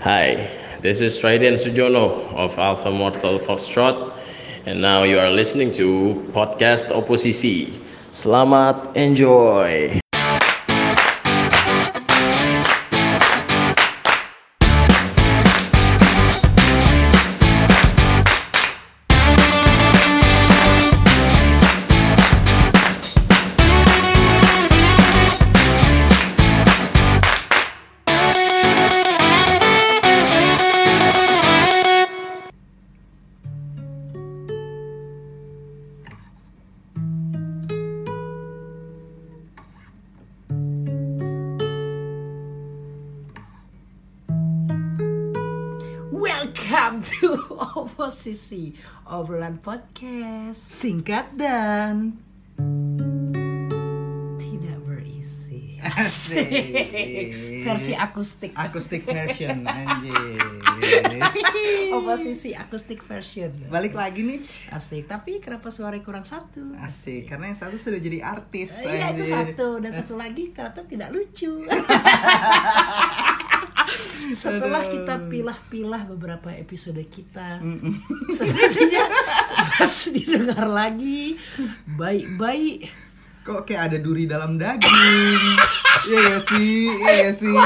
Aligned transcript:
Hi, 0.00 0.48
this 0.80 1.00
is 1.00 1.20
Raiden 1.20 1.60
Sujono 1.60 2.32
of 2.32 2.56
Alpha 2.58 2.90
Mortal 2.90 3.38
Foxtrot, 3.38 4.16
and 4.64 4.80
now 4.80 5.02
you 5.02 5.18
are 5.18 5.28
listening 5.28 5.70
to 5.72 6.16
podcast 6.32 6.88
Oposisi. 6.88 7.68
Selamat 8.08 8.96
enjoy. 8.96 10.00
Oposisi 48.30 48.70
Obrolan 49.10 49.58
Podcast. 49.58 50.62
Singkat 50.62 51.34
dan 51.34 52.14
Tidak 54.38 54.78
berisi. 54.86 55.74
Asik. 55.82 56.46
Versi 57.66 57.90
akustik. 57.98 58.54
Acoustic 58.54 59.02
version 59.02 59.66
anjir. 59.82 60.38
Oposisi 61.90 62.54
akustik 62.54 63.02
version? 63.02 63.50
Balik 63.66 63.98
lagi 63.98 64.22
nih. 64.22 64.38
Asik, 64.70 65.10
tapi 65.10 65.42
kenapa 65.42 65.74
suaranya 65.74 66.06
kurang 66.06 66.22
satu? 66.22 66.70
Asik, 66.78 67.26
karena 67.26 67.50
yang 67.50 67.58
satu 67.58 67.74
sudah 67.82 67.98
jadi 67.98 68.22
artis 68.22 68.78
Iya 68.86 69.10
itu 69.10 69.26
satu. 69.26 69.82
Dan 69.82 69.90
satu 69.90 70.14
lagi 70.14 70.54
ternyata 70.54 70.86
tidak 70.86 71.10
lucu 71.10 71.66
Setelah 74.32 74.84
kita 74.84 75.16
pilah-pilah 75.26 76.02
beberapa 76.12 76.52
episode 76.52 77.00
kita 77.08 77.60
Sepertinya 78.38 79.04
pas 79.80 79.94
didengar 80.12 80.64
lagi 80.68 81.40
Baik-baik 81.88 83.09
Kok 83.40 83.64
kayak 83.64 83.82
ada 83.88 83.96
duri 83.96 84.28
dalam 84.28 84.60
daging? 84.60 85.42
Iya 86.00 86.18
gak 86.28 86.42
sih, 86.52 86.92
iya 86.92 87.12
gak 87.28 87.36
sih? 87.40 87.56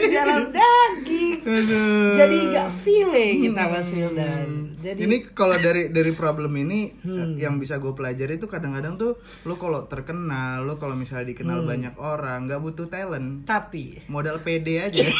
Di 0.00 0.08
dalam 0.08 0.48
daging. 0.48 1.36
Aduh. 1.44 2.16
Jadi 2.16 2.36
nggak 2.48 2.70
feeling 2.80 3.36
kita 3.52 3.64
Mas 3.68 3.88
Wildan. 3.92 4.48
Jadi 4.80 4.98
ini 5.04 5.16
kalau 5.36 5.60
dari 5.60 5.92
dari 5.92 6.12
problem 6.16 6.56
ini 6.56 6.96
yang 7.36 7.60
bisa 7.60 7.76
gue 7.78 7.92
pelajari 7.92 8.40
itu 8.40 8.48
kadang-kadang 8.48 8.96
tuh 8.96 9.20
lo 9.44 9.54
kalau 9.60 9.84
terkenal 9.86 10.64
lo 10.64 10.80
kalau 10.80 10.96
misalnya 10.96 11.30
dikenal 11.36 11.68
banyak 11.68 11.94
orang 12.00 12.48
nggak 12.48 12.60
butuh 12.64 12.88
talent. 12.88 13.44
Tapi 13.44 14.08
modal 14.08 14.40
pede 14.40 14.88
aja 14.88 15.04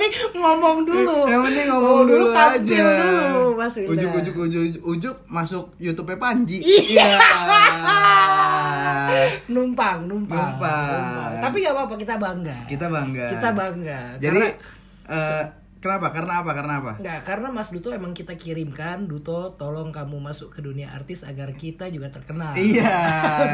penting 0.00 0.12
ngomong 0.34 0.78
dulu. 0.82 1.28
yang 1.28 1.42
penting 1.42 1.66
ngomong 1.68 2.00
dulu, 2.06 2.24
tampil 2.32 2.80
aja 2.80 3.04
dulu 3.20 3.44
Mas 3.54 3.74
Wildan. 3.76 3.92
ujuk 3.92 4.10
ujuk 4.16 4.34
ujuk 4.40 4.62
ujuk 4.82 5.16
masuk 5.26 5.76
YouTube 5.76 6.16
Panji 6.16 6.56
Iya. 6.58 7.20
Iya. 7.20 7.20
numpang, 9.46 10.06
numpang, 10.06 10.56
Numpang. 10.56 11.32
Tapi 11.40 11.56
nggak 11.60 11.74
apa-apa 11.74 11.94
kita 11.96 12.14
bangga. 12.16 12.56
kita 12.64 12.86
bangga 12.86 13.26
Kita 13.28 13.48
bangga. 13.52 14.00
jadi 14.16 14.40
Karena- 14.40 14.56
eh, 15.10 15.44
kenapa? 15.80 16.12
Karena 16.12 16.44
apa? 16.44 16.50
Karena 16.52 16.74
apa? 16.78 16.92
Enggak, 17.00 17.20
karena 17.24 17.48
Mas 17.48 17.72
Duto 17.72 17.88
emang 17.90 18.12
kita 18.12 18.36
kirimkan. 18.36 19.08
Duto 19.08 19.56
tolong 19.56 19.90
kamu 19.90 20.20
masuk 20.20 20.52
ke 20.52 20.60
dunia 20.60 20.92
artis 20.92 21.24
agar 21.24 21.56
kita 21.56 21.88
juga 21.88 22.12
terkenal. 22.12 22.52
iya 22.54 22.92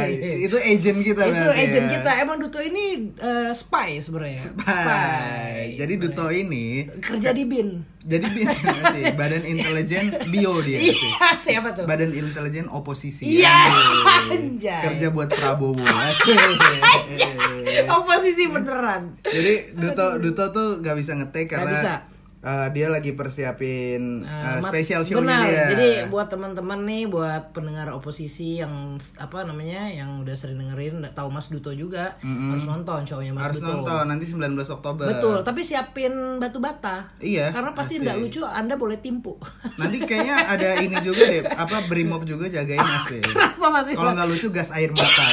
itu 0.47 0.59
agent 0.59 1.01
kita 1.01 1.23
itu 1.23 1.33
berarti 1.33 1.63
agent 1.63 1.87
ya. 1.87 1.93
kita. 1.99 2.11
Emang 2.21 2.37
Duto 2.43 2.59
ini 2.59 3.15
eh, 3.17 3.51
spy 3.55 4.03
sebenarnya. 4.03 4.43
Spy. 4.53 5.79
jadi 5.79 5.95
Duto 5.97 6.27
ini 6.29 6.91
kerja 7.01 7.31
di 7.31 7.47
bin. 7.47 7.97
Jadi 8.07 8.27
bin 8.31 8.47
sih 8.95 9.03
badan 9.19 9.43
intelijen 9.43 10.15
bio 10.31 10.63
dia 10.63 10.79
sih 10.79 10.95
iya 10.95 11.35
siapa 11.35 11.75
tuh? 11.75 11.91
Badan 11.91 12.15
intelijen 12.15 12.71
oposisi. 12.71 13.43
Iya, 13.43 13.67
Anjay. 14.31 14.83
kerja 14.91 15.11
buat 15.11 15.27
Prabowo. 15.31 15.83
Oposisi 17.99 18.47
beneran. 18.47 19.19
Jadi 19.27 19.75
Duto 19.75 20.23
Duto 20.23 20.45
tuh 20.55 20.69
gak 20.81 20.97
bisa 20.97 21.19
ngetek 21.19 21.51
karena 21.51 21.75
bisa. 21.75 21.95
Uh, 22.47 22.71
dia 22.71 22.87
lagi 22.87 23.13
persiapin 23.13 24.23
uh, 24.23 24.31
Nah, 24.47 24.55
mat- 24.61 24.71
spesial 24.71 25.03
show 25.03 25.19
benar 25.19 25.43
dia. 25.43 25.67
jadi 25.69 25.89
buat 26.07 26.29
teman-teman 26.29 26.79
nih 26.81 27.05
buat 27.05 27.51
pendengar 27.51 27.91
oposisi 27.91 28.57
yang 28.57 28.71
apa 29.17 29.43
namanya 29.43 29.89
yang 29.89 30.21
udah 30.21 30.33
sering 30.33 30.57
dengerin 30.57 31.03
tahu 31.11 31.29
Mas 31.29 31.49
Duto 31.49 31.73
juga 31.73 32.15
harus 32.23 32.63
nonton 32.65 33.03
shownya 33.03 33.33
Mas 33.33 33.43
harus 33.45 33.59
Duto 33.59 33.83
nonton 33.83 34.05
nanti 34.07 34.25
19 34.25 34.39
Oktober. 34.71 35.05
betul 35.05 35.43
tapi 35.43 35.61
siapin 35.61 36.13
batu 36.37 36.59
bata 36.59 37.11
Iya, 37.19 37.51
karena 37.51 37.73
pasti 37.73 37.99
nggak 37.99 38.17
lucu 38.17 38.43
anda 38.43 38.75
boleh 38.75 38.97
timpu 38.97 39.35
Nanti 39.81 39.99
kayaknya 40.01 40.47
ada 40.47 40.69
ini 40.79 40.97
juga 41.01 41.27
deh, 41.27 41.43
apa 41.45 41.85
Brimob 41.87 42.23
juga 42.23 42.47
jagain 42.47 42.79
asli. 42.79 43.19
kenapa 43.21 43.67
Mas 43.69 43.87
Kalau 43.89 44.13
nggak 44.13 44.29
lucu 44.29 44.47
gas 44.49 44.71
air 44.71 44.89
mata. 44.89 45.25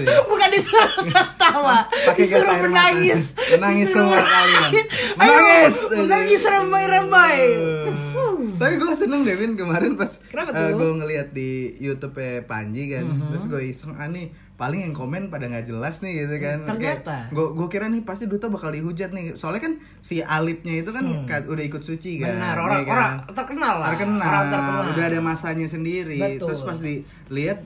ya. 0.00 0.18
Bukan 0.24 0.48
disuruh 0.50 0.90
tertawa 1.08 1.86
disuruh 2.12 2.56
menangis 2.60 3.36
Menangis 3.52 3.86
semua 3.88 4.18
kalian. 4.18 4.70
Ayo, 4.72 4.82
Menangis. 5.14 5.74
Menangis 6.08 6.42
ramai-ramai 6.42 7.38
Tapi 8.56 8.74
gue 8.74 8.90
seneng 8.92 9.22
deh 9.22 9.34
Vin 9.34 9.54
kemarin 9.54 9.94
pas 9.94 10.18
Kenapa 10.24 10.50
tuh? 10.50 10.74
gue 10.74 10.90
ngeliat 10.96 11.28
di 11.30 11.50
YouTube 11.76 12.16
Panji 12.42 12.88
kan, 12.88 13.04
Mhm. 13.04 13.30
terus 13.30 13.44
gue 13.46 13.62
iseng 13.62 13.94
ah 13.94 14.06
nih 14.06 14.28
paling 14.54 14.82
yang 14.82 14.90
komen 14.92 15.28
pada 15.28 15.46
nggak 15.46 15.64
jelas 15.64 16.00
nih 16.00 16.26
gitu 16.26 16.34
kan. 16.40 16.66
Ternyata. 16.66 17.30
gue 17.30 17.46
gue 17.52 17.68
kira 17.68 17.86
nih 17.86 18.02
pasti 18.02 18.26
Duto 18.26 18.48
bakal 18.48 18.72
dihujat 18.72 19.12
nih. 19.12 19.34
Soalnya 19.34 19.62
kan 19.62 19.72
si 20.00 20.18
Alipnya 20.18 20.74
itu 20.76 20.90
kan 20.90 21.06
ka- 21.24 21.46
udah 21.46 21.62
ikut 21.62 21.78
suci 21.80 22.18
kan. 22.18 22.26
Hmm. 22.28 22.42
Benar, 22.42 22.50
ya 22.50 22.58
orang- 22.58 22.82
kan? 22.82 22.96
orang 22.96 23.14
terkenal 23.36 23.74
lah. 23.76 23.88
Terkenal. 23.88 24.26
Orang 24.26 24.46
terkenal. 24.50 24.82
Udah 24.90 25.04
ada 25.06 25.20
masanya 25.22 25.66
sendiri. 25.68 26.18
Betul. 26.18 26.50
Terus 26.50 26.62
pas 26.64 26.78
dilihat 26.80 27.58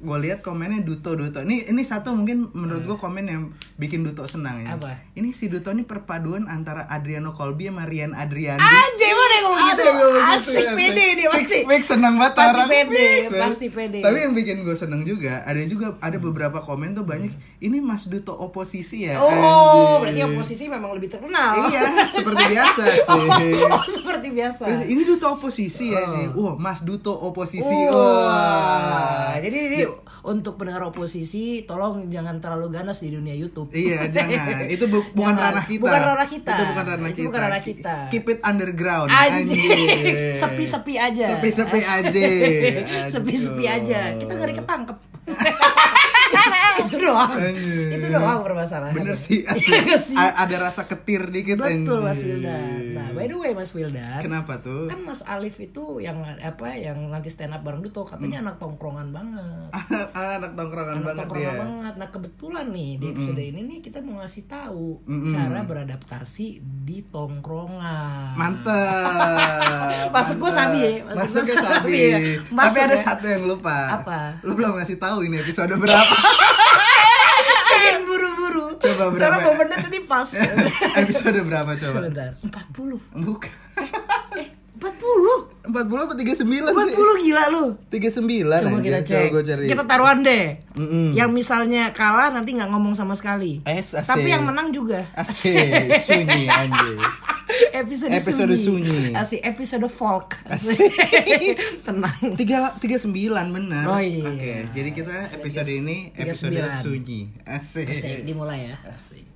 gue 0.00 0.18
lihat 0.18 0.40
komennya 0.40 0.80
Duto 0.80 1.12
Duto 1.12 1.40
ini 1.40 1.62
ini 1.62 1.82
satu 1.82 2.10
mungkin 2.10 2.48
menurut 2.50 2.82
gue 2.82 2.96
komen 2.96 3.24
yang 3.24 3.42
bikin 3.76 4.00
Duto 4.00 4.24
senang 4.24 4.58
ya 4.58 4.68
Hmm. 4.70 4.76
Apa? 4.76 4.92
ini 5.12 5.30
si 5.30 5.46
Duto 5.46 5.68
ini 5.68 5.82
perpaduan 5.82 6.46
antara 6.46 6.86
Adriano 6.86 7.30
Colby 7.30 7.66
sama 7.66 7.84
Rian 7.84 8.12
Adriani 8.12 8.56
Anjay, 8.56 9.10
mana 9.10 9.32
yang 9.32 9.44
ngomong 9.44 9.60
gitu? 9.66 9.82
Gitu, 9.82 10.08
Asik 10.22 10.66
pede 10.72 11.06
dia 11.14 11.28
Fix, 11.28 11.42
pasti. 11.42 11.58
Fix 11.66 11.82
senang 11.86 12.14
banget 12.16 12.32
Pasti 12.32 12.64
pede, 12.66 13.08
pasti 13.30 13.66
pede. 13.68 13.98
Tapi 13.98 14.16
yang 14.18 14.32
bikin 14.32 14.56
gue 14.60 14.72
seneng 14.72 15.02
juga, 15.02 15.42
ada 15.42 15.60
juga 15.62 15.98
ada 15.98 16.16
beberapa 16.16 16.58
komen 16.58 16.92
tuh 16.92 17.02
banyak. 17.02 17.28
Ini 17.58 17.78
Mas 17.78 18.06
Duto 18.06 18.32
oposisi 18.32 19.04
ya. 19.04 19.18
Oh, 19.18 19.98
berarti 19.98 20.22
oposisi 20.22 20.64
memang 20.66 20.92
lebih 20.92 21.10
terkenal. 21.10 21.52
Iya, 21.66 21.82
seperti 22.06 22.44
biasa 22.54 22.82
sih. 22.88 23.26
Oh, 23.66 23.84
seperti 23.84 24.28
biasa. 24.30 24.64
Ini 24.82 25.02
Duto 25.04 25.26
oposisi 25.30 25.90
ya. 25.90 26.06
nih. 26.06 26.26
Wah, 26.32 26.54
Mas 26.54 26.80
Duto 26.80 27.12
oposisi. 27.12 27.76
Wah. 27.90 29.36
jadi 29.36 29.56
ini 29.66 29.80
untuk 30.22 30.54
pendengar 30.54 30.84
oposisi, 30.84 31.64
tolong 31.64 32.06
jangan 32.06 32.38
terlalu 32.38 32.70
ganas 32.70 33.00
di 33.00 33.08
dunia 33.08 33.32
YouTube. 33.32 33.72
Iya, 33.72 34.06
jangan. 34.14 34.66
Itu 34.66 34.86
bu- 34.86 35.06
bukan 35.10 35.32
Jangan. 35.32 35.52
ranah 35.52 35.64
kita. 35.64 35.82
Bukan 35.82 36.00
ranah 36.02 36.28
kita. 36.28 36.50
Itu 36.50 36.64
bukan 36.66 36.84
ranah 36.84 37.08
Itu 37.08 37.16
kita. 37.16 37.26
bukan 37.26 37.40
ranah 37.40 37.62
kita. 37.62 37.94
Keep 38.10 38.26
it 38.26 38.40
underground. 38.42 39.08
Sepi-sepi 40.32 40.94
aja. 40.96 41.26
Sepi-sepi 41.36 41.80
aja. 41.80 42.24
Sepi-sepi 43.12 43.64
aja. 43.64 44.00
Kita 44.16 44.32
nggak 44.32 44.58
ketangkep. 44.58 44.98
itu 46.86 46.96
doang. 47.00 47.30
Anjing. 47.30 47.88
Itu 47.94 48.06
doang 48.10 48.40
permasalahan. 48.46 48.94
Bener 48.94 49.16
sih, 49.18 49.44
asli. 49.50 49.74
Iya 50.14 50.32
ada 50.36 50.56
rasa 50.70 50.86
ketir 50.86 51.28
dikit 51.28 51.60
Betul 51.60 52.00
Mas 52.02 52.18
anjing. 52.20 52.40
Wildan. 52.40 52.82
Nah, 52.96 53.08
by 53.12 53.26
the 53.26 53.36
way 53.36 53.50
Mas 53.52 53.70
Wildan. 53.74 54.20
Kenapa 54.22 54.62
tuh? 54.62 54.86
Kan 54.88 55.00
Mas 55.04 55.20
Alif 55.26 55.56
itu 55.58 55.98
yang 56.00 56.22
apa 56.22 56.74
yang 56.76 57.10
nanti 57.10 57.28
stand 57.28 57.52
up 57.52 57.62
bareng 57.62 57.82
Duto 57.82 58.06
katanya 58.06 58.44
anak 58.46 58.56
tongkrongan 58.58 59.10
banget. 59.10 59.68
anak, 59.74 60.08
anak 60.14 60.52
tongkrongan 60.54 60.94
anak 61.00 61.06
banget 61.06 61.20
tongkrongan 61.26 61.54
dia. 61.54 61.60
banget. 61.60 61.94
Nah 61.98 62.08
kebetulan 62.10 62.66
nih 62.70 62.90
di 62.96 63.06
episode 63.10 63.42
ini 63.42 63.60
nih 63.66 63.78
kita 63.82 63.98
mau 64.00 64.22
ngasih 64.22 64.44
tahu 64.46 64.86
cara 65.30 65.60
beradaptasi 65.64 66.46
di 66.86 67.04
tongkrongan. 67.06 68.34
Mantep. 68.38 70.08
Masuk 70.14 70.38
mantep. 70.40 70.56
sabi 70.56 70.78
ya, 70.82 70.90
masuk 71.06 71.44
sabi. 71.46 71.96
ya. 72.12 72.18
Tapi 72.50 72.78
ada 72.82 72.96
ya. 72.96 73.02
satu 73.02 73.26
yang 73.26 73.44
lupa. 73.46 74.00
Apa? 74.02 74.42
Lu 74.42 74.52
belum 74.54 74.76
ngasih 74.76 74.98
tahu 74.98 75.24
ini 75.26 75.38
episode 75.40 75.70
berapa. 75.76 76.16
Pengen 77.70 78.02
buru-buru. 78.04 78.64
Coba 78.76 79.04
berapa? 79.10 79.18
Soalnya 79.18 79.40
momennya 79.46 79.78
tadi 79.80 79.98
pas. 80.04 80.28
episode 81.02 81.40
berapa 81.44 81.70
coba? 81.76 81.98
Sebentar. 82.04 82.30
40. 82.42 83.24
Bukan. 83.24 83.52
Eh, 84.36 84.48
40. 84.80 85.70
40 85.70 86.04
apa 86.08 86.14
39 86.16 86.40
sih? 86.40 86.44
40 86.48 87.24
gila 87.24 87.42
lu. 87.52 87.64
39 87.92 88.64
Coba 88.66 88.78
kita 88.80 89.00
cek. 89.04 89.12
Coba 89.12 89.26
gua 89.30 89.42
cari. 89.44 89.64
Kita 89.68 89.82
taruhan 89.84 90.18
deh. 90.24 90.44
Mm-mm. 90.74 91.06
Yang 91.12 91.30
misalnya 91.30 91.82
kalah 91.92 92.32
nanti 92.32 92.56
nggak 92.56 92.70
ngomong 92.72 92.96
sama 92.96 93.14
sekali. 93.14 93.60
Es, 93.68 93.92
asik. 93.92 94.08
Tapi 94.08 94.28
yang 94.32 94.42
menang 94.48 94.72
juga. 94.72 95.04
Asik, 95.14 96.00
sunyi 96.00 96.48
anjir. 96.48 96.96
Episode, 97.72 98.10
Episode 98.10 98.54
sunyi. 98.54 98.88
sunyi. 98.88 99.12
Asik, 99.12 99.40
episode 99.42 99.86
folk. 99.86 100.34
Asik. 100.44 100.78
Tenang. 101.86 102.34
Tiga, 102.34 102.74
39 102.76 103.10
bener 103.50 103.84
Oh, 103.84 103.98
iya. 103.98 104.26
Oke, 104.26 104.52
jadi 104.70 104.90
kita 104.90 105.14
episode 105.32 105.68
ini 105.68 105.96
episode 106.12 106.54
39. 106.54 106.82
sunyi 106.82 107.20
Asik 107.42 107.86
Asik, 107.86 108.18
dimulai 108.22 108.70
ya. 108.70 108.76
Asik 108.86 109.26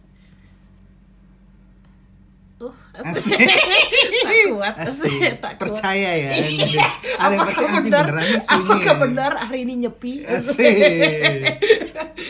Uh, 2.54 2.70
Asik. 2.94 3.34
tak 4.24 4.32
kuat, 4.46 4.74
Asik. 4.78 5.10
asik, 5.10 5.32
tak 5.42 5.52
kuat. 5.58 5.60
Percaya 5.60 6.10
ya. 6.16 6.30
Iya. 6.38 6.86
Ada 7.18 7.34
yang 7.34 7.42
Apakah 7.42 7.50
percaya 7.50 7.82
benar? 7.82 8.04
beneran 8.06 8.26
sunyi 8.30 8.54
Apakah 8.54 8.94
ya. 8.94 9.00
benar 9.02 9.32
hari 9.42 9.58
ini 9.66 9.74
nyepi? 9.84 10.12
Asik 10.22 10.74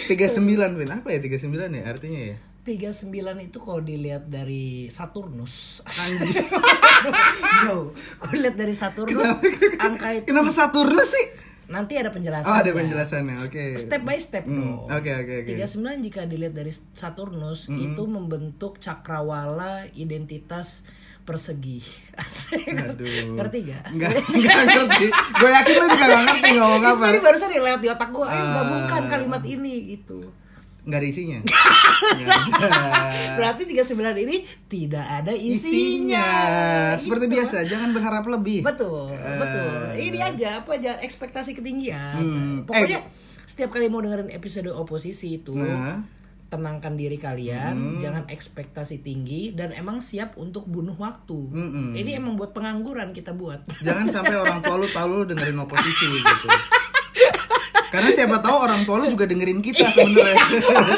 39 0.10 0.80
Vin, 0.80 0.90
apa 0.90 1.08
ya 1.12 1.18
39 1.20 1.44
ya 1.70 1.82
artinya 1.86 2.20
ya? 2.24 2.36
39 2.64 3.12
itu 3.44 3.58
kalau 3.58 3.78
dilihat 3.78 4.24
dari 4.24 4.88
Saturnus. 4.88 5.84
Jauh. 7.62 7.92
Kalau 7.92 8.32
dilihat 8.32 8.56
dari 8.56 8.72
Saturnus, 8.72 9.28
angka 9.76 10.08
itu 10.14 10.26
Kenapa 10.26 10.50
Saturnus 10.50 11.10
sih? 11.10 11.26
nanti 11.64 11.96
ada 11.96 12.08
penjelasan. 12.08 12.44
Oh 12.44 12.56
ada 12.56 12.70
penjelasannya, 12.70 13.36
oke 13.40 13.64
Step 13.74 14.00
by 14.00 14.16
step 14.18 14.44
Hmm, 14.44 14.84
dong. 14.84 14.84
Oke 14.86 15.10
oke 15.10 15.34
oke 15.42 15.50
39 15.50 15.80
jika 16.02 16.20
dilihat 16.24 16.52
dari 16.52 16.68
Saturnus 16.92 17.68
itu 17.68 18.02
membentuk 18.04 18.76
cakrawala 18.76 19.88
identitas 19.92 20.84
persegi. 21.22 21.80
Asik. 22.20 22.68
Aduh. 22.68 23.32
Ngerti 23.34 23.58
gak? 23.64 23.80
Enggak, 23.90 24.12
enggak 24.28 24.56
ngerti 24.62 25.06
Gue 25.08 25.50
yakin 25.50 25.74
lo 25.74 25.86
juga 25.86 26.04
gak 26.06 26.22
ngerti 26.22 26.48
ngomong 26.52 26.84
apa 26.84 27.04
Ini 27.08 27.20
barusan 27.22 27.48
nih 27.48 27.60
lewat 27.62 27.80
di 27.80 27.88
otak 27.88 28.08
gue, 28.10 28.24
ayo 28.24 28.44
Ah. 28.44 28.52
gabungkan 28.54 29.02
kalimat 29.06 29.42
ini 29.42 29.74
gitu. 29.90 30.20
Enggak 30.84 30.98
ada 30.98 31.08
isinya 31.08 31.38
Nggak. 32.14 32.40
Berarti 33.38 33.62
39 33.64 33.96
ini 34.20 34.36
tidak 34.66 35.00
ada 35.02 35.32
isinya. 35.32 35.64
Isinya 35.64 36.28
Seperti 36.94 37.24
Gitu. 37.24 37.34
biasa, 37.34 37.56
jangan 37.64 37.90
berharap 37.90 38.24
lebih 38.26 38.60
Betul, 38.60 39.10
Eh. 39.10 39.38
betul. 39.38 39.72
Ini 39.98 40.18
aja 40.22 40.48
apa 40.60 40.76
jangan 40.76 41.00
ekspektasi 41.00 41.50
ketinggian. 41.54 42.16
Hmm, 42.16 42.56
Pokoknya 42.62 43.00
eh. 43.00 43.04
setiap 43.42 43.70
kali 43.70 43.88
mau 43.88 43.98
dengerin 43.98 44.28
episode 44.30 44.68
oposisi 44.68 45.38
itu 45.38 45.52
Nah. 45.52 46.04
tenangkan 46.46 46.94
diri 46.94 47.16
kalian, 47.16 47.74
Hmm. 47.74 47.98
jangan 47.98 48.24
ekspektasi 48.26 49.00
tinggi 49.00 49.50
dan 49.50 49.72
emang 49.72 49.98
siap 49.98 50.36
untuk 50.36 50.62
bunuh 50.64 50.94
waktu. 50.94 51.34
Mm-mm. 51.50 51.90
Ini 51.92 52.16
emang 52.16 52.36
buat 52.36 52.52
pengangguran 52.52 53.10
kita 53.10 53.32
buat. 53.32 53.66
Jangan 53.80 54.06
sampai 54.06 54.36
orang 54.36 54.60
tua 54.60 54.76
lu 54.76 54.86
tahu 54.86 55.10
lu 55.16 55.24
dengerin 55.24 55.58
oposisi 55.58 56.06
gitu. 56.14 56.46
Karena 57.94 58.10
siapa 58.10 58.42
tahu 58.42 58.56
orang 58.58 58.82
tua 58.82 58.98
lu 58.98 59.06
juga 59.06 59.30
dengerin 59.30 59.62
kita 59.62 59.86
sebenarnya. 59.94 60.34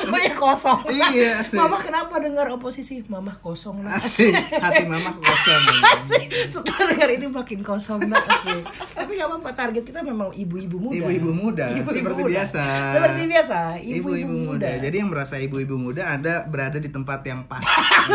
Tuanya 0.00 0.32
kosong. 0.32 0.81
Iya, 0.88 1.28
asik. 1.44 1.60
Mama 1.60 1.76
kenapa 1.76 2.16
dengar 2.16 2.48
oposisi? 2.56 3.04
Mama 3.04 3.37
kosong 3.37 3.84
nak. 3.84 4.00
Asik, 4.00 4.32
hati 4.32 4.88
mama 4.88 5.12
kosong. 5.20 5.62
Asik. 6.00 6.26
Setelah 6.48 6.96
dengar 6.96 7.08
ini 7.12 7.26
makin 7.28 7.60
kosong. 7.60 8.00
Asik. 8.08 8.64
Tapi 8.96 9.12
gak 9.20 9.28
apa-apa 9.28 9.50
target 9.52 9.84
kita 9.84 10.00
memang 10.00 10.32
ibu-ibu 10.32 10.81
muda. 10.81 10.96
Ibu-ibu 10.96 11.31
muda, 11.37 11.66
seperti 11.69 12.22
biasa. 12.25 12.62
Seperti 12.96 13.22
biasa, 13.28 13.58
Ibu-ibu 13.76 14.34
muda. 14.48 14.69
Jadi 14.81 14.96
yang 14.96 15.10
merasa 15.12 15.37
ibu-ibu 15.37 15.76
muda 15.76 16.08
Anda 16.08 16.48
berada 16.48 16.81
di 16.81 16.88
tempat 16.88 17.20
yang 17.28 17.44
pas. 17.44 17.60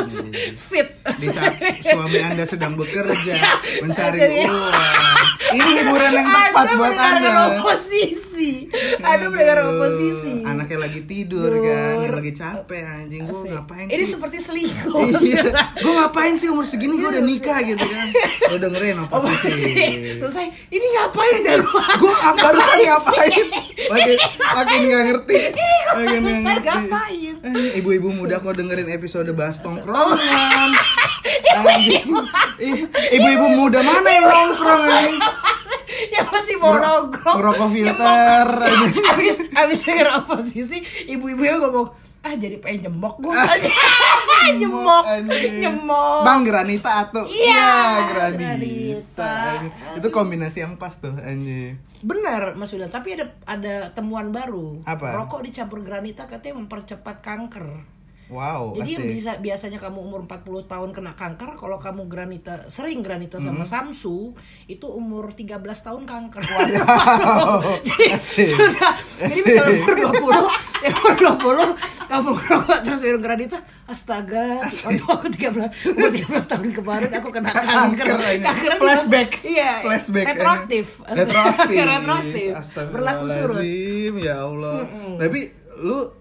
fit. 0.74 0.90
di 1.22 1.28
saat 1.30 1.54
suami 1.86 2.18
Anda 2.18 2.50
sedang 2.50 2.74
bekerja, 2.74 3.38
mencari 3.86 4.20
uang. 4.42 4.74
Ini 5.52 5.70
hiburan 5.84 6.12
yang 6.18 6.28
tepat 6.28 6.66
buat 6.80 6.96
Anda. 6.98 7.30
oposisi. 7.62 8.71
Anda 9.04 9.26
mendengar 9.28 9.58
Aduh, 9.60 9.76
oposisi. 9.76 10.42
Anaknya 10.42 10.78
lagi 10.80 11.02
tidur 11.04 11.52
kan, 11.52 11.96
Dur. 12.02 12.14
lagi 12.16 12.32
capek 12.32 12.82
anjing. 12.82 13.22
Gue 13.26 13.44
ngapain 13.48 13.86
Ini 13.86 14.00
sih? 14.00 14.10
seperti 14.10 14.38
selingkuh. 14.40 15.00
iya, 15.28 15.44
gue 15.76 15.94
ngapain 15.94 16.34
sih 16.34 16.48
umur 16.48 16.64
segini? 16.64 16.96
Gue 16.96 17.10
udah 17.10 17.22
nikah 17.22 17.60
gitu 17.62 17.84
kan? 17.84 18.08
Lo 18.48 18.58
dengerin 18.58 18.98
Oposisi. 19.04 19.74
Selesai. 20.18 20.46
Ini 20.68 20.88
ngapain 20.94 21.36
dah 21.42 21.56
gua? 21.60 21.84
Gue 21.98 22.14
barusan 22.34 22.78
ngapain? 22.82 23.46
Makin, 23.82 24.18
makin 24.48 24.80
gak 24.86 25.04
ngerti. 25.06 25.36
Makin 25.36 25.52
gak 25.52 26.22
Barusan 26.22 26.42
ngerti. 26.42 26.68
Ngapain? 26.70 27.34
Eh, 27.42 27.70
Ibu-ibu 27.78 28.10
muda 28.12 28.38
kok 28.38 28.54
dengerin 28.54 28.90
episode 28.90 29.32
bahas 29.32 29.60
tongkrongan? 29.60 30.72
Ih, 32.62 32.86
Ibu-ibu 32.88 33.48
muda 33.52 33.82
mana 33.82 34.10
yang 34.10 34.26
nongkrong 34.26 34.82
anjing? 34.82 35.18
Yang 35.92 36.28
masih 36.30 36.56
mau 36.58 36.74
nongkrong. 36.74 37.36
ngerokok 37.38 37.68
filter, 37.70 38.48
mau- 38.62 38.70
anjing. 38.86 39.06
abis 39.08 39.36
abis 39.50 39.80
denger 39.82 40.08
oposisi 40.16 40.78
ibu-ibu 41.08 41.42
yang 41.42 41.60
ngomong 41.60 41.90
ah 42.22 42.34
jadi 42.34 42.58
pengen 42.58 42.86
nyemok 42.88 43.18
gue 43.20 43.34
nyemok 44.54 45.06
anjing. 45.16 45.54
nyemok 45.58 46.22
Bang 46.22 46.42
Granita 46.42 46.92
atau 47.04 47.26
Iya, 47.26 47.74
Granita, 48.06 48.38
Granita. 48.38 49.32
anjing. 49.52 49.72
Itu 49.98 50.08
kombinasi 50.10 50.58
yang 50.60 50.76
pas 50.76 50.94
tuh 50.96 51.14
anjing 51.16 51.82
benar 52.00 52.54
Mas 52.54 52.70
William 52.70 52.90
tapi 52.90 53.14
ada 53.14 53.26
ada 53.44 53.90
temuan 53.92 54.30
baru 54.30 54.82
Apa? 54.84 55.14
rokok 55.16 55.42
dicampur 55.44 55.82
granita 55.82 56.26
katanya 56.26 56.58
mempercepat 56.58 57.22
kanker 57.22 57.66
Wow, 58.32 58.72
Jadi 58.72 58.96
yang 58.96 59.04
asik. 59.04 59.12
bisa 59.12 59.32
biasanya 59.44 59.76
kamu 59.84 60.08
umur 60.08 60.24
40 60.24 60.64
tahun 60.72 60.96
kena 60.96 61.20
kanker, 61.20 61.60
kalau 61.60 61.84
kamu 61.84 62.08
granita 62.08 62.64
sering 62.72 63.04
granita 63.04 63.44
sama 63.44 63.68
Samsu, 63.68 64.32
itu 64.72 64.88
umur 64.88 65.36
13 65.36 65.60
tahun 65.60 66.08
kanker. 66.08 66.40
jadi 67.92 68.16
Asik. 68.16 68.56
sudah. 68.56 68.96
Jadi 69.20 69.40
misalnya 69.44 69.84
umur 69.84 69.96
20, 70.00 70.16
ya 70.88 70.92
umur 70.96 71.14
20 71.76 72.08
kamu 72.08 72.30
ngerokok 72.32 72.80
terus 72.88 73.00
minum 73.04 73.20
granita, 73.20 73.58
astaga, 73.84 74.64
waktu 74.64 75.04
aku 75.04 75.28
13 75.28 75.92
umur 75.92 76.10
13 76.16 76.52
tahun 76.56 76.68
kemarin 76.72 77.12
aku 77.12 77.30
kena 77.36 77.52
kanker. 77.52 78.08
Kanker 78.48 78.72
Flashback. 78.80 79.30
Iya. 79.44 79.72
Flashback. 79.84 80.26
Retroaktif. 80.32 80.86
Retroaktif. 81.04 81.76
Retroaktif. 81.84 82.52
Berlaku 82.96 83.26
surut. 83.28 83.64
Ya 84.24 84.48
Allah. 84.48 84.88
Tapi 85.20 85.52
lu 85.84 86.16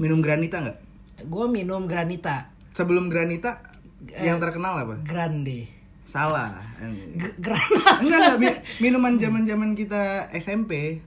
minum 0.00 0.24
granita 0.24 0.64
nggak? 0.64 0.81
Gue 1.24 1.46
minum 1.46 1.84
granita 1.84 2.50
Sebelum 2.72 3.06
granita 3.06 3.60
yang 4.14 4.38
terkenal 4.38 4.74
apa? 4.76 4.94
grande. 5.00 5.68
Salah. 6.02 6.50
G- 7.14 7.36
granat. 7.38 8.00
Enggak 8.00 8.18
enggak 8.20 8.38
mi- 8.38 8.60
minuman 8.82 9.14
zaman-zaman 9.14 9.72
kita 9.72 10.02
SMP. 10.32 10.98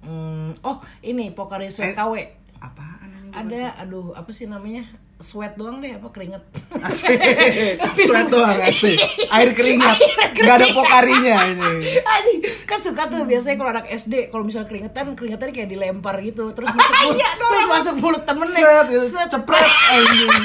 Hmm, 0.00 0.50
oh 0.60 0.76
ini 1.00 1.30
Pocari 1.30 1.66
Eh, 1.66 1.72
Sweat 1.72 1.94
KW. 1.94 2.14
Apaan 2.58 3.08
anjing? 3.08 3.32
Ada, 3.32 3.80
aduh 3.80 4.12
apa 4.12 4.30
sih 4.30 4.44
namanya? 4.44 4.82
Sweat 5.22 5.54
doang 5.54 5.78
deh, 5.78 5.94
apa 5.94 6.10
keringet? 6.10 6.42
Asik. 6.76 7.14
Sweat 8.06 8.26
doang 8.26 8.58
asik. 8.60 8.98
Air 9.30 9.54
keringat. 9.54 9.94
Enggak 10.34 10.56
ada 10.58 10.66
pokarinya 10.68 11.36
ini. 11.48 11.70
Anjing, 11.96 12.38
kan 12.66 12.78
suka 12.78 13.06
tuh 13.06 13.22
biasanya 13.22 13.54
kalau 13.54 13.70
anak 13.70 13.86
SD 13.86 14.28
kalau 14.28 14.42
misalnya 14.42 14.66
keringetan, 14.66 15.14
keringetan 15.14 15.48
kayak 15.48 15.70
dilempar 15.70 16.18
gitu, 16.20 16.50
terus 16.50 16.68
masuk 16.68 16.94
mulut, 17.06 17.22
terus 17.38 17.66
masuk 17.66 17.94
mulut 17.96 18.22
temennya. 18.24 18.58
Set, 18.58 18.86
gitu. 18.88 19.06
Set. 19.08 19.28
cepret 19.30 19.62
anjing. 19.88 20.30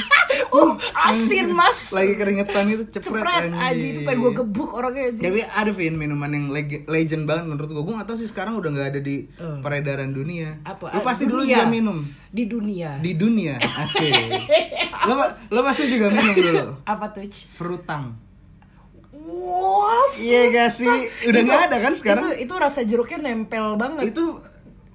Uh, 0.48 0.76
asin 0.94 1.50
mas. 1.50 1.90
Lagi 1.90 2.12
keringetan 2.14 2.68
itu 2.68 2.84
cepret, 2.90 3.20
Cepret 3.20 3.48
anjing 3.50 3.88
itu 3.90 4.00
pengen 4.02 4.20
gue 4.22 4.32
gebuk 4.38 4.70
orangnya. 4.70 5.08
Tapi 5.10 5.40
ada 5.42 5.72
Vin 5.72 5.96
minuman 5.96 6.28
yang 6.28 6.46
leg- 6.48 6.84
legend 6.84 7.24
banget 7.24 7.48
menurut 7.48 7.68
gua. 7.70 7.82
Gua 7.82 7.94
gak 7.98 8.12
tahu 8.12 8.18
sih 8.18 8.28
sekarang 8.28 8.56
udah 8.56 8.70
nggak 8.70 8.88
ada 8.92 9.00
di 9.00 9.24
peredaran 9.60 10.12
dunia. 10.12 10.60
Apa? 10.62 10.92
Lu 10.92 11.00
pasti 11.00 11.24
dulu 11.24 11.44
Dunia. 11.44 11.52
juga 11.54 11.66
minum 11.66 11.98
Di 12.28 12.44
dunia. 12.44 12.96
di 12.98 13.12
dunia. 13.12 13.56
Asik. 13.56 14.12
Lo, 15.04 15.14
lo 15.50 15.60
pasti 15.62 15.86
juga 15.86 16.08
minum 16.08 16.32
dulu. 16.32 16.64
Apa 16.84 17.10
tuh? 17.10 17.24
Frutang. 17.48 18.16
Wah, 19.12 20.08
Iya 20.16 20.48
gak 20.50 20.70
sih? 20.72 20.88
Udah 21.28 21.40
Itu- 21.42 21.48
nggak 21.48 21.62
ada 21.68 21.76
kan 21.80 21.92
sekarang? 21.94 22.24
Itu, 22.32 22.48
itu 22.48 22.54
rasa 22.54 22.80
jeruknya 22.84 23.18
nempel 23.24 23.76
banget. 23.76 24.10
Itu 24.10 24.40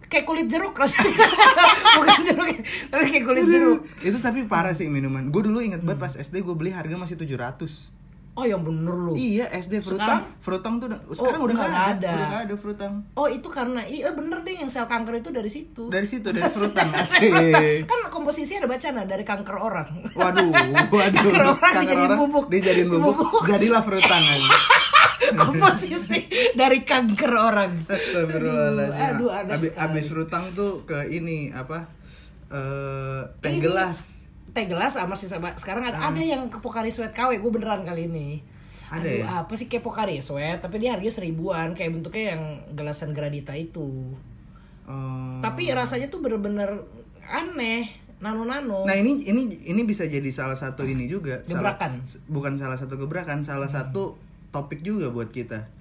kayak 0.07 0.25
kulit 0.25 0.45
jeruk 0.45 0.73
rasanya. 0.73 1.25
Bukan 1.97 2.19
jeruk, 2.21 2.47
tapi 2.89 3.03
kayak 3.09 3.25
kulit 3.25 3.45
jeruk. 3.45 3.79
itu 3.99 4.17
tapi 4.17 4.45
parah 4.45 4.73
sih 4.73 4.85
minuman. 4.85 5.29
Gue 5.29 5.45
dulu 5.45 5.57
inget 5.57 5.81
banget 5.81 5.99
pas 5.99 6.13
SD 6.13 6.41
gue 6.41 6.53
beli 6.53 6.69
harga 6.69 6.93
masih 6.93 7.17
700 7.17 7.89
Oh 8.33 8.41
yang 8.41 8.65
bener 8.65 8.89
lu. 8.89 9.13
Iya 9.13 9.45
SD 9.45 9.85
frutang, 9.85 10.25
frutang 10.41 10.81
tuh 10.81 10.89
udah, 10.89 10.99
sekarang 11.13 11.41
udah 11.45 11.53
udah 11.53 11.53
nggak 11.53 11.69
ada. 11.69 11.85
ada. 11.93 12.09
udah 12.09 12.27
nggak 12.33 12.43
ada 12.49 12.55
frutang. 12.57 12.93
Oh 13.13 13.29
itu 13.29 13.45
karena 13.53 13.81
iya 13.85 14.09
bener 14.09 14.41
deh 14.41 14.57
yang 14.57 14.69
sel 14.73 14.89
kanker 14.89 15.21
itu 15.21 15.29
dari 15.29 15.53
situ. 15.53 15.85
Dari 15.85 16.07
situ 16.09 16.33
dari 16.33 16.49
frutang 16.57 16.89
asik. 16.97 17.29
Kan 17.85 17.99
komposisi 18.09 18.57
ada 18.57 18.65
bacaan 18.65 19.05
dari 19.05 19.21
kanker 19.21 19.53
orang. 19.53 19.85
Waduh, 20.17 20.49
waduh, 20.49 20.89
Kanker 21.13 21.45
orang 21.45 21.61
kanker 21.61 21.77
dijadiin 21.85 22.09
orang 22.09 22.19
bubuk. 22.25 22.45
dijadiin 22.49 22.89
bubuk, 22.89 23.15
Bubuk. 23.21 23.43
jadilah 23.45 23.81
frutang 23.85 24.23
aja. 24.25 24.49
komposisi 25.45 26.19
dari 26.57 26.81
kanker 26.81 27.33
orang. 27.37 27.85
Astagfirullahaladzim. 27.85 29.07
Aduh, 29.13 29.29
aneh 29.29 29.53
abis, 29.55 29.71
abis 29.77 30.05
frutang 30.09 30.49
tuh 30.51 30.81
ke 30.89 31.05
ini 31.07 31.53
apa? 31.53 31.85
Eh, 32.49 33.21
teh 33.41 33.61
gelas. 33.61 34.12
Teh 34.53 34.65
gelas 34.65 34.93
sama 34.93 35.13
sih 35.13 35.25
sama 35.25 35.53
sekarang 35.55 35.81
ada, 35.83 35.97
ada 35.99 36.21
yang 36.21 36.45
ke 36.45 36.57
Pocari 36.57 36.87
Sweat 36.87 37.11
KW 37.11 37.37
gue 37.37 37.51
beneran 37.51 37.81
kali 37.81 38.05
ini. 38.05 38.45
Ada 38.85 39.01
Aduh, 39.01 39.17
ya? 39.17 39.25
apa 39.41 39.53
sih 39.55 39.65
kepo 39.65 39.89
kari 39.89 40.17
sweat 40.19 40.61
tapi 40.61 40.77
dia 40.77 40.93
harganya 40.93 41.09
seribuan 41.11 41.73
kayak 41.73 41.89
bentuknya 41.91 42.37
yang 42.37 42.43
gelasan 42.71 43.09
granita 43.09 43.49
itu 43.51 44.13
Oh. 44.83 45.39
tapi 45.39 45.71
rasanya 45.71 46.11
tuh 46.11 46.19
bener-bener 46.19 46.67
aneh 47.23 47.87
nano-nano 48.19 48.83
Nah 48.83 48.93
ini 48.93 49.23
ini 49.23 49.47
ini 49.63 49.81
bisa 49.81 50.03
jadi 50.03 50.27
salah 50.29 50.53
satu 50.53 50.83
ini 50.83 51.07
juga. 51.07 51.39
Salah- 51.41 51.73
Gebrakan. 51.73 51.91
bukan 52.27 52.53
salah 52.55 52.75
satu 52.75 52.95
gebrakan, 52.97 53.41
salah 53.41 53.65
satu 53.67 54.19
topik 54.49 54.79
juga 54.79 55.07
buat 55.07 55.27
kita. 55.27 55.72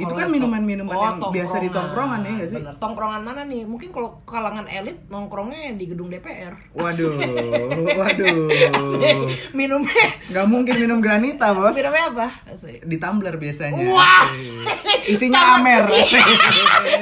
Itu 0.00 0.12
kan 0.12 0.26
minuman-minuman 0.26 0.90
Oh, 0.90 1.02
yang 1.02 1.18
biasa 1.22 1.56
di 1.58 1.68
tongkrongan 1.68 2.20
ya 2.20 2.30
nggak 2.32 2.48
sih? 2.48 2.58
Bener. 2.58 2.74
Tongkrongan 2.76 3.20
mana 3.20 3.42
nih? 3.44 3.62
Mungkin 3.62 3.88
kalau 3.88 4.24
kalangan 4.24 4.64
elit 4.66 5.04
nongkrongnya 5.06 5.72
di 5.72 5.84
gedung 5.86 6.08
DPR. 6.08 6.56
Waduh, 6.72 7.12
waduh. 8.00 8.48
Asik. 8.48 9.16
Minumnya 9.52 10.06
Nggak 10.26 10.46
mungkin 10.46 10.74
minum 10.76 10.98
granita 10.98 11.52
bos. 11.52 11.72
minumnya 11.72 12.04
apa? 12.08 12.26
Asik. 12.46 12.80
Di 12.82 12.96
tumbler 12.96 13.36
biasanya. 13.36 13.82
Wah. 13.86 14.26
Isinya 15.02 15.56
amer. 15.56 15.84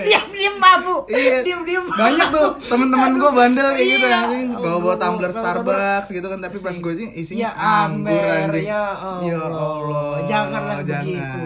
Diam-diam 0.01 0.55
mabuk. 0.65 1.03
Iya. 1.09 1.43
Diam-diam. 1.43 1.85
Banyak 1.89 2.29
tuh 2.29 2.49
temen-temen 2.65 3.11
gue 3.15 3.31
bandel 3.31 3.69
kayak 3.71 3.87
gitu 3.89 4.07
Iya. 4.07 4.21
Oh, 4.49 4.61
Bawa-bawa 4.61 4.81
bawa- 4.81 4.97
tumbler 4.99 5.31
Starbucks 5.31 6.09
gitu 6.11 6.27
kan 6.27 6.39
tapi 6.39 6.57
pas 6.59 6.75
gue 6.75 6.93
ini 6.95 7.07
isinya 7.15 7.41
Ya 7.41 7.51
anggur 7.55 8.17
amer, 8.17 8.49
anjing. 8.49 8.65
ya 8.65 8.83
Allah. 8.91 9.23
Ya 9.23 9.41
Allah. 9.41 10.11
Janganlah 10.25 10.77
begitu. 10.81 11.43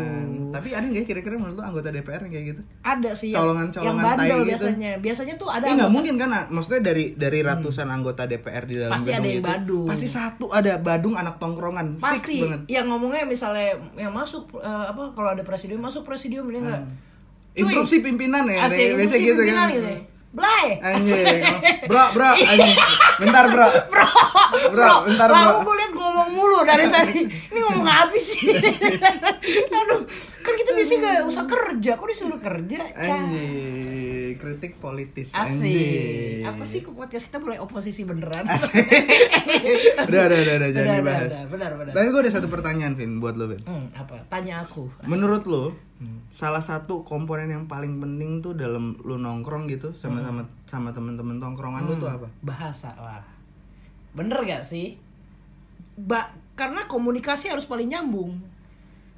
Tapi 0.52 0.68
ada 0.76 0.86
nggak 0.86 1.02
ya 1.02 1.08
kira-kira 1.08 1.34
menurut 1.40 1.56
lu 1.58 1.64
anggota 1.64 1.88
DPR 1.88 2.20
yang 2.28 2.32
kayak 2.32 2.46
gitu? 2.52 2.62
Ada 2.84 3.10
sih 3.16 3.28
yang, 3.32 3.40
Colongan-colongan 3.42 3.88
yang 3.88 3.98
bandel 3.98 4.20
tai 4.22 4.28
gitu. 4.28 4.48
biasanya. 4.52 4.90
Biasanya 5.00 5.34
tuh 5.40 5.48
ada 5.48 5.64
Iya 5.64 5.74
nggak 5.80 5.92
mungkin 5.92 6.14
kan? 6.20 6.30
Maksudnya 6.52 6.80
dari 6.84 7.04
dari 7.16 7.38
ratusan 7.40 7.88
anggota 7.88 8.22
DPR 8.28 8.64
di 8.68 8.76
dalam 8.76 8.92
Pasti 8.94 9.10
ada 9.10 9.26
yang 9.26 9.40
itu, 9.40 9.48
badung. 9.48 9.88
Pasti 9.88 10.08
satu 10.08 10.46
ada 10.52 10.72
badung 10.78 11.14
anak 11.16 11.40
tongkrongan. 11.40 11.96
pasti 11.98 12.38
Fix 12.38 12.44
banget. 12.44 12.60
yang 12.68 12.86
ngomongnya 12.86 13.24
misalnya 13.24 13.74
yang 13.96 14.12
masuk 14.12 14.52
eh, 14.60 14.86
apa 14.92 15.16
kalau 15.16 15.32
ada 15.32 15.42
presidium 15.42 15.80
masuk 15.80 16.04
presidium 16.04 16.46
ini 16.52 16.60
enggak 16.62 16.82
Cuy. 17.52 17.68
Instruksi 17.68 18.00
pimpinan 18.00 18.48
ya, 18.48 18.64
asik 18.64 18.96
biasa 18.96 19.16
gitu 19.20 19.36
pimpinan 19.44 19.68
kan. 19.68 19.76
gitu 19.76 19.88
ya. 19.92 20.00
Blay 20.32 20.80
Anjing. 20.80 21.44
Bro, 21.90 22.04
bro, 22.16 22.30
anjing. 22.32 22.72
Bentar, 23.20 23.44
bro. 23.52 23.68
bro 23.92 24.06
Bro, 24.72 24.88
bentar, 25.04 25.28
bro. 25.28 25.36
Lalu 25.36 25.58
gue 25.60 25.74
liat 25.76 25.92
ngomong 25.92 26.28
mulu 26.30 26.58
dari 26.62 26.86
tadi 26.88 27.20
ini 27.26 27.58
ngomong 27.60 27.84
apa 27.84 28.16
sih 28.16 28.48
aduh 29.78 30.00
kan 30.42 30.54
kita 30.54 30.70
biasanya 30.72 30.98
gak 31.02 31.26
usah 31.26 31.44
kerja 31.44 31.90
kok 31.94 32.06
disuruh 32.06 32.40
kerja. 32.40 32.80
Anjing, 32.94 34.34
kritik 34.36 34.78
politis. 34.78 35.30
asik 35.30 35.60
Anjing. 35.60 36.42
apa 36.42 36.62
sih 36.64 36.80
podcast 36.82 37.28
kita 37.28 37.38
mulai 37.38 37.58
oposisi 37.58 38.02
beneran 38.02 38.44
Asik. 38.46 38.72
udah, 40.08 40.22
udah, 40.26 40.38
udah, 40.38 40.54
udah, 40.56 40.68
jangan 40.70 40.96
dibahas. 40.98 41.32
benar, 41.46 41.70
benar. 41.76 41.92
Tapi 41.92 42.06
gue 42.08 42.20
ada 42.20 42.32
satu 42.32 42.48
pertanyaan, 42.48 42.92
Vin, 42.94 43.18
buat 43.18 43.36
lo, 43.36 43.46
Vin. 43.46 43.60
hmm, 43.62 43.86
apa 43.94 44.24
tanya 44.26 44.64
aku 44.64 44.88
Menurut 45.04 45.44
lo, 45.44 45.76
Hmm. 46.02 46.18
salah 46.34 46.58
satu 46.58 47.06
komponen 47.06 47.46
yang 47.46 47.70
paling 47.70 48.02
penting 48.02 48.42
tuh 48.42 48.58
dalam 48.58 48.98
lu 49.06 49.22
nongkrong 49.22 49.70
gitu 49.70 49.94
sama 49.94 50.18
sama 50.18 50.42
sama 50.66 50.90
temen-temen 50.90 51.38
tongkrongan 51.38 51.86
lu 51.86 51.94
tuh 52.02 52.10
apa? 52.10 52.26
bahasa 52.42 52.90
lah 52.98 53.22
bener 54.10 54.42
gak 54.42 54.66
sih 54.66 54.98
ba 55.94 56.34
karena 56.58 56.90
komunikasi 56.90 57.54
harus 57.54 57.70
paling 57.70 57.86
nyambung 57.86 58.34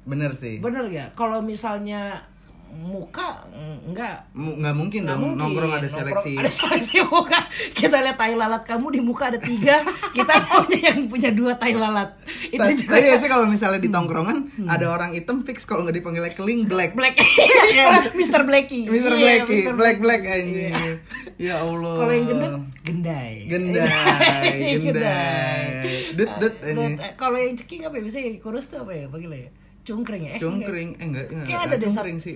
Bener 0.05 0.37
sih. 0.37 0.61
bener 0.61 0.85
gak 0.93 1.17
kalau 1.17 1.41
misalnya 1.41 2.21
muka 2.67 3.43
enggak 3.83 4.29
Mu- 4.31 4.55
nggak 4.55 4.73
mungkin 4.73 5.01
nggak 5.03 5.13
dong 5.13 5.23
mungkin. 5.27 5.39
nongkrong 5.39 5.71
ada 5.71 5.83
Nongkrong 5.83 6.05
seleksi. 6.21 6.33
ada 6.35 6.51
seleksi 6.51 6.95
muka 7.03 7.39
kita 7.71 7.97
lihat 7.97 8.15
tai 8.15 8.33
lalat 8.33 8.61
kamu 8.61 8.87
di 8.89 8.99
muka 8.99 9.23
ada 9.27 9.37
tiga 9.37 9.79
kita 10.11 10.33
maunya 10.45 10.79
yang 10.85 10.99
punya 11.05 11.29
dua 11.29 11.53
tai 11.53 11.73
lalat 11.73 12.13
itu 12.45 12.57
Ta- 12.57 12.69
juga 12.71 12.91
Tapi 12.91 13.01
biasanya 13.05 13.31
kalau 13.31 13.45
misalnya 13.45 13.79
di 13.79 13.89
tongkrongan 13.89 14.37
ada 14.65 14.85
orang 14.87 15.11
hitam 15.11 15.41
fix 15.41 15.63
kalau 15.63 15.81
nggak 15.81 15.97
dipanggil 15.97 16.23
keling 16.31 16.65
black. 16.65 16.93
black 16.93 17.15
Iya. 17.71 18.05
Mr. 18.17 18.41
Blackie 18.43 18.85
Mr. 18.85 19.11
Iya, 19.11 19.41
Blackie, 19.41 19.63
Mr. 19.63 19.73
black 19.73 19.97
black 19.97 20.21
Blackie. 20.21 20.69
aja. 20.69 20.91
Ya 21.35 21.55
Allah. 21.57 21.93
kalau 21.95 22.11
yang 22.11 22.25
gendut 22.25 22.53
gendai 22.81 23.35
Gendai, 23.45 24.79
gendai. 24.79 25.67
Dut, 26.13 26.29
dut, 26.33 26.53
Dut, 26.53 26.55
anjing. 26.61 26.95
eh, 26.97 27.11
kalau 27.15 27.35
yang 27.35 27.55
ceking 27.55 27.81
apa 27.83 27.93
ya 27.93 28.01
biasanya 28.01 28.29
kurus 28.39 28.65
tuh 28.65 28.79
apa 28.79 28.91
ya 28.91 29.05
panggilnya 29.05 29.41
ya 29.41 29.51
cungkring 29.83 30.23
ya 30.23 30.31
eh, 30.31 30.39
Cungkring, 30.39 30.89
eh 30.93 31.03
enggak, 31.03 31.25
enggak, 31.27 31.45
Kayak 31.45 31.59
enggak 31.59 31.69
ada 31.69 31.85
cungkring 31.85 32.17
sih. 32.17 32.35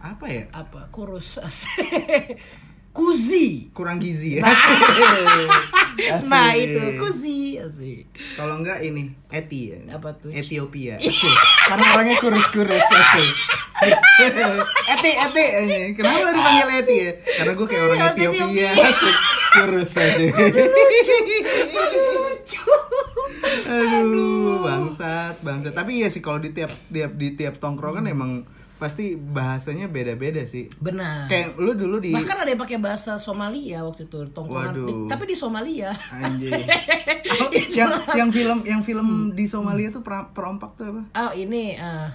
Apa 0.00 0.26
ya? 0.32 0.44
apa 0.56 0.88
kurus 0.88 1.36
kuzi 2.96 3.70
Kurang 3.70 4.02
gizi 4.02 4.40
ya. 4.40 4.42
Nah. 4.42 4.56
Asik. 6.00 6.32
nah 6.32 6.56
itu 6.56 6.96
kuzi 6.96 7.60
asik 7.60 8.08
Kalau 8.34 8.64
enggak 8.64 8.80
ini 8.80 9.12
Eti 9.28 9.76
ya. 9.76 10.00
Apa 10.00 10.16
tuh? 10.16 10.32
Ethiopia. 10.32 10.96
Asik. 11.02 11.36
Karena 11.68 11.86
orangnya 11.92 12.16
kurus-kurus 12.18 12.80
asik. 12.80 13.32
Eti, 14.90 15.12
Eti. 15.12 15.44
Kenapa 15.94 16.18
lu 16.24 16.30
dipanggil 16.34 16.68
Eti 16.80 16.96
ya? 16.98 17.12
Karena 17.20 17.52
gue 17.52 17.66
kayak 17.68 17.84
orang 17.84 17.98
Ethiopia. 18.16 18.42
Ethiopia. 18.48 18.68
Asik. 18.74 19.16
Kurus 19.50 19.92
aja. 20.00 20.24
lucu 22.16 22.64
Aduh, 23.70 24.66
bangsat, 24.66 25.36
bangsat. 25.44 25.72
Tapi 25.76 26.02
iya 26.02 26.08
sih 26.08 26.24
kalau 26.24 26.42
di 26.42 26.50
tiap 26.50 26.72
tiap 26.90 27.12
di 27.14 27.38
tiap 27.38 27.60
tongkrongan 27.62 28.08
emang 28.08 28.48
pasti 28.80 29.12
bahasanya 29.12 29.86
beda-beda 29.86 30.40
sih. 30.42 30.72
benar 30.74 31.28
Kayak 31.28 31.54
lu 31.54 31.72
dulu 31.72 32.00
di 32.00 32.10
bahkan 32.10 32.34
ada 32.34 32.48
yang 32.48 32.58
pakai 32.58 32.80
bahasa 32.80 33.14
Somalia 33.14 33.84
waktu 33.84 34.08
itu 34.08 34.24
tongkrongan 34.26 34.72
Waduh. 34.72 34.86
Di- 34.88 35.06
tapi 35.06 35.24
di 35.26 35.36
Somalia 35.36 35.92
anjing. 36.10 36.50
Ya, 37.70 37.86
yang 37.86 37.90
yang 38.10 38.30
film 38.30 38.58
yang 38.64 38.80
film 38.80 39.08
di 39.30 39.44
Somalia 39.44 39.88
tuh 39.88 40.00
per- 40.00 40.32
perompak 40.32 40.74
tuh 40.74 40.90
apa? 40.90 41.02
oh 41.06 41.32
ini 41.32 41.72
eh 41.72 42.08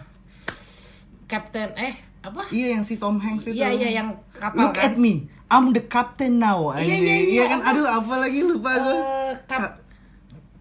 Captain 1.25 1.71
eh 1.73 1.95
apa 2.19 2.41
Iya 2.49 2.73
yang 2.73 2.83
si 2.83 2.97
Tom 2.97 3.15
Hanks 3.15 3.47
itu. 3.47 3.55
Iya, 3.55 3.69
iya, 3.71 3.89
yang 3.95 4.17
kapal, 4.31 4.57
Look 4.59 4.75
kan? 4.75 4.83
at 4.83 4.95
me. 4.97 5.29
I'm 5.45 5.69
the 5.71 5.85
captain 5.85 6.37
now. 6.37 6.73
Iya, 6.73 6.81
Anjing. 6.83 6.99
iya, 6.99 7.15
iya. 7.23 7.43
kan 7.47 7.61
aduh 7.63 7.85
apa 7.85 8.13
lagi 8.19 8.39
lupa 8.41 8.71
gue. 8.75 8.97
Eh, 8.97 9.31
Kap- 9.45 9.77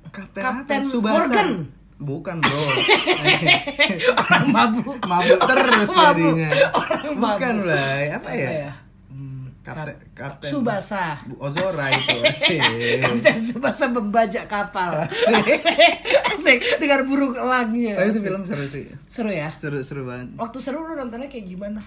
Kapten, 0.06 0.42
Kapten? 0.42 0.82
Subasa. 0.86 1.16
Morgan. 1.18 1.48
Bukan, 1.96 2.36
Bro. 2.38 2.50
orang 4.18 4.44
mabuk 4.48 4.98
Mabuk 5.00 5.40
terus 5.40 5.88
Mabuk. 5.88 6.34
jadinya. 6.34 6.50
orang 6.74 7.04
Bukan 7.14 7.54
mabuk. 7.56 7.68
lah, 7.70 7.86
apa 8.12 8.30
ya? 8.32 8.50
Hmm, 9.06 9.46
Kapten 9.60 9.94
Kap- 10.10 10.42
Kapten 10.42 10.48
Subasa 10.48 11.04
Ozora 11.36 11.86
itu 11.90 12.18
asik. 12.20 12.60
Kapten 13.04 13.38
Subasa 13.40 13.86
membajak 13.86 14.44
kapal 14.44 15.06
Asik 16.28 16.58
Dengan 16.80 17.02
burung 17.04 17.32
elangnya 17.32 17.94
Tapi 17.94 18.08
itu 18.08 18.18
Asik. 18.18 18.26
film 18.26 18.42
seru 18.44 18.66
sih. 18.66 18.84
Seru 19.06 19.30
ya 19.30 19.54
Seru 19.54 19.78
seru 19.80 20.02
banget. 20.04 20.34
Waktu 20.34 20.58
seru 20.58 20.82
lu 20.82 20.92
nontonnya 20.92 21.26
kayak 21.26 21.46
gimana? 21.46 21.80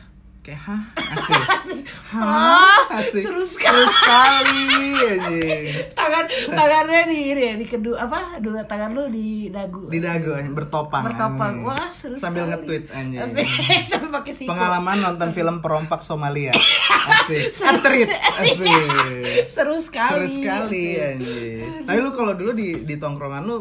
Kayak 0.47 0.63
hah? 0.63 0.81
Asik. 0.95 1.43
Hah? 2.15 2.87
Asik. 2.87 3.19
Seru 3.19 3.43
sekali. 3.43 3.67
Seru 3.67 3.83
sekali 3.91 4.63
anjing. 4.95 5.63
Tangan 5.99 6.23
tangannya 6.47 7.01
di 7.03 7.19
ini 7.35 7.41
ya, 7.43 7.53
di 7.59 7.67
kedua 7.67 8.07
apa? 8.07 8.39
Dua 8.39 8.63
tangan 8.63 8.95
lu 8.95 9.11
di 9.11 9.51
dagu. 9.51 9.91
Di 9.91 9.99
dagu 9.99 10.31
anjing, 10.31 10.55
bertopang. 10.55 11.03
Bertopang. 11.03 11.51
anjing. 11.51 11.67
Wah, 11.67 11.91
seru 11.91 12.15
Sambil 12.15 12.47
sekali. 12.47 12.63
nge-tweet 12.63 12.83
anjing. 12.95 13.19
Pakai. 14.15 14.47
Pengalaman 14.47 14.97
nonton 15.03 15.29
film 15.35 15.59
perompak 15.59 15.99
Somalia. 15.99 16.55
Asik. 16.55 17.51
Atrit. 17.51 18.07
Asik. 18.39 19.51
Seru 19.51 19.75
sekali. 19.83 20.15
Seru 20.15 20.27
sekali 20.31 20.85
anjing. 20.95 21.83
Tapi 21.83 21.99
lu 21.99 22.15
kalau 22.15 22.31
dulu 22.31 22.55
di 22.55 22.87
di 22.87 22.95
tongkrongan 22.95 23.43
lu 23.43 23.57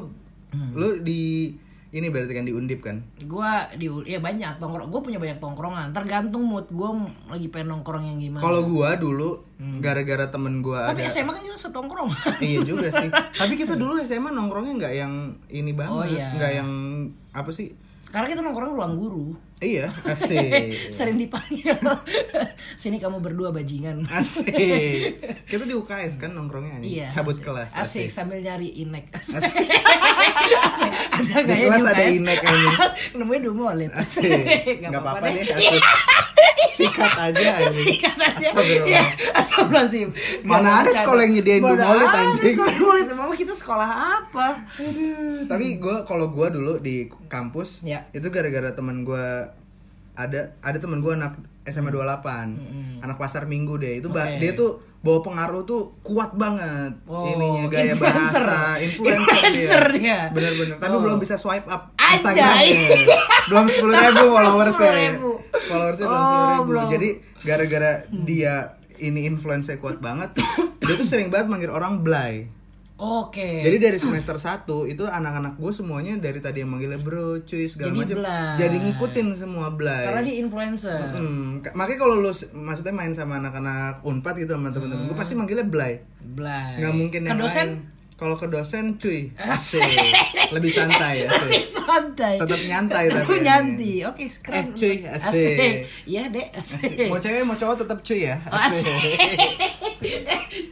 Hmm. 0.47 0.73
lu 0.79 1.03
di 1.03 1.53
ini 1.97 2.13
berarti 2.13 2.37
kan 2.37 2.45
di 2.45 2.53
Undip 2.53 2.85
kan? 2.85 3.01
Gua 3.25 3.65
di 3.73 3.89
ya 4.05 4.21
banyak 4.21 4.61
tongkrong. 4.61 4.93
Gua 4.93 5.01
punya 5.01 5.17
banyak 5.17 5.41
tongkrongan. 5.41 5.97
Tergantung 5.97 6.45
mood 6.45 6.69
gua 6.69 6.93
lagi 7.27 7.49
pengen 7.49 7.73
nongkrong 7.73 8.05
yang 8.05 8.21
gimana. 8.21 8.45
Kalau 8.45 8.69
gua 8.69 8.95
dulu 8.95 9.41
gara-gara 9.81 10.29
temen 10.29 10.61
gua 10.61 10.87
Hmm. 10.87 10.91
Tapi 10.93 11.01
ada 11.03 11.11
SMA 11.11 11.33
kan 11.33 11.41
kita 11.41 11.57
setongkrong. 11.59 12.11
Iya 12.45 12.61
juga 12.63 12.93
sih. 12.93 13.09
Tapi 13.09 13.57
kita 13.57 13.75
dulu 13.75 13.97
SMA 14.05 14.29
nongkrongnya 14.29 14.75
nggak 14.77 14.95
yang 14.95 15.13
ini 15.49 15.73
banget, 15.73 15.97
Oh, 15.97 16.05
iya. 16.05 16.29
nggak 16.37 16.53
yang 16.55 16.71
apa 17.33 17.49
sih? 17.51 17.73
Karena 18.13 18.29
kita 18.29 18.45
nongkrong 18.45 18.77
ruang 18.77 18.95
guru. 18.95 19.27
Iya, 19.57 19.89
asik. 20.05 20.69
Sering 20.97 21.17
dipanggil. 21.17 21.73
Sini 22.81 23.01
kamu 23.01 23.25
berdua 23.25 23.49
bajingan. 23.51 24.05
Asik. 24.05 24.53
Kita 25.51 25.65
di 25.65 25.73
UKS 25.73 26.21
kan 26.21 26.37
nongkrongnya 26.37 26.77
nih. 26.79 26.89
Iya. 26.93 27.09
Cabut 27.09 27.41
asik. 27.41 27.45
kelas. 27.47 27.71
Asik, 27.73 28.09
sambil 28.11 28.45
nyari 28.45 28.69
inek. 28.77 29.09
Asik. 29.17 29.41
Asik. 29.41 30.93
ada 31.09 31.25
Di 31.25 31.33
gak 31.43 31.57
ya 31.57 31.67
kelas 31.67 31.81
di 31.81 31.89
ada 31.89 32.05
UKS? 32.05 32.17
inek 32.21 32.41
aja. 32.43 32.69
Namanya 33.17 33.41
dumolit. 33.43 33.93
Asik. 33.97 34.29
Gak 34.85 34.93
apa-apa 34.93 35.25
deh, 35.27 35.43
asik. 35.47 35.83
Sikat 36.77 37.09
aja 37.17 37.49
anjing. 37.57 37.89
Sikat 37.89 38.17
aja. 38.21 38.49
Ya, 38.85 39.05
astagfirullahaladzim. 39.33 40.09
Mana 40.45 40.85
ada 40.85 40.93
sekolah 40.93 41.25
yang 41.25 41.33
nyediain 41.33 41.65
Mana 41.65 41.81
dumolit, 41.81 42.05
ada 42.05 42.19
anjing. 42.29 42.53
sekolah 42.53 42.75
dumolit. 42.77 43.07
Emang 43.09 43.33
kita 43.33 43.55
sekolah 43.57 43.89
apa? 44.21 44.49
Tapi 45.49 45.67
gua 45.81 46.05
kalau 46.05 46.29
gua 46.29 46.53
dulu 46.53 46.77
di 46.77 47.09
kampus, 47.27 47.81
Ya. 47.81 48.05
itu 48.13 48.29
gara-gara 48.29 48.77
temen 48.77 49.09
gua 49.09 49.56
ada 50.17 50.41
ada 50.59 50.77
temen 50.77 50.99
gua 50.99 51.15
anak 51.15 51.37
SMA 51.65 51.91
28. 51.91 53.03
Anak 53.03 53.17
pasar 53.17 53.45
Minggu 53.45 53.77
deh. 53.77 53.99
Itu 53.99 54.09
Oke. 54.09 54.39
dia 54.39 54.53
tuh 54.53 54.81
bawa 54.99 55.21
pengaruh 55.21 55.63
tuh 55.63 55.95
kuat 56.01 56.35
banget 56.35 56.91
Oh, 57.07 57.23
ininya 57.25 57.69
gaya 57.69 57.93
influencer. 57.93 58.43
bahasa 58.43 58.81
influencer, 58.81 59.23
Influencer 59.23 59.83
dia. 59.95 60.21
bener-bener 60.29 60.77
tapi 60.77 60.91
Oh. 60.91 61.01
belum 61.01 61.19
bisa 61.19 61.37
swipe 61.37 61.63
up 61.65 61.95
Instagramnya. 61.95 63.07
belum 63.47 63.65
sepuluh 63.69 63.95
ribu 63.95 64.25
followersnya. 64.35 64.91
10.000. 65.15 65.69
Followersnya 65.69 66.07
belum 66.07 66.17
Oh, 66.17 66.27
sepuluh 66.27 66.49
ribu. 66.51 66.65
belum. 66.67 66.85
Jadi 66.91 67.09
gara-gara 67.41 67.91
dia 68.11 68.55
ini 68.97 69.21
influence 69.25 69.71
kuat 69.77 70.01
banget, 70.01 70.35
dia 70.81 70.95
tuh 70.97 71.05
sering 71.05 71.29
banget 71.29 71.47
manggil 71.49 71.71
orang 71.71 72.01
Blay. 72.01 72.51
Oke. 72.97 73.61
Jadi 73.61 73.77
dari 73.77 73.99
semester 73.99 74.35
1 74.35 74.65
itu 74.87 75.05
anak-anak 75.05 75.55
gue 75.55 75.69
semuanya 75.69 76.17
dari 76.17 76.41
tadi 76.41 76.61
yang 76.61 76.71
manggilnya 76.71 76.97
bro, 76.97 77.39
cuy 77.41 77.69
segala 77.69 77.93
Jadi 77.93 77.99
macam. 78.03 78.17
Blay. 78.19 78.53
Jadi 78.57 78.77
ngikutin 78.81 79.27
semua 79.33 79.67
Blay. 79.69 80.05
karena 80.07 80.23
dia 80.23 80.37
influencer. 80.39 81.01
Hmm, 81.13 81.61
ka- 81.61 81.73
makanya 81.73 81.99
kalau 82.01 82.15
lu 82.19 82.33
maksudnya 82.57 82.91
main 82.91 83.13
sama 83.13 83.37
anak-anak 83.37 84.01
Unpad 84.01 84.35
gitu 84.39 84.57
sama 84.57 84.73
temen-temen 84.73 85.07
gue 85.07 85.15
pasti 85.15 85.37
manggilnya 85.37 85.67
Blay. 85.67 86.01
Blay. 86.19 86.81
Nggak 86.81 86.95
mungkin 86.95 87.21
Ke 87.21 87.29
yang 87.29 87.39
dosen? 87.39 87.69
lain. 87.71 87.95
Kalau 88.17 88.33
ke 88.33 88.49
dosen 88.49 88.97
cuy, 88.97 89.29
asik. 89.37 89.85
Lebih 90.49 90.73
santai 90.73 91.21
ya, 91.23 91.29
Lebih 91.29 91.69
santai. 91.69 92.41
Tetap 92.41 92.61
nyantai 92.65 93.05
tapi. 93.07 93.29
Tetap 93.29 93.45
nyanti. 93.45 93.93
Oke, 94.09 94.25
keren. 94.41 94.57
Eh, 94.57 94.73
cuy, 94.73 94.97
asik. 95.05 95.85
Iya, 96.09 96.33
Dek, 96.33 96.49
asik. 96.57 96.97
Asik. 96.97 97.09
Mau 97.13 97.21
cewek 97.21 97.45
mau 97.45 97.53
cowok 97.53 97.77
tetap 97.77 98.01
cuy 98.01 98.25
ya. 98.25 98.41
Oh, 98.43 98.57
asik. 98.57 99.21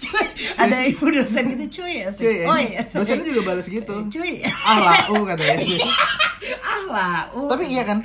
Cuy, 0.05 0.27
ada 0.59 0.77
ibu 0.85 1.05
dosen 1.11 1.45
gitu 1.57 1.83
cuy 1.83 2.05
asik. 2.05 2.23
Cuy, 2.25 2.37
oh, 2.47 2.57
eh, 2.57 2.67
iya, 2.77 2.81
dosennya 2.85 3.25
juga 3.25 3.43
balas 3.53 3.67
gitu. 3.67 3.97
Cuy. 4.13 4.45
Ah 4.45 5.07
lau 5.09 5.25
katanya. 5.25 5.57
ah 6.61 6.83
lah. 6.89 7.21
uh. 7.37 7.49
Tapi 7.49 7.73
iya 7.73 7.83
kan, 7.89 8.05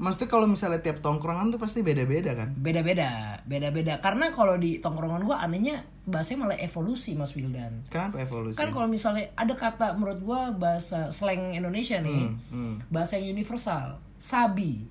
maksudnya 0.00 0.28
kalau 0.28 0.46
misalnya 0.50 0.80
tiap 0.82 0.98
tongkrongan 1.04 1.54
tuh 1.54 1.60
pasti 1.62 1.84
beda-beda 1.84 2.34
kan. 2.34 2.50
beda-beda, 2.56 3.40
beda-beda. 3.46 4.00
Karena 4.02 4.32
kalau 4.34 4.58
di 4.58 4.82
tongkrongan 4.82 5.22
gua 5.22 5.44
anehnya 5.44 5.84
bahasanya 6.08 6.48
malah 6.48 6.58
evolusi 6.58 7.14
Mas 7.14 7.36
Wildan. 7.36 7.86
Kenapa 7.86 8.18
evolusi? 8.18 8.58
Kan 8.58 8.74
kalau 8.74 8.88
misalnya 8.90 9.30
ada 9.38 9.54
kata 9.54 9.94
menurut 9.94 10.20
gua 10.24 10.40
bahasa 10.56 11.14
slang 11.14 11.54
Indonesia 11.54 12.00
nih, 12.02 12.34
hmm. 12.50 12.90
bahasa 12.90 13.20
yang 13.20 13.36
universal, 13.36 14.00
sabi. 14.18 14.88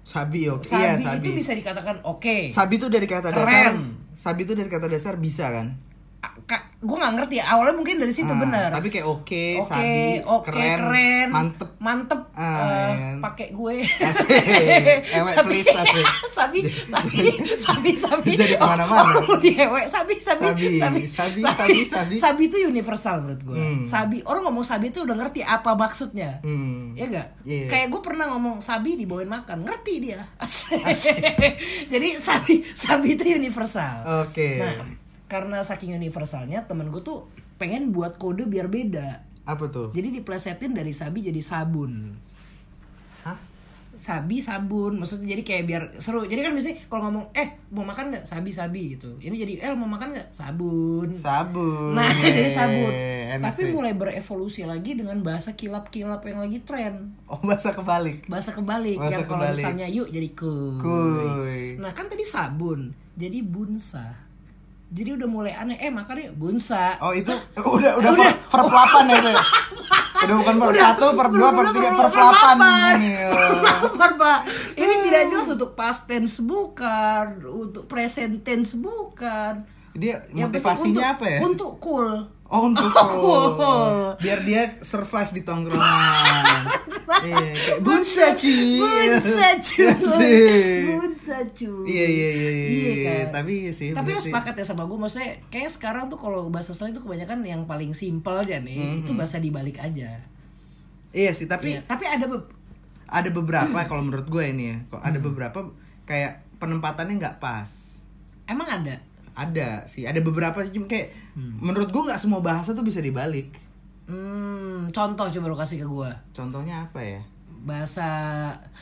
Sabi 0.00 0.48
oke. 0.48 0.64
Sabi, 0.64 0.80
Iya, 0.80 0.92
sabi. 0.98 1.16
itu 1.22 1.30
bisa 1.36 1.52
dikatakan 1.54 2.02
oke. 2.02 2.50
Sabi 2.50 2.74
itu 2.80 2.88
dari 2.88 3.06
kata 3.06 3.30
Keren. 3.30 3.46
dasar. 3.46 3.74
Sabi 4.20 4.44
itu 4.44 4.52
dari 4.52 4.68
kata 4.68 4.84
dasar 4.84 5.16
bisa 5.16 5.48
kan? 5.48 5.80
Gue 6.80 6.96
nggak 6.96 7.12
ngerti 7.12 7.36
awalnya 7.44 7.76
mungkin 7.76 8.00
dari 8.00 8.08
situ 8.08 8.32
Ah, 8.32 8.40
bener. 8.40 8.68
Tapi 8.72 8.88
kayak 8.88 9.04
oke, 9.04 9.44
Oke, 9.60 9.68
sabi, 9.68 10.16
oke, 10.24 10.48
keren, 10.48 11.28
mantep. 11.28 11.70
mantep. 11.76 12.20
Ah, 12.32 12.40
eh, 12.40 12.88
iya. 12.96 13.08
pakai 13.20 13.52
gue. 13.52 13.84
Asik. 13.84 14.28
Please, 15.44 15.68
asik. 15.68 16.06
sabi, 16.40 16.58
sabi, 16.88 17.20
sabi, 17.60 17.90
sabi. 18.00 18.30
Jadi 18.32 18.56
ke 18.56 18.64
mana-mana. 18.64 19.12
Oh, 19.20 19.36
di 19.36 19.52
ewek, 19.52 19.92
sabi, 19.92 20.16
sabi, 20.24 20.40
Sabi, 20.40 21.04
sabi, 21.04 21.40
sabi, 21.44 21.80
sabi. 21.84 22.14
Sabi 22.16 22.42
itu 22.48 22.56
universal 22.64 23.28
menurut 23.28 23.42
gue. 23.44 23.58
Hmm. 23.60 23.82
Sabi, 23.84 24.24
orang 24.24 24.48
ngomong 24.48 24.64
sabi 24.64 24.88
itu 24.88 25.04
udah 25.04 25.16
ngerti 25.20 25.44
apa 25.44 25.76
maksudnya. 25.76 26.40
Hmm. 26.40 26.96
Ya 26.96 27.12
gak? 27.12 27.28
Iya. 27.44 27.68
Kayak 27.68 27.86
gue 27.92 28.00
pernah 28.00 28.24
ngomong 28.32 28.64
sabi 28.64 28.96
dibawain 28.96 29.28
makan, 29.28 29.68
ngerti 29.68 30.00
dia. 30.00 30.24
Jadi 31.92 32.08
sabi, 32.16 32.64
sabi 32.72 33.20
itu 33.20 33.24
universal. 33.28 34.24
Oke. 34.24 34.56
Nah, 34.56 34.99
karena 35.30 35.62
saking 35.62 35.94
universalnya 35.94 36.66
temen 36.66 36.90
gue 36.90 37.06
tuh 37.06 37.30
pengen 37.54 37.94
buat 37.94 38.18
kode 38.18 38.50
biar 38.50 38.66
beda. 38.66 39.22
Apa 39.46 39.70
tuh? 39.70 39.94
Jadi 39.94 40.18
diplesetin 40.18 40.74
dari 40.74 40.90
sabi 40.90 41.22
jadi 41.22 41.38
sabun. 41.38 42.18
Hah? 43.22 43.38
Sabi 43.94 44.42
sabun, 44.42 44.98
maksudnya 44.98 45.38
jadi 45.38 45.42
kayak 45.46 45.64
biar 45.70 45.82
seru. 46.02 46.26
Jadi 46.26 46.40
kan 46.42 46.52
mesti 46.56 46.72
kalau 46.90 47.06
ngomong 47.06 47.30
eh 47.36 47.62
mau 47.70 47.86
makan 47.86 48.10
nggak 48.10 48.24
sabi 48.26 48.50
sabi 48.50 48.98
gitu. 48.98 49.22
Ini 49.22 49.34
jadi 49.38 49.52
eh 49.62 49.70
mau 49.78 49.86
makan 49.86 50.18
nggak 50.18 50.28
sabun. 50.34 51.14
Sabun. 51.14 51.94
Nah 51.94 52.10
jadi 52.26 52.50
sabun. 52.50 52.90
Eh, 52.90 53.38
enak 53.38 53.54
Tapi 53.54 53.62
sih. 53.66 53.70
mulai 53.70 53.92
berevolusi 53.94 54.62
lagi 54.66 54.98
dengan 54.98 55.22
bahasa 55.22 55.54
kilap-kilap 55.54 56.26
yang 56.26 56.42
lagi 56.42 56.58
tren. 56.66 57.14
Oh, 57.30 57.38
bahasa 57.38 57.70
kebalik. 57.70 58.26
Bahasa 58.26 58.50
kebalik 58.50 58.98
Bahasa 58.98 59.22
yang 59.22 59.30
kalau 59.30 59.46
misalnya 59.46 59.86
yuk 59.86 60.10
jadi 60.10 60.28
kuy. 60.34 60.78
Kuy. 60.82 61.60
Nah 61.78 61.94
kan 61.94 62.10
tadi 62.10 62.26
sabun, 62.26 62.90
jadi 63.14 63.42
bunsa. 63.46 64.29
Jadi 64.90 65.14
udah 65.14 65.28
mulai 65.30 65.54
aneh, 65.54 65.78
eh 65.78 65.86
makannya 65.86 66.34
bunsa. 66.34 66.98
Oh, 66.98 67.14
itu 67.14 67.30
udah 67.78 68.02
udah 68.02 68.10
verb 68.10 68.36
verb 68.50 68.66
8 68.66 69.10
ya 69.10 69.16
itu. 69.22 69.32
Udah 70.20 70.36
bukan 70.36 70.54
verb 70.60 70.76
1, 70.76 71.00
verb 71.16 71.32
2, 71.32 71.56
verb 71.56 71.68
3, 71.72 71.96
verb 71.96 72.12
8 72.12 73.00
ini. 73.00 73.12
Ini 74.80 74.94
tidak 75.00 75.22
jelas 75.32 75.48
untuk 75.48 75.72
past 75.72 76.04
tense 76.04 76.44
bukan, 76.44 77.40
untuk 77.48 77.88
present 77.88 78.44
tense 78.44 78.76
bukan. 78.76 79.64
Dia 79.96 80.20
motivasinya 80.28 80.92
untuk- 80.92 81.14
apa 81.16 81.24
ya? 81.24 81.38
Untuk 81.40 81.70
cool. 81.80 82.08
Oh 82.50 82.66
untuk 82.66 82.90
cool. 82.90 84.10
Biar 84.22 84.42
dia 84.42 84.78
survive 84.80 85.30
di 85.32 85.42
tongkrongan. 85.42 86.64
Iya, 87.20 87.36
kayak 87.36 87.84
bunsa 87.84 88.32
cuy. 88.32 88.80
Bunsa 88.80 89.48
cuy. 89.66 89.84
Asik. 89.84 90.80
Bunsa 90.88 91.36
cuy. 91.52 91.84
Iya 91.84 92.06
iya 92.08 92.28
iya 92.30 92.50
iya. 92.64 92.94
kan? 93.04 93.26
Tapi 93.36 93.52
iya 93.60 93.72
sih. 93.72 93.92
Tapi 93.92 94.16
sih. 94.16 94.32
sepakat 94.32 94.56
ya 94.56 94.64
sama 94.64 94.88
gue 94.88 94.96
maksudnya 94.96 95.36
kayak 95.48 95.68
sekarang 95.68 96.08
tuh 96.08 96.16
kalau 96.16 96.48
bahasa 96.48 96.72
slang 96.72 96.90
itu 96.90 97.02
kebanyakan 97.02 97.44
yang 97.44 97.62
paling 97.66 97.92
simple 97.92 98.32
aja 98.32 98.56
nih, 98.56 98.78
Hmm, 98.78 99.00
itu 99.04 99.12
bahasa 99.12 99.36
dibalik 99.36 99.76
aja. 99.76 100.16
Iya 101.10 101.30
sih, 101.30 101.44
tapi 101.44 101.76
Iya, 101.76 101.84
tapi 101.84 102.08
ada 102.08 102.24
be- 102.24 102.48
ada 103.04 103.28
beberapa 103.28 103.78
kalau 103.90 104.00
menurut 104.00 104.24
gue 104.24 104.44
ini 104.46 104.64
ya. 104.64 104.76
Kok 104.88 104.98
Hmm. 104.98 105.08
ada 105.10 105.18
beberapa 105.20 105.58
kayak 106.06 106.32
penempatannya 106.56 107.14
nggak 107.16 107.36
pas. 107.36 108.00
emang 108.46 108.66
ada. 108.66 108.96
Ada 109.32 109.84
sih, 109.84 110.04
ada 110.04 110.18
beberapa 110.18 110.60
sih 110.60 110.70
cuma 110.70 110.86
kayak 110.86 111.12
Hmm. 111.30 111.62
menurut 111.62 111.88
gue 111.88 112.02
nggak 112.02 112.18
semua 112.18 112.42
bahasa 112.42 112.72
tuh 112.72 112.82
bisa 112.82 112.98
dibalik. 112.98 113.54
Hmm, 114.04 114.90
contoh 114.90 115.30
coba 115.30 115.46
lu 115.46 115.54
kasih 115.54 115.78
ke 115.78 115.86
gue. 115.86 116.10
Contohnya 116.32 116.90
apa 116.90 116.98
ya? 116.98 117.22
Bahasa 117.60 118.08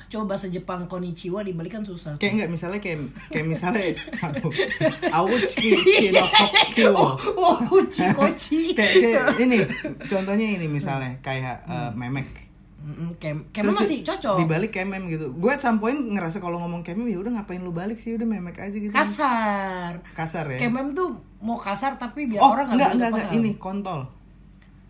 coba 0.08 0.32
bahasa 0.32 0.48
Jepang 0.48 0.88
konnichiwa 0.88 1.44
dibalik 1.44 1.76
kan 1.76 1.84
susah. 1.84 2.16
Kayak 2.16 2.32
nggak 2.40 2.50
misalnya 2.50 2.80
kayak 2.80 2.98
kayak 3.28 3.46
misalnya 3.46 3.84
aduh 4.24 4.48
awuchi 5.12 5.76
kinokokyo. 5.76 6.90
Oh, 6.96 7.12
oh, 7.36 7.56
koci. 8.16 8.72
kayak, 8.72 8.94
kayak 8.96 9.24
ini 9.38 9.58
contohnya 10.06 10.56
ini 10.56 10.66
misalnya 10.66 11.20
kayak 11.20 11.66
eh, 11.66 11.90
memek 11.92 12.47
Mm, 12.88 13.20
kem, 13.20 13.44
Terus 13.52 13.76
masih 13.76 14.00
di- 14.00 14.06
cocok. 14.06 14.36
dibalik 14.40 14.72
kemem 14.72 15.04
gitu. 15.06 15.34
Gue 15.34 15.50
at 15.50 15.60
some 15.60 15.76
point 15.76 15.92
ngerasa 15.94 16.38
kalau 16.38 16.56
ngomong 16.58 16.80
kemem 16.80 17.04
ya 17.06 17.18
udah 17.18 17.36
ngapain 17.36 17.60
lu 17.60 17.68
balik 17.70 17.96
sih? 17.96 18.16
Udah 18.16 18.24
memek 18.24 18.56
aja 18.56 18.72
gitu. 18.72 18.88
Kasar. 18.90 20.00
kasar 20.10 20.48
ya? 20.48 20.56
Kemem 20.58 20.92
tuh 20.92 21.12
mau 21.38 21.54
kasar 21.54 21.94
tapi 21.94 22.24
biar 22.24 22.40
oh 22.40 22.50
orang 22.50 22.72
enggak 22.72 22.96
enggak 22.96 23.28
ini 23.30 23.54
kontol. 23.54 24.08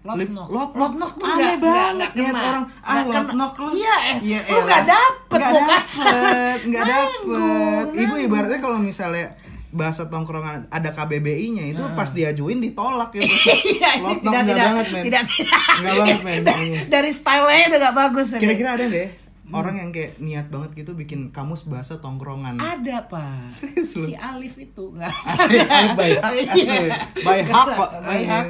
Lotnok. 0.00 0.46
lot- 0.48 0.72
Lotnok 0.72 1.10
tuh 1.16 1.26
aneh 1.26 1.58
banget 1.58 2.10
kena. 2.14 2.38
orang. 2.40 2.64
Ah 2.80 3.02
kena. 3.02 3.10
lotnok 3.26 3.52
lu. 3.58 3.68
Iya, 3.74 3.96
eh, 4.06 4.16
Iya, 4.22 4.38
lu 4.46 4.60
dapet 4.62 4.86
nggak 5.34 5.50
mau 5.50 5.64
kasar. 5.68 6.06
dapet 6.06 6.58
nggak 6.64 6.84
dapet. 6.86 7.10
Nanggung, 7.20 7.86
ibu 7.98 8.14
ibaratnya 8.16 8.58
kalau 8.58 8.78
misalnya 8.78 9.26
bahasa 9.70 10.06
tongkrongan 10.06 10.66
ada 10.68 10.90
KBBI-nya 10.90 11.64
itu 11.68 11.84
pas 11.92 12.08
diajuin 12.08 12.58
ditolak 12.58 13.12
gitu 13.12 13.28
Iya, 13.68 13.90
ini 13.94 14.02
lotnok 14.02 14.32
tidak, 14.32 14.40
nggak 14.40 14.48
tidak, 14.48 14.64
banget 14.64 14.86
men 14.88 15.02
Tidak, 15.02 15.24
tidak. 15.28 15.60
banget 15.78 16.20
men. 16.22 16.40
Dari 16.88 17.10
stylenya 17.10 17.66
udah 17.68 17.80
gak 17.82 17.96
bagus. 17.98 18.26
ini. 18.30 18.40
kira-kira 18.40 18.70
ada 18.74 18.86
deh 18.86 19.08
orang 19.48 19.74
yang 19.78 19.90
kayak 19.90 20.12
niat 20.18 20.46
banget 20.46 20.70
gitu 20.74 20.92
bikin 20.92 21.28
kamus 21.28 21.64
bahasa 21.64 21.96
tongkrongan 21.96 22.56
ada 22.56 23.00
pak 23.02 23.48
Serius 23.48 23.96
lu? 23.96 24.04
si 24.04 24.12
Alif 24.12 24.56
itu 24.56 24.92
nggak 24.92 25.08
Asik, 25.08 25.64
Alif 25.64 25.96
hak, 25.96 26.32
Iya. 26.36 26.52
asik. 26.52 26.90
By 27.24 27.40
hak, 27.42 27.66
Pak. 27.72 27.90
By 28.02 28.22
hak. 28.24 28.46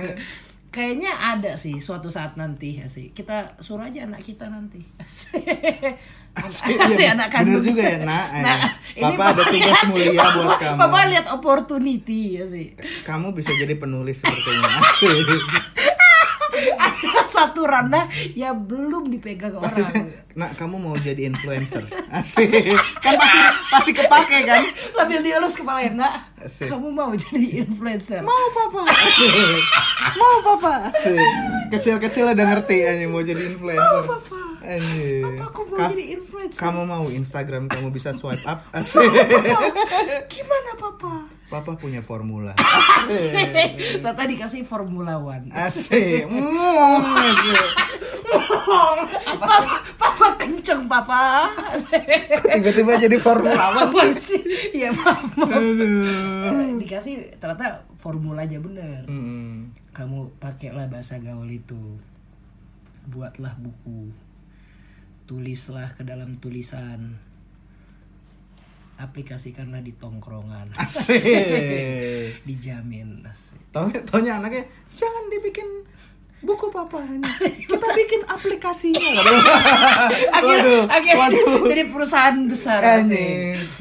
Kayaknya 0.69 1.09
ada 1.11 1.53
sih 1.55 1.79
suatu 1.79 2.09
saat 2.09 2.35
nanti 2.35 2.77
ya 2.77 2.87
sih 2.87 3.09
kita 3.11 3.57
suruh 3.59 3.83
aja 3.83 4.05
anak 4.05 4.21
kita 4.23 4.47
nanti. 4.47 4.85
Asik. 6.39 6.71
Iya, 6.95 7.17
anak 7.17 7.35
bener 7.35 7.59
kandung. 7.59 7.65
juga 7.65 7.83
ya, 7.83 7.99
nak. 8.01 8.27
Eh, 8.95 9.01
Papa 9.01 9.31
ada 9.31 9.43
tugas 9.45 9.55
lihat- 9.55 9.87
mulia 9.87 10.11
buat 10.13 10.59
kamu. 10.61 10.77
Papa 10.77 10.99
lihat 11.07 11.27
opportunity 11.31 12.21
ya 12.35 12.45
sih 12.47 12.67
kamu 13.03 13.31
bisa 13.31 13.51
jadi 13.55 13.75
penulis 13.75 14.19
sepertinya. 14.19 14.83
Ada 16.59 17.23
satu 17.29 17.63
ranah 17.63 18.05
yang 18.35 18.59
belum 18.61 19.07
dipegang 19.09 19.55
pasti 19.57 19.81
orang. 19.81 20.11
nak 20.35 20.51
kamu 20.55 20.77
mau 20.77 20.95
jadi 20.95 21.27
influencer. 21.27 21.87
Asik. 22.09 22.51
Kan 22.99 23.15
pasti 23.15 23.39
pasti 23.71 23.91
kepake 23.95 24.39
kan? 24.43 24.63
Sambil 24.93 25.23
dielus 25.23 25.55
kepala 25.55 25.79
ya 25.81 25.93
nak 25.93 26.38
Asik. 26.41 26.67
kamu 26.67 26.89
mau 26.89 27.11
jadi 27.13 27.45
influencer? 27.61 28.21
Mau 28.21 28.47
papa. 28.51 28.83
Asik. 28.85 29.33
Mau 30.15 30.37
papa. 30.43 30.73
Asik. 30.89 31.19
Kecil 31.69 31.97
kecil 31.99 32.25
udah 32.29 32.47
ngerti 32.49 32.77
aja 32.81 33.05
mau 33.05 33.21
jadi 33.21 33.43
influencer. 33.47 33.83
Mau, 34.01 34.07
Papa. 34.09 34.39
Anjir. 34.61 35.23
Papa, 35.23 35.45
aku 35.47 35.61
mau 35.67 35.79
Ka- 35.79 35.91
jadi 35.91 36.05
influencer. 36.15 36.59
kamu 36.59 36.81
mau 36.85 37.05
Instagram 37.07 37.63
kamu 37.67 37.89
bisa 37.89 38.13
swipe 38.13 38.43
up. 38.45 38.65
Asik. 38.71 39.07
Gimana 40.27 40.71
papa? 40.75 41.15
Papa 41.47 41.73
punya 41.75 42.01
formula. 42.01 42.53
Tata 43.99 44.23
dikasih 44.25 44.63
Formula 44.63 45.17
One. 45.17 45.49
Asik. 45.51 46.29
Mm, 46.29 47.01
asik. 47.01 47.65
Papa, 49.41 49.57
papa 49.97 50.27
kenceng 50.37 50.85
papa. 50.85 51.49
Tiba-tiba 52.45 52.93
jadi 52.99 53.17
formula 53.17 53.57
one 53.73 53.81
Apa 53.89 54.03
sih? 54.15 54.41
Iya 54.71 54.93
maaf, 54.93 55.25
maaf. 55.35 55.49
aduh 55.49 56.28
Dikasih 56.83 57.39
ternyata 57.39 57.85
formulanya 58.01 58.59
bener 58.63 59.05
Mm-mm. 59.09 59.73
Kamu 59.93 60.39
pakailah 60.39 60.87
bahasa 60.87 61.19
gaul 61.19 61.49
itu 61.51 61.99
Buatlah 63.09 63.57
buku 63.59 64.13
tulislah 65.29 65.93
ke 65.93 66.09
dalam 66.09 66.41
tulisan 66.41 67.21
aplikasikanlah 68.99 69.79
di 69.79 69.95
tongkrongan 69.95 70.75
Asik. 70.75 71.23
dijamin 72.49 73.23
asik. 73.23 73.61
Tau 73.71 73.87
taunya 74.09 74.43
anaknya 74.43 74.67
jangan 74.91 75.31
dibikin 75.31 75.69
buku 76.39 76.71
papanya. 76.71 77.27
Kita 77.71 77.89
bikin 77.99 78.23
aplikasinya. 78.25 79.11
akhir, 80.39 80.59
Waduh, 80.63 80.83
akhir 80.87 81.15
waduh. 81.19 81.67
jadi 81.67 81.83
perusahaan 81.91 82.39
besar. 82.47 82.81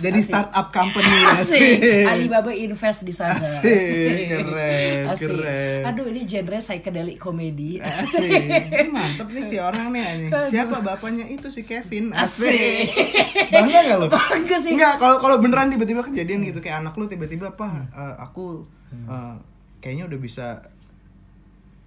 Jadi 0.01 0.19
Asik. 0.21 0.29
startup 0.29 0.67
company 0.73 1.05
Asik. 1.33 1.81
asik. 1.81 2.05
Alibaba 2.09 2.51
invest 2.51 3.05
di 3.05 3.13
sana. 3.13 3.37
Asik. 3.37 4.29
Keren, 4.33 5.05
Asik. 5.13 5.29
keren. 5.29 5.81
Aduh, 5.85 6.05
ini 6.09 6.25
genre 6.25 6.57
psychedelic 6.57 7.17
comedy. 7.21 7.77
Asik. 7.77 8.25
Ini 8.73 8.89
mantep 8.89 9.29
nih 9.29 9.43
si 9.45 9.55
orang 9.61 9.93
nih 9.93 10.01
anjing. 10.01 10.31
Siapa 10.49 10.81
bapaknya 10.81 11.29
itu 11.29 11.53
si 11.53 11.61
Kevin? 11.61 12.09
Asik. 12.09 12.49
Asik. 12.49 13.53
Bangga 13.53 13.79
gak 13.85 13.97
lo? 14.01 14.07
Bangga 14.09 14.57
sih. 14.57 14.73
Enggak, 14.73 14.97
kalau 14.97 15.17
kalau 15.21 15.37
beneran 15.37 15.69
tiba-tiba 15.69 16.01
kejadian 16.01 16.41
gitu 16.41 16.57
kayak 16.57 16.81
anak 16.81 16.97
lu 16.97 17.05
tiba-tiba 17.05 17.53
apa 17.53 17.85
aku 18.17 18.65
eh, 18.91 19.35
kayaknya 19.77 20.09
udah 20.09 20.19
bisa 20.19 20.45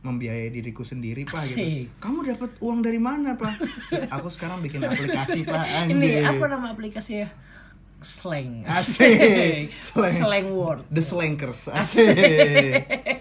membiayai 0.01 0.49
diriku 0.49 0.81
sendiri 0.81 1.29
pak 1.29 1.45
gitu. 1.45 1.61
Asik. 1.61 1.85
Kamu 2.01 2.25
dapat 2.25 2.51
uang 2.65 2.81
dari 2.81 2.97
mana 2.97 3.37
pak? 3.37 3.61
aku 4.17 4.33
sekarang 4.33 4.65
bikin 4.65 4.81
aplikasi 4.85 5.45
pak. 5.45 5.93
Ini 5.93 6.25
apa 6.25 6.45
nama 6.49 6.73
aplikasinya? 6.73 7.29
Slang. 8.01 8.65
Asik. 8.65 9.77
Slang. 9.93 10.17
Slang 10.17 10.49
word. 10.57 10.89
The 10.89 11.05
Slankers. 11.05 11.69
Asik. 11.69 12.17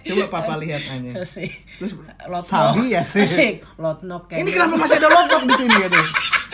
Coba 0.07 0.39
papa 0.39 0.55
lihat 0.55 0.87
aja. 0.87 1.19
Asik. 1.19 1.51
Terus 1.83 1.99
Lot 2.31 2.43
Sabi 2.47 2.95
ya 2.95 3.03
sih. 3.03 3.27
Asik. 3.27 3.67
Lot 3.75 3.99
knock 4.07 4.31
kayak 4.31 4.39
Ini 4.39 4.47
gitu. 4.47 4.55
kenapa 4.55 4.75
masih 4.79 4.97
ada 5.03 5.09
lotok 5.11 5.41
di 5.51 5.53
sini 5.59 5.75
gitu? 5.83 6.01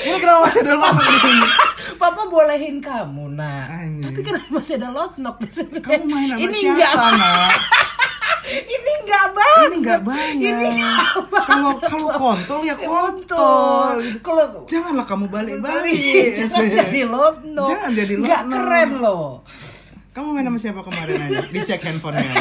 Ini 0.10 0.18
kenapa 0.18 0.40
masih 0.50 0.62
ada 0.66 0.74
lotok 0.74 1.06
di 1.06 1.20
sini? 1.22 1.48
Papa 2.02 2.22
bolehin 2.28 2.78
kamu, 2.82 3.26
nak. 3.38 3.66
Anjing. 3.70 4.04
Tapi 4.10 4.20
kenapa 4.26 4.50
masih 4.52 4.74
ada 4.82 4.90
lot 4.90 5.14
knock 5.22 5.38
di 5.40 5.50
sini? 5.54 5.78
Kamu 5.80 6.06
main 6.10 6.28
sama 6.34 6.42
ini 6.42 6.58
siapa, 6.58 6.82
enggak, 6.82 7.14
nak? 7.14 7.54
ini 8.46 8.85
enggak 9.06 9.26
banget. 9.32 9.66
Ini 9.66 9.78
nggak 9.80 10.02
banyak. 10.02 10.52
Ini 10.52 10.68
nggak 10.74 11.08
Kalau 11.46 11.72
kalau 11.80 12.10
kontol 12.12 12.60
ya 12.62 12.76
kontol. 12.76 13.90
Kalau 14.20 14.44
Janganlah 14.66 15.06
kamu 15.06 15.26
balik-balik. 15.30 16.34
Jangan 16.36 16.58
Asik. 16.58 16.74
jadi 16.74 17.02
lot 17.06 17.38
knock. 17.44 17.70
Jangan 17.70 17.92
jadi 17.94 18.14
lot 18.18 18.26
Nggak 18.26 18.42
keren 18.50 18.92
loh. 19.00 19.28
Kamu 20.12 20.32
main 20.32 20.48
sama 20.48 20.56
siapa 20.58 20.80
kemarin 20.80 21.20
aja? 21.20 21.44
Dicek 21.50 21.84
handphonenya. 21.84 22.40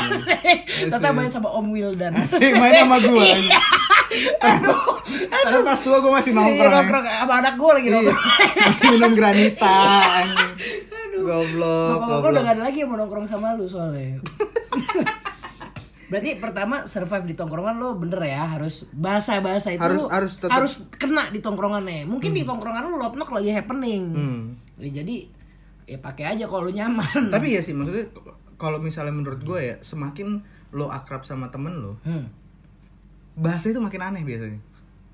Tetap 0.87 1.11
main 1.18 1.27
sama 1.27 1.50
Om 1.50 1.66
Wildan. 1.68 2.14
Asik 2.14 2.55
main 2.55 2.74
sama 2.79 3.03
gue. 3.03 3.29
Karena 4.38 5.59
pas 5.61 5.79
tua 5.79 5.98
gue 5.98 6.12
masih 6.12 6.31
Iya, 6.31 6.38
nongkrong. 6.38 6.70
nongkrong 6.72 7.05
sama 7.05 7.35
anak 7.35 7.55
gue 7.59 7.70
lagi 7.72 7.83
Iya, 7.85 7.94
nongkrong. 7.98 8.20
masih 8.62 8.85
minum 8.90 9.12
granita 9.12 9.74
anjing. 10.16 10.53
Goblok, 11.14 11.88
Bapak-bapak 11.96 12.29
udah 12.29 12.42
gak 12.42 12.55
ada 12.55 12.62
lagi 12.62 12.79
yang 12.79 12.90
mau 12.90 12.98
nongkrong 13.00 13.24
sama 13.24 13.55
lu 13.55 13.64
soalnya. 13.64 14.18
Berarti 16.06 16.36
pertama 16.36 16.84
survive 16.84 17.24
di 17.24 17.34
tongkrongan 17.34 17.76
lo 17.76 17.94
bener 17.94 18.20
ya 18.22 18.44
harus 18.46 18.84
bahasa-bahasa 18.90 19.70
itu 19.70 19.80
Harus- 19.80 19.98
lu 19.98 20.06
harus 20.06 20.32
tetep- 20.36 20.52
harus 20.52 20.72
kena 20.92 21.28
di 21.28 21.38
tongkrongannya. 21.38 22.04
Mungkin 22.04 22.30
di 22.30 22.42
tongkrongan 22.42 22.84
lu 22.84 22.96
lot 22.96 23.12
knock 23.12 23.30
lagi 23.30 23.50
happening. 23.50 24.02
Hmm. 24.10 24.40
Ya, 24.76 24.90
jadi 24.94 25.28
ya 25.84 25.98
pakai 25.98 26.24
aja 26.30 26.44
kalau 26.44 26.66
lu 26.66 26.72
nyaman. 26.72 27.28
Tapi 27.30 27.52
ya 27.52 27.60
sih 27.60 27.72
maksudnya 27.72 28.08
kalau 28.54 28.78
misalnya 28.78 29.12
menurut 29.12 29.40
gue 29.40 29.60
ya 29.60 29.76
semakin 29.80 30.40
lo 30.70 30.88
akrab 30.88 31.22
sama 31.22 31.48
temen 31.48 31.70
lo, 31.76 31.98
Hmm, 32.00 32.26
bahasa 33.34 33.68
itu 33.68 33.78
makin 33.78 34.02
aneh 34.04 34.22
biasanya. 34.22 34.58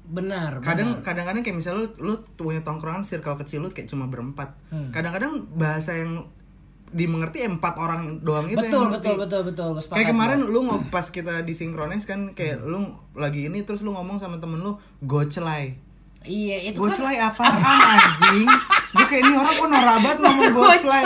benar. 0.02 0.58
Kadang 0.58 0.98
benar. 0.98 1.04
kadang-kadang 1.04 1.40
kayak 1.40 1.56
misalnya 1.56 1.80
lu, 1.80 1.88
lu 2.02 2.14
punya 2.34 2.60
tongkrongan 2.60 3.04
circle 3.04 3.38
kecil 3.38 3.60
lu 3.60 3.70
kayak 3.70 3.86
cuma 3.86 4.06
berempat. 4.06 4.58
Hmm. 4.68 4.90
Kadang-kadang 4.90 5.46
bahasa 5.52 5.94
yang 5.94 6.26
dimengerti 6.90 7.46
empat 7.46 7.74
orang 7.78 8.22
doang 8.26 8.50
itu 8.50 8.58
betul, 8.58 8.90
yang 8.90 8.94
ngerti. 8.94 9.14
betul 9.14 9.16
betul 9.22 9.40
betul 9.46 9.68
betul 9.78 9.94
Kayak 9.94 10.08
kemarin 10.10 10.40
lu 10.46 10.60
pas 10.90 11.06
kita 11.06 11.46
disinkronis 11.46 12.02
kan 12.06 12.34
kayak 12.34 12.62
lu 12.66 12.98
lagi 13.14 13.46
ini 13.46 13.62
terus 13.62 13.86
lu 13.86 13.94
ngomong 13.94 14.18
sama 14.18 14.42
temen 14.42 14.58
lu 14.58 14.78
gocelai. 15.02 15.78
Iya 16.20 16.68
itu 16.68 16.84
kan 16.84 16.92
Gocelai 16.92 17.16
apaan 17.16 17.56
anjing? 17.64 18.44
Gue 18.92 19.06
kayak 19.08 19.24
ini 19.24 19.32
orang 19.40 19.54
kok 19.56 19.68
norabat 19.72 20.16
ngomong 20.20 20.52
gocelai. 20.52 21.04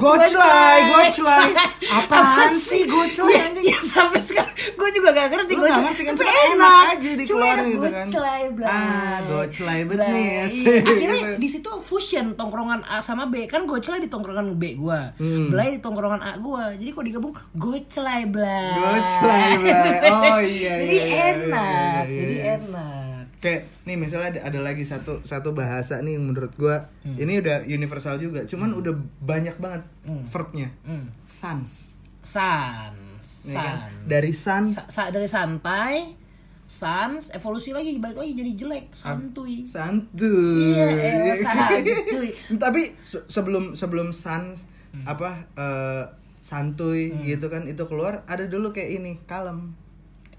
Gocelai, 0.00 0.78
gocelai. 0.88 1.48
Apa 1.84 2.16
Apaan 2.16 2.52
sih 2.56 2.88
gocelai 2.88 3.44
anjing? 3.44 3.68
Ya 3.68 3.76
sampai 3.76 4.24
sekarang 4.24 4.48
gue 4.56 4.88
juga 4.96 5.12
gak 5.12 5.28
ngerti 5.28 5.52
Lu 5.52 5.60
nggak 5.60 5.82
ngerti 5.84 6.02
kan, 6.08 6.14
cuma 6.16 6.32
enak 6.32 6.74
aja 6.96 7.08
dikeluarin 7.12 7.64
gitu 7.68 7.88
kan. 7.92 8.06
Gocelai 8.08 8.44
blay. 8.48 8.70
Ah, 8.72 9.16
gocelai 9.28 9.80
bet 9.84 9.98
nih, 10.00 10.28
Iya. 10.48 10.74
Akhirnya 10.80 11.22
di 11.36 11.48
situ 11.50 11.70
fusion 11.84 12.26
tongkrongan 12.32 12.80
A 12.88 13.04
sama 13.04 13.28
B 13.28 13.44
kan 13.44 13.68
gocelai 13.68 14.00
di 14.00 14.08
tongkrongan 14.08 14.56
B 14.56 14.80
gua. 14.80 15.12
Hmm. 15.20 15.52
Blay 15.52 15.76
di 15.76 15.80
tongkrongan 15.84 16.24
A 16.24 16.40
gua. 16.40 16.72
Jadi 16.72 16.88
kok 16.88 17.04
digabung 17.04 17.36
gocelai 17.52 18.24
blay. 18.24 18.72
Gocelai, 18.80 19.50
blay. 19.60 19.98
Oh, 20.08 20.40
iya, 20.40 20.72
Jadi 20.80 20.96
iya, 20.96 21.04
iya, 21.04 21.24
enak. 21.36 22.04
iya, 22.08 22.08
iya, 22.08 22.16
Jadi 22.16 22.36
iya. 22.40 22.54
enak. 22.56 23.07
Kayak 23.38 23.70
nih 23.82 23.94
misalnya 23.94 24.28
ada, 24.34 24.40
ada 24.46 24.60
lagi 24.60 24.82
satu 24.82 25.22
satu 25.22 25.52
bahasa 25.52 25.98
nih 25.98 26.16
menurut 26.16 26.50
gua 26.54 26.90
Hmm. 27.00 27.14
ini 27.16 27.38
udah 27.38 27.62
universal 27.64 28.16
juga, 28.16 28.42
cuman 28.42 28.72
udah 28.72 28.90
banyak 29.20 29.54
banget 29.56 29.86
verbnya. 30.26 30.74
Hmm. 30.82 31.06
Sans. 31.24 31.94
Sans. 32.18 32.92
Kan? 32.92 32.94
Sans. 33.18 33.94
Dari 34.04 34.32
sans 34.32 34.68
Sa- 34.68 34.88
sa- 34.88 35.10
dari 35.10 35.24
santai 35.24 36.18
sans 36.66 37.32
evolusi 37.32 37.72
lagi 37.72 37.96
balik 37.96 38.18
lagi 38.18 38.32
jadi 38.34 38.52
jelek 38.54 38.92
santuy 38.92 39.64
santuy. 39.64 40.76
Iya, 40.76 40.86
elah, 41.16 41.36
santuy. 41.38 42.28
Tapi 42.60 42.82
se- 42.98 43.24
sebelum 43.24 43.72
sebelum 43.72 44.10
sans 44.10 44.66
Hmm. 44.88 45.04
apa 45.06 45.30
eh, 45.54 46.04
santuy 46.40 47.12
gitu 47.22 47.46
kan 47.46 47.64
itu 47.64 47.84
keluar 47.84 48.24
ada 48.24 48.44
dulu 48.44 48.72
kayak 48.72 48.98
ini 48.98 49.20
kalem. 49.24 49.72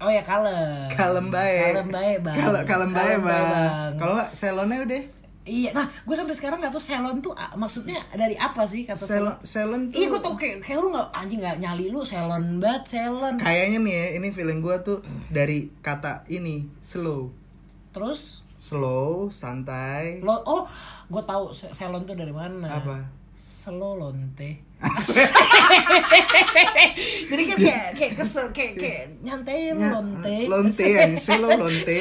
Oh 0.00 0.08
ya 0.08 0.22
kalem 0.22 0.88
Kalem 0.90 1.26
bae. 1.28 1.60
kalem 1.70 1.88
bae 1.88 2.12
bang 2.18 2.36
Kalem 2.36 2.62
kalem 2.64 2.90
bae, 2.90 3.14
Bang. 3.18 3.90
Kalau 3.94 4.12
enggak 4.14 4.30
selonnya 4.32 4.78
udah. 4.80 5.02
iya 5.42 5.72
nah 5.72 5.84
gue 5.84 6.12
sampai 6.12 6.32
sekarang 6.32 6.58
nggak 6.58 6.70
tahu 6.70 6.80
selon 6.80 7.16
tuh 7.18 7.32
ah, 7.32 7.50
maksudnya 7.54 7.96
dari 8.12 8.32
apa 8.34 8.62
sih 8.62 8.82
kata 8.82 8.96
selon 8.96 9.34
Selon 9.36 9.36
selon 9.42 9.80
tuh 9.88 9.96
iya 9.96 10.06
gue 10.06 10.20
tau 10.20 10.34
kayak 10.34 10.56
kayak 10.58 10.78
lu 10.78 10.88
nggak 10.90 11.08
anjing 11.10 11.40
nggak 11.40 11.58
nyali 11.58 11.86
lu 11.88 12.00
selon 12.02 12.44
banget 12.56 12.84
selon 12.90 13.34
Kayaknya 13.36 13.78
nih 13.78 13.94
ya, 13.94 14.06
ini 14.14 14.28
feeling 14.30 14.60
gua 14.60 14.80
tuh 14.80 15.00
dari 15.28 15.72
kata 15.78 16.24
ini 16.28 16.68
slow. 16.80 17.32
terus 17.90 18.44
Slow, 18.56 19.28
santai. 19.30 20.20
lo 20.20 20.36
oh 20.38 20.68
gue 21.08 21.22
tahu 21.24 21.48
se- 21.50 21.72
selon 21.72 22.04
tuh 22.04 22.12
dari 22.12 22.30
mana 22.30 22.68
Apa? 22.70 23.00
Selo 23.32 23.96
lonte. 23.96 24.60
Jadi 27.30 27.42
kan 27.46 27.56
kayak 27.56 27.86
kayak 27.94 28.12
kesel 28.16 28.46
kayak 28.50 28.74
kayak 28.76 29.02
nyantai 29.20 29.70
Ya, 29.70 29.74
lonte. 29.76 30.38
Lonte 30.46 30.86
ya, 30.86 31.06
selo 31.16 31.48
lonte. 31.60 31.96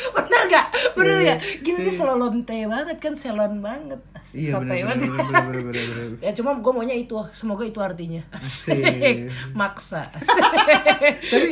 Bener 0.00 0.42
gak? 0.48 0.66
Bener 0.96 1.16
Iya. 1.20 1.34
gak? 1.36 1.38
Gila 1.60 1.78
dia 1.82 1.92
selo 1.92 2.14
lonte 2.16 2.56
banget 2.64 2.96
kan 2.98 3.14
selon 3.14 3.60
banget. 3.60 4.00
Iya 4.32 4.56
benar. 4.58 4.78
Ya 6.24 6.30
cuma 6.32 6.54
gue 6.56 6.72
maunya 6.72 6.94
itu, 6.94 7.16
semoga 7.32 7.64
itu 7.64 7.80
artinya. 7.80 8.22
Asik. 8.30 9.28
Maksa. 9.58 10.08
Tapi 11.26 11.50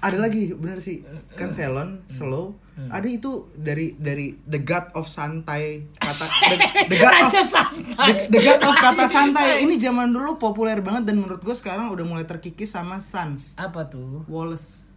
ada 0.00 0.18
lagi 0.20 0.52
bener 0.52 0.78
sih 0.78 1.00
kan 1.32 1.48
salon 1.48 2.04
slow 2.06 2.52
ada 2.74 3.06
itu 3.06 3.46
dari 3.54 3.94
dari 3.94 4.34
the 4.50 4.58
god 4.58 4.90
of 4.98 5.06
santai 5.06 5.86
kata 5.94 6.26
the, 6.50 6.56
the 6.90 6.96
god 6.98 7.14
of 7.22 7.30
santai. 7.30 7.86
the, 8.02 8.12
the 8.34 8.40
god 8.42 8.60
of 8.66 8.74
kata 8.74 9.04
santai. 9.14 9.62
ini 9.62 9.78
zaman 9.78 10.10
dulu 10.10 10.42
populer 10.42 10.82
banget 10.82 11.14
dan 11.14 11.22
menurut 11.22 11.38
gue 11.38 11.54
sekarang 11.54 11.94
udah 11.94 12.02
mulai 12.02 12.26
terkikis 12.26 12.74
sama 12.74 12.98
Sans. 12.98 13.54
Apa 13.58 13.86
tuh? 13.86 14.26
Wallace 14.26 14.93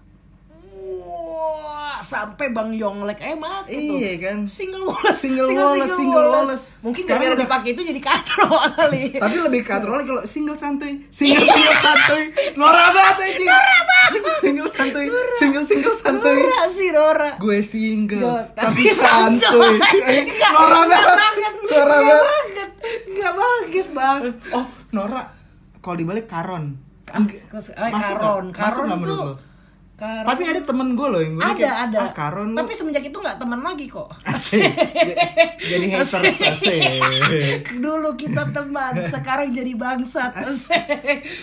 Wah, 0.87 1.99
sampai 1.99 2.49
Bang 2.49 2.71
Yonglek 2.71 3.19
eh 3.19 3.35
mati 3.35 3.75
tuh. 3.75 3.97
iya 3.97 4.15
kan? 4.17 4.47
Single 4.47 4.85
Wallace, 4.85 5.19
Single 5.19 5.49
Wallace, 5.49 5.91
single 5.91 6.27
Wallace. 6.29 6.65
Mungkin 6.79 7.01
Sekarang 7.03 7.27
udah- 7.29 7.43
dipakai 7.43 7.69
itu 7.71 7.81
jadi 7.83 7.99
katro 7.99 8.47
kali. 8.77 9.11
tapi 9.13 9.35
lebih 9.37 9.61
katro 9.61 9.91
lagi 9.93 10.07
kalau 10.07 10.23
single 10.23 10.55
santuy 10.55 11.03
single 11.09 11.43
single 11.43 11.77
santuy. 11.77 12.23
Nora 12.55 12.87
banget 12.89 13.17
anjing. 13.19 13.49
Single 14.39 14.69
santuy 14.69 15.05
single 15.35 15.65
single 15.65 15.95
santuy. 15.95 16.37
Nora 16.37 16.61
sih 16.69 16.89
Nora. 16.89 17.29
gue 17.35 17.59
single 17.59 18.21
Yo, 18.21 18.31
tapi 18.53 18.83
santuy. 18.87 19.75
Nggak, 20.31 20.51
Nora 20.53 20.81
banget. 20.85 21.53
Nora 21.67 21.95
banget. 21.99 22.21
banget. 22.23 22.69
Nggak 23.09 23.33
banget, 23.33 23.87
Bang. 23.91 24.21
oh 24.53 24.65
Nora 24.89 25.21
kalau 25.77 25.95
dibalik 25.95 26.23
Karon. 26.23 26.79
Karon, 27.03 28.51
Masuk 28.51 28.53
Karon 28.53 28.85
menurut 28.93 29.07
tuh. 29.09 29.35
Lo? 29.97 30.05
Karon. 30.05 30.29
Tapi 30.29 30.43
ada 30.45 30.61
temen 30.61 30.87
gue 30.93 31.07
loh 31.09 31.17
yang 31.17 31.33
gue 31.33 31.41
ada 31.41 31.57
kayak, 31.57 31.77
ada. 31.89 31.99
ah, 32.05 32.11
Karon 32.13 32.53
lu 32.53 32.57
Tapi 32.61 32.71
semenjak 32.77 33.01
itu 33.01 33.17
nggak 33.17 33.37
teman 33.41 33.59
lagi 33.65 33.85
kok. 33.89 34.05
asik 34.29 34.69
jadi 35.57 35.85
haters 35.89 36.37
asik 36.37 36.81
Dulu 37.81 38.13
kita 38.13 38.45
teman, 38.53 38.93
sekarang 39.17 39.49
jadi 39.49 39.73
bangsat. 39.73 40.37
Asik. 40.37 40.85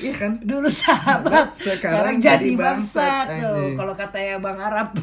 iya 0.06 0.14
kan 0.14 0.38
Dulu 0.38 0.70
sahabat, 0.70 1.50
Sekarang 1.50 1.82
sekarang, 1.82 2.16
jadi 2.22 2.48
bangsat, 2.54 3.26
bangsat. 3.26 3.26
Tuh, 3.26 3.54
anjing. 3.58 3.74
kalau 3.74 3.94
katanya 3.98 4.34
Bang 4.38 4.58
Arab. 4.62 4.88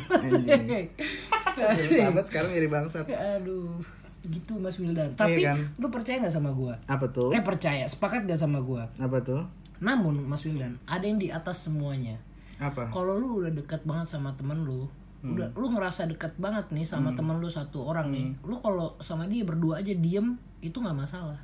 Sahabat 1.91 2.23
sekarang 2.27 2.55
jadi 2.55 2.67
bangsat. 2.71 3.05
Aduh, 3.11 3.83
gitu 4.23 4.55
Mas 4.63 4.79
Wildan. 4.79 5.11
Tapi 5.11 5.43
kan? 5.43 5.59
lu 5.75 5.91
percaya 5.91 6.23
nggak 6.23 6.31
sama 6.31 6.55
gua? 6.55 6.79
Apa 6.87 7.11
tuh? 7.11 7.35
Eh 7.35 7.43
percaya, 7.43 7.83
sepakat 7.83 8.23
gak 8.23 8.39
sama 8.39 8.63
gua? 8.63 8.87
Apa 8.95 9.19
tuh? 9.19 9.43
Namun 9.81 10.23
Mas 10.23 10.47
Wildan, 10.47 10.79
ada 10.87 11.03
yang 11.03 11.19
di 11.19 11.27
atas 11.27 11.67
semuanya. 11.67 12.15
Apa? 12.61 12.93
Kalau 12.93 13.17
lu 13.17 13.41
udah 13.41 13.49
dekat 13.49 13.81
banget 13.83 14.13
sama 14.13 14.37
temen 14.37 14.61
lu, 14.61 14.85
Hmm. 15.21 15.37
udah 15.37 15.49
lu 15.53 15.67
ngerasa 15.73 16.05
dekat 16.05 16.33
banget 16.37 16.69
nih 16.69 16.81
sama 16.81 17.13
temen 17.13 17.37
lu 17.37 17.45
satu 17.45 17.85
orang 17.85 18.09
nih, 18.09 18.25
Hmm. 18.29 18.41
lu 18.45 18.55
kalau 18.57 18.93
sama 19.01 19.25
dia 19.25 19.41
berdua 19.41 19.81
aja 19.81 19.93
diem 19.93 20.37
itu 20.61 20.77
nggak 20.77 20.97
masalah. 20.97 21.37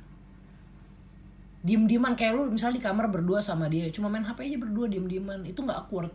Diem-dieman 1.58 2.14
kayak 2.14 2.38
lu 2.38 2.54
misalnya 2.54 2.78
di 2.78 2.84
kamar 2.86 3.10
berdua 3.10 3.42
sama 3.42 3.66
dia, 3.66 3.90
cuma 3.90 4.06
main 4.06 4.22
HP 4.22 4.46
aja 4.46 4.58
berdua 4.62 4.86
diem-dieman, 4.86 5.42
itu 5.42 5.58
nggak 5.58 5.74
awkward. 5.74 6.10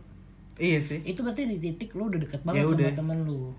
Iya 0.56 0.80
sih. 0.80 1.04
Itu 1.04 1.20
berarti 1.20 1.44
di 1.44 1.60
titik 1.60 1.92
lu 1.92 2.08
udah 2.08 2.20
deket 2.20 2.40
banget 2.46 2.64
Ya 2.64 2.68
sama 2.68 2.90
temen 2.96 3.18
lu. 3.28 3.52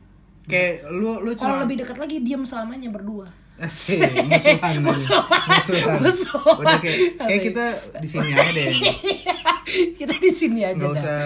Kayak 0.46 0.86
lu 0.90 1.22
lu 1.22 1.34
Kalau 1.34 1.62
cuma 1.62 1.64
lebih 1.66 1.78
dekat 1.82 1.98
lagi 1.98 2.18
diem 2.22 2.42
selamanya 2.46 2.90
berdua. 2.90 3.26
Asik, 3.56 4.04
musuhan. 4.28 4.84
Musuhan. 4.86 5.48
Musuhan. 5.48 5.98
Musuhan. 6.04 6.58
Udah 6.60 6.78
kayak 6.78 7.00
kayak 7.18 7.42
kita 7.42 7.66
di 8.04 8.08
sini 8.08 8.30
aja 8.36 8.52
deh. 8.52 8.68
Kita 10.00 10.14
di 10.14 10.32
sini 10.32 10.62
aja 10.62 10.76
Nggak 10.76 10.94
usah 10.96 11.20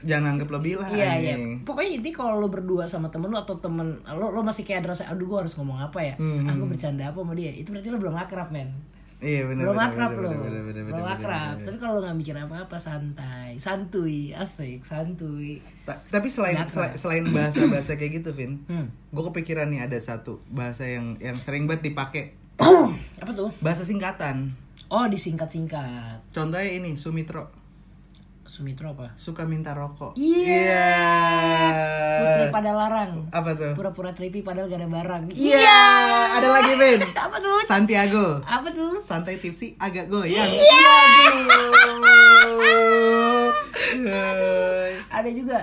jangan 0.00 0.34
anggap 0.34 0.48
lebih 0.50 0.76
lah 0.76 0.88
Iya 0.88 1.10
iya. 1.16 1.34
Pokoknya 1.60 1.90
inti 1.96 2.10
kalau 2.10 2.36
lu 2.36 2.48
berdua 2.48 2.84
sama 2.84 3.08
temen 3.08 3.26
lu 3.26 3.36
atau 3.36 3.56
temen 3.56 4.00
lo 4.06 4.30
lo 4.30 4.40
masih 4.40 4.62
kayak 4.62 4.86
rasa 4.86 5.06
aduh 5.06 5.26
gua 5.26 5.38
harus 5.40 5.52
ngomong 5.54 5.76
apa 5.78 6.00
ya? 6.00 6.14
Hmm, 6.16 6.44
Ah 6.44 6.54
gua 6.54 6.66
bercanda 6.66 7.04
apa 7.04 7.16
sama 7.16 7.32
dia? 7.32 7.50
Itu 7.50 7.70
berarti 7.70 7.88
lu 7.88 7.98
belum 7.98 8.14
akrab 8.14 8.48
men. 8.48 8.72
Iya 9.20 9.44
benar. 9.44 9.62
belum 9.62 9.76
akrab 9.78 10.12
lo. 10.14 10.32
Belum 10.32 11.04
akrab. 11.06 11.60
Tapi 11.60 11.76
kalau 11.76 11.92
lu 11.94 12.02
nggak 12.02 12.16
mikir 12.16 12.32
apa-apa 12.34 12.76
santai, 12.76 13.60
santuy, 13.60 14.32
asik, 14.32 14.80
santuy. 14.80 15.60
Ta- 15.84 16.00
Tapi 16.08 16.26
selain 16.26 16.56
akrab. 16.56 16.96
selain 16.96 17.28
bahasa-bahasa 17.28 17.94
kayak 17.94 18.24
gitu, 18.24 18.32
Vin, 18.32 18.64
Hmm. 18.72 18.88
gue 18.88 19.22
kepikiran 19.26 19.68
nih 19.68 19.84
ada 19.84 20.00
satu 20.00 20.40
bahasa 20.48 20.88
yang 20.88 21.20
yang 21.20 21.36
sering 21.36 21.68
banget 21.68 21.92
dipakai 21.92 22.32
apa 23.20 23.30
tuh? 23.30 23.52
bahasa 23.60 23.84
singkatan. 23.84 24.56
Oh 24.88 25.04
disingkat-singkat. 25.04 26.32
Contohnya 26.32 26.72
ini 26.72 26.96
Sumitro 26.96 27.52
Sumitro 28.50 28.90
apa? 28.90 29.14
suka 29.14 29.46
minta 29.46 29.70
rokok. 29.70 30.18
Iya. 30.18 30.90
Putri 32.18 32.44
Iya. 32.44 32.50
pada 32.50 32.74
larang. 32.74 33.30
Apa 33.30 33.54
tuh? 33.54 33.78
Pura-pura 33.78 34.10
tripi 34.10 34.42
padahal 34.42 34.66
gak 34.66 34.82
ada 34.82 34.90
barang. 34.90 35.22
Iya. 35.30 35.78
Ada 36.34 36.48
lagi, 36.50 36.74
Vin. 36.74 36.98
Apa 37.14 37.38
tuh? 37.38 37.62
Santiago. 37.62 38.42
Apa 38.42 38.74
tuh? 38.74 38.98
Santai 38.98 39.38
tipsi 39.38 39.78
agak 39.78 40.10
goyang. 40.10 40.34
Iya. 40.50 40.98
Iya. 43.94 44.26
Ada 45.14 45.30
juga 45.30 45.58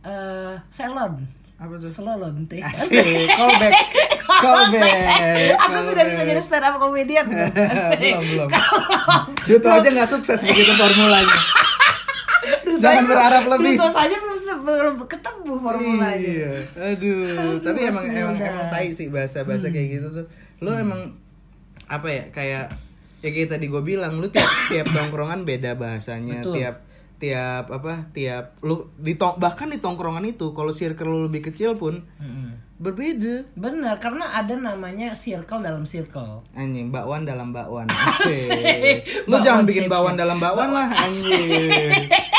eh 0.00 0.56
salon. 0.72 1.20
Apa 1.60 1.76
tuh? 1.76 1.92
Selolon 1.92 2.48
teh. 2.48 2.64
Asik, 2.64 3.04
callback. 3.36 3.72
Callback. 4.24 5.60
Aku 5.60 5.78
sudah 5.92 6.04
bisa 6.08 6.22
jadi 6.24 6.40
stand 6.40 6.64
up 6.64 6.80
comedian. 6.80 7.28
belum, 7.28 8.24
belum. 8.32 8.48
Duto 9.44 9.68
aja 9.68 9.88
nggak 9.92 10.08
sukses 10.08 10.40
begitu 10.40 10.72
formulanya. 10.72 11.36
Jangan 12.84 13.04
berharap 13.08 13.44
lebih. 13.56 13.74
Duto 13.74 13.88
saja 13.90 14.16
belum 14.20 14.38
belum 14.64 14.94
ketemu 15.04 15.52
formulanya. 15.60 16.20
Iya. 16.20 16.52
Aduh, 16.94 17.60
tapi 17.60 17.78
Mas 17.84 17.88
emang 17.92 18.04
emang 18.12 18.36
Wildan. 18.36 18.52
emang 18.52 18.66
tai 18.72 18.88
sih 18.92 19.08
bahasa-bahasa 19.12 19.72
kayak 19.72 19.88
gitu 20.00 20.06
tuh. 20.12 20.26
Lu 20.60 20.70
emang 20.72 21.16
apa 21.84 22.08
ya 22.08 22.24
kayak 22.32 22.72
ya 23.20 23.28
kayak 23.32 23.48
tadi 23.56 23.68
gue 23.68 23.82
bilang 23.84 24.20
lu 24.20 24.28
tiap 24.32 24.48
tiap 24.72 24.88
tongkrongan 24.92 25.44
beda 25.44 25.76
bahasanya, 25.76 26.44
Betul. 26.44 26.54
tiap 26.60 26.76
tiap 27.20 27.64
apa 27.72 28.10
tiap 28.12 28.58
lu 28.60 28.90
di 29.00 29.16
bahkan 29.16 29.70
di 29.70 29.78
tongkrongan 29.80 30.26
itu 30.28 30.52
kalau 30.52 30.74
circle 30.74 31.08
lu 31.08 31.20
lebih 31.30 31.46
kecil 31.48 31.78
pun 31.78 32.04
Mm-mm. 32.20 32.63
Berbeda. 32.76 33.46
Benar, 33.54 33.96
karena 33.96 34.34
ada 34.34 34.52
namanya 34.52 35.14
circle 35.14 35.60
dalam 35.60 35.84
circle. 35.84 36.42
Anjing, 36.52 36.90
bakwan 36.90 37.22
dalam 37.22 37.50
bakwan. 37.50 37.86
Asik. 38.10 39.06
Lu 39.24 39.36
jangan 39.38 39.62
bikin 39.62 39.86
bakwan 39.86 40.14
dalam 40.14 40.36
bakwan 40.36 40.70
lah 40.70 40.90
anjing. 40.90 41.70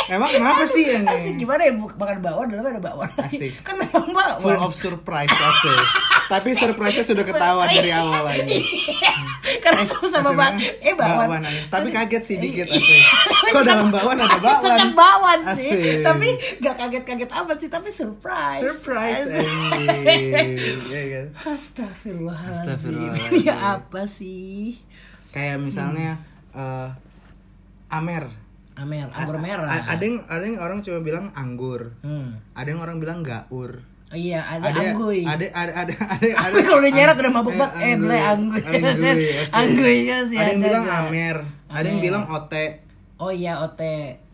Emang 0.05 0.29
kenapa 0.29 0.63
sih 0.65 0.85
Asik 0.85 1.01
anjing? 1.01 1.35
gimana 1.37 1.61
ya 1.63 1.73
bu- 1.73 1.91
makan 1.91 2.17
bakwan 2.19 2.47
dalam 2.47 2.65
ada 2.67 2.79
bakwan. 2.79 3.09
Asik. 3.17 3.53
Kan 3.65 3.79
memang 3.79 4.05
bakwan. 4.07 4.41
Full 4.43 4.59
of 4.61 4.73
surprise 4.73 5.31
asik. 5.31 5.79
Tapi 6.25 6.49
surprise-nya 6.57 7.05
sudah 7.05 7.23
ketahuan 7.23 7.69
dari 7.69 7.91
awal 7.93 8.23
aja. 8.25 8.45
Karena 9.61 9.81
sama-sama 9.85 10.29
Asik, 10.33 10.37
bak 10.37 10.49
kan? 10.49 10.55
eh 10.81 10.93
bakwan. 10.97 11.29
anjing. 11.41 11.65
Tapi 11.69 11.87
kaget 11.93 12.23
sih 12.25 12.37
dikit 12.41 12.67
asik. 12.69 13.03
Kok 13.53 13.63
dalam 13.65 13.87
bakwan 13.93 14.17
ada 14.17 14.37
bakwan? 14.41 14.77
Tetap 14.77 14.91
bakwan 14.97 15.39
sih. 15.53 15.69
Asik. 15.69 16.01
Tapi 16.01 16.27
gak 16.61 16.75
kaget-kaget 16.81 17.29
amat 17.29 17.57
sih, 17.61 17.69
tapi 17.69 17.89
surprise. 17.93 18.61
Surprise. 18.61 19.25
Iya 20.89 21.03
kan? 21.13 21.25
Astagfirullahaladzim. 21.53 23.13
Ya 23.45 23.77
apa 23.77 24.09
sih? 24.09 24.81
Kayak 25.29 25.61
misalnya 25.61 26.17
eh, 26.55 26.89
Amer. 27.93 28.45
Amer, 28.75 29.07
anggur 29.15 29.39
merah. 29.39 29.87
Ada 29.87 30.03
yang 30.03 30.17
ada 30.27 30.43
yang 30.43 30.59
orang 30.59 30.83
cuma 30.83 30.99
bilang 30.99 31.31
anggur. 31.31 31.95
Hmm. 32.03 32.43
Ada 32.59 32.75
yang 32.75 32.81
orang 32.83 32.97
bilang 32.99 33.23
gaur. 33.23 33.79
Oh 34.13 34.17
iya, 34.17 34.45
ada, 34.45 34.69
ada 34.69 34.79
angguy. 34.93 35.25
ada 35.25 35.45
ada 35.49 35.71
ada 35.81 35.93
ada 35.97 36.27
ada 36.45 36.55
kalau 36.61 36.79
udah 36.79 36.91
nyeret 36.93 37.17
udah 37.17 37.33
mabuk 37.33 37.53
eh, 37.53 37.59
banget, 37.59 37.81
eh 37.81 37.93
belai 37.97 38.21
angguy. 38.21 38.63
angguy 39.49 39.97
kan 40.05 40.23
sih. 40.29 40.37
Ada 40.37 40.49
yang 40.53 40.61
ada 40.61 40.67
bilang 40.69 40.85
amer 40.85 41.37
ada 41.75 41.87
yang 41.89 41.99
bilang 41.99 42.23
ote 42.29 42.85
Oh 43.15 43.31
iya 43.31 43.55
OT 43.63 43.79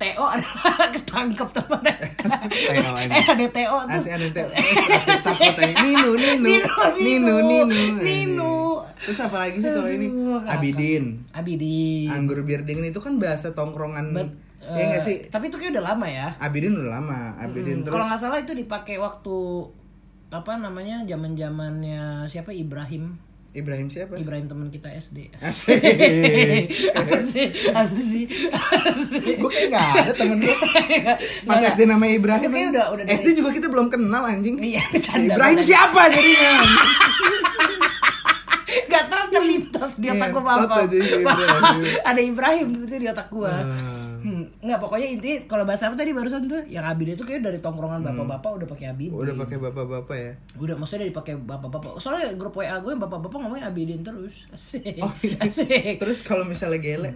TO 0.02 0.26
adalah 0.34 0.90
ketangkep 0.90 1.50
teman. 1.54 1.86
TO. 1.86 2.92
Eh 2.98 3.26
ada 3.30 3.46
TO 3.46 3.78
tuh. 3.86 3.94
Asik 3.94 4.12
ada 4.18 4.26
yang 4.26 4.50
asik 4.98 5.22
takut 5.22 5.54
Nino, 5.86 6.18
ninu 6.18 6.50
Nino, 6.98 7.36
ninu. 7.46 8.02
Nino. 8.02 8.54
terus 9.02 9.22
apa 9.22 9.46
lagi 9.46 9.62
sih 9.62 9.70
kalau 9.70 9.86
ini? 9.86 10.10
Abidin. 10.50 11.30
Abidin. 11.30 12.10
Anggur 12.10 12.42
bir 12.42 12.66
dingin 12.66 12.90
itu 12.90 12.98
kan 12.98 13.22
bahasa 13.22 13.54
tongkrongan 13.54 14.18
Bet- 14.64 14.72
ya 14.72 14.84
nggak 14.88 15.00
eh, 15.00 15.04
sih? 15.04 15.18
Tapi 15.26 15.46
itu 15.48 15.58
kayak 15.58 15.74
udah 15.74 15.86
lama 15.88 16.06
ya? 16.06 16.28
Abidin 16.38 16.74
udah 16.76 16.92
lama 16.94 17.20
abidin 17.36 17.76
Hmm, 17.76 17.84
terus. 17.84 17.94
Kalau 17.94 18.06
nggak 18.06 18.20
salah 18.20 18.38
itu 18.38 18.54
dipakai 18.54 18.96
waktu 18.96 19.36
apa 20.30 20.52
namanya 20.56 21.04
zaman 21.04 21.34
zamannya 21.34 22.02
siapa? 22.26 22.52
Ibrahim. 22.52 23.18
Ibrahim 23.52 23.92
siapa? 23.92 24.16
Ibrahim 24.16 24.48
teman 24.48 24.70
kita 24.70 24.88
SD 24.88 25.28
Asik. 25.36 25.76
apa 26.96 27.20
sih 27.20 27.52
apa 27.68 27.84
sih 27.92 28.24
gue 29.36 29.50
kayak 29.50 29.68
nggak 29.68 29.88
ada 30.00 30.14
temen 30.16 30.40
gue 30.40 30.56
pas 31.44 31.60
Nggak, 31.60 31.76
SD 31.76 31.82
namanya 31.84 32.14
Ibrahim 32.16 32.48
kayak 32.48 32.72
udah- 32.72 32.90
udah 32.96 33.04
dari- 33.04 33.18
SD 33.18 33.28
juga 33.36 33.52
kita 33.52 33.68
belum 33.68 33.92
kenal 33.92 34.24
anjing. 34.24 34.56
Iya, 34.56 34.88
bercanda, 34.88 35.36
Ibrahim 35.36 35.58
bercanda. 35.58 35.68
siapa 35.68 36.02
jadinya? 36.08 36.52
Gak 38.88 39.04
tau 39.08 39.24
terlintas 39.30 39.92
di 39.98 40.08
otak 40.08 40.28
Iya, 40.28 40.34
gue 40.34 40.44
apa 40.44 40.76
Ibrahim. 40.86 41.78
Ada 42.06 42.22
Ibrahim 42.22 42.68
gitu 42.78 42.96
di 42.98 43.08
otak 43.10 43.28
gue 43.28 43.52
Ah. 43.52 44.01
Hmm, 44.22 44.46
nggak 44.60 44.78
pokoknya 44.78 45.08
inti 45.10 45.32
kalau 45.46 45.64
bahasa 45.64 45.86
apa 45.86 45.98
tadi 45.98 46.14
barusan 46.14 46.46
tuh 46.46 46.62
yang 46.66 46.82
Abidin 46.82 47.14
itu 47.14 47.24
kayak 47.24 47.42
dari 47.42 47.58
tongkrongan 47.58 48.02
bapak-bapak 48.02 48.52
udah 48.62 48.68
pakai. 48.70 48.94
Hmm. 48.94 49.12
udah 49.12 49.34
pakai 49.36 49.58
bapak-bapak 49.60 50.16
ya 50.16 50.32
Udah 50.56 50.76
maksudnya 50.78 51.02
dari 51.04 51.14
pakai 51.14 51.34
bapak-bapak. 51.36 51.98
Soalnya 51.98 52.34
grup 52.34 52.54
WA 52.54 52.78
gue 52.78 52.92
yang 52.92 53.02
bapak-bapak 53.02 53.38
ngomongnya 53.38 53.68
Abidin 53.68 54.02
terus. 54.02 54.46
Asik. 54.50 55.02
Oh. 55.02 55.10
Asik. 55.40 55.98
terus 55.98 56.22
kalau 56.22 56.44
misalnya 56.44 56.78
gele 56.78 57.12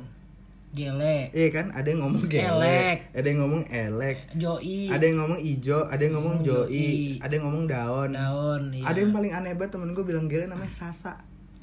Gele. 0.69 1.31
iya 1.31 1.47
kan 1.49 1.71
ada 1.71 1.87
yang 1.87 2.03
ngomong 2.03 2.27
gele 2.27 2.51
Elek. 2.51 2.99
ada 3.15 3.23
yang 3.23 3.39
ngomong 3.47 3.63
elek 3.65 4.17
Joi. 4.35 4.91
ada 4.91 5.03
yang 5.03 5.23
ngomong 5.23 5.39
ijo 5.39 5.79
ada 5.87 6.01
yang 6.03 6.19
ngomong 6.19 6.35
Ngomong 6.35 6.67
joi 6.67 6.67
joi. 6.67 7.23
ada 7.23 7.31
yang 7.31 7.43
ngomong 7.47 7.63
daun 7.63 8.09
daun. 8.11 8.61
Iya. 8.75 8.83
ada 8.83 8.97
yang 8.99 9.11
paling 9.15 9.31
aneh 9.31 9.53
banget 9.55 9.71
temen 9.71 9.95
gue 9.95 10.03
bilang 10.03 10.27
gele 10.27 10.51
namanya 10.51 10.67
sasa 10.67 11.15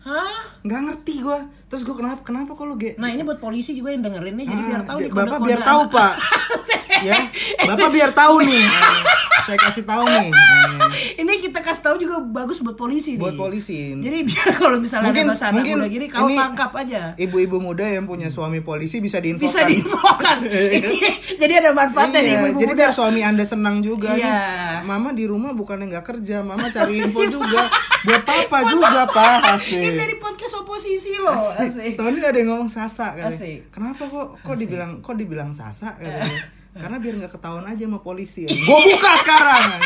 Hah? 0.02 0.34
nggak 0.60 0.80
ngerti 0.84 1.14
gue 1.20 1.38
terus 1.66 1.82
gue 1.82 1.92
kenapa 1.92 2.22
kenapa 2.22 2.52
kok 2.52 2.64
lu 2.64 2.74
ge 2.74 2.94
Nah 2.96 3.08
ini 3.08 3.22
buat 3.22 3.38
polisi 3.38 3.70
juga 3.72 3.90
yang 3.90 4.02
dengerin 4.02 4.34
nih 4.34 4.46
jadi 4.46 4.58
Ah, 4.58 4.66
biar 4.68 4.82
tahu 4.84 4.98
nih 4.98 5.10
bapak 5.12 5.38
biar 5.40 5.60
tahu 5.60 5.80
anak- 5.80 5.92
pak 5.92 6.12
ya 7.08 7.18
bapak 7.64 7.90
biar 7.90 8.10
tahu 8.12 8.36
nih 8.42 8.62
Eh, 8.62 9.44
saya 9.44 9.58
kasih 9.60 9.82
tahu 9.82 10.04
nih 10.04 10.30
Eh, 10.30 11.18
Ini 11.18 11.32
kita 11.40 11.58
kasih 11.60 11.82
tahu 11.82 11.96
juga 11.98 12.18
bagus 12.20 12.58
buat 12.60 12.74
polisi 12.74 13.14
buat 13.16 13.32
nih. 13.32 13.40
polisi 13.40 13.90
Jadi 13.92 14.18
biar 14.22 14.48
kalau 14.60 14.76
misalnya 14.76 15.08
Mungkin- 15.08 15.22
ada 15.22 15.30
bahasa 15.32 15.44
anak 15.44 15.56
mungkin 15.56 15.74
muda 15.76 15.88
gini 15.88 16.06
kau 16.08 16.28
tangkap 16.28 16.70
aja. 16.76 17.02
ibu-ibu 17.16 17.56
muda 17.58 17.84
yang 17.84 18.04
punya 18.04 18.28
suami 18.28 18.58
polisi 18.60 18.98
bisa 18.98 19.18
diinfokan 19.18 19.46
Bisa 19.48 19.60
diinfokan. 19.64 20.36
Ini- 20.78 21.14
jadi 21.36 21.54
ada 21.58 21.70
manfaatnya 21.72 22.20
nih 22.20 22.26
Iya, 22.28 22.38
ibu-ibu 22.40 22.58
jadi 22.60 22.72
muda. 22.72 22.80
biar 22.80 22.92
suami 22.92 23.20
anda 23.20 23.42
senang 23.44 23.78
juga 23.80 24.10
Iya. 24.12 24.22
nih. 24.24 24.34
Mama 24.84 25.10
di 25.10 25.24
rumah 25.24 25.50
bukannya 25.50 25.86
nggak 25.88 26.06
kerja, 26.08 26.36
mama 26.40 26.66
cari 26.68 27.00
info 27.00 27.22
juga. 27.24 27.66
Buat 28.02 28.22
papa 28.22 28.58
juga 28.66 29.06
pak. 29.06 29.62
Ini 29.62 29.78
Asik. 29.78 29.94
dari 29.94 30.16
podcast 30.16 30.54
oposisi 30.58 31.14
loh. 31.16 31.54
Asik. 31.54 31.94
Temen 31.94 32.18
gak 32.18 32.30
ada 32.30 32.38
yang 32.38 32.48
ngomong 32.50 32.66
sasa. 32.66 33.14
Asik. 33.14 33.70
Kenapa 33.70 34.04
kok 34.04 34.40
kok 34.40 34.56
dibilang 34.56 34.98
kok 34.98 35.14
dibilang 35.14 35.50
sasa 35.52 35.94
katanya? 35.94 36.42
Karena 36.72 36.96
biar 36.96 37.14
nggak 37.16 37.32
ketahuan 37.32 37.62
aja 37.62 37.84
sama 37.84 38.00
polisi. 38.00 38.42
Ya. 38.42 38.50
Gua 38.64 38.80
buka 38.80 39.10
sekarang. 39.20 39.62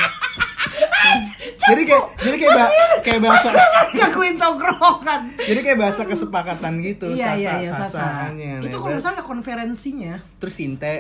jadi 1.63 1.83
kayak 1.83 2.05
jadi 2.17 2.37
kayak 2.37 2.53
ba- 2.53 2.73
kayak 3.01 3.21
bahasa 3.23 3.49
Ngakuin 3.93 4.35
tongkrongan. 4.37 5.21
jadi 5.39 5.61
kayak 5.63 5.79
bahasa 5.79 6.03
kesepakatan 6.05 6.73
gitu. 6.81 7.11
Iya 7.11 7.33
sasa, 7.33 7.39
iya 7.39 7.53
iya 7.59 7.71
sasa, 7.71 7.87
sasa. 7.91 8.05
anjing, 8.31 8.61
Itu 8.63 8.77
kalau 8.77 8.95
misalnya 8.95 9.23
konferensinya 9.23 10.15
Terus 10.39 10.55
sinte 10.55 10.95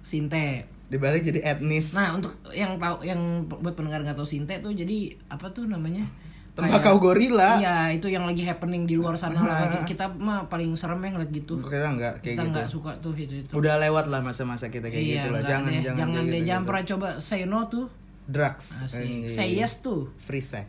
Sinte. 0.00 0.66
dibalik 0.86 1.22
jadi 1.22 1.40
etnis 1.48 1.94
Nah, 1.94 2.12
untuk 2.12 2.36
yang 2.50 2.76
tahu 2.76 3.00
yang 3.00 3.18
buat 3.46 3.72
pendengar 3.72 4.02
nggak 4.02 4.14
tahu 4.14 4.26
Sinte 4.26 4.58
tuh 4.58 4.70
jadi 4.70 5.14
apa 5.26 5.48
tuh 5.50 5.64
namanya? 5.64 6.04
Tembakau 6.52 7.00
gorila 7.00 7.56
Iya, 7.56 7.96
itu 7.96 8.12
yang 8.12 8.28
lagi 8.28 8.44
happening 8.44 8.84
di 8.84 9.00
luar 9.00 9.16
sana 9.16 9.40
lah. 9.40 9.80
Kita 9.90 10.12
mah 10.20 10.52
paling 10.52 10.68
serem 10.76 11.00
yang 11.00 11.16
ngeliat 11.16 11.32
gitu. 11.32 11.56
kita 11.64 11.88
nggak 11.96 12.14
kayak 12.20 12.36
Kita 12.36 12.42
gitu 12.44 12.52
nggak 12.52 12.68
suka 12.68 12.90
tuh 13.00 13.12
itu 13.16 13.40
itu. 13.40 13.52
udah 13.56 13.80
lewat 13.80 14.12
lah 14.12 14.20
masa-masa 14.20 14.68
kita 14.68 14.92
kayak 14.92 15.00
iya, 15.00 15.14
gitu 15.24 15.28
lah 15.32 15.40
jangan 15.44 15.70
deh, 15.72 15.80
jangan 15.80 15.98
jangan 15.98 16.12
deh, 16.12 16.24
gitu, 16.28 16.46
jangan 16.48 16.62
gitu. 16.62 16.68
pernah 16.68 16.84
coba 16.92 17.08
say 17.24 17.42
no 17.48 17.60
tuh. 17.72 17.86
Drugs 18.32 18.80
Asik. 18.80 19.28
Say 19.28 19.52
yes 19.52 19.78
tuh. 19.78 20.08
free 20.16 20.40
sex 20.40 20.66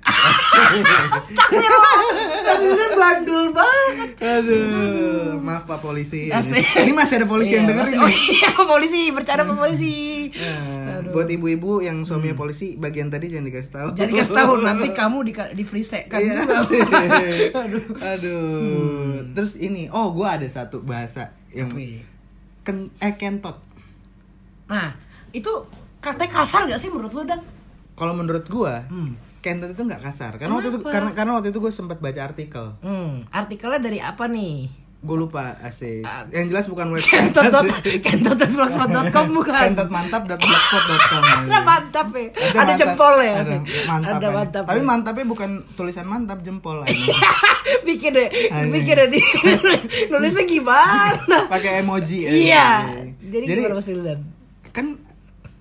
Bener 2.53 2.91
bandul 3.01 3.51
banget. 3.51 4.11
aduh 4.19 5.37
maaf 5.37 5.63
pak 5.63 5.79
polisi 5.79 6.27
Asik. 6.29 6.59
ini 6.77 6.91
masih 6.91 7.17
ada 7.17 7.25
polisi 7.25 7.53
yang 7.53 7.63
Iya, 7.63 7.71
dengerin 7.73 7.97
masih- 7.97 8.01
Oh 8.03 8.11
iya, 8.11 8.47
Pak 8.51 8.65
polisi, 8.65 9.01
bercanda 9.09 9.43
Pak 9.43 9.55
polisi. 9.55 9.95
Nah, 10.33 10.99
buat 11.09 11.27
ibu-ibu 11.27 11.79
yang 11.79 12.03
suaminya 12.03 12.33
polisi 12.33 12.75
bagian 12.75 13.07
tadi 13.07 13.29
jangan 13.29 13.47
dikasih 13.47 13.71
tahu 13.71 13.87
Hmm. 13.87 13.95
Jangan 13.95 14.09
dikasih 14.11 14.33
tahu 14.35 14.51
nanti 14.67 14.87
kamu 14.91 15.17
di 15.21 15.31
di 15.53 15.63
free 15.63 15.83
sex 15.83 16.03
kan. 16.05 16.19
Iya. 16.19 16.35
Aduh. 17.63 17.83
aduh 17.95 18.43
Hmm. 18.43 19.33
terus 19.33 19.55
ini 19.55 19.87
oh 19.87 20.11
gua 20.11 20.35
ada 20.35 20.45
satu 20.45 20.79
bahasa 20.79 21.31
yang 21.49 21.71
ken 22.61 22.91
eh 22.97 23.13
kentot 23.13 23.59
Nah, 24.65 24.95
itu 25.31 25.51
katanya 26.03 26.31
kasar 26.33 26.61
gak 26.65 26.77
sih 26.77 26.87
menurut 26.87 27.11
lu 27.11 27.23
dan? 27.23 27.39
kalau 27.93 28.11
menurut 28.11 28.43
gua 28.45 28.83
Hmm. 28.85 29.15
kentot 29.39 29.69
itu 29.69 29.81
nggak 29.81 30.01
kasar 30.01 30.35
karena 30.35 30.53
waktu 30.53 30.69
itu 30.69 30.79
Kenapa? 30.79 30.91
karena 30.91 31.09
karena 31.13 31.31
waktu 31.33 31.49
itu 31.49 31.59
gue 31.59 31.69
sempat 31.69 31.97
baca 31.97 32.19
artikel 32.21 32.75
Hmm, 32.79 33.23
artikelnya 33.29 33.79
dari 33.79 33.99
apa 33.99 34.25
nih? 34.25 34.67
gue 34.99 35.17
lupa 35.17 35.59
asik 35.61 35.99
Ah. 36.01 36.23
yang 36.29 36.47
jelas 36.47 36.63
bukan 36.65 36.87
website 36.89 37.35
kentot.blogspot.com 38.01 39.27
bukan? 39.31 39.63
kentotmantap.blogspot.com 39.69 41.23
Ada 41.43 41.59
mantap 41.61 42.07
ya. 42.09 42.27
Ada, 42.55 42.71
jempol 42.73 43.15
ya. 43.19 43.35
ada 43.37 43.55
mantap, 43.85 44.13
Ada 44.13 44.27
mantap. 44.29 44.63
tapi 44.65 44.79
ya. 44.79 44.85
mantapnya 44.85 45.25
bukan 45.25 45.49
tulisan 45.73 46.05
mantap 46.05 46.39
jempol 46.39 46.81
aja. 46.81 46.95
bikin 47.87 48.11
deh, 48.11 48.29
Aneh. 48.49 48.71
bikin 48.71 48.95
deh 48.95 49.07
di 49.09 49.21
nulisnya 50.07 50.45
gimana? 50.45 51.37
pakai 51.47 51.79
emoji 51.79 52.23
aja. 52.23 52.31
Iya. 52.33 52.67
Jadi, 53.21 53.43
jadi 53.45 53.59
gimana 53.59 53.75
Mas 53.75 53.87
Wildan? 53.87 54.19
kan 54.71 54.87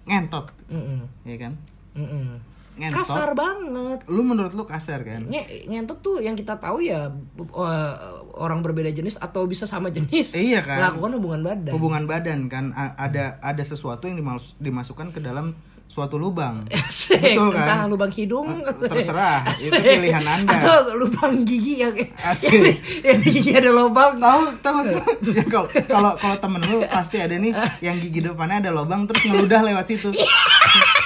ngentot 0.04 0.50
Mm-mm. 0.66 1.06
ya 1.22 1.36
kan 1.38 1.52
Mm-mm. 1.92 2.40
Ngentot. 2.72 3.04
Kasar 3.04 3.36
banget. 3.36 4.00
lu 4.06 4.24
menurut 4.24 4.50
lu 4.50 4.64
kasar 4.64 5.02
kan 5.02 5.20
Nge 5.22 5.68
ngentot 5.68 6.00
tuh 6.00 6.18
yang 6.18 6.32
kita 6.32 6.56
tahu 6.56 6.80
ya 6.80 7.12
uh, 7.36 7.92
orang 8.34 8.60
berbeda 8.60 8.88
jenis 8.88 9.14
atau 9.16 9.44
bisa 9.44 9.64
sama 9.64 9.88
jenis 9.88 10.32
Iya 10.32 10.58
kan? 10.58 10.80
melakukan 10.80 11.12
hubungan 11.14 11.40
badan. 11.44 11.68
hubungan 11.70 12.04
badan 12.06 12.38
kan 12.46 12.72
a- 12.72 12.96
ada 12.96 13.36
ada 13.38 13.60
sesuatu 13.62 14.04
yang 14.04 14.16
dimas- 14.16 14.56
dimasukkan 14.56 15.12
ke 15.12 15.20
dalam 15.20 15.52
suatu 15.92 16.16
lubang 16.16 16.64
Asik. 16.72 17.20
Betul 17.36 17.52
kan? 17.52 17.60
Entah 17.62 17.80
lubang 17.84 18.08
hidung 18.10 18.48
Ah, 18.62 18.72
terserah. 18.72 19.44
Itu 19.52 19.70
Asik. 19.70 19.84
pilihan 19.84 20.24
Anda. 20.24 20.48
Atau 20.50 20.96
lubang 20.96 21.44
gigi 21.44 21.74
yang 21.78 21.92
Asik. 22.18 22.48
yang, 22.48 22.72
yang 23.04 23.18
gigi 23.22 23.52
ada 23.52 23.68
lubang. 23.70 24.16
tahu 24.16 24.40
tahu? 24.58 24.80
Ya, 25.28 25.44
kalau 25.44 25.68
kalau 25.84 26.12
kalau 26.16 26.36
temen 26.38 26.60
lu 26.64 26.80
pasti 26.86 27.18
ada 27.18 27.34
nih 27.34 27.52
yang 27.80 27.96
gigi 27.98 28.20
depannya 28.20 28.58
ada 28.58 28.70
lubang 28.70 29.04
terus 29.04 29.20
ngeludah 29.22 29.60
lewat 29.62 29.84
situ 29.86 30.08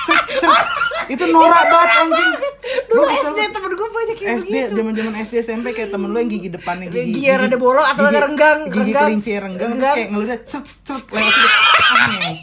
Cet, 0.07 0.23
cet. 0.39 0.65
itu 1.09 1.23
norak 1.25 1.65
banget 1.65 1.91
anjing 2.01 2.31
Dulu 2.87 3.03
kesel 3.05 3.31
SD 3.33 3.41
temen 3.49 3.71
gue 3.73 3.89
banyak 3.89 4.17
yang 4.17 4.31
SD 4.37 4.51
begitu. 4.53 4.75
zaman 4.77 4.93
zaman 4.93 5.15
SD 5.21 5.35
SMP 5.41 5.67
kayak 5.73 5.91
temen 5.91 6.09
lu 6.09 6.17
yang 6.17 6.27
gigi 6.29 6.49
depannya 6.49 6.87
gigi 6.89 7.11
Gigi 7.13 7.23
yang 7.25 7.39
rada 7.41 7.57
bolong 7.57 7.83
atau 7.85 8.05
gigi- 8.05 8.19
renggang, 8.21 8.59
gigi 8.65 8.79
renggang. 8.85 9.03
kelinci 9.05 9.31
renggang, 9.37 9.59
terus 9.69 9.75
Renggang. 9.77 9.95
kayak 9.97 10.09
ngeludah 10.13 10.37
cet 10.45 10.65
cet 10.81 11.05
lewat 11.09 11.33
situ 11.33 11.49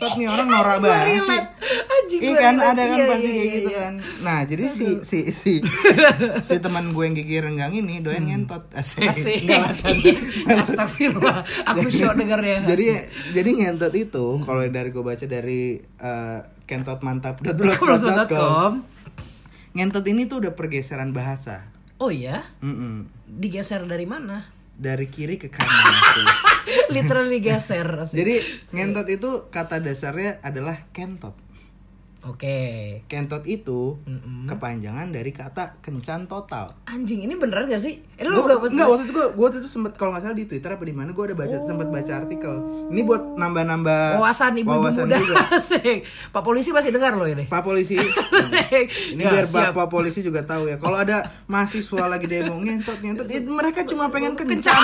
ah 0.01 0.13
nih 0.13 0.27
orang 0.27 0.47
norak 0.49 0.77
banget 0.79 1.19
sih. 1.21 1.39
Anjing 1.85 2.19
Iya 2.21 2.32
kan 2.35 2.55
relate. 2.57 2.71
ada 2.73 2.83
kan 2.83 2.97
Iya, 2.97 3.05
pasti 3.09 3.25
iya, 3.25 3.33
kayak 3.33 3.45
iya, 3.45 3.55
gitu 3.55 3.69
iya. 3.69 3.79
kan. 3.79 3.93
Nah, 4.23 4.39
jadi 4.43 4.63
si 4.69 4.87
si 5.01 5.19
si 5.31 5.53
si 6.47 6.55
teman 6.57 6.85
gue 6.91 7.03
yang 7.03 7.15
gigi 7.15 7.37
renggang 7.39 7.73
ini 7.73 7.99
doyan 7.99 8.25
ngentot. 8.25 8.63
Asik. 8.73 9.05
Hmm. 9.09 9.69
Asik. 9.69 10.15
Astagfirullah. 10.63 11.43
Aku 11.69 11.87
syok 11.87 12.15
dengarnya. 12.15 12.65
jadi 12.65 13.07
jadi 13.31 13.49
ngentot 13.49 13.93
itu 13.93 14.25
kalau 14.43 14.61
dari 14.67 14.89
gue 14.89 15.03
baca 15.03 15.25
dari 15.25 15.77
uh, 15.99 16.39
kentotmantap.blogspot.com 16.63 17.59
Blogspot.com. 17.59 18.71
ngentot 19.73 20.05
ini 20.05 20.25
tuh 20.25 20.45
udah 20.45 20.53
pergeseran 20.53 21.11
bahasa. 21.11 21.65
Oh 21.97 22.11
iya, 22.11 22.43
Mm-mm. 22.59 23.07
digeser 23.25 23.85
dari 23.85 24.03
mana? 24.03 24.45
Dari 24.73 25.07
kiri 25.07 25.37
ke 25.37 25.47
kanan. 25.47 25.93
Literally 26.95 27.39
geser. 27.39 28.07
jadi 28.09 28.39
ngentot 28.71 29.07
itu 29.07 29.47
kata 29.49 29.79
dasarnya 29.79 30.39
adalah 30.41 30.87
kentot. 30.91 31.35
Oke. 32.23 32.55
Kentot 33.05 33.43
itu 33.43 33.99
Mm-mm. 34.01 34.47
kepanjangan 34.47 35.09
dari 35.09 35.29
kata 35.29 35.75
kencan 35.77 36.23
total. 36.23 36.71
Anjing 36.85 37.19
ini 37.21 37.35
beneran 37.35 37.65
gak 37.65 37.79
sih? 37.79 37.99
Eh, 38.13 38.23
lu 38.23 38.39
Gua, 38.39 38.55
gak 38.55 38.71
enggak 38.71 38.87
waktu 38.87 39.03
itu 39.03 39.11
gue 39.11 39.27
gue 39.29 39.43
waktu 39.43 39.59
itu 39.59 39.67
sempet 39.67 39.93
kalau 39.93 40.11
nggak 40.11 40.23
salah 40.23 40.33
di 40.33 40.45
Twitter 40.45 40.69
apa 40.69 40.81
di 40.81 40.91
mana 40.91 41.09
gue 41.09 41.23
ada 41.23 41.35
baca 41.35 41.57
sempet 41.57 41.87
baca 41.87 42.13
artikel 42.15 42.53
ini 42.87 43.01
buat 43.01 43.19
nambah-nambah 43.35 44.01
wawasan 44.15 44.55
ibu-ibu 44.55 44.71
wawasan 44.79 45.05
muda. 45.05 45.17
juga. 45.17 45.35
Pak 46.33 46.41
polisi 46.41 46.69
masih 46.69 46.89
dengar 46.89 47.11
loh 47.13 47.25
ini. 47.25 47.43
Pak 47.43 47.59
polisi 47.61 47.99
ini 49.11 49.19
Ya, 49.19 49.29
biar 49.29 49.43
siap. 49.43 49.75
bapak 49.75 49.87
polisi 49.89 50.19
juga 50.21 50.41
tahu 50.41 50.65
ya 50.65 50.77
kalau 50.77 50.95
ada 50.95 51.21
mahasiswa 51.45 52.07
lagi 52.07 52.25
demo 52.25 52.55
ngentot 52.55 52.97
ngentot 52.97 53.27
ya 53.27 53.39
mereka 53.41 53.83
cuma 53.83 54.07
pengen 54.07 54.33
kencan. 54.33 54.79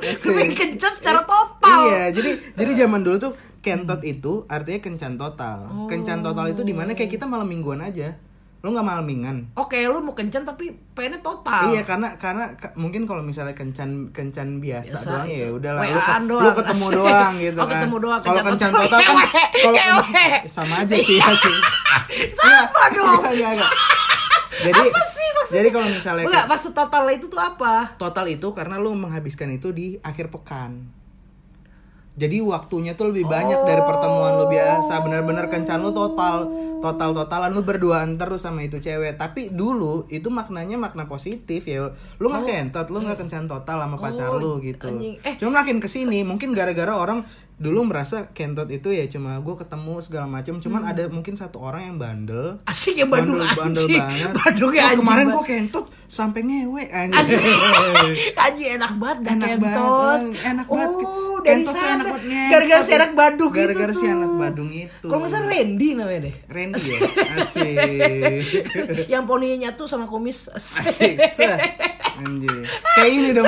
Kepengen 0.00 0.52
kencan 0.60 0.92
secara 0.92 1.24
total. 1.24 1.80
iya 1.86 2.04
jadi 2.10 2.30
jadi 2.52 2.84
zaman 2.84 3.00
dulu 3.00 3.16
tuh 3.18 3.32
kentot 3.60 4.00
itu 4.02 4.44
artinya 4.46 4.80
kencan 4.80 5.14
total 5.14 5.58
kencan 5.86 6.20
total 6.20 6.48
itu 6.48 6.62
di 6.62 6.72
mana 6.72 6.92
kayak 6.92 7.10
kita 7.10 7.24
malam 7.24 7.44
mingguan 7.44 7.78
aja 7.78 8.16
lo 8.60 8.68
nggak 8.70 8.84
malamingan 8.84 9.36
Oke, 9.54 9.80
lu 9.82 10.00
mau 10.00 10.12
kencan 10.12 10.44
tapi 10.44 10.68
pengennya 10.92 11.24
total. 11.24 11.72
Iya 11.72 11.80
karena 11.80 12.12
karena 12.14 12.52
ka- 12.52 12.76
mungkin 12.76 13.08
kalau 13.08 13.24
misalnya 13.24 13.56
kencan 13.56 14.12
kencan 14.12 14.60
biasa, 14.60 14.92
Biasa, 14.92 15.08
doang 15.08 15.26
ya 15.26 15.48
udahlah 15.48 15.80
lu, 15.80 15.96
doang, 16.28 16.44
lu 16.44 16.50
ketemu 16.54 16.86
doang 17.00 17.32
gitu 17.40 17.56
Oh, 17.56 17.64
kan. 17.64 17.72
ketemu 17.72 17.96
doang, 17.98 18.20
Kalau 18.20 18.40
kencan 18.44 18.70
total. 18.70 19.00
total 19.00 19.16
kan 19.16 19.28
kalau 19.64 20.04
sama 20.46 20.74
aja 20.78 20.92
sih 20.92 21.16
ya 21.16 21.32
sih. 21.32 21.56
Sama 22.36 22.84
dong. 22.92 23.20
Iya, 23.24 23.32
iya, 23.32 23.48
iya. 23.56 23.68
Jadi 24.60 24.76
Apa 24.84 25.00
sih 25.08 25.28
maksudnya? 25.32 25.56
jadi 25.56 25.68
kalau 25.72 25.88
misalnya 25.88 26.24
Enggak, 26.28 26.44
maksud 26.46 26.72
total 26.74 27.04
itu 27.08 27.26
tuh 27.26 27.40
apa? 27.40 27.96
total 27.96 28.26
itu 28.28 28.48
karena 28.52 28.76
lu 28.76 28.92
menghabiskan 28.92 29.48
itu 29.48 29.72
di 29.72 29.96
akhir 30.02 30.28
pekan. 30.28 30.84
Jadi 32.20 32.36
waktunya 32.44 32.92
tuh 32.92 33.08
lebih 33.08 33.24
banyak 33.24 33.64
dari 33.64 33.80
pertemuan 33.80 34.36
lu 34.36 34.46
biasa. 34.46 35.00
Benar-benar 35.00 35.48
kencan 35.48 35.80
lu 35.80 35.88
total, 35.88 36.44
total 36.78 37.16
totalan 37.16 37.50
lu 37.50 37.64
berduaan 37.64 38.14
terus 38.14 38.44
sama 38.44 38.60
itu 38.60 38.76
cewek. 38.76 39.16
Tapi 39.16 39.48
dulu 39.48 40.04
itu 40.06 40.28
maknanya 40.28 40.76
makna 40.76 41.08
positif 41.08 41.64
ya. 41.64 41.88
Lu 42.20 42.28
nggak 42.28 42.44
kentot, 42.44 42.92
lu 42.92 43.00
nggak 43.00 43.16
kencan 43.18 43.48
total 43.48 43.80
sama 43.80 43.96
pacar 43.96 44.28
Oh, 44.28 44.36
lu 44.36 44.52
gitu. 44.60 44.84
anjing. 44.84 45.16
Eh. 45.24 45.40
Cuma 45.40 45.64
makin 45.64 45.80
ke 45.80 45.88
sini 45.88 46.20
mungkin 46.20 46.52
gara-gara 46.52 46.92
orang 46.92 47.24
dulu 47.60 47.84
merasa 47.84 48.32
kentot 48.32 48.66
itu 48.66 48.88
ya 48.88 49.04
cuma 49.06 49.36
gue 49.36 49.54
ketemu 49.54 50.00
segala 50.00 50.24
macam. 50.26 50.56
Cuman 50.56 50.80
Hmm. 50.80 50.90
ada 50.90 51.02
mungkin 51.06 51.34
satu 51.34 51.60
orang 51.60 51.82
yang 51.84 51.96
bandel. 51.96 52.56
Asik 52.64 52.96
ya 52.96 53.04
Bandung 53.04 53.36
bandel, 53.36 53.52
bandel 53.54 53.84
anjing. 53.84 54.00
banget. 54.00 54.30
Bandung 54.34 54.72
ya 54.72 54.82
anjing. 54.82 54.98
kemarin 54.98 55.20
banget. 55.22 55.36
gue 55.36 55.44
kentot 55.46 55.84
sampai 56.06 56.40
ngewe 56.42 56.82
anjing. 56.86 57.20
Asik. 57.20 57.44
Anjing 58.42 58.68
enak 58.74 58.92
banget 58.96 59.18
gak 59.20 59.32
Enak 59.34 59.48
kentot. 59.50 59.68
banget, 59.70 60.20
enak 60.42 60.66
banget. 60.66 60.88
Oh, 60.90 61.36
dari 61.38 61.48
Kentot 61.50 61.72
tuh 61.72 61.80
sana. 61.82 62.02
banget. 62.02 62.22
Gara-gara 62.50 62.82
si 62.82 62.92
anak 62.92 63.12
Badung 63.12 63.50
itu 63.50 63.58
Gara-gara 63.58 63.92
si 63.92 64.00
tuh. 64.00 64.10
anak 64.10 64.30
Badung 64.34 64.70
itu. 64.70 65.06
Kalau 65.06 65.18
nggak 65.20 65.30
salah 65.30 65.48
Randy 65.50 65.88
namanya 65.94 66.20
deh. 66.22 66.34
Randy 66.46 66.82
ya? 66.86 67.00
Asik. 67.38 67.76
Yang 69.06 69.22
poninya 69.24 69.56
nyatu 69.62 69.84
sama 69.84 70.04
kumis. 70.04 70.48
Asik. 70.50 71.16
seh. 71.36 71.56
Anjir. 72.16 72.52
Kayak 72.94 73.10
ini 73.10 73.28
dong. 73.32 73.46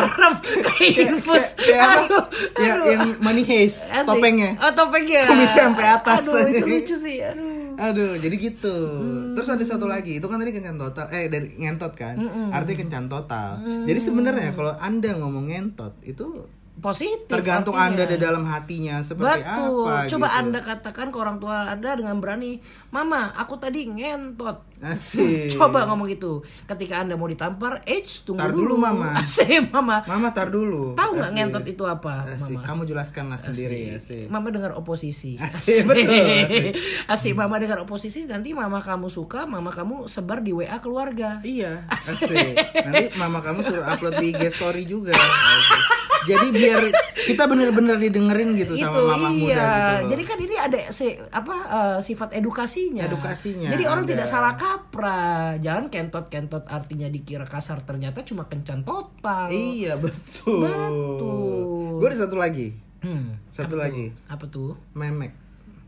Kayak 0.62 0.94
infus. 1.10 1.44
Kayak- 1.54 2.08
kayak 2.52 2.76
Ya, 2.78 2.88
yang 2.90 3.20
money 3.20 3.42
haze, 3.42 3.84
Asik. 4.02 4.10
topengnya. 4.10 4.50
Oh, 4.58 4.72
topengnya. 4.74 5.22
Kumisnya 5.30 5.62
sampai 5.70 5.86
atas. 5.86 6.20
Aduh, 6.26 6.44
itu 6.50 6.66
lucu 6.66 6.94
sih. 6.98 7.16
Aduh. 7.22 7.50
Aduh, 7.72 8.12
jadi 8.20 8.36
gitu. 8.36 8.76
Hmm. 8.76 9.32
Terus 9.32 9.48
ada 9.48 9.64
satu 9.64 9.88
lagi, 9.88 10.20
itu 10.20 10.26
kan 10.28 10.36
tadi 10.36 10.52
kencan 10.52 10.76
total, 10.76 11.08
eh 11.08 11.26
dari 11.32 11.56
ngentot 11.56 11.92
kan, 11.96 12.14
artinya 12.52 12.78
kencan 12.84 13.06
total. 13.08 13.58
Jadi 13.88 13.98
sebenarnya 13.98 14.52
kalau 14.52 14.76
anda 14.76 15.16
ngomong 15.16 15.48
ngentot 15.48 15.96
itu 16.04 16.46
Positif. 16.72 17.28
tergantung 17.28 17.76
artinya. 17.76 18.00
anda 18.00 18.04
di 18.08 18.16
dalam 18.16 18.44
hatinya 18.48 19.04
seperti 19.04 19.44
Betul. 19.44 19.92
apa. 19.92 20.08
Coba 20.08 20.26
gitu. 20.32 20.38
Anda 20.40 20.60
katakan 20.64 21.06
ke 21.12 21.16
orang 21.20 21.36
tua 21.36 21.68
Anda 21.68 21.92
dengan 21.94 22.16
berani, 22.16 22.64
"Mama, 22.88 23.36
aku 23.36 23.60
tadi 23.60 23.84
ngentot." 23.86 24.72
Asik. 24.82 25.52
Coba 25.54 25.86
ngomong 25.86 26.10
gitu. 26.10 26.42
Ketika 26.66 27.04
Anda 27.04 27.14
mau 27.14 27.30
ditampar, 27.30 27.86
"Eh, 27.86 28.02
tunggu 28.02 28.40
Tar 28.40 28.50
dulu." 28.50 28.74
dulu, 28.74 28.82
Mama. 28.82 29.14
Asik, 29.22 29.70
Mama. 29.70 30.02
Mama 30.08 30.34
tar 30.34 30.50
dulu. 30.50 30.98
Tahu 30.98 31.10
nggak 31.14 31.30
Asik. 31.30 31.36
ngentot 31.38 31.64
itu 31.70 31.84
apa, 31.86 32.26
Asik. 32.26 32.56
Mama? 32.58 32.66
Kamu 32.66 32.82
jelaskanlah 32.88 33.38
sendiri. 33.38 33.94
Asik. 33.94 34.26
Asik. 34.26 34.26
Mama 34.32 34.48
dengar 34.50 34.72
oposisi. 34.74 35.38
Asik, 35.44 35.86
betul, 35.86 36.08
asik. 36.10 36.72
Asik, 37.06 37.32
Mama 37.36 37.62
dengar 37.62 37.78
oposisi 37.84 38.26
nanti 38.26 38.56
Mama 38.56 38.82
kamu 38.82 39.06
suka, 39.06 39.46
Mama 39.46 39.70
kamu 39.70 40.10
sebar 40.10 40.42
di 40.42 40.50
WA 40.50 40.80
keluarga. 40.82 41.38
Iya, 41.46 41.86
asik. 41.86 42.58
Nanti 42.82 43.14
mama 43.14 43.38
kamu 43.38 43.60
suruh 43.62 43.86
upload 43.86 44.18
di 44.18 44.34
IG 44.34 44.50
story 44.50 44.82
juga. 44.82 45.14
Asik. 45.14 45.81
Jadi 46.22 46.46
biar 46.54 46.80
kita 47.28 47.44
bener-bener 47.50 47.96
didengerin 47.98 48.54
gitu 48.58 48.78
sama 48.78 49.14
mama 49.14 49.28
iya. 49.30 49.38
muda 49.38 49.64
gitu 49.64 49.90
loh. 49.92 50.10
Jadi 50.12 50.22
kan 50.26 50.38
ini 50.38 50.56
ada 50.58 50.78
si, 50.94 51.06
apa 51.30 51.56
eh, 51.66 51.98
sifat 52.02 52.30
edukasinya. 52.38 53.02
Edukasinya 53.06 53.68
Jadi 53.74 53.84
orang 53.86 54.04
ada. 54.06 54.10
tidak 54.14 54.26
salah 54.30 54.54
kaprah. 54.54 55.58
Jangan 55.58 55.90
kentot-kentot 55.90 56.64
artinya 56.70 57.08
dikira 57.10 57.46
kasar 57.46 57.82
ternyata 57.82 58.22
cuma 58.22 58.46
kencan 58.46 58.86
total. 58.86 59.50
Iya 59.50 59.98
betul. 59.98 60.66
Betul. 60.66 61.98
Gue 61.98 62.08
ada 62.08 62.18
satu 62.18 62.36
lagi. 62.38 62.74
Hmm, 63.02 63.34
Satu 63.50 63.74
apa 63.74 63.90
lagi. 63.90 64.14
tuh? 64.14 64.30
Apa 64.30 64.44
tuh? 64.46 64.72
Memek. 64.94 65.41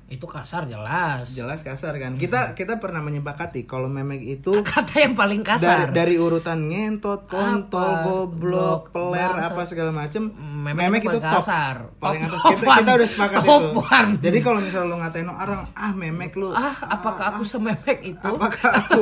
Itu 0.06 0.24
kasar 0.24 0.64
jelas. 0.64 1.32
Jelas 1.32 1.60
kasar 1.60 1.96
kan. 1.96 2.14
Kita 2.14 2.52
kita 2.52 2.76
pernah 2.76 3.00
menyepakati 3.00 3.64
kalau 3.64 3.88
memek 3.88 4.20
itu 4.20 4.52
Kata 4.66 5.00
yang 5.00 5.12
paling 5.12 5.40
dari 5.40 5.50
kasar. 5.56 5.88
dari 5.90 6.14
urutan 6.14 6.60
ngentot, 6.62 7.24
kontol, 7.24 7.90
goblok, 8.02 8.30
Blok, 8.30 8.82
peler 8.90 9.26
bangsat. 9.32 9.50
apa 9.50 9.62
segala 9.64 9.90
macem. 9.90 10.28
Memek 10.28 10.76
Memek, 10.78 11.02
itu 11.02 11.10
itu 11.10 11.18
top. 11.18 11.32
kasar. 11.34 11.76
Paling 11.96 12.20
Top- 12.22 12.36
atas. 12.36 12.52
Kita, 12.54 12.74
kita 12.78 12.90
udah 12.94 13.08
sepakat 13.08 13.38
itu. 13.38 13.48
Topan. 13.48 14.06
Jadi 14.18 14.38
kalau 14.40 14.58
misalnya 14.58 14.86
lu 14.86 14.96
ngatain 14.98 15.26
orang, 15.26 15.60
ah 15.72 15.92
memek 15.92 16.32
lu. 16.34 16.48
ah, 16.50 16.76
apakah 16.86 17.24
aku 17.32 17.42
sememek 17.42 17.98
itu? 18.02 18.20
Apakah 18.22 18.70
aku 18.84 19.00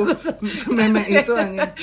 memek 0.69 1.07
itu 1.09 1.33
hanya 1.33 1.75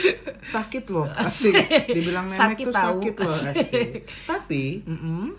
sakit 0.43 0.85
loh 0.89 1.05
asik 1.23 1.55
dibilang 1.87 2.25
memek 2.25 2.41
Sakit 2.57 2.67
tahu. 2.67 2.99
sakit 2.99 3.15
loh 3.19 3.35
asik 3.35 3.91
tapi 4.25 4.65
Mm-mm. 4.83 5.37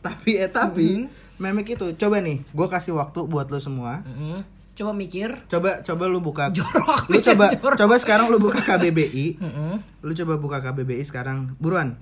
tapi 0.00 0.30
eh 0.36 0.50
tapi 0.50 0.88
memek 1.40 1.72
itu 1.72 1.96
coba 1.96 2.20
nih 2.20 2.44
gue 2.44 2.66
kasih 2.68 2.92
waktu 2.92 3.24
buat 3.24 3.48
lo 3.48 3.56
semua 3.56 4.04
Mm-mm. 4.04 4.44
Coba 4.70 4.92
mikir. 4.92 5.28
coba 5.44 5.80
coba 5.82 6.04
lu 6.06 6.20
buka 6.20 6.48
Jorok, 6.50 7.08
lu 7.08 7.20
coba 7.20 7.48
jorok. 7.54 7.76
coba 7.76 7.94
sekarang 7.96 8.28
lu 8.28 8.36
buka 8.38 8.60
KBBI 8.60 9.36
Mm-mm. 9.36 9.72
lu 10.00 10.12
coba 10.14 10.34
buka 10.36 10.58
KBBI 10.62 11.00
sekarang 11.02 11.52
buruan 11.56 12.00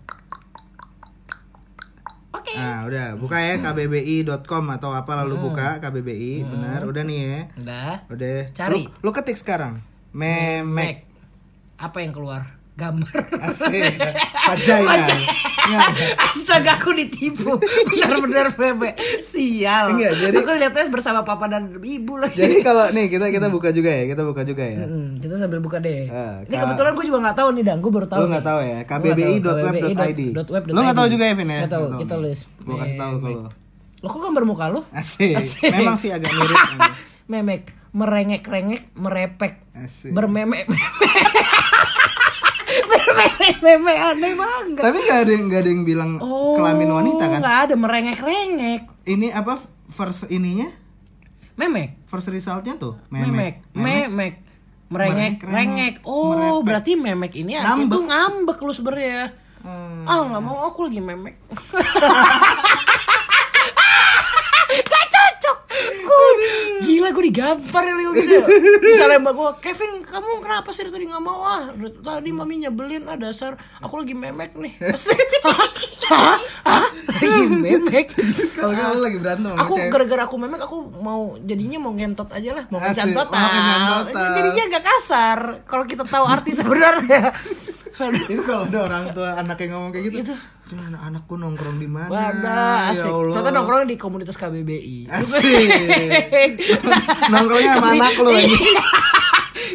Oke. 2.28 2.54
nah 2.54 2.84
udah 2.84 3.16
buka 3.16 3.34
ya 3.36 3.56
kbbi.com 3.58 4.64
atau 4.70 4.92
apa 4.92 5.16
lalu 5.16 5.40
buka 5.40 5.80
KBBI 5.80 6.44
benar 6.44 6.84
udah 6.84 7.02
nih 7.02 7.18
ya 7.18 7.40
Udah. 7.56 7.92
udah 8.06 8.38
Cari. 8.52 8.84
lu, 8.84 8.90
lu 9.00 9.10
ketik 9.10 9.34
sekarang 9.34 9.80
memek 10.10 10.66
Mek. 10.66 10.96
Apa 11.78 12.02
yang 12.02 12.10
keluar? 12.10 12.57
Gambar. 12.78 13.10
asik 13.42 13.98
Nggak, 15.68 15.88
Astaga 16.16 16.78
aku 16.78 16.94
ditipu 16.94 17.58
Benar-benar 17.58 18.54
bebek 18.54 18.94
Sial 19.20 19.92
Enggak, 19.92 20.12
jadi- 20.16 20.38
Aku 20.38 20.50
lihatnya 20.54 20.84
bersama 20.88 21.20
papa 21.20 21.44
dan 21.44 21.74
ibu 21.74 22.16
lagi 22.16 22.38
Jadi 22.38 22.62
kalau 22.62 22.88
nih 22.88 23.10
kita 23.10 23.28
kita 23.28 23.50
buka 23.50 23.68
juga 23.68 23.90
ya, 23.90 24.04
kita 24.06 24.22
buka 24.22 24.42
juga 24.42 24.62
ya. 24.62 24.86
Mm, 24.86 25.18
Kita 25.18 25.34
sambil 25.36 25.58
buka 25.58 25.76
deh 25.76 26.06
Ah, 26.06 26.40
Ini 26.40 26.54
kebetulan 26.54 26.92
gue 26.94 27.04
juga 27.04 27.18
gak 27.20 27.36
tahu 27.36 27.48
nih 27.52 27.64
Dan 27.64 27.76
Gue 27.78 27.92
baru 27.92 28.06
tahu 28.06 28.20
nggak 28.24 28.46
tahu 28.46 28.60
ya? 28.62 28.78
Nggak 28.78 28.86
tahu. 28.86 29.02
kbbi.web.id. 29.04 30.16
KBBI.web.id. 30.32 30.70
Lu 30.70 30.80
nggak 30.80 30.96
tahu 30.96 31.08
juga 31.10 31.24
ya, 31.26 31.34
Vin 31.34 31.48
ya? 31.48 31.60
Nggak 31.60 31.72
tahu, 31.74 31.84
Nggak 31.84 32.00
kita 32.00 32.14
tulis 32.14 32.38
Gua 32.60 32.76
kasih 32.78 32.96
tahu 32.96 33.14
ke 33.18 33.26
lu. 33.28 33.40
Lo 33.98 34.06
kok 34.06 34.20
gambar 34.22 34.44
muka 34.46 34.64
lu? 34.70 34.80
Asik. 34.90 35.34
Asik. 35.34 35.68
Memang 35.68 35.98
sih 35.98 36.08
agak 36.08 36.30
mirip. 36.30 36.58
Memek 37.30 37.62
Merengek-rengek 37.90 38.94
Merepek 38.94 39.58
Asik. 39.74 40.12
Bermemek 40.12 40.70
Bermemek 43.08 43.98
aneh 43.98 44.32
banget 44.34 44.78
Tapi 44.78 44.98
nggak 45.00 45.18
ada 45.18 45.30
yang 45.30 45.44
nggak 45.46 45.60
ada 45.60 45.70
yang 45.70 45.82
bilang 45.82 46.10
kelamin 46.54 46.90
wanita 46.90 47.24
kan? 47.24 47.30
Oh, 47.32 47.40
nggak 47.40 47.58
ada 47.62 47.74
merengek-rengek 47.74 48.80
Ini 49.04 49.26
apa 49.30 49.58
first 49.88 50.28
ininya? 50.28 50.68
Memek 51.54 51.98
First 52.04 52.28
resultnya 52.28 52.74
tuh 52.74 52.94
Memek, 53.08 53.26
memek. 53.26 53.54
memek, 53.74 54.34
merengek, 54.88 55.34
Merengek, 55.40 55.44
rengek. 55.44 55.94
Oh, 56.02 56.32
merepek. 56.32 56.64
berarti 56.64 56.92
memek 56.94 57.32
ini 57.36 57.52
Ngambek. 57.54 57.92
tuh 57.92 58.02
ngambek 58.04 58.58
lu 58.58 58.72
sebenarnya. 58.72 59.20
Hmm. 59.58 60.06
Ah, 60.06 60.22
nggak 60.24 60.40
mau 60.40 60.64
aku 60.64 60.86
lagi 60.86 60.98
memek. 60.98 61.34
Gak 64.68 65.04
cocok. 65.08 65.56
Gue 65.98 66.28
gila 67.08 67.16
gue 67.16 67.24
digampar 67.32 67.82
ya 67.88 67.94
Leo 67.96 68.12
gitu. 68.12 68.36
Misalnya 68.84 69.18
mbak 69.24 69.32
gue, 69.32 69.50
Kevin 69.64 70.04
kamu 70.04 70.44
kenapa 70.44 70.68
sih 70.76 70.84
tadi 70.84 71.08
nggak 71.08 71.24
mau 71.24 71.40
ah? 71.40 71.72
Tadi 71.72 72.30
mami 72.36 72.60
nyebelin 72.60 73.08
ah 73.08 73.16
dasar. 73.16 73.56
Aku 73.80 73.96
lagi 73.96 74.12
memek 74.12 74.52
nih. 74.52 74.76
Hah? 75.48 75.68
Hah? 76.12 76.38
Hah? 76.68 76.88
Lagi 77.24 77.48
memek. 77.48 78.12
Kalau 78.52 78.72
lu 78.92 79.00
lagi 79.00 79.18
berantem 79.20 79.56
Aku 79.56 79.72
gara-gara 79.88 80.28
aku 80.28 80.36
memek 80.36 80.60
aku 80.60 80.76
mau 81.00 81.40
jadinya 81.40 81.80
mau 81.80 81.92
ngentot 81.96 82.28
aja 82.28 82.60
lah 82.60 82.64
mau 82.68 82.76
Asik. 82.80 82.92
kencan 82.92 83.08
Mau 83.08 83.18
total. 83.24 83.48
kencan 83.48 83.80
total. 83.88 84.28
Jadinya 84.36 84.62
gak 84.76 84.84
kasar 84.84 85.38
kalau 85.64 85.84
kita 85.88 86.04
tahu 86.04 86.24
arti 86.28 86.50
sebenarnya. 86.60 87.32
Itu 88.28 88.42
kalau 88.44 88.68
ada 88.68 88.78
orang 88.84 89.04
tua 89.16 89.32
anak 89.40 89.56
yang 89.64 89.80
ngomong 89.80 89.90
kayak 89.96 90.04
gitu. 90.12 90.16
Itu. 90.28 90.34
"Ini 90.68 90.82
anak-anakku 90.92 91.34
nongkrong 91.34 91.76
di 91.80 91.88
mana? 91.88 92.08
Wadah, 92.12 92.92
Ya 92.92 93.00
asik. 93.00 93.08
Allah. 93.08 93.34
Contoh 93.34 93.52
nongkrong 93.56 93.88
di 93.88 93.96
komunitas 93.96 94.36
KBBI. 94.36 95.08
Asik. 95.08 95.68
Nongkrongnya 97.32 97.70
sama 97.76 97.88
anak 97.96 98.14
lu 98.20 98.30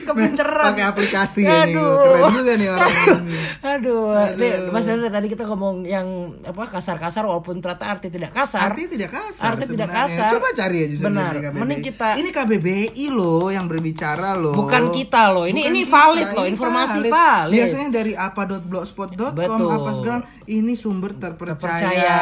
Kepinteran. 0.03 0.65
Pakai 0.69 0.85
aplikasi 0.85 1.41
ya 1.41 1.65
nih. 1.65 1.73
Aduh. 1.73 1.95
Keren 1.97 2.31
juga 2.33 2.53
nih 2.53 2.67
orang 2.69 2.91
ini. 2.93 3.35
Aduh, 3.73 4.03
Nih, 4.35 4.51
Mas 4.69 4.83
Dani 4.83 5.07
tadi 5.07 5.27
kita 5.27 5.43
ngomong 5.43 5.83
yang 5.83 6.05
apa 6.43 6.67
kasar-kasar 6.67 7.23
walaupun 7.23 7.57
ternyata 7.57 7.87
arti 7.87 8.07
tidak 8.07 8.31
kasar. 8.31 8.69
Artinya 8.69 8.89
tidak 8.91 9.09
kasar. 9.09 9.45
Arti 9.49 9.65
tidak 9.65 9.89
kasar. 9.89 10.29
Coba 10.31 10.47
cari 10.53 10.77
aja 10.83 10.95
Benar. 11.01 11.31
Mending 11.53 11.81
kita- 11.81 12.15
Ini 12.15 12.29
KBBI 12.29 13.05
loh 13.09 13.47
yang 13.47 13.65
berbicara 13.65 14.35
loh. 14.35 14.53
Bukan 14.53 14.91
kita 14.91 15.31
loh. 15.31 15.43
Ini 15.43 15.55
Bukan 15.55 15.69
ini 15.69 15.81
kita, 15.81 15.93
valid 15.93 16.27
loh, 16.29 16.43
ini 16.43 16.51
informasi 16.51 16.99
valid. 17.07 17.55
Biasanya 17.55 17.89
dari 17.89 18.13
apa.blogspot.com 18.13 19.33
Betul. 19.33 19.69
apa 19.69 19.91
segala 19.93 20.19
ini 20.45 20.73
sumber 20.73 21.11
terpercaya. 21.13 21.55
Percaya. 21.57 22.17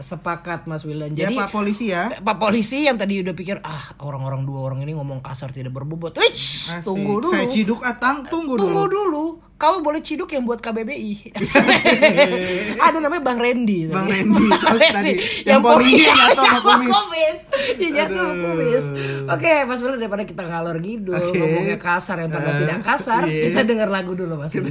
Sepakat 0.00 0.64
Mas 0.64 0.82
Wilan. 0.82 1.12
Ya 1.12 1.28
Jadi 1.28 1.34
Pak 1.36 1.48
polisi 1.50 1.84
ya. 1.88 2.08
Pak 2.10 2.36
polisi 2.36 2.84
yang 2.84 2.96
tadi 2.96 3.20
udah 3.20 3.34
pikir 3.34 3.60
ah 3.60 3.84
orang-orang 4.00 4.42
dua 4.42 4.64
orang 4.64 4.80
ini 4.80 4.92
ngomong 4.92 5.20
kasar 5.20 5.50
tidak 5.50 5.70
berbobot. 5.70 6.16
Wih, 6.16 6.32
Asik. 6.32 6.80
Tunggu 7.12 7.20
dulu. 7.20 7.32
Saya 7.32 7.46
ciduk 7.46 7.80
atang 7.82 8.16
tunggu, 8.24 8.54
Tunggu 8.54 8.84
dulu. 8.86 9.02
dulu. 9.10 9.24
Kau 9.56 9.76
boleh 9.78 10.00
ciduk 10.00 10.24
yang 10.26 10.48
buat 10.48 10.56
KBBI. 10.56 11.36
Ada 12.80 12.96
namanya 12.96 13.20
Bang 13.20 13.36
Randy. 13.36 13.84
Bang. 13.86 14.08
Randy, 14.08 14.48
terus 14.48 14.82
tadi 14.96 15.12
yang 15.44 15.60
yang 15.60 16.32
sama 16.32 16.48
yang 16.48 16.64
kumis. 16.64 16.96
kumis. 16.96 17.38
Yang 17.76 17.92
jatuh 17.94 18.16
sama 18.16 18.32
Aduh. 18.32 18.40
kumis. 18.46 18.84
Oke, 19.28 19.52
Mas 19.64 19.80
Bel 19.80 20.00
daripada 20.00 20.24
kita 20.24 20.42
ngalor 20.42 20.80
ngidul 20.80 21.12
Oke. 21.14 21.36
ngomongnya 21.36 21.76
kasar 21.76 22.16
yang 22.18 22.32
padahal 22.32 22.48
Eh, 22.50 22.60
tidak 22.62 22.80
kasar, 22.80 23.22
iya. 23.28 23.42
kita 23.46 23.60
dengar 23.64 23.88
lagu 23.90 24.12
dulu 24.14 24.32
Mas. 24.34 24.48
Kita 24.48 24.68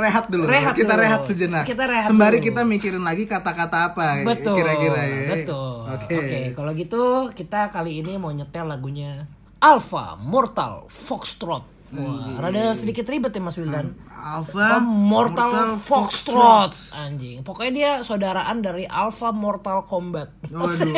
rehat 0.00 0.24
dulu. 0.26 0.42
Rehat 0.48 0.72
kita 0.72 0.88
dulu. 0.88 1.02
rehat 1.04 1.20
sejenak. 1.22 1.64
Kita 1.68 1.84
rehat 1.84 2.08
Sembari 2.08 2.38
dulu. 2.40 2.46
kita 2.48 2.60
mikirin 2.64 3.04
lagi 3.04 3.24
kata-kata 3.24 3.92
apa 3.92 4.24
Betul. 4.24 4.56
kira-kira 4.56 5.00
ya. 5.04 5.20
Betul. 5.36 5.84
Oke. 5.90 6.16
Oke, 6.16 6.40
kalau 6.56 6.72
gitu 6.72 7.02
kita 7.30 7.68
kali 7.68 8.00
ini 8.00 8.16
mau 8.16 8.32
nyetel 8.32 8.64
lagunya 8.64 9.28
Alpha 9.60 10.16
Mortal 10.16 10.88
Foxtrot. 10.88 11.79
Wah, 11.90 12.38
rada 12.38 12.70
sedikit 12.70 13.02
ribet 13.10 13.34
ya 13.34 13.42
Mas 13.42 13.58
Wildan. 13.58 13.90
Alpha 14.14 14.78
Mortal, 14.78 15.74
Foxtrot. 15.74 16.94
Anjing. 16.94 17.42
Pokoknya 17.42 17.72
dia 17.74 17.90
saudaraan 18.06 18.62
dari 18.62 18.86
Alpha 18.86 19.34
Mortal 19.34 19.82
Combat. 19.90 20.30
Waduh. 20.46 20.94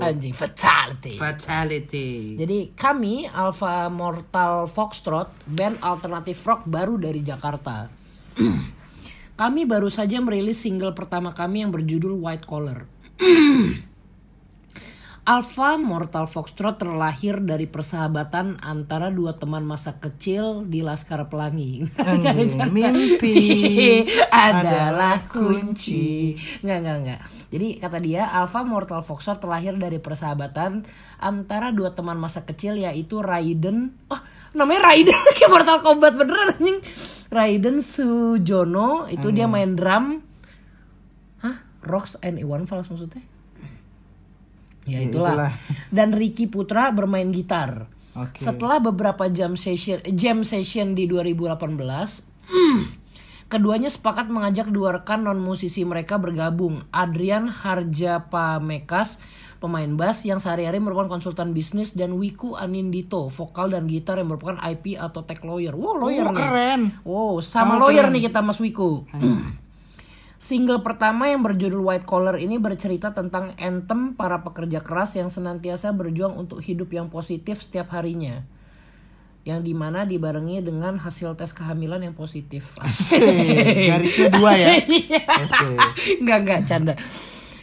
Anjing, 0.06 0.32
fatality. 0.32 1.20
Fatality. 1.20 2.40
Jadi 2.40 2.72
kami 2.72 3.28
Alpha 3.28 3.92
Mortal 3.92 4.64
Foxtrot, 4.64 5.28
band 5.44 5.76
alternatif 5.84 6.40
rock 6.48 6.64
baru 6.64 6.96
dari 6.96 7.20
Jakarta. 7.20 7.92
kami 9.40 9.68
baru 9.68 9.92
saja 9.92 10.16
merilis 10.24 10.56
single 10.56 10.96
pertama 10.96 11.36
kami 11.36 11.66
yang 11.66 11.72
berjudul 11.74 12.16
White 12.16 12.48
Collar. 12.48 12.88
Alpha 15.26 15.74
Mortal 15.74 16.30
Foxtrot 16.30 16.78
terlahir 16.78 17.42
dari 17.42 17.66
persahabatan 17.66 18.62
antara 18.62 19.10
dua 19.10 19.34
teman 19.34 19.66
masa 19.66 19.98
kecil 19.98 20.62
di 20.70 20.86
Laskar 20.86 21.26
Pelangi. 21.26 21.82
Anjing, 21.98 22.54
mimpi 22.78 24.06
adalah 24.30 25.26
kunci. 25.26 26.38
Enggak, 26.62 26.78
enggak, 26.78 26.96
enggak. 27.02 27.20
Jadi 27.50 27.66
kata 27.82 27.98
dia 27.98 28.30
Alpha 28.30 28.62
Mortal 28.62 29.02
Foxtrot 29.02 29.42
terlahir 29.42 29.74
dari 29.74 29.98
persahabatan 29.98 30.86
antara 31.18 31.74
dua 31.74 31.90
teman 31.90 32.22
masa 32.22 32.46
kecil 32.46 32.78
yaitu 32.78 33.18
Raiden. 33.18 33.98
Oh, 34.06 34.22
namanya 34.54 34.94
Raiden 34.94 35.18
kayak 35.34 35.50
Mortal 35.50 35.82
Kombat 35.82 36.14
beneran 36.14 36.54
anjing. 36.54 36.78
Raiden 37.34 37.82
Sujono 37.82 39.10
itu 39.10 39.34
dia 39.34 39.50
main 39.50 39.74
drum. 39.74 40.22
Hah? 41.42 41.66
Rocks 41.82 42.14
and 42.22 42.38
Iwan 42.38 42.70
Fals 42.70 42.86
maksudnya? 42.86 43.26
Ya 44.86 44.96
Ya, 44.96 44.98
itulah. 45.04 45.32
itulah. 45.34 45.52
Dan 45.90 46.10
Ricky 46.10 46.46
Putra 46.46 46.88
bermain 46.90 47.28
gitar. 47.28 47.90
Oke. 48.14 48.38
Setelah 48.38 48.80
beberapa 48.80 49.28
jam 49.28 49.54
session 49.54 50.00
jam 50.14 50.40
session 50.40 50.94
di 50.94 51.04
2018, 51.04 52.24
keduanya 53.52 53.86
sepakat 53.86 54.26
mengajak 54.26 54.70
dua 54.70 54.96
rekan 54.96 55.20
non 55.20 55.36
musisi 55.36 55.82
mereka 55.82 56.16
bergabung. 56.16 56.86
Adrian 56.90 57.46
Harjapamekas, 57.46 59.18
pemain 59.56 59.90
bass 59.92 60.22
yang 60.22 60.38
sehari-hari 60.38 60.78
merupakan 60.78 61.10
konsultan 61.10 61.52
bisnis 61.52 61.92
dan 61.92 62.14
Wiku 62.14 62.54
Anindito, 62.54 63.28
vokal 63.28 63.70
dan 63.70 63.84
gitar 63.84 64.16
yang 64.16 64.28
merupakan 64.28 64.56
IP 64.60 64.96
atau 64.96 65.20
tech 65.20 65.42
lawyer. 65.42 65.74
Wow, 65.74 65.98
lawyer 65.98 66.24
Oh, 66.24 66.32
nih. 66.32 66.40
keren. 66.40 66.80
Wow, 67.02 67.32
sama 67.40 67.76
Oh, 67.76 67.84
lawyer 67.84 68.06
keren. 68.06 68.14
nih 68.14 68.22
kita 68.24 68.40
Mas 68.40 68.58
Wiku. 68.58 69.04
Single 70.36 70.84
pertama 70.84 71.32
yang 71.32 71.40
berjudul 71.40 71.80
White 71.80 72.04
Collar 72.04 72.36
ini 72.36 72.60
bercerita 72.60 73.16
tentang 73.16 73.56
anthem 73.56 74.12
para 74.12 74.44
pekerja 74.44 74.84
keras 74.84 75.16
yang 75.16 75.32
senantiasa 75.32 75.96
berjuang 75.96 76.36
untuk 76.36 76.60
hidup 76.60 76.92
yang 76.92 77.08
positif 77.08 77.64
setiap 77.64 77.96
harinya. 77.96 78.44
Yang 79.48 79.60
di 79.64 79.74
mana 79.78 80.04
dibarengi 80.04 80.60
dengan 80.60 81.00
hasil 81.00 81.40
tes 81.40 81.56
kehamilan 81.56 82.04
yang 82.04 82.12
positif. 82.12 82.76
Asik. 82.84 83.22
Garisnya 83.88 84.28
dua 84.28 84.52
ya. 84.58 84.68
Iya. 84.96 85.22
Enggak, 86.20 86.38
enggak, 86.44 86.60
canda. 86.68 86.94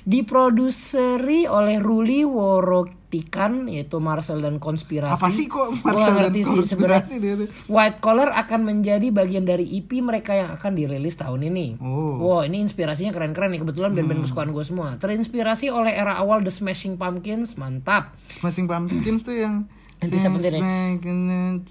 Diproduseri 0.03 1.47
oleh 1.47 1.79
Ruli 1.79 2.27
Worotikan 2.27 3.71
yaitu 3.71 4.03
Marcel 4.03 4.43
dan 4.43 4.59
Konspirasi. 4.59 5.15
Apa 5.15 5.31
sih 5.31 5.47
kok 5.47 5.79
Marcel 5.79 6.11
dan 6.11 6.27
ngerti 6.27 6.41
sih 6.43 6.57
konspirasi 6.59 7.13
sebenarnya. 7.17 7.47
White 7.71 7.99
Collar 8.03 8.29
akan 8.35 8.61
menjadi 8.67 9.07
bagian 9.15 9.47
dari 9.47 9.63
EP 9.63 9.89
mereka 10.03 10.35
yang 10.35 10.51
akan 10.51 10.71
dirilis 10.75 11.15
tahun 11.15 11.47
ini. 11.47 11.79
Oh. 11.79 12.19
Hmm. 12.19 12.19
Wow, 12.19 12.41
ini 12.43 12.59
inspirasinya 12.59 13.15
keren-keren 13.15 13.55
nih. 13.55 13.63
Kebetulan 13.63 13.95
band-band 13.95 14.27
kesukaan 14.27 14.51
gue 14.51 14.65
semua. 14.67 14.99
Terinspirasi 14.99 15.71
oleh 15.71 15.95
era 15.95 16.19
awal 16.19 16.43
The 16.43 16.51
Smashing 16.51 16.99
Pumpkins, 16.99 17.55
mantap. 17.55 18.11
Smashing 18.27 18.67
Pumpkins 18.67 19.23
tuh 19.23 19.39
yang 19.39 19.65
Nanti 20.03 20.19
seventeen 20.19 20.59
ya? 20.59 20.67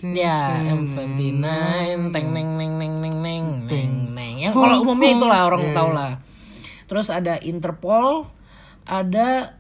Ya, 0.09 0.39
Hmm. 0.73 0.89
M29, 0.89 1.45
teng 2.17 2.27
neng 2.33 2.51
neng 2.57 2.73
neng 2.81 2.95
neng 3.05 3.17
neng 3.21 3.45
neng 3.69 3.93
neng. 4.17 4.35
Ya 4.41 4.57
kalau 4.57 4.81
umumnya 4.81 5.21
itulah 5.21 5.53
orang 5.53 5.61
Iya, 5.61 5.77
tahu 5.77 5.91
lah. 5.93 6.13
Terus 6.93 7.09
ada 7.09 7.41
Interpol, 7.41 8.29
ada 8.85 9.57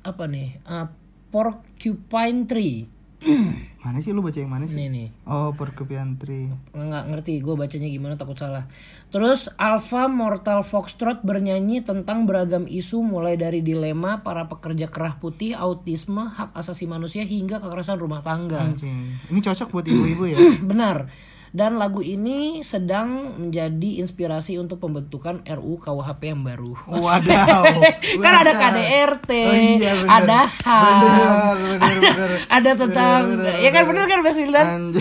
apa 0.00 0.24
nih? 0.24 0.64
Uh, 0.64 0.88
Porcupine 1.28 2.48
Tree. 2.48 2.88
Mana 3.84 4.00
sih 4.00 4.16
lu 4.16 4.24
baca 4.24 4.40
yang 4.40 4.48
mana 4.48 4.64
sih? 4.64 4.72
Nih 4.80 4.88
nih. 4.88 5.08
Oh, 5.28 5.52
Porcupine 5.52 6.16
Tree. 6.16 6.48
nggak 6.72 7.04
ngerti 7.12 7.44
gue 7.44 7.52
bacanya 7.52 7.88
gimana 7.92 8.16
takut 8.16 8.32
salah 8.40 8.64
terus 9.12 9.52
Alpha 9.60 10.08
Mortal 10.08 10.64
Foxtrot 10.64 11.20
bernyanyi 11.20 11.84
tentang 11.84 12.24
beragam 12.24 12.64
isu 12.64 13.04
mulai 13.04 13.36
dari 13.36 13.60
dilema 13.60 14.24
para 14.24 14.48
pekerja 14.48 14.88
kerah 14.88 15.20
putih 15.20 15.52
autisme 15.52 16.32
hak 16.32 16.56
asasi 16.56 16.88
manusia 16.88 17.28
hingga 17.28 17.60
kekerasan 17.60 18.00
rumah 18.00 18.24
tangga 18.24 18.64
Anjing. 18.64 19.20
Ini 19.28 19.40
cocok 19.44 19.68
buat 19.68 19.84
ibu-ibu 19.92 20.32
ya. 20.32 20.38
benar 20.64 21.12
dan 21.54 21.78
lagu 21.78 22.02
ini 22.02 22.66
sedang 22.66 23.38
menjadi 23.38 24.02
inspirasi 24.02 24.58
untuk 24.58 24.82
pembentukan 24.82 25.38
RU 25.46 25.78
KUHP 25.78 26.34
yang 26.34 26.42
baru 26.42 26.74
Wadaw. 26.90 27.62
kan 28.26 28.34
ada 28.42 28.52
KDRT 28.58 29.30
Oh 29.30 29.54
iya, 29.54 29.92
bener. 30.02 30.10
ada 30.10 30.40
HAM 30.50 30.98
Bener, 30.98 31.78
bener, 31.78 31.98
bener. 32.10 32.30
ada 32.58 32.70
tentang 32.74 33.18
ya 33.62 33.70
kan 33.70 33.86
bener 33.86 34.04
kan 34.10 34.18
Mas 34.26 34.34
Wildan. 34.34 34.98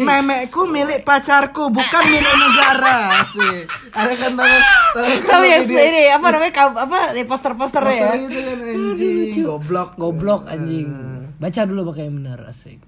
Memekku 0.00 0.64
milik 0.72 1.04
pacarku, 1.04 1.68
bukan 1.68 2.02
milik 2.08 2.32
negara. 2.32 3.20
Sih. 3.28 3.68
Ada 3.92 4.12
kan 4.16 4.32
tangan 4.40 4.62
Tahu 5.20 5.42
ya 5.44 5.58
ini 5.60 6.00
apa 6.08 6.26
namanya 6.32 6.52
apa 6.80 6.98
ya, 7.12 7.24
poster-posternya 7.28 7.92
ya. 7.92 8.08
poster 8.08 8.24
itu 8.24 8.40
kan 8.40 8.58
anjing, 8.64 9.44
goblok. 9.44 9.88
Goblok 10.00 10.42
anjing. 10.48 10.88
Baca 11.36 11.60
dulu 11.68 11.92
pakai 11.92 12.08
yang 12.08 12.24
benar 12.24 12.40
asik. 12.48 12.80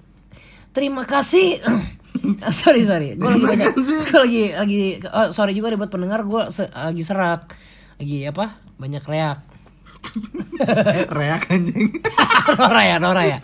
Terima 0.71 1.03
kasih. 1.03 1.59
sorry 2.61 2.85
sorry, 2.85 3.17
gue 3.17 3.29
lagi 3.29 3.47
banyak, 3.47 3.71
gue 3.81 4.21
lagi 4.21 4.45
lagi, 4.53 4.83
oh, 5.09 5.33
sorry 5.33 5.57
juga 5.57 5.73
buat 5.79 5.89
pendengar, 5.89 6.21
gue 6.27 6.43
lagi 6.53 7.03
serak, 7.03 7.57
lagi 7.97 8.29
apa, 8.29 8.61
banyak 8.77 9.05
reak. 9.05 9.39
Reak 11.21 11.53
anjing. 11.53 11.93
Nora 12.61 12.83
ya, 12.89 12.97
Nora 12.97 13.23
ya, 13.29 13.39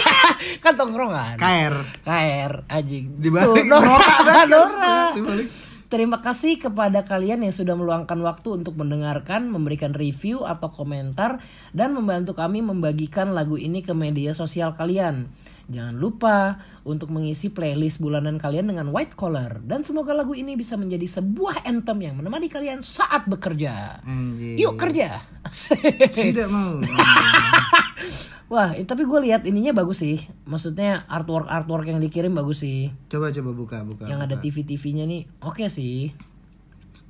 kan 0.64 0.72
tongkrongan. 0.72 1.36
KR. 1.36 1.76
KR 2.00 2.52
anjing. 2.72 3.20
Di 3.20 3.28
balik 3.28 3.68
Tuh, 3.68 3.68
Nora, 3.68 4.16
Nora 4.48 5.12
kan? 5.12 5.44
Terima 5.90 6.22
kasih 6.22 6.56
kepada 6.56 7.02
kalian 7.02 7.42
yang 7.42 7.50
sudah 7.50 7.74
meluangkan 7.74 8.14
waktu 8.22 8.62
untuk 8.62 8.78
mendengarkan, 8.78 9.50
memberikan 9.50 9.90
review 9.90 10.46
atau 10.46 10.70
komentar, 10.70 11.42
dan 11.74 11.92
membantu 11.92 12.32
kami 12.32 12.62
membagikan 12.62 13.34
lagu 13.34 13.58
ini 13.58 13.82
ke 13.82 13.90
media 13.90 14.30
sosial 14.30 14.78
kalian. 14.78 15.26
Jangan 15.70 15.96
lupa 16.02 16.58
untuk 16.82 17.14
mengisi 17.14 17.46
playlist 17.46 18.02
bulanan 18.02 18.42
kalian 18.42 18.66
dengan 18.66 18.90
White 18.90 19.14
Collar. 19.14 19.62
Dan 19.62 19.86
semoga 19.86 20.10
lagu 20.10 20.34
ini 20.34 20.58
bisa 20.58 20.74
menjadi 20.74 21.06
sebuah 21.06 21.62
anthem 21.62 22.02
yang 22.02 22.18
menemani 22.18 22.50
kalian 22.50 22.82
saat 22.82 23.30
bekerja. 23.30 24.02
Anjing. 24.02 24.58
Yuk 24.58 24.74
kerja! 24.74 25.22
Tidak 26.10 26.50
mau. 26.50 26.82
Wah, 28.50 28.74
tapi 28.82 29.06
gue 29.06 29.30
lihat 29.30 29.46
ininya 29.46 29.70
bagus 29.70 30.02
sih. 30.02 30.26
Maksudnya 30.42 31.06
artwork 31.06 31.46
artwork 31.46 31.86
yang 31.86 32.02
dikirim 32.02 32.34
bagus 32.34 32.66
sih. 32.66 32.90
Coba 33.06 33.30
coba 33.30 33.50
buka 33.54 33.78
buka. 33.86 34.10
Yang 34.10 34.20
ada 34.26 34.34
buka. 34.34 34.42
TV 34.42 34.56
TV-nya 34.66 35.06
nih, 35.06 35.22
oke 35.38 35.70
sih. 35.70 36.10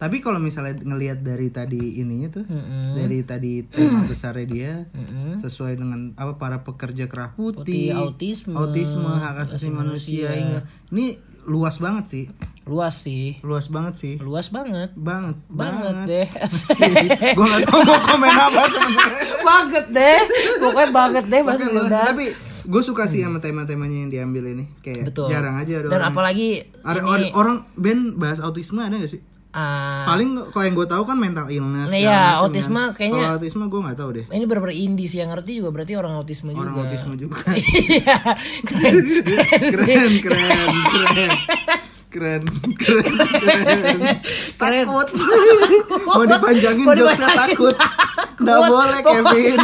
Tapi 0.01 0.17
kalau 0.19 0.39
misalnya 0.39 0.75
ngelihat 0.79 1.21
dari 1.21 1.49
tadi 1.49 2.01
ininya 2.01 2.33
tuh, 2.33 2.45
Mm-mm. 2.45 2.97
dari 2.97 3.21
tadi 3.21 3.61
tema 3.63 4.03
besarnya 4.03 4.47
dia 4.47 4.73
Mm-mm. 4.89 5.37
sesuai 5.37 5.77
dengan 5.77 6.17
apa 6.17 6.35
para 6.35 6.61
pekerja 6.61 7.05
kerah 7.05 7.31
Putih, 7.31 7.61
putih, 7.61 7.85
autisme, 7.93 8.57
autisme, 8.57 9.05
hak 9.05 9.45
asasi 9.45 9.69
manusia, 9.69 10.33
hingga 10.33 10.61
ini 10.89 11.21
luas 11.43 11.77
banget 11.77 12.05
sih, 12.07 12.25
Luas 12.63 12.97
sih. 12.97 13.41
luas 13.41 13.67
banget 13.67 13.95
sih, 13.95 14.15
Luas 14.17 14.49
banget. 14.49 14.93
banget, 14.95 15.37
Banget 15.49 15.95
deh. 16.07 16.29
Gue 17.37 17.45
nggak 17.47 17.65
tahu 17.67 17.81
mau 17.83 17.99
komen 17.99 18.31
apa 18.31 18.63
sebenarnya. 18.67 19.25
banget 19.49 19.85
deh. 19.91 20.19
Pokoknya 20.59 20.91
banget 20.91 21.25
deh 21.27 21.41
Mas. 21.43 21.59
Wildan. 21.59 22.07
Tapi 22.07 22.27
gue 22.63 22.83
suka 22.83 23.05
sih 23.05 23.21
sama 23.21 23.37
tema-temanya 23.39 23.99
yang 23.99 24.11
diambil 24.11 24.45
ini, 24.51 24.65
kayak 24.79 25.11
Betul. 25.11 25.29
jarang 25.29 25.57
aja 25.57 25.81
ada 25.81 25.89
Dan 25.89 25.97
orang. 25.99 26.09
apalagi 26.11 26.49
ada 26.79 27.01
ini 27.01 27.09
orang, 27.09 27.25
orang 27.35 27.57
band 27.75 28.03
bahas 28.15 28.39
autisme 28.39 28.79
ada 28.79 28.95
gak 28.95 29.11
sih? 29.11 29.21
Ah, 29.53 30.07
Paling 30.07 30.29
kalau 30.49 30.63
yang 30.63 30.75
gue 30.75 30.87
tahu 30.87 31.03
kan 31.05 31.17
mental 31.17 31.47
illness. 31.47 31.89
Nah, 31.89 31.99
ya, 31.99 32.21
autisme 32.39 32.81
kan. 32.81 32.95
kayaknya- 32.95 33.19
Kalau 33.21 33.35
autisme 33.35 33.65
gue 33.65 33.81
nggak 33.81 33.97
tahu 33.97 34.11
deh. 34.13 34.25
ini 34.29 34.45
benar-benar 34.45 34.77
indie 34.77 35.07
sih 35.07 35.19
yang 35.19 35.31
ngerti 35.31 35.59
juga 35.59 35.71
berarti 35.71 35.93
orang 35.95 36.13
autisme 36.15 36.51
Orang 36.51 36.71
juga. 36.73 36.81
autisme 36.85 37.13
juga. 37.17 37.37
Iya, 37.51 38.17
keren. 38.63 38.97
keren, 39.65 40.13
keren, 40.21 40.71
keren. 40.85 41.33
Keren, 42.11 42.43
keren, 42.75 43.07
keren. 43.39 44.17
Takut. 44.57 45.09
Mau 46.05 46.25
dipanjangin 46.25 46.83
jokesnya 46.83 47.29
takut. 47.39 47.77
Nggak 48.37 48.61
boleh, 48.67 48.99
Kevin. 49.01 49.59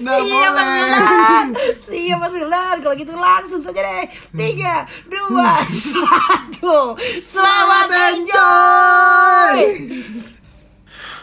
Nggak 0.00 0.18
Iya 0.20 0.48
Mas 0.52 0.64
boleh. 0.64 0.76
Wildan 0.76 1.46
Iya 1.88 2.14
Mas 2.20 2.32
Wildan 2.32 2.76
Kalau 2.82 2.94
gitu 2.96 3.14
langsung 3.16 3.60
saja 3.64 3.80
deh 3.80 4.04
Tiga 4.32 4.84
Dua 5.08 5.60
Satu 5.66 6.94
Selamat 7.20 7.88
enjoy 8.12 9.56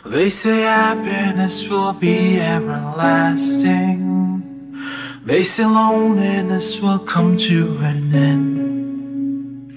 They 0.08 0.30
say 0.32 0.62
happiness 0.64 1.68
will 1.68 1.91
be 1.91 2.39
everlasting. 2.39 3.99
They 5.26 5.43
say 5.43 5.66
loneliness 5.66 6.80
will 6.80 6.99
come 6.99 7.36
to 7.51 7.76
an 7.84 8.16
end. 8.16 9.76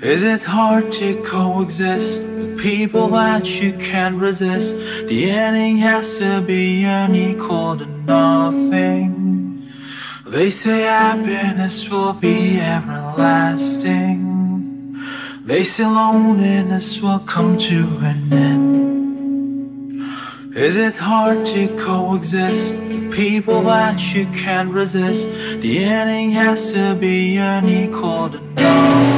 Is 0.00 0.22
it 0.22 0.42
hard 0.44 0.92
to 1.02 1.16
coexist 1.26 2.22
with 2.22 2.33
people 2.56 3.08
that 3.08 3.46
you 3.60 3.72
can't 3.74 4.20
resist? 4.20 4.76
The 5.08 5.30
ending 5.30 5.76
has 5.78 6.18
to 6.18 6.40
be 6.40 6.84
unequal 6.84 7.78
to 7.78 7.86
nothing. 7.86 9.70
They 10.26 10.50
say 10.50 10.82
happiness 10.82 11.90
will 11.90 12.12
be 12.12 12.58
everlasting. 12.58 14.24
They 15.44 15.64
say 15.64 15.84
loneliness 15.84 17.02
will 17.02 17.18
come 17.20 17.58
to 17.58 17.98
an 18.00 18.32
end. 18.32 18.74
Is 20.56 20.76
it 20.76 20.94
hard 20.94 21.44
to 21.46 21.68
coexist 21.76 22.74
people 23.10 23.62
that 23.62 24.14
you 24.14 24.26
can't 24.26 24.72
resist? 24.72 25.28
The 25.60 25.84
ending 25.84 26.30
has 26.30 26.72
to 26.74 26.94
be 26.94 27.36
unequal 27.36 28.30
to 28.30 28.40
nothing. 28.40 29.13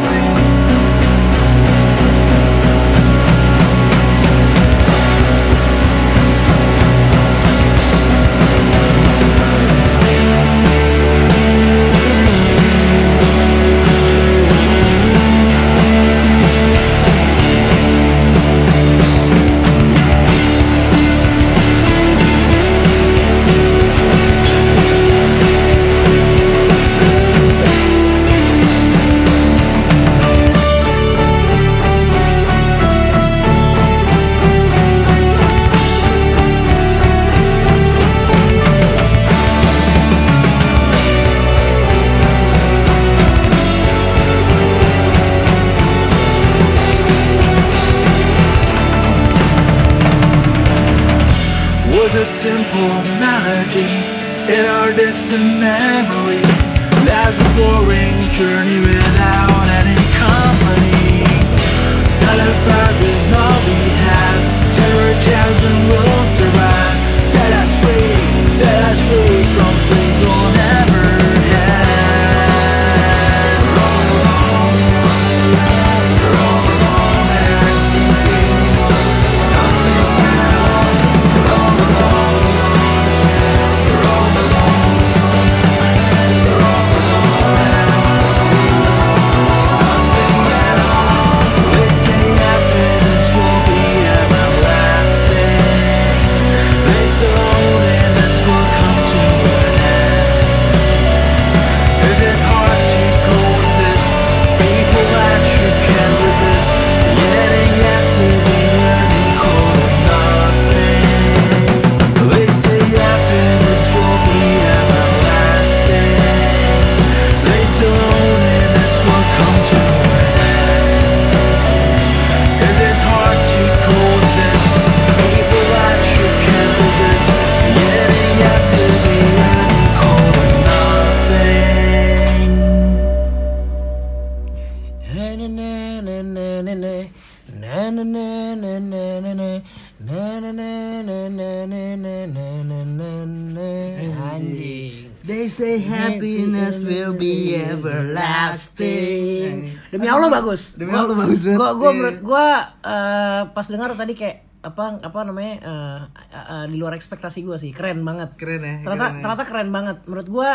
Bagus. 150.38 150.62
Demi 150.74 150.90
Allah 150.90 151.14
bagus 151.14 151.40
banget. 151.42 151.56
Gua 151.56 151.70
gua 151.72 151.84
Iya. 151.84 151.96
menurut 151.96 152.20
gua 152.20 152.46
eh, 152.82 153.42
pas 153.48 153.66
dengar 153.66 153.90
tadi 153.92 154.12
kayak 154.12 154.36
apa 154.60 154.84
apa 154.98 155.18
namanya 155.22 155.54
eh, 155.56 156.00
eh, 156.28 156.46
eh, 156.52 156.64
di 156.66 156.76
luar 156.76 156.92
ekspektasi 156.92 157.42
gua 157.42 157.54
sih. 157.54 157.70
Keren 157.70 158.02
banget. 158.02 158.34
Keren 158.34 158.60
ya, 158.60 158.74
Ternyata 158.80 158.92
keren 159.00 159.12
ya. 159.12 159.20
ternyata 159.20 159.44
keren 159.44 159.70
banget. 159.70 159.96
Menurut 160.04 160.28
gua 160.28 160.50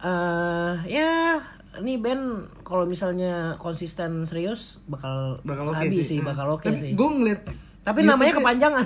eh 0.00 0.74
ya 0.86 1.40
ini 1.76 1.96
band 1.96 2.22
kalau 2.62 2.84
misalnya 2.84 3.56
konsisten 3.56 4.22
serius 4.24 4.78
bakal, 4.84 5.42
Bakal 5.42 5.64
oke 5.66 5.74
sabi 5.76 5.96
sih. 5.96 6.06
sih, 6.06 6.18
bakal 6.20 6.46
oke 6.52 6.64
Tapi 6.64 6.78
sih. 6.78 6.90
Gue 6.92 7.08
ngeliat 7.10 7.42
Tapi 7.82 8.00
YouTube-nya- 8.00 8.16
namanya 8.16 8.32
kepanjangan. 8.34 8.84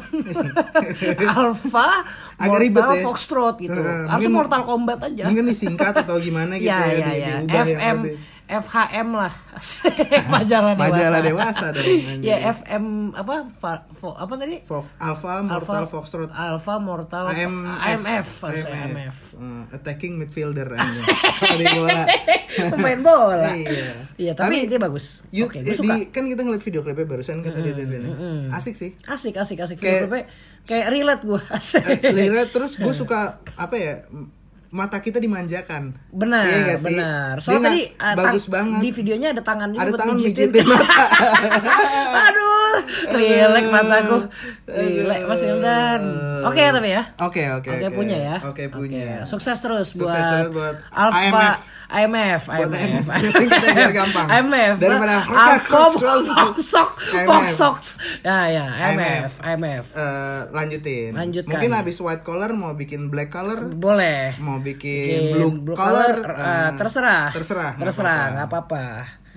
Alpha 1.39 1.89
Agak 2.37 2.59
ribet 2.59 2.81
Mortal 2.81 2.97
ya. 2.97 3.05
Foxtrot 3.05 3.57
gitu. 3.59 3.77
Harusnya 3.77 4.09
mungkin- 4.11 4.33
Mortal 4.33 4.63
Kombat 4.65 4.99
aja. 5.05 5.25
Mungkin 5.27 5.47
disingkat 5.47 5.95
atau 5.97 6.17
gimana 6.19 6.57
gitu 6.57 6.67
ya, 6.67 6.83
ya, 6.89 7.11
ya, 7.11 7.11
ya. 7.13 7.35
ya, 7.45 7.63
FM 7.69 7.97
berarti. 8.01 8.13
FHM 8.49 9.09
lah. 9.13 9.29
Majalah 10.33 10.73
dewasa. 10.73 10.89
Majalah 10.89 11.21
dewasa 11.21 11.65
dong, 11.71 11.85
ya 12.21 12.37
FM 12.51 12.85
apa 13.13 13.45
fa- 13.51 13.85
fo- 13.91 14.15
apa 14.15 14.35
tadi? 14.35 14.59
Fo- 14.61 14.89
Alpha 14.99 15.41
Mortal 15.41 15.85
Alpha- 15.85 15.93
Foxtrot 15.93 16.31
Alpha 16.31 16.75
Mortal 16.79 17.29
AMF 17.29 17.77
AMF, 17.79 18.29
harusnya 18.43 18.73
AMF. 18.83 19.17
Eh, 19.35 19.63
attacking 19.71 20.17
midfielder 20.17 20.65
bola. 21.69 22.03
Pemain 22.73 22.99
bola. 22.99 23.53
Iya. 23.53 23.93
Iya, 24.17 24.33
tapi, 24.33 24.65
Tapi 24.65 24.67
dia 24.67 24.81
bagus. 24.81 25.23
You- 25.29 25.53
suka. 25.53 25.95
di- 25.95 26.09
kan 26.09 26.25
kita 26.25 26.41
ngeliat 26.41 26.63
video 26.63 26.81
klipnya 26.81 27.05
barusan 27.07 27.41
kan 27.41 27.53
tadi 27.53 27.71
TV 27.71 27.93
ini. 27.95 28.11
Asik 28.49 28.75
sih. 28.75 28.97
Asik, 29.05 29.37
asik, 29.37 29.61
asik. 29.61 29.77
Kayak- 29.77 30.09
Kayak, 30.09 30.27
kayak 30.65 30.87
relate 30.89 31.23
gue. 31.23 31.41
Asik. 31.49 31.85
Lihat 32.03 32.49
terus 32.49 32.75
gue 32.75 32.93
suka 32.93 33.21
apa 33.55 33.75
ya 33.75 33.95
mata 34.69 35.01
kita 35.01 35.17
dimanjakan. 35.17 35.97
Benar, 36.13 36.45
Iya 36.45 36.57
nggak 36.61 36.79
sih? 36.79 36.87
benar. 36.93 37.35
Soalnya 37.41 37.63
tadi 37.73 37.81
uh, 37.89 38.15
bagus 38.15 38.45
banget. 38.47 38.81
Di 38.81 38.91
videonya 38.93 39.29
ada 39.33 39.43
tangan 39.43 39.69
juga 39.73 39.81
Ada 39.81 39.91
buat 39.91 40.01
tangan 40.01 40.17
mijitin. 40.17 40.49
mijitin 40.53 40.65
mata. 40.69 40.97
Aduh, 42.29 42.75
rilek 43.15 43.67
mataku. 43.69 44.19
Rilek 44.67 45.21
Mas 45.25 45.41
Wildan. 45.41 46.01
Oke 46.45 46.61
ya 46.61 46.71
tapi 46.71 46.89
ya. 46.93 47.03
Oke 47.19 47.43
oke 47.51 47.69
Oke 47.71 47.89
punya 47.91 48.17
ya. 48.19 48.37
Oke 48.45 48.63
punya. 48.69 49.25
Oke, 49.25 49.29
Sukses 49.29 49.59
terus 49.59 49.87
Sukses 49.93 50.05
buat, 50.05 50.29
terus 50.45 50.51
buat 50.53 50.77
Alpha 50.93 51.21
IMF. 51.25 51.59
IMF, 51.89 52.53
IMF. 52.53 53.07
IMF. 53.09 53.91
Gampang. 53.97 54.29
IMF. 54.29 54.77
Daripada. 54.77 55.25
Foxok 55.65 57.01
IMF. 57.17 57.25
Foxok. 57.25 57.77
Ya 58.21 58.45
ya, 58.53 58.67
IMF, 58.93 59.41
IMF. 59.41 59.85
Eh, 59.97 60.41
lanjutin. 60.53 61.17
Lanjutkan. 61.17 61.57
Mungkin 61.57 61.73
habis 61.73 61.97
white 62.05 62.21
collar 62.21 62.53
mau 62.53 62.77
bikin 62.77 63.09
black 63.09 63.33
collar, 63.33 63.65
Boleh. 63.73 64.37
mau 64.37 64.61
Bikin 64.61 64.69
bikin 64.69 65.21
blue, 65.33 65.53
blue 65.65 65.77
collar, 65.77 66.21
collar, 66.21 66.37
eh, 66.37 66.71
terserah. 66.77 67.33
Terserah. 67.33 67.73
Terserah, 67.81 68.23
nggak 68.37 68.47
apa-apa. 68.53 68.85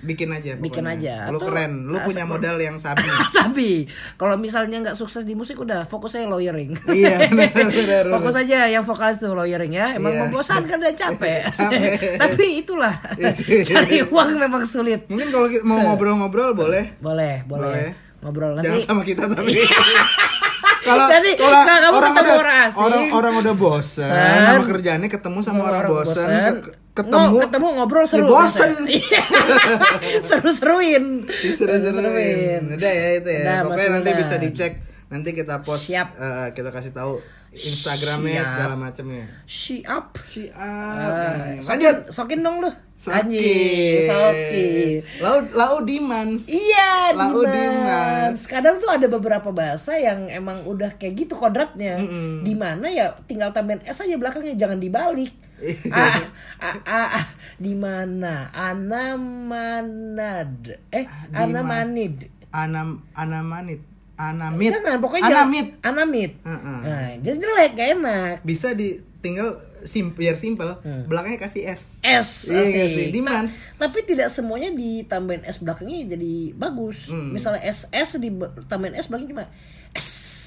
Bikin 0.02 0.28
aja. 0.28 0.52
Bikin 0.54 0.82
pokoknya. 0.82 1.22
aja. 1.22 1.30
Lu 1.30 1.38
Atau- 1.38 1.46
keren. 1.48 1.72
Lu 1.84 1.96
punya 2.00 2.22
Asal- 2.22 2.30
modal 2.34 2.56
yang 2.58 2.76
sabi. 2.76 3.06
Sabi, 3.32 3.70
kalau 4.14 4.34
misalnya 4.34 4.76
nggak 4.80 4.94
sukses 4.94 5.22
di 5.22 5.32
musik 5.32 5.56
udah 5.56 5.84
fokus 5.84 6.12
aja 6.12 6.26
lawyering. 6.26 6.74
Iya, 6.84 7.26
benar, 7.30 7.70
benar, 7.70 8.02
benar. 8.04 8.04
fokus 8.12 8.34
aja 8.36 8.66
yang 8.66 8.82
vokalis 8.82 9.16
tuh 9.16 9.30
lawyering 9.30 9.70
ya. 9.72 9.94
Emang 9.94 10.10
Iya. 10.12 10.20
membosankan 10.26 10.78
dan 10.80 10.92
capek. 10.92 11.46
Capek. 11.48 12.18
Tapi 12.18 12.46
itulah 12.58 12.94
Iya. 13.14 13.30
cari 13.62 14.02
uang 14.04 14.30
memang 14.36 14.62
sulit. 14.64 15.06
Mungkin 15.06 15.30
kalau 15.30 15.46
mau 15.62 15.78
ngobrol-ngobrol 15.84 16.52
boleh. 16.52 16.98
Boleh, 16.98 17.42
boleh. 17.44 17.62
Boleh. 17.64 17.88
Ngobrol 18.20 18.50
nanti. 18.54 18.66
Jangan 18.68 18.82
sama 18.84 19.02
kita 19.02 19.26
tapi. 19.26 19.50
kalau 20.82 21.06
Nanti, 21.06 21.30
kalau 21.36 21.62
kalau 21.62 21.78
kamu 21.80 21.98
ketemu 22.04 22.18
udah, 22.26 22.36
orang 22.36 22.56
asing. 22.60 22.80
orang 22.80 23.02
orang 23.12 23.34
udah 23.36 23.54
bosen 23.54 24.02
Bosen. 24.02 24.42
sama 24.42 24.62
kerjaannya 24.66 25.08
ketemu 25.08 25.38
sama 25.40 25.60
orang, 25.64 25.82
bosen, 25.86 26.28
ke- 26.58 26.74
ketemu 26.92 27.24
Ngo- 27.26 27.42
ketemu 27.42 27.66
ngobrol 27.72 28.04
seru. 28.04 28.22
ya 28.22 28.28
bosen 28.28 28.72
Iya. 28.84 29.22
Seru-seruin. 30.28 31.04
Seru-seruin. 31.26 32.62
Udah 32.70 32.92
ya 32.92 33.06
itu 33.16 33.30
ya. 33.30 33.42
Udah, 33.42 33.58
Pokoknya 33.66 33.90
nanti 33.94 34.10
bisa 34.14 34.34
dicek. 34.36 34.72
Nanti 35.08 35.30
kita 35.30 35.60
post 35.60 35.88
Siap. 35.88 36.08
eh, 36.14 36.48
kita 36.52 36.68
kasih 36.68 36.90
tahu 36.90 37.20
Instagramnya 37.52 38.40
Siap. 38.40 38.50
segala 38.50 38.74
macamnya. 38.74 39.24
Siap. 39.44 40.06
Siap. 40.18 40.52
Ah, 40.54 41.52
Lanjut. 41.58 41.96
Sokin 42.08 42.40
dong 42.40 42.60
lu. 42.60 42.72
Sokin. 42.94 43.28
Sokin. 44.02 45.00
Lau 45.18 45.36
lau 45.50 45.74
dimans. 45.82 46.44
Iya, 46.46 47.12
Lau. 47.12 47.44
Dimas. 47.44 48.40
Kadang 48.46 48.76
tuh 48.78 48.88
ada 48.88 49.04
beberapa 49.06 49.48
bahasa 49.50 49.92
yang 49.94 50.28
emang 50.28 50.64
udah 50.64 50.92
kayak 50.94 51.12
gitu 51.18 51.34
kodratnya. 51.34 51.98
Mm-mm. 51.98 52.40
Di 52.40 52.54
mana 52.54 52.88
ya 52.88 53.12
tinggal 53.22 53.50
tambahin 53.50 53.80
s 53.82 53.96
aja 53.98 54.14
belakangnya, 54.14 54.56
jangan 54.56 54.76
dibalik. 54.78 55.32
Iya. 55.62 55.78
ah, 55.88 56.18
ah, 56.58 56.76
ah, 56.84 57.08
ah, 57.14 57.26
di 57.56 57.72
mana? 57.72 58.50
Anamanad. 58.52 60.50
Eh, 60.88 61.06
Di 61.06 61.32
Anamanid. 61.32 62.26
Anam 62.50 63.06
anamanit. 63.12 63.80
Anamit. 64.14 64.70
Jangan, 64.70 64.98
pokoknya 64.98 65.24
Anamit. 65.24 65.68
Anamit. 65.80 66.32
Heeh. 66.42 66.78
Nah, 66.82 67.10
jadi 67.16 67.36
jelek, 67.38 67.70
gak 67.74 67.88
enak. 67.96 68.34
Bisa 68.42 68.70
di 68.72 69.00
tinggal 69.18 69.56
sim 69.82 70.12
biar 70.12 70.34
simple. 70.34 70.78
Belakangnya 71.06 71.40
kasih 71.40 71.62
S. 71.64 72.02
S 72.02 72.28
Iya 72.46 72.60
nggak 72.60 72.84
asik. 72.84 72.92
sih? 72.92 73.06
Dimans. 73.10 73.52
Ta- 73.72 73.86
tapi 73.88 73.98
tidak 74.04 74.28
semuanya 74.28 74.70
ditambahin 74.70 75.42
S 75.42 75.58
belakangnya 75.58 76.06
jadi 76.08 76.34
bagus. 76.52 77.08
Hmm. 77.08 77.30
Misalnya 77.30 77.62
SS 77.62 78.18
ditambahin 78.18 78.94
S 78.94 79.06
belakangnya 79.06 79.32
cuma 79.32 79.44
S. 79.44 79.50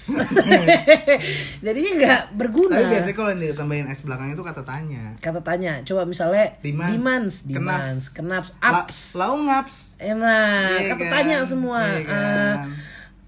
Jadinya 1.66 1.92
nggak 1.96 2.22
berguna. 2.34 2.76
Tapi 2.76 2.86
biasanya 2.90 3.16
kalau 3.16 3.30
yang 3.32 3.42
ditambahin 3.44 3.88
S 3.88 4.02
belakangnya 4.02 4.34
itu 4.34 4.46
kata 4.46 4.62
tanya. 4.62 5.04
Kata 5.18 5.42
tanya, 5.42 5.82
coba 5.82 6.04
misalnya 6.04 6.46
Dimans. 6.60 6.92
Dimans, 6.92 7.34
Dimans, 7.44 8.02
Kenaps. 8.12 8.50
Kenaps, 8.50 8.50
La- 8.62 8.84
Ups. 8.84 9.00
lau 9.16 9.34
ngaps. 9.42 9.78
Enak, 9.98 10.70
Iya 10.76 10.90
kata 10.92 11.04
kan? 11.04 11.12
tanya 11.14 11.38
semua. 11.44 11.80
Iya 11.82 11.98
Eh, 11.98 12.04
kan? 12.06 12.56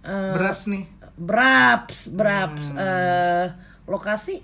eh, 0.03 0.31
Beraps 0.33 0.63
nih. 0.67 0.83
Braps, 1.17 1.99
Braps. 2.09 2.65
Hmm. 2.71 2.79
Eh, 2.79 3.45
lokasi. 3.85 4.35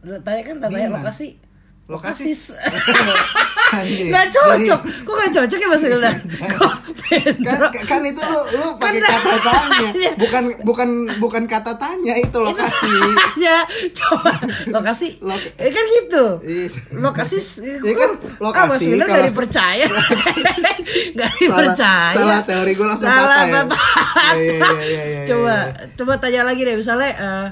Tanya 0.00 0.42
kan 0.42 0.56
tanya 0.60 0.88
lokasi. 0.90 1.42
Lokasis. 1.88 2.52
Anjing. 2.54 2.76
Nggak 3.70 4.26
cocok. 4.30 4.80
Jadi- 4.80 5.04
Kok 5.04 5.14
nggak 5.14 5.32
cocok 5.32 5.58
ya 5.58 5.68
Mas 5.68 5.82
Wildan? 5.82 6.16
Kok 6.50 6.74
kan, 6.98 7.24
Pedro? 7.34 7.66
kan 7.82 8.00
itu 8.02 8.20
lu 8.22 8.40
lu 8.54 8.66
pakai 8.76 9.00
Kan- 9.00 9.16
kata 9.16 9.36
tanya 9.40 9.88
Iya. 9.98 10.12
bukan 10.14 10.42
bukan 10.60 10.88
bukan 11.16 11.42
kata 11.44 11.72
tanya 11.74 12.14
itu 12.14 12.36
lokasi 12.38 12.92
ya 13.44 13.64
coba 13.94 14.32
lokasi 14.68 15.08
Lok- 15.18 15.56
eh, 15.56 15.68
kan 15.68 15.84
gitu 15.86 16.24
Iya. 16.42 16.68
lokasi 16.94 17.38
Iya 17.80 17.92
kan, 17.94 18.10
lokasi 18.38 18.60
ah, 18.60 18.68
Mas 18.68 18.80
Wildan 18.82 19.06
nggak 19.08 19.24
dipercaya 19.26 19.86
nggak 19.88 21.30
salah, 21.30 21.38
dipercaya 21.38 22.14
salah 22.14 22.40
teori 22.42 22.72
gue 22.72 22.86
langsung 22.86 23.08
Salah, 23.08 23.24
patah 23.26 23.44
ya 23.46 23.52
patah. 23.62 23.80
Iya, 24.28 24.36
iya, 24.36 24.58
iya, 24.58 24.68
iya, 24.82 25.02
iya, 25.06 25.20
coba 25.24 25.54
iya. 25.54 25.84
coba 25.94 26.12
tanya 26.18 26.40
lagi 26.44 26.60
deh 26.62 26.76
misalnya 26.76 27.10
eh, 27.10 27.48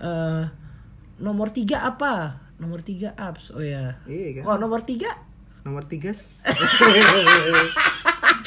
eh, 0.00 0.40
nomor 1.18 1.48
tiga 1.50 1.82
apa 1.82 2.12
nomor 2.58 2.80
tiga 2.80 3.14
apps 3.14 3.50
oh 3.50 3.62
ya 3.62 3.96
Iya 4.04 4.28
kan? 4.36 4.42
kok 4.44 4.58
nomor 4.58 4.82
tiga 4.82 5.10
nomor 5.68 5.84
tiga 5.84 6.10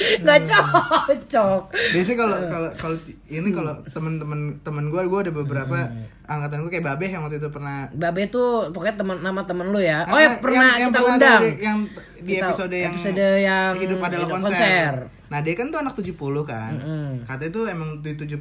nggak 0.02 0.40
cocok 0.44 1.62
biasanya 1.94 2.18
kalau 2.18 2.38
kalau 2.48 2.70
kalau 2.74 2.96
ini 3.28 3.48
kalau 3.50 3.72
temen-temen 3.86 4.40
temen 4.60 4.84
gue 4.88 5.00
gue 5.00 5.20
ada 5.20 5.32
beberapa 5.32 5.78
Hmm. 5.82 6.04
angkatan 6.24 6.62
gue 6.62 6.70
kayak 6.70 6.86
babe 6.88 7.06
yang 7.08 7.22
waktu 7.22 7.36
itu 7.36 7.50
pernah 7.50 7.86
Babe 7.92 8.26
tuh 8.26 8.70
pokoknya 8.70 8.94
teman 8.96 9.16
nama 9.20 9.42
temen 9.42 9.68
lu 9.68 9.78
ya 9.78 10.06
oh 10.06 10.16
ya 10.16 10.38
pernah 10.38 10.58
yang- 10.72 10.80
yang 10.80 10.90
kita 10.90 10.98
pernah 10.98 11.14
undang 11.14 11.40
ada 11.40 11.50
yang 11.60 11.78
di 12.16 12.32
Kita- 12.32 12.46
episode 12.48 12.72
yang 12.72 12.92
episode 12.92 13.18
yang 13.38 13.72
hidup 13.76 13.98
adalah 13.98 14.10
hidup 14.20 14.30
konser. 14.32 14.54
konser. 14.54 14.92
Nah, 15.26 15.40
dia 15.40 15.54
kan 15.56 15.66
tuh 15.66 15.80
anak 15.80 15.94
70 15.96 16.12
kan. 16.44 16.72
Mm-mm. 16.76 17.24
Katanya 17.24 17.50
tuh 17.50 17.64
emang 17.66 17.90
di 17.98 18.12
70 18.14 18.36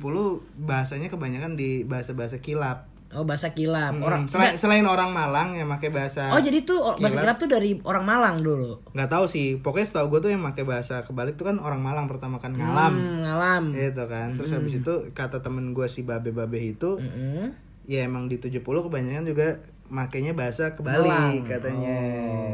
bahasanya 0.60 1.08
kebanyakan 1.08 1.56
di 1.56 1.82
bahasa-bahasa 1.82 2.38
kilap. 2.38 2.91
Oh 3.12 3.24
bahasa 3.24 3.52
kilap 3.52 3.92
Mm, 3.92 4.02
orang 4.02 4.22
selain, 4.26 4.56
selain 4.56 4.84
orang 4.84 5.10
Malang 5.10 5.54
yang 5.54 5.68
pakai 5.68 5.90
bahasa 5.90 6.30
Oh 6.30 6.40
jadi 6.40 6.62
tuh 6.62 6.76
oh, 6.76 6.96
bahasa 6.96 7.18
kilap. 7.18 7.24
kilap 7.24 7.38
tuh 7.38 7.50
dari 7.50 7.72
orang 7.82 8.04
Malang 8.04 8.36
dulu. 8.40 8.72
nggak 8.92 9.10
tahu 9.10 9.26
sih. 9.26 9.58
Pokoknya 9.58 9.88
setahu 9.88 10.08
gue 10.10 10.20
tuh 10.22 10.32
yang 10.32 10.44
pakai 10.44 10.64
bahasa 10.64 11.02
kebalik 11.02 11.36
tuh 11.36 11.46
kan 11.46 11.58
orang 11.58 11.80
Malang 11.80 12.06
pertama 12.06 12.38
kan 12.38 12.52
ngalam. 12.52 12.94
Hmm, 12.94 13.22
ngalam. 13.22 13.64
Gitu 13.72 14.04
kan. 14.06 14.36
Terus 14.36 14.52
habis 14.52 14.74
itu 14.76 14.94
kata 15.12 15.40
temen 15.40 15.72
gue 15.72 15.86
si 15.86 16.02
babe-babe 16.02 16.56
itu 16.70 16.96
Mm-mm. 16.96 17.52
ya 17.84 18.04
emang 18.04 18.26
di 18.26 18.38
70 18.38 18.62
kebanyakan 18.64 19.26
juga 19.26 19.60
makainya 19.92 20.32
bahasa 20.32 20.72
kebalik 20.72 21.04
Malang. 21.04 21.44
katanya. 21.46 22.00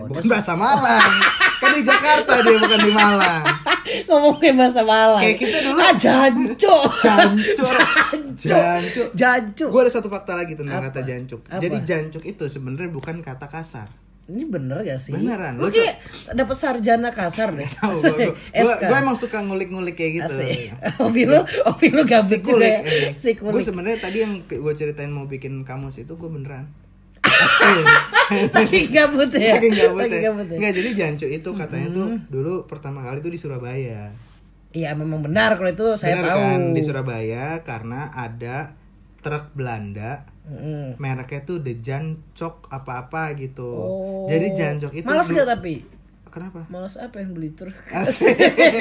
Oh, 0.01 0.09
bukan 0.09 0.25
bahasa 0.25 0.53
Malang. 0.53 1.05
kan 1.57 1.69
di 1.71 1.81
Jakarta 1.81 2.33
dia 2.39 2.57
bukan 2.57 2.79
di 2.81 2.91
Malang. 2.91 3.43
Ngomongin 4.07 4.53
bahasa 4.55 4.81
Malang. 4.81 5.21
Kayak 5.21 5.38
kita 5.38 5.57
dulu- 5.63 5.79
Ah 5.79 5.93
jancuk. 5.93 6.91
Jancuk. 7.05 7.65
Jancuk. 7.65 8.41
Jancuk. 8.41 9.07
Jancuk. 9.13 9.69
Gue 9.69 9.81
ada 9.81 9.91
satu 9.91 10.07
fakta 10.07 10.33
lagi 10.33 10.53
tentang 10.53 10.81
Apa? 10.81 10.89
kata 10.89 11.01
jancuk. 11.03 11.41
Apa? 11.45 11.61
Jadi 11.61 11.77
jancuk 11.83 12.23
itu 12.23 12.45
sebenarnya 12.47 12.89
bukan 12.89 13.21
kata 13.21 13.45
kasar. 13.45 13.88
Ini 14.27 14.43
bener 14.43 14.83
gak 14.83 14.99
sih? 14.99 15.15
Beneran, 15.15 15.55
Lu 15.55 15.71
kayak 15.71 16.03
dapat 16.35 16.57
sarjana 16.59 17.15
kasar 17.15 17.53
deh. 17.53 17.63
Tahu 17.63 17.95
gue 17.95 18.35
gue 18.35 18.97
emang 18.99 19.15
suka 19.15 19.39
ngulik-ngulik 19.39 19.95
kayak 19.95 20.11
gitu. 20.19 20.35
Asik. 20.35 20.75
Hobi 20.99 21.23
lu, 21.23 21.39
hobi 21.63 21.88
lu 21.89 22.03
gabut 22.03 22.27
Si 22.27 22.35
juga 22.35 22.51
kulik 22.51 22.75
ya. 22.75 22.81
Si 23.15 23.29
Gue 23.31 23.47
kulik. 23.47 23.63
sebenarnya 23.63 23.97
tadi 24.01 24.17
yang 24.19 24.43
gue 24.43 24.73
ceritain 24.75 25.07
mau 25.07 25.23
bikin 25.25 25.63
kamus 25.63 26.01
itu 26.01 26.11
gue 26.11 26.27
beneran. 26.27 26.67
Saking 28.49 28.88
gabut 28.91 29.29
ya. 29.31 29.55
Saking 29.55 29.73
gabut 29.73 30.01
Saking 30.03 30.19
ya. 30.19 30.25
gabut 30.29 30.47
ya. 30.47 30.57
Enggak, 30.59 30.73
jadi 30.75 30.89
jancuk 30.93 31.29
itu 31.31 31.49
katanya 31.53 31.88
tuh 31.89 32.07
dulu 32.27 32.53
pertama 32.65 32.99
kali 33.01 33.19
tuh 33.19 33.31
di 33.31 33.39
Surabaya. 33.39 34.11
Iya 34.69 34.93
memang 34.93 35.23
benar 35.23 35.55
kalau 35.55 35.71
itu 35.71 35.88
saya 35.95 36.19
Bener 36.19 36.27
tahu. 36.27 36.38
kan 36.38 36.59
di 36.75 36.81
Surabaya 36.83 37.45
karena 37.63 38.11
ada 38.11 38.75
truk 39.17 39.55
Belanda 39.55 40.27
Mm-mm. 40.45 40.95
mereknya 40.95 41.41
tuh 41.43 41.59
The 41.59 41.79
Jancok 41.79 42.67
apa-apa 42.67 43.33
gitu. 43.35 43.67
Oh. 43.67 44.27
Jadi 44.27 44.53
Jancok 44.53 44.93
itu 44.93 45.07
Males 45.07 45.27
gak 45.27 45.47
tapi? 45.49 45.75
Kenapa? 46.38 46.69
Males 46.69 46.93
apa 47.01 47.17
yang 47.17 47.33
beli 47.33 47.49
truk? 47.57 47.73
Asik. 47.89 48.38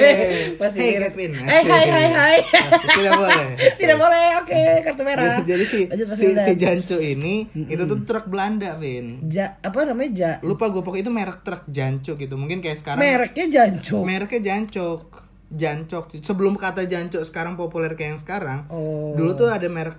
Masih 0.61 0.77
hey. 0.77 0.93
Kevin. 1.09 1.41
Hai 1.41 1.65
hai 1.65 1.85
hai 1.89 2.07
hai. 2.13 2.37
Asik, 2.45 2.85
Tidak 3.01 3.13
boleh. 3.17 3.45
Tidak 3.81 3.97
boleh. 3.97 4.27
Oke, 4.45 4.61
kartu 4.85 5.01
merah. 5.01 5.41
Jadi, 5.41 5.49
jadi 5.49 5.65
si 5.65 5.79
Lanjut, 5.89 6.07
si, 6.13 6.27
si 6.37 6.53
Janco 6.53 6.97
ini 7.01 7.49
itu 7.65 7.81
tuh 7.89 8.05
truk 8.05 8.29
Belanda, 8.29 8.77
Vin. 8.77 9.25
Ja, 9.25 9.57
apa 9.65 9.89
namanya 9.89 10.09
ja 10.13 10.31
Lupa 10.45 10.69
gue 10.69 10.85
pokoknya 10.85 11.09
itu 11.09 11.13
merek 11.17 11.41
truk 11.41 11.65
Janco 11.65 12.13
gitu. 12.13 12.37
Mungkin 12.37 12.61
kayak 12.61 12.77
sekarang 12.77 13.01
mereknya 13.01 13.45
Janco. 13.49 14.05
mereknya 14.05 14.39
Jancok. 14.53 15.01
Jancok. 15.49 16.05
Sebelum 16.21 16.61
kata 16.61 16.85
Jancok 16.85 17.25
sekarang 17.25 17.57
populer 17.57 17.97
kayak 17.97 18.09
yang 18.13 18.21
sekarang, 18.21 18.69
Oh. 18.69 19.17
dulu 19.17 19.33
tuh 19.33 19.49
ada 19.49 19.65
merek 19.65 19.97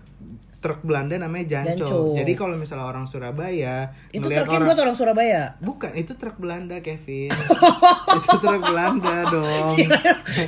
truk 0.58 0.82
Belanda 0.82 1.14
namanya 1.14 1.62
Jancok. 1.62 1.86
Jancok. 1.86 2.14
Jadi 2.18 2.32
kalau 2.34 2.54
misalnya 2.58 2.86
orang 2.90 3.06
Surabaya 3.06 3.94
itu 4.10 4.26
truknya 4.26 4.58
orang 4.58 4.66
buat 4.66 4.78
orang 4.82 4.96
Surabaya. 4.98 5.42
Bukan, 5.62 5.90
itu 5.94 6.12
truk 6.18 6.36
Belanda, 6.42 6.82
Kevin. 6.82 7.30
itu 8.18 8.28
truk 8.42 8.62
Belanda 8.66 9.16
dong. 9.30 9.76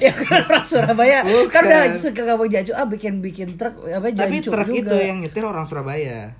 ya 0.02 0.12
kan 0.12 0.40
orang 0.50 0.66
Surabaya 0.66 1.18
Bukan. 1.22 1.50
kan 1.54 1.62
udah 1.62 1.94
suka 1.94 2.22
ngomong 2.26 2.50
Janco 2.50 2.72
ah 2.74 2.86
bikin 2.90 3.22
bikin 3.22 3.54
truk 3.54 3.86
apa 3.86 4.10
Tapi 4.10 4.42
Janco 4.42 4.50
truk 4.50 4.68
juga. 4.74 4.78
itu 4.82 4.96
yang 4.98 5.18
nyetir 5.22 5.46
orang 5.46 5.62
Surabaya. 5.62 6.34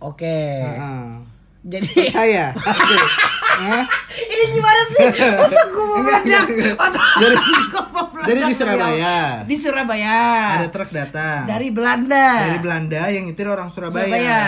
Oke. 0.00 0.38
Heeh. 0.64 1.37
Jadi. 1.60 1.90
Hah? 3.58 3.84
ini 4.32 4.44
gimana 4.54 4.82
sih? 4.88 5.06
Otak 5.10 5.66
gue 5.68 5.86
Enggak, 5.96 6.20
meledak. 6.22 6.46
Jadi- 7.22 7.86
jadi 8.20 8.44
di 8.44 8.54
Surabaya. 8.54 9.16
Di 9.42 9.56
Surabaya. 9.56 10.18
Ada 10.54 10.68
truk 10.68 10.90
datang. 10.90 11.48
dari 11.48 11.72
Belanda. 11.72 12.44
dari 12.44 12.58
Belanda 12.60 13.02
yang 13.08 13.24
nyetir 13.24 13.48
orang 13.48 13.68
Surabaya. 13.68 14.04
Surabaya. 14.04 14.42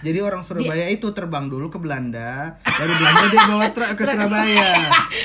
Jadi 0.00 0.18
orang 0.18 0.40
Surabaya 0.40 0.86
itu 0.88 1.12
terbang 1.12 1.46
dulu 1.46 1.68
ke 1.68 1.76
Belanda, 1.76 2.56
dari 2.56 2.92
Belanda 2.94 3.24
dia 3.28 3.42
bawa 3.44 3.66
truk 3.68 3.90
ke 3.92 4.04
Surabaya. 4.08 4.70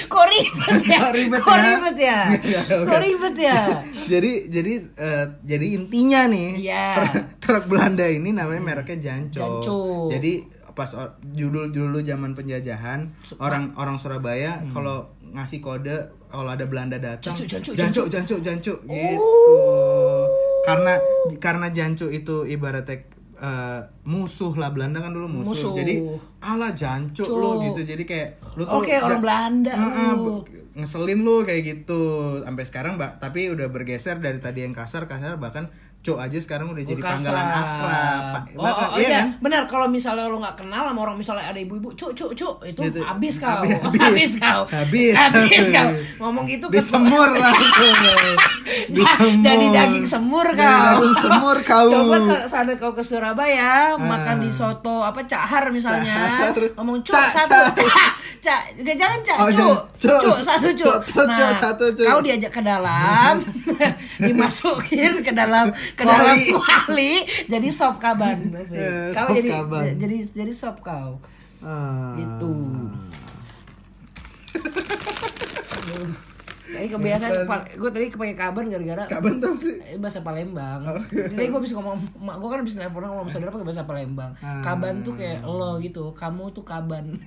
Kok 0.06 0.26
ribet 0.28 0.78
ya? 0.84 0.98
Kok 1.00 1.12
ribet 1.14 1.40
Kok 1.40 1.56
ya? 1.56 1.64
ribet 1.64 1.98
ya? 1.98 2.20
Kok 2.84 3.00
ribet 3.00 3.36
ya? 3.38 3.60
jadi 4.04 4.32
jadi 4.50 4.74
eh, 4.92 5.26
jadi 5.42 5.66
intinya 5.72 6.22
nih 6.28 6.50
Iya. 6.60 6.86
truk, 6.98 7.14
truk 7.40 7.64
Belanda 7.66 8.04
ini 8.04 8.30
namanya 8.30 8.60
mereknya 8.62 8.98
Janco. 9.02 9.40
Janco. 9.40 9.80
Jadi 10.12 10.34
pas 10.82 10.90
judul 11.32 11.70
dulu 11.70 12.02
zaman 12.02 12.34
penjajahan 12.34 13.06
orang 13.38 13.70
orang 13.76 13.96
Surabaya 13.96 14.58
Hmm. 14.58 14.74
kalau 14.74 14.98
ngasih 15.32 15.60
kode 15.60 15.94
kalau 16.28 16.50
ada 16.50 16.66
Belanda 16.66 16.98
datang 16.98 17.32
Jancu, 17.32 17.46
jancu, 17.46 17.72
jancu 17.72 18.02
jancu 18.08 18.36
jancu 18.40 18.74
gitu 18.82 19.30
karena 20.62 20.94
karena 21.38 21.68
jancu 21.70 22.10
itu 22.10 22.44
ibaratnya 22.46 23.06
eh, 23.38 23.80
musuh 24.04 24.54
lah 24.54 24.70
Belanda 24.70 24.98
kan 24.98 25.12
dulu 25.12 25.26
musuh, 25.32 25.50
Musuh. 25.50 25.72
jadi 25.74 25.94
ala 26.40 26.70
jancu 26.72 27.22
Cuk. 27.22 27.34
lo 27.34 27.62
gitu 27.64 27.82
jadi 27.84 28.04
kayak 28.04 28.30
lu 28.54 28.64
tuh 28.64 28.80
Oke, 28.80 28.94
orang 28.94 29.18
Belanda 29.20 29.72
Heeh, 29.72 30.12
lu. 30.14 30.46
ngeselin 30.74 31.20
lu 31.20 31.42
kayak 31.42 31.62
gitu 31.64 32.02
sampai 32.40 32.64
sekarang 32.64 32.94
mbak 32.96 33.18
tapi 33.18 33.50
udah 33.50 33.68
bergeser 33.68 34.18
dari 34.18 34.38
tadi 34.38 34.62
yang 34.62 34.72
kasar 34.72 35.04
kasar 35.04 35.36
bahkan 35.36 35.68
cuk 36.02 36.18
aja 36.18 36.34
sekarang 36.36 36.66
udah 36.68 36.82
jadi 36.82 36.98
Kasar. 36.98 37.14
panggilan 37.30 37.46
akrab 37.48 38.22
Pak. 38.34 38.44
Oh, 38.52 38.64
Bahkan- 38.64 38.90
oh, 38.90 38.98
iya 38.98 39.06
iya, 39.06 39.20
kan 39.22 39.28
benar 39.38 39.62
kalau 39.66 39.86
misalnya 39.88 40.26
lo 40.26 40.38
nggak 40.38 40.58
kenal 40.58 40.82
sama 40.84 41.00
orang 41.00 41.14
misalnya 41.16 41.46
ada 41.46 41.60
ibu-ibu, 41.60 41.94
cuk 41.94 42.12
cuk 42.12 42.34
cuk, 42.34 42.56
itu 42.66 42.82
Gitu. 42.82 43.00
habis 43.00 43.36
kau, 43.38 43.62
Habis- 43.62 43.78
habis, 43.78 44.02
habis. 44.02 44.32
kau, 44.36 44.62
Habis. 44.68 45.14
habis 45.14 45.66
kau, 45.70 45.90
ngomong 46.20 46.44
gitu 46.48 46.66
ke 46.68 46.74
disemur 46.76 47.30
langsung 47.32 47.94
disemur 48.90 49.40
jadi 49.40 49.66
daging 49.72 50.06
semur 50.06 50.48
kau. 50.48 50.58
daging 50.58 51.16
semur 51.20 51.58
kau 51.62 51.86
Coba 51.88 52.18
ke 52.20 52.38
sana 52.48 52.74
kau 52.76 52.92
ke 52.92 53.04
Surabaya 53.04 53.94
makan 53.94 54.42
di 54.42 54.50
soto 54.50 55.02
apa 55.02 55.22
cahar 55.24 55.70
misalnya, 55.70 56.18
Ah. 56.18 56.50
Cahar. 56.50 56.66
ngomong 56.76 56.98
cuk 57.00 57.14
satu, 57.30 57.62
cak. 57.78 58.12
cak, 58.42 58.62
jangan 58.82 59.22
cak, 59.22 59.38
Oh, 59.40 59.50
cuk. 59.52 59.78
Cuk. 60.02 60.34
satu 60.42 60.70
cuk. 60.74 60.98
Nah, 61.22 61.54
satu, 61.54 61.86
cuk. 61.92 62.06
kau 62.06 62.20
diajak 62.20 62.50
ke 62.50 62.62
dalam, 62.64 63.38
dimasukin 64.20 65.22
ke 65.22 65.32
dalam 65.32 65.70
ke 65.94 66.04
dalam 66.04 66.38
kuali, 66.38 67.14
jadi 67.46 67.68
sop 67.70 67.98
kaban. 67.98 68.38
Eh, 68.72 69.12
Kau 69.12 69.28
sop 69.28 69.36
jadi 69.38 69.50
kaban. 69.52 69.84
jadi 69.98 70.18
jadi 70.32 70.52
sop 70.52 70.80
kau. 70.82 71.20
Ah. 71.62 72.18
Itu. 72.18 72.52
Ini 76.82 76.90
kebiasaan, 76.90 77.46
gue 77.78 77.90
tadi 77.90 78.06
kepakai 78.10 78.34
kaban 78.34 78.66
gara-gara 78.66 79.04
kapan 79.06 79.38
tuh 79.38 79.54
sih 79.56 79.78
Eh, 79.84 79.98
bahasa 79.98 80.20
Palembang. 80.20 80.82
Oh. 80.82 80.98
Jadi 81.12 81.46
gue 81.46 81.62
bisa 81.62 81.78
ngomong, 81.78 81.94
mak 82.18 82.36
gue 82.36 82.50
kan 82.50 82.62
bisa 82.62 82.80
nelfon 82.80 83.00
ngomong 83.00 83.24
sama 83.24 83.32
saudara 83.32 83.52
pakai 83.52 83.68
bahasa 83.68 83.84
Palembang. 83.84 84.32
Ah. 84.40 84.62
Kaban 84.62 85.02
tuh 85.02 85.14
kayak 85.14 85.44
lo 85.44 85.78
gitu, 85.78 86.10
kamu 86.12 86.50
tuh 86.50 86.64
kaban. 86.64 87.22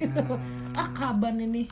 ah 0.74 0.88
kaban 0.98 1.38
ini. 1.38 1.70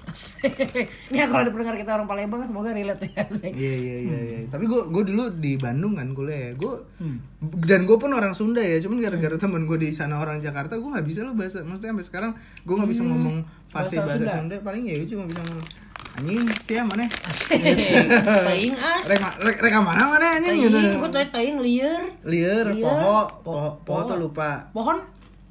ya 1.10 1.26
kalau 1.26 1.42
ada 1.42 1.50
pendengar 1.50 1.74
kita 1.74 1.90
orang 1.92 2.06
Palembang 2.06 2.44
semoga 2.44 2.70
relate 2.70 3.08
ya. 3.08 3.24
Iya 3.42 3.74
iya 3.74 3.96
iya 3.98 4.18
iya. 4.22 4.38
Tapi 4.46 4.64
gue 4.64 4.80
gue 4.86 5.02
dulu 5.04 5.24
di 5.34 5.56
Bandung 5.56 5.94
kan 5.94 6.12
kuliah. 6.12 6.54
Gue 6.54 6.86
Hmm. 7.02 7.18
dan 7.42 7.82
gue 7.82 7.98
pun 7.98 8.14
orang 8.14 8.30
Sunda 8.32 8.62
ya. 8.62 8.78
Cuman 8.78 9.02
gara-gara 9.02 9.34
temen 9.34 9.66
gue 9.66 9.74
di 9.76 9.90
sana 9.90 10.22
orang 10.22 10.38
Jakarta, 10.38 10.78
gue 10.78 10.86
nggak 10.86 11.02
bisa 11.02 11.26
lo 11.26 11.34
bahasa. 11.34 11.58
Maksudnya 11.60 11.90
sampai 11.90 12.06
sekarang 12.06 12.30
gue 12.62 12.74
nggak 12.74 12.90
bisa 12.90 13.02
ngomong 13.02 13.42
fasih 13.72 13.96
Hmm. 13.98 14.06
Bahasa 14.06 14.20
bahasa, 14.20 14.20
Sunda. 14.20 14.32
Sunda. 14.38 14.56
Paling 14.60 14.82
ya 14.84 14.94
gue 14.94 15.08
cuma 15.08 15.24
bisa 15.24 15.40
ngomong 15.42 15.68
anjing 16.12 16.44
siapa 16.60 16.84
mana? 16.86 17.04
Asik. 17.24 17.56
Teing 18.46 18.74
ah. 18.76 19.00
Reka 19.02 19.28
rek, 19.40 19.56
reka 19.58 19.78
mana 19.80 20.02
mana 20.06 20.26
anjing 20.36 20.56
gitu. 20.60 20.76
Teing, 20.76 21.00
gue 21.00 21.10
tuh 21.10 21.24
teing 21.32 21.56
liar. 21.58 22.02
Liar, 22.22 22.66
poho, 22.70 23.00
Po- 23.00 23.28
poho, 23.42 23.68
poho 23.82 24.00
tuh 24.06 24.16
lupa. 24.18 24.68
Pohon? 24.70 25.00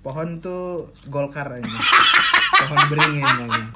Pohon 0.02 0.38
tuh 0.38 0.90
Golkar 1.08 1.50
ini. 1.52 1.66
Pohon 2.62 2.80
beringin 2.88 3.26
namanya. 3.26 3.70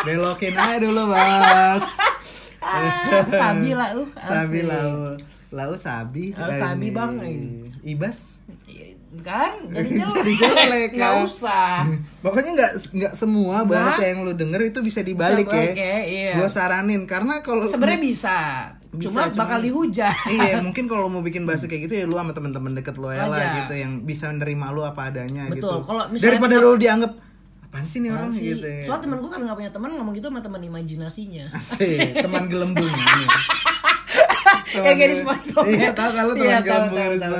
Belokin 0.00 0.54
aja 0.54 0.76
dulu, 0.80 1.02
Bos. 1.08 1.86
Ah, 2.60 3.24
sabi 3.24 3.72
lah 3.72 3.90
uh. 3.92 4.06
Sabi 4.30 4.62
lau. 4.62 5.16
Lau 5.50 5.72
sabi. 5.74 6.30
Lau 6.30 6.46
sabi, 6.48 6.86
Ini. 6.88 6.94
Bang. 6.94 7.12
Ibas. 7.82 8.46
Kan 9.18 9.52
jadi 9.68 9.90
jelek. 9.98 10.14
Jadi 10.16 10.32
jelek, 10.38 10.90
Nggak 10.94 11.12
kan? 11.12 11.26
usah. 11.26 11.72
Pokoknya 12.22 12.50
nggak 12.54 12.72
nggak 12.94 13.12
semua 13.12 13.66
bahasa 13.66 14.02
yang 14.02 14.22
lu 14.22 14.32
denger 14.32 14.70
itu 14.70 14.78
bisa 14.80 15.02
dibalik 15.02 15.44
Bisa, 15.44 15.58
ya. 15.58 15.70
oke, 15.72 15.92
iya. 16.06 16.32
Gua 16.38 16.48
saranin 16.48 17.02
karena 17.04 17.42
kalau 17.42 17.66
Sebenarnya 17.66 17.98
bisa. 17.98 18.38
Bisa, 18.90 19.06
Cuma 19.06 19.30
bakal 19.30 19.62
dihujat. 19.62 20.14
iya 20.26 20.58
mungkin 20.66 20.86
kalau 20.86 21.06
mau 21.06 21.20
bikin 21.20 21.42
bahasa 21.42 21.66
kayak 21.66 21.86
gitu 21.86 21.94
ya 21.96 22.04
lu 22.06 22.14
sama 22.14 22.30
temen-temen 22.30 22.74
deket 22.74 22.98
lo 22.98 23.10
ya 23.10 23.22
lah 23.24 23.62
gitu 23.62 23.74
yang 23.76 24.02
bisa 24.02 24.26
menerima 24.26 24.66
lu 24.70 24.82
apa 24.82 25.14
adanya 25.14 25.46
Betul, 25.46 25.62
gitu 25.62 25.74
kalau 25.86 26.02
misalnya 26.10 26.26
daripada 26.26 26.54
lu 26.58 26.74
dianggap 26.74 27.12
apaan 27.62 27.86
sih 27.86 28.02
nih 28.02 28.10
orang 28.10 28.34
sih. 28.34 28.50
gitu 28.50 28.66
ya. 28.66 28.82
Soalnya 28.82 29.06
temen 29.06 29.18
gue 29.22 29.30
kan 29.30 29.40
gak 29.42 29.54
punya 29.54 29.70
teman 29.70 29.90
ngomong 29.94 30.10
gitu 30.10 30.26
sama 30.26 30.42
teman 30.42 30.58
imajinasinya. 30.66 31.54
Asik, 31.54 32.18
teman 32.18 32.50
gelembung 32.50 32.90
Kayak 34.72 34.94
kayak 34.94 35.08
di 35.08 35.16
SpongeBob. 35.18 35.64
Iya, 35.64 35.80
ya. 35.80 35.90
tahu 35.92 36.10
kalau 36.12 36.32
teman 36.32 36.46
Iya, 36.46 36.58
tahu, 36.60 36.84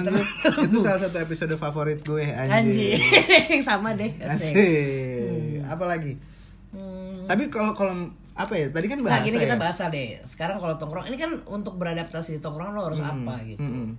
tahu. 0.03 0.21
Itu 0.65 0.77
salah 0.79 1.01
satu 1.01 1.17
episode 1.19 1.55
favorit 1.55 1.99
gue 2.01 2.25
anjing. 2.27 2.99
Anjing, 2.99 3.61
sama 3.69 3.95
deh. 3.95 4.11
Asik. 4.19 4.51
Asik. 4.51 5.63
Apa 5.65 5.85
lagi? 5.87 6.13
Hmm. 6.71 7.25
Tapi 7.25 7.43
kalau 7.47 7.73
kalau 7.73 7.95
apa 8.33 8.53
ya? 8.55 8.67
Tadi 8.69 8.87
kan 8.87 8.99
Nah, 8.99 9.07
bahasa 9.07 9.23
gini 9.23 9.37
kita 9.39 9.55
ya? 9.55 9.61
bahasa 9.61 9.83
deh. 9.87 10.07
Sekarang 10.23 10.59
kalau 10.59 10.75
tongkrong, 10.75 11.07
ini 11.07 11.17
kan 11.17 11.31
untuk 11.47 11.77
beradaptasi 11.77 12.37
di 12.37 12.41
tongkrong 12.41 12.73
lo 12.73 12.83
harus 12.85 12.99
Hmm, 12.99 13.23
apa 13.23 13.35
gitu. 13.45 13.63
Mm-mm. 13.63 13.95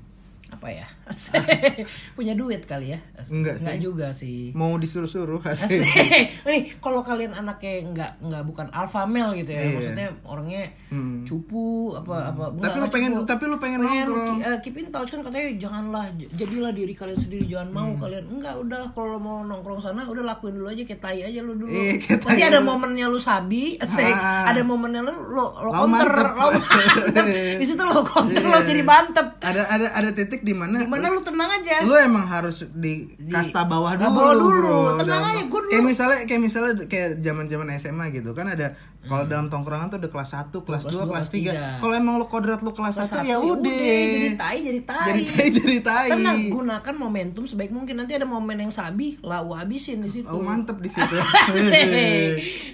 Apa 0.51 0.67
ya? 0.69 0.85
Punya 2.15 2.33
duit 2.33 2.63
kali 2.63 2.91
ya? 2.91 2.99
Asik. 3.13 3.33
Enggak 3.33 3.55
sih. 3.57 3.79
juga 3.79 4.07
sih. 4.11 4.51
Mau 4.51 4.75
disuruh-suruh 4.75 5.39
asik. 5.47 5.79
Asik. 5.79 6.43
Nih, 6.43 6.61
kalau 6.77 7.01
kalian 7.01 7.31
anaknya 7.31 7.73
nggak 7.87 8.11
nggak 8.21 8.43
bukan 8.45 8.67
alpha 8.69 9.03
male 9.03 9.33
gitu 9.37 9.49
ya, 9.49 9.61
Iya. 9.61 9.73
maksudnya 9.73 10.07
orangnya 10.23 10.63
Hmm. 10.87 11.23
cupu 11.23 11.63
apa 11.93 12.29
apa. 12.29 12.43
Tapi 12.53 12.77
lu 12.77 12.87
pengen- 12.89 13.23
tapi 13.23 13.43
lu 13.45 13.57
pengen 13.57 13.79
nongkrong. 13.79 14.27
ki- 14.29 14.43
eh, 14.43 14.57
keep 14.59 14.75
in 14.75 14.87
touch 14.89 15.09
kan 15.09 15.21
katanya 15.21 15.49
janganlah 15.57 16.05
jadilah 16.29 16.71
diri 16.71 16.91
kalian 16.91 17.17
sendiri 17.17 17.47
jangan 17.47 17.69
mau 17.71 17.89
Hmm. 17.89 17.99
kalian 17.99 18.25
enggak 18.29 18.55
udah 18.57 18.81
kalau 18.91 19.17
mau 19.17 19.41
nongkrong 19.41 19.79
sana 19.79 20.03
udah 20.03 20.23
lakuin 20.25 20.53
dulu 20.53 20.67
aja 20.67 20.83
kayak 20.83 20.99
tai 20.99 21.19
aja 21.21 21.39
lu 21.39 21.55
dulu. 21.55 21.71
Iya, 21.71 21.95
Nanti 21.97 22.27
tai 22.27 22.43
ada 22.43 22.59
dulu. 22.59 22.69
momennya 22.69 23.07
lu 23.07 23.17
sabi, 23.17 23.75
asik. 23.77 24.03
Ah. 24.11 24.45
ada 24.45 24.61
momennya 24.61 25.01
lu 25.01 25.13
lo 25.31 25.45
lo 25.57 25.69
counter, 25.71 26.11
lo. 26.35 26.47
Di 27.61 27.65
situ 27.65 27.81
lo 27.81 28.03
counter 28.03 28.43
lo 28.43 28.51
Iya. 28.53 28.67
jadi 28.67 28.83
mantep. 28.83 29.27
Ada 29.39 29.61
ada 29.65 29.87
ada 29.93 30.09
titik 30.11 30.40
di 30.41 30.51
mana 30.51 30.81
Gimana 30.81 31.07
lu 31.07 31.21
tenang 31.21 31.49
aja. 31.49 31.81
lu 31.81 31.93
emang 31.93 32.25
harus 32.25 32.65
di 32.67 33.13
kasta 33.25 33.63
bawah 33.63 33.93
dulu, 33.93 34.09
bawah 34.11 34.33
dulu. 34.33 34.49
bro. 34.51 34.79
Tenang 34.97 35.21
Dalam- 35.21 35.31
aja, 35.31 35.43
gua 35.45 35.59
dulu. 35.59 35.69
Kayak 35.69 35.85
misalnya 35.85 36.17
kayak 36.25 36.41
misalnya 36.41 36.73
kayak 36.85 37.09
zaman-zaman 37.19 37.67
SMA 37.75 38.05
gitu 38.11 38.31
kan 38.31 38.47
ada 38.47 38.67
kalau 39.01 39.25
dalam 39.25 39.47
tongkrongan 39.47 39.87
tuh 39.87 39.97
ada 39.97 40.07
kelas 40.07 40.29
1, 40.31 40.53
kelas 40.53 40.53
2, 40.53 40.53
Hmm. 40.53 40.63
Kelas 40.63 40.83
dua, 40.85 41.03
kelas 41.03 41.09
kelas 41.09 41.27
3. 41.27 41.33
tiga. 41.33 41.51
Kalau 41.77 41.93
emang 41.93 42.15
lu 42.15 42.25
kodrat 42.25 42.59
lu 42.59 42.71
kelas 42.71 42.95
1 42.95 43.09
Satu, 43.11 43.23
ya 43.23 43.37
udah. 43.37 43.65
jadi 43.65 44.29
tai 44.35 44.57
jadi 44.61 44.81
tai 44.83 45.05
Jadi 45.09 45.23
tai 45.27 45.47
jadi 45.51 45.77
tai. 45.81 46.07
tenang 46.11 46.39
gunakan 46.49 46.93
momentum 46.95 47.43
sebaik 47.43 47.69
mungkin 47.69 47.95
nanti 47.95 48.13
ada 48.13 48.23
momen 48.23 48.57
yang 48.59 48.69
sabi 48.69 49.17
lau 49.19 49.51
habisin 49.51 49.99
di 49.99 50.11
situ 50.11 50.27
Oh 50.27 50.39
mantep 50.39 50.77
di 50.77 50.87
situ. 50.87 51.15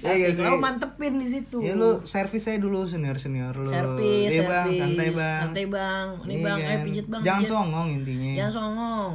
Nggak 0.04 0.32
sih? 0.32 0.44
lau 0.44 0.58
mantepin 0.58 1.14
di 1.16 1.28
situ 1.30 1.58
Ya 1.60 1.74
lu 1.74 2.04
servis 2.04 2.44
aja 2.44 2.58
dulu 2.58 2.84
senior-senior 2.84 3.54
lu. 3.54 3.68
servis 3.68 4.30
Iya 4.30 4.44
bang, 4.44 4.68
santai 4.74 5.10
bang. 5.12 5.42
santai 5.44 5.66
bang 5.66 6.08
ini 6.22 6.34
Iya 6.34 6.44
bang 6.44 6.58
eh 6.58 6.68
kan? 6.68 6.80
pijit 6.84 7.06
bang 7.08 7.22
Jangan 7.22 7.42
pijit. 7.42 7.52
songong 7.52 7.88
intinya. 7.94 8.32
jangan 8.36 8.54
songong 8.54 9.14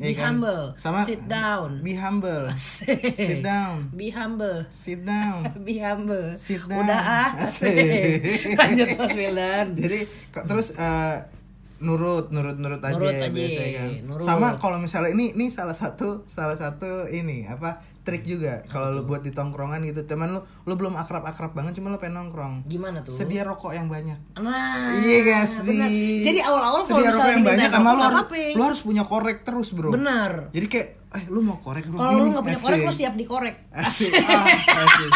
be 0.00 0.14
kan? 0.14 0.38
humble 0.38 0.78
Sama 0.78 1.02
sit 1.02 1.26
down 1.26 1.82
Be 1.82 1.92
humble. 1.92 2.46
Sit 3.18 3.42
down. 3.42 3.90
be 3.90 4.08
humble 4.08 4.62
Sit 4.70 5.02
down. 5.02 5.42
be 5.66 5.74
humble 5.76 6.38
Sit 6.38 6.62
down. 6.64 6.86
udah 6.86 7.02
ah 7.02 7.30
Asik. 7.42 8.22
lanjut 8.62 8.88
mas 8.94 9.12
Wildan 9.12 9.66
Jadi 9.74 9.98
kok- 10.30 10.46
terus 10.46 10.70
eh, 10.72 11.14
nurut 11.78 12.28
nurut 12.28 12.56
nurut 12.56 12.80
aja, 12.80 12.94
Nurut 12.94 13.14
aja, 13.14 13.30
biasanya 13.30 13.70
kan. 13.72 13.90
nurut. 14.02 14.24
Sama 14.24 14.48
kalau 14.56 14.76
misalnya 14.76 15.10
ini 15.10 15.30
ini 15.32 15.46
salah 15.46 15.72
satu 15.72 16.26
salah 16.26 16.54
satu 16.54 17.06
ini 17.06 17.46
apa 17.46 17.78
trik 18.02 18.24
juga 18.24 18.64
kalau 18.66 18.90
lu 18.90 19.02
buat 19.04 19.20
di 19.20 19.30
tongkrongan 19.30 19.84
gitu 19.84 20.02
teman 20.02 20.32
lu 20.32 20.40
lu 20.64 20.74
belum 20.74 20.96
akrab 20.96 21.22
akrab 21.22 21.52
banget 21.52 21.76
cuma 21.76 21.88
lu 21.88 21.96
pengen 21.96 22.18
nongkrong. 22.18 22.64
gimana 22.64 22.98
tuh 23.00 23.12
Sedia 23.12 23.44
rokok 23.44 23.70
yang 23.70 23.86
banyak. 23.86 24.16
nah 24.34 24.96
Iya 24.96 25.18
guys, 25.22 25.52
jadi 25.62 26.40
awal-awal 26.42 26.82
kalau 26.82 26.98
sedia 26.98 27.10
rokok 27.10 27.14
misalnya 27.14 27.30
yang 27.30 27.44
banyak 27.46 27.70
sama 27.70 27.90
lu 27.90 28.02
harus 28.02 28.24
lu 28.50 28.62
harus 28.64 28.80
punya 28.82 29.04
korek 29.04 29.38
terus 29.44 29.70
bro. 29.70 29.92
benar 29.92 30.50
Jadi 30.50 30.66
kayak 30.66 30.88
eh 31.08 31.24
lu 31.32 31.40
mau 31.40 31.56
korek 31.64 31.88
bro? 31.88 31.96
Kalau 31.96 32.20
lu 32.20 32.28
nggak 32.36 32.44
punya 32.44 32.60
korek, 32.60 32.80
lu 32.84 32.92
siap 32.92 33.14
dikorek. 33.16 33.56
Asik. 33.80 34.12
Ah, 34.28 34.44
asik. 34.84 35.12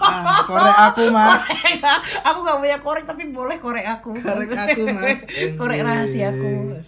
Ah, 0.00 0.24
korek 0.48 0.76
aku 0.88 1.02
mas. 1.16 1.44
Korek, 1.44 1.84
aku 2.24 2.38
gak 2.48 2.58
punya 2.64 2.78
korek 2.80 3.04
tapi 3.04 3.22
boleh 3.28 3.60
korek 3.60 3.84
aku. 3.84 4.16
Korek 4.16 4.50
aku, 4.64 4.82
Mas. 4.88 5.20
korek 5.60 5.84
rahasiaku. 5.84 6.80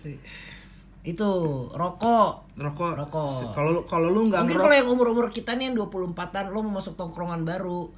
Itu 1.05 1.30
rokok. 1.76 2.49
Rokok. 2.57 2.93
Rokok. 2.97 3.53
Kalau 3.53 3.70
lu 3.76 3.80
kalau 3.84 4.09
lu 4.09 4.32
nggak 4.32 4.41
Mungkin 4.45 4.57
kalau 4.57 4.74
yang 4.76 4.88
umur-umur 4.88 5.28
kita 5.28 5.53
nih 5.57 5.72
yang 5.72 5.76
24-an 5.76 6.53
lu 6.53 6.64
mau 6.64 6.80
masuk 6.80 6.97
tongkrongan 6.97 7.45
baru. 7.45 7.93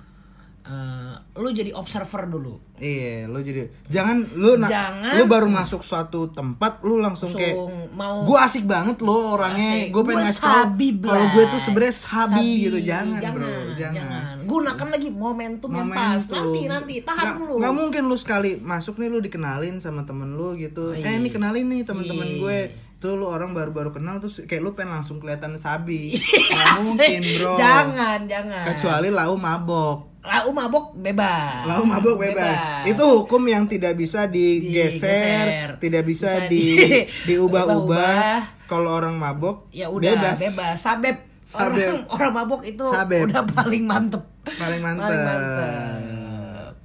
Eh, 0.63 1.13
lu 1.35 1.49
jadi 1.49 1.71
observer 1.73 2.27
dulu. 2.27 2.63
Iya, 2.77 3.27
lu 3.27 3.39
jadi 3.39 3.67
jangan 3.85 4.31
lu 4.33 4.55
na- 4.57 4.67
Jangan- 4.67 5.15
lu 5.15 5.25
baru 5.25 5.47
masuk 5.47 5.81
suatu 5.81 6.29
tempat 6.29 6.79
lu 6.81 6.99
langsung, 6.99 7.31
Langsung 7.31 7.39
kayak 7.41 7.57
mau- 7.93 8.23
gua 8.23 8.45
asik 8.45 8.63
banget 8.65 8.99
lo 8.99 9.35
orangnya. 9.35 9.59
Asik. 9.81 9.91
Gue 9.91 10.03
pengen 10.05 10.17
Gua 10.17 10.25
ngasih 10.25 10.39
tau 10.41 10.55
sabi, 10.65 10.89
kalau 11.01 11.27
gue 11.29 11.45
tuh 11.49 11.61
sebenarnya 11.61 11.95
sabi, 11.97 12.47
gitu. 12.61 12.79
Jangan, 12.81 13.19
jangan, 13.21 13.39
bro, 13.39 13.51
jangan. 13.75 14.35
Gunakan 14.45 14.89
lagi 14.89 15.09
momentum, 15.09 15.71
yang 15.73 15.89
pas. 15.89 16.23
Nanti 16.25 16.61
nanti 16.65 16.95
tahan 17.01 17.19
Nggak- 17.25 17.39
dulu. 17.39 17.53
nggak 17.57 17.75
mungkin 17.75 18.03
lu 18.05 18.17
sekali 18.17 18.51
masuk 18.57 18.95
nih 18.97 19.09
lu 19.09 19.19
dikenalin 19.19 19.79
sama 19.79 20.03
temen 20.03 20.31
lu 20.33 20.55
gitu. 20.55 20.91
Iya. 20.93 21.07
Eh, 21.09 21.15
ini 21.17 21.29
kenalin 21.29 21.67
nih 21.69 21.83
temen-temen 21.83 22.29
Iya. 22.29 22.39
gue. 22.39 22.61
Tuh 22.99 23.15
lu 23.15 23.27
orang 23.27 23.51
baru-baru 23.51 23.91
kenal 23.91 24.19
terus 24.19 24.39
kayak 24.41 24.63
lu 24.63 24.71
pengen 24.73 24.95
langsung 24.95 25.19
kelihatan 25.19 25.55
sabi. 25.57 26.15
Nggak 26.51 26.79
mungkin, 26.81 27.21
Bro. 27.35 27.55
Jangan, 27.57 28.19
jangan. 28.27 28.63
Kecuali 28.69 29.09
lau 29.09 29.35
mabok. 29.35 30.12
Lau 30.23 30.49
mabok 30.51 30.95
bebas. 30.95 31.67
Lau 31.67 31.83
mabuk 31.83 32.15
bebas. 32.17 32.87
Itu 32.87 33.03
hukum 33.21 33.43
yang 33.45 33.67
tidak 33.67 33.95
bisa 33.95 34.25
digeser, 34.25 34.95
Digeser. 34.95 35.69
tidak 35.77 36.03
bisa, 36.07 36.31
Bisa 36.39 36.47
di 36.47 36.63
di- 36.79 37.05
diubah-ubah. 37.29 37.75
ubah-ubah. 37.91 38.39
Kalau 38.65 38.91
orang 38.95 39.19
mabok 39.19 39.67
Ya 39.71 39.91
udah 39.91 40.15
bebas. 40.15 40.39
bebas, 40.39 40.77
Sabep. 40.79 41.17
Sabep. 41.43 41.75
Orang, 41.75 42.07
orang 42.15 42.33
mabok 42.33 42.63
itu 42.63 42.87
Sabep. 42.87 43.27
udah 43.27 43.43
paling 43.45 43.83
mantep. 43.83 44.23
Paling 44.47 44.79
mantep. 44.81 45.11
Paling 45.11 45.23
mantep. 45.27 45.75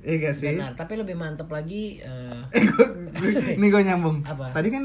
Iya 0.08 0.16
gak 0.24 0.36
sih? 0.40 0.56
Benar, 0.56 0.72
tapi 0.80 0.96
lebih 0.96 1.20
mantep 1.20 1.52
lagi 1.52 2.00
eh, 2.00 2.40
Ini 3.60 3.68
gue 3.68 3.82
nyambung. 3.84 4.24
Apa? 4.24 4.56
Tadi 4.56 4.72
kan 4.72 4.84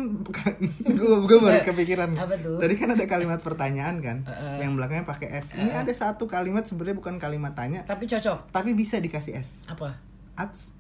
gue 0.82 1.16
gue 1.30 1.38
baru 1.38 1.62
kepikiran. 1.62 2.10
Apa 2.18 2.34
tuh? 2.42 2.58
Tadi 2.58 2.74
kan 2.74 2.90
ada 2.90 3.04
kalimat 3.06 3.38
pertanyaan 3.38 4.02
kan, 4.02 4.26
Heeh. 4.26 4.66
yang 4.66 4.74
belakangnya 4.74 5.06
pakai 5.06 5.30
S. 5.38 5.54
Ini 5.54 5.70
ada 5.70 5.92
satu 5.94 6.26
kalimat 6.26 6.66
sebenarnya 6.66 6.98
bukan 6.98 7.22
kalimat 7.22 7.54
tanya, 7.54 7.86
tapi 7.86 8.10
cocok. 8.10 8.50
tapi 8.50 8.74
bisa 8.74 8.98
dikasih 8.98 9.38
S. 9.38 9.62
Apa? 9.70 9.94
Ats. 10.34 10.74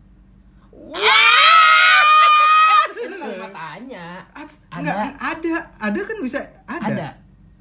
Itu 2.98 3.14
kalimat 3.14 3.52
tanya. 3.54 4.26
Ats. 4.34 4.58
Ada. 4.72 4.80
Enggak, 4.82 4.96
ada. 5.22 5.54
Ada 5.78 6.00
kan 6.02 6.16
bisa 6.18 6.38
ada. 6.66 6.90
Ada. 6.90 7.08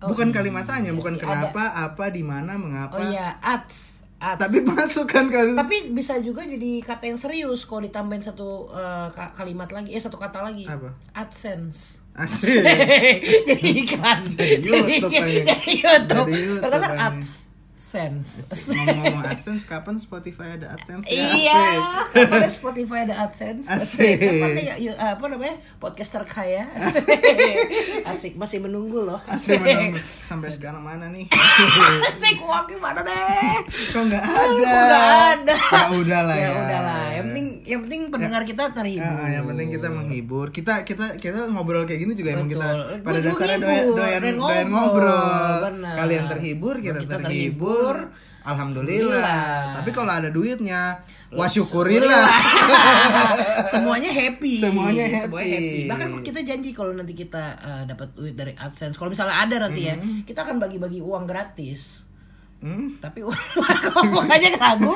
Oh, 0.02 0.18
bukan 0.18 0.34
iya, 0.34 0.42
kalimat 0.42 0.66
tanya, 0.66 0.90
iya 0.90 0.98
bukan 0.98 1.14
sih, 1.14 1.22
kenapa, 1.22 1.78
apa, 1.78 2.10
di 2.10 2.26
mana, 2.26 2.58
mengapa. 2.58 2.98
Oh 2.98 3.06
iya, 3.06 3.38
ats. 3.38 4.01
Ats. 4.22 4.38
Tapi 4.38 4.58
masuk 4.62 5.10
kan 5.10 5.26
kan. 5.28 5.58
tapi 5.58 5.90
bisa 5.90 6.22
juga 6.22 6.46
jadi 6.46 6.80
kata 6.80 7.10
yang 7.10 7.18
serius 7.18 7.66
kalau 7.66 7.82
ditambahin 7.82 8.22
satu 8.22 8.70
ka- 9.12 9.34
kalimat 9.34 9.68
lagi, 9.68 9.92
eh 9.92 10.00
satu 10.00 10.22
kata 10.22 10.46
lagi. 10.46 10.70
Apa? 10.70 10.94
AdSense. 11.18 12.06
Asik. 12.14 12.62
jadi 13.50 13.70
iklan. 13.82 14.20
Jadi 14.30 14.68
YouTube 14.70 15.14
aja. 15.16 15.42
Jadi 15.42 15.72
YouTube. 15.84 16.28
Jadi 16.30 16.38
YouTube 16.38 16.62
Kata 16.62 16.78
kan 16.78 16.92
aja. 16.94 17.51
AdSense. 17.82 18.46
Ngomong-ngomong 18.70 19.26
AdSense, 19.26 19.66
kapan 19.66 19.98
Spotify 19.98 20.54
ada 20.54 20.78
AdSense? 20.78 21.10
Ya, 21.10 21.18
Iya, 21.34 21.58
asik. 21.58 22.14
kapan 22.30 22.52
Spotify 22.54 22.98
ada 23.04 23.16
AdSense? 23.26 23.66
Asik. 23.66 24.22
Kapan 24.22 24.50
ya, 24.56 24.74
ya, 24.78 24.94
apa 25.10 25.26
namanya 25.26 25.58
podcaster 25.82 26.22
kaya? 26.24 26.70
Asik. 26.78 27.18
Asik, 28.06 28.34
masih 28.38 28.62
menunggu 28.62 29.02
loh. 29.02 29.18
Asik 29.26 29.58
menunggu. 29.58 29.98
Sampai 29.98 30.54
sekarang 30.54 30.86
mana 30.86 31.10
nih? 31.10 31.26
Asik, 32.06 32.38
uang 32.38 32.70
gimana 32.70 33.02
deh? 33.02 33.66
Kok 33.90 34.04
nggak 34.08 34.24
ada? 34.24 34.46
Nggak 34.54 35.10
ada. 35.34 35.58
Ya 35.58 35.86
udahlah 35.92 36.36
ya. 36.38 36.46
ya. 36.46 36.50
udahlah. 36.62 37.02
Yang 37.12 37.26
penting, 37.26 37.48
yang 37.66 37.82
penting 37.82 38.02
pendengar 38.08 38.42
kita 38.46 38.64
terhibur. 38.72 39.10
Ya, 39.18 39.28
yang 39.34 39.46
penting 39.50 39.68
kita 39.74 39.88
menghibur. 39.90 40.48
Kita 40.54 40.86
kita 40.86 41.18
kita 41.18 41.50
ngobrol 41.50 41.90
kayak 41.90 41.98
gini 42.00 42.14
juga 42.14 42.38
emang 42.38 42.46
kita 42.46 42.62
Betul. 42.62 43.02
pada 43.02 43.18
Gua 43.18 43.26
dasarnya 43.26 43.58
doyan 43.58 43.86
doyan, 43.90 44.22
doyan 44.22 44.68
ngobrol. 44.70 44.70
ngobrol. 44.70 45.60
Kalian 45.98 46.26
terhibur, 46.30 46.76
kita, 46.78 47.00
Kita 47.02 47.18
terhibur. 47.18 47.26
terhibur. 47.26 47.70
Alhamdulillah. 47.72 48.22
Alhamdulillah. 48.42 49.78
Tapi 49.78 49.90
kalau 49.94 50.12
ada 50.18 50.30
duitnya, 50.34 50.98
wah 51.30 51.46
syukurilah. 51.46 52.26
Semuanya 53.72 54.10
happy. 54.10 54.58
Semuanya 54.58 55.06
Semuanya 55.22 55.58
happy. 55.58 55.86
Bahkan 55.86 56.10
kita 56.26 56.42
janji 56.42 56.74
kalau 56.74 56.90
nanti 56.90 57.14
kita 57.14 57.54
uh, 57.62 57.84
dapat 57.86 58.18
duit 58.18 58.34
dari 58.34 58.58
AdSense, 58.58 58.98
kalau 58.98 59.14
misalnya 59.14 59.46
ada 59.46 59.70
nanti 59.70 59.86
ya, 59.86 59.94
Hmm. 59.94 60.26
kita 60.26 60.42
akan 60.42 60.58
bagi-bagi 60.58 61.06
uang 61.06 61.30
gratis. 61.30 62.10
Hmm? 62.62 62.98
Tapi 62.98 63.26
kok 63.90 64.06
mukanya 64.10 64.50
ragu? 64.58 64.94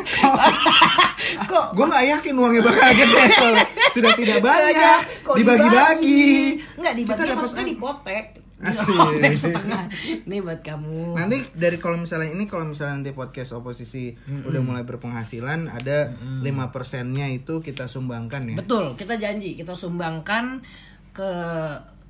kok 1.50 1.66
Gue 1.74 1.86
nggak 1.86 2.06
yakin 2.14 2.34
uangnya 2.38 2.62
bakal 2.62 2.90
gede 2.94 3.24
kalau 3.34 3.58
sudah 3.90 4.14
tidak 4.14 4.40
banyak 4.42 5.00
dibagi-bagi. 5.38 6.62
Enggak 6.78 6.94
Kita 6.94 7.02
dibagi 7.02 7.26
dapat 7.26 7.38
maksudnya 7.42 7.66
dipotek. 7.66 8.26
Asik. 8.56 8.88
Dipotek 8.88 9.36
setengah. 9.36 9.84
Ini 10.24 10.40
buat 10.40 10.64
kamu. 10.64 11.20
Nanti 11.20 11.44
dari 11.52 11.76
kalau 11.76 12.00
misalnya 12.00 12.32
ini 12.32 12.48
kalau 12.48 12.64
misalnya 12.64 13.04
nanti 13.04 13.12
podcast 13.12 13.52
oposisi 13.52 14.16
udah 14.26 14.62
mulai 14.64 14.88
berpenghasilan 14.88 15.68
ada 15.68 16.16
lima 16.40 16.72
persennya 16.72 17.28
itu 17.28 17.60
kita 17.60 17.92
sumbangkan 17.92 18.56
ya. 18.56 18.56
Betul, 18.56 18.96
kita 18.96 19.20
janji 19.20 19.60
kita 19.60 19.76
sumbangkan 19.76 20.64
ke 21.12 21.32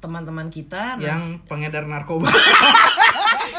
teman-teman 0.05 0.53
kita. 0.53 1.01
Nah, 1.01 1.01
Yang 1.01 1.23
pengedar 1.49 1.89
narkoba. 1.89 2.29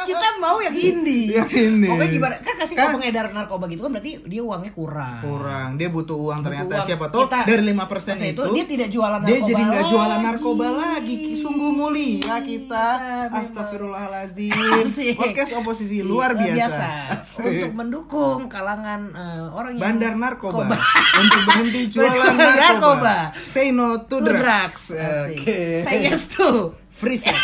kita 0.06 0.28
mau 0.36 0.56
yang 0.58 0.72
indie. 0.72 1.26
Yang 1.36 1.50
indie. 1.52 1.88
Pokoknya 1.88 2.10
gimana? 2.10 2.34
Kan 2.38 2.54
kasih 2.56 2.74
Kan- 2.74 2.94
pengedar 2.94 3.26
narkoba 3.28 3.64
gitu 3.66 3.80
kan 3.80 3.92
berarti 3.92 4.10
dia 4.22 4.40
uangnya 4.40 4.72
kurang. 4.72 5.18
kurang 5.20 5.68
dia 5.74 5.88
butuh 5.88 6.14
uang 6.14 6.40
ternyata 6.40 6.64
Butuh 6.64 6.76
uang. 6.76 6.86
siapa 6.86 7.06
tahu 7.08 7.20
Kita- 7.24 7.44
dari 7.44 7.62
lima 7.64 7.84
persen 7.84 8.14
itu, 8.16 8.30
itu 8.32 8.42
dia 8.52 8.64
tidak 8.64 8.88
jualan 8.88 9.20
dia 9.20 9.28
narkoba 9.32 9.48
jadi 9.48 9.62
nggak 9.64 9.84
jualan 9.86 10.20
narkoba 10.22 10.66
lagi 10.72 11.16
sungguh 11.36 11.70
mulia 11.72 12.36
kita 12.40 12.86
memang. 12.96 13.40
astagfirullahalazim 13.40 14.52
podcast 15.20 15.50
oposisi 15.54 15.96
Si- 15.96 16.02
luar 16.02 16.32
eh, 16.32 16.52
biasa, 16.52 16.86
Asik. 17.14 17.46
untuk 17.46 17.72
mendukung 17.74 18.40
kalangan 18.46 19.00
eh, 19.10 19.46
orang 19.50 19.72
yang 19.72 19.82
bandar 19.82 20.12
narkoba 20.14 20.64
Koba. 20.64 20.76
untuk 21.20 21.40
berhenti 21.44 21.80
jualan 21.88 22.34
narkoba. 22.34 22.56
narkoba. 22.56 23.16
say 23.36 23.70
no 23.70 24.02
to, 24.02 24.16
To 24.16 24.24
drugs, 24.26 24.90
drugs. 24.90 25.20
Oke. 25.32 25.60
Say 25.80 25.96
yes 26.02 26.28
to. 26.30 26.72
Free 26.96 27.14
sex. 27.14 27.36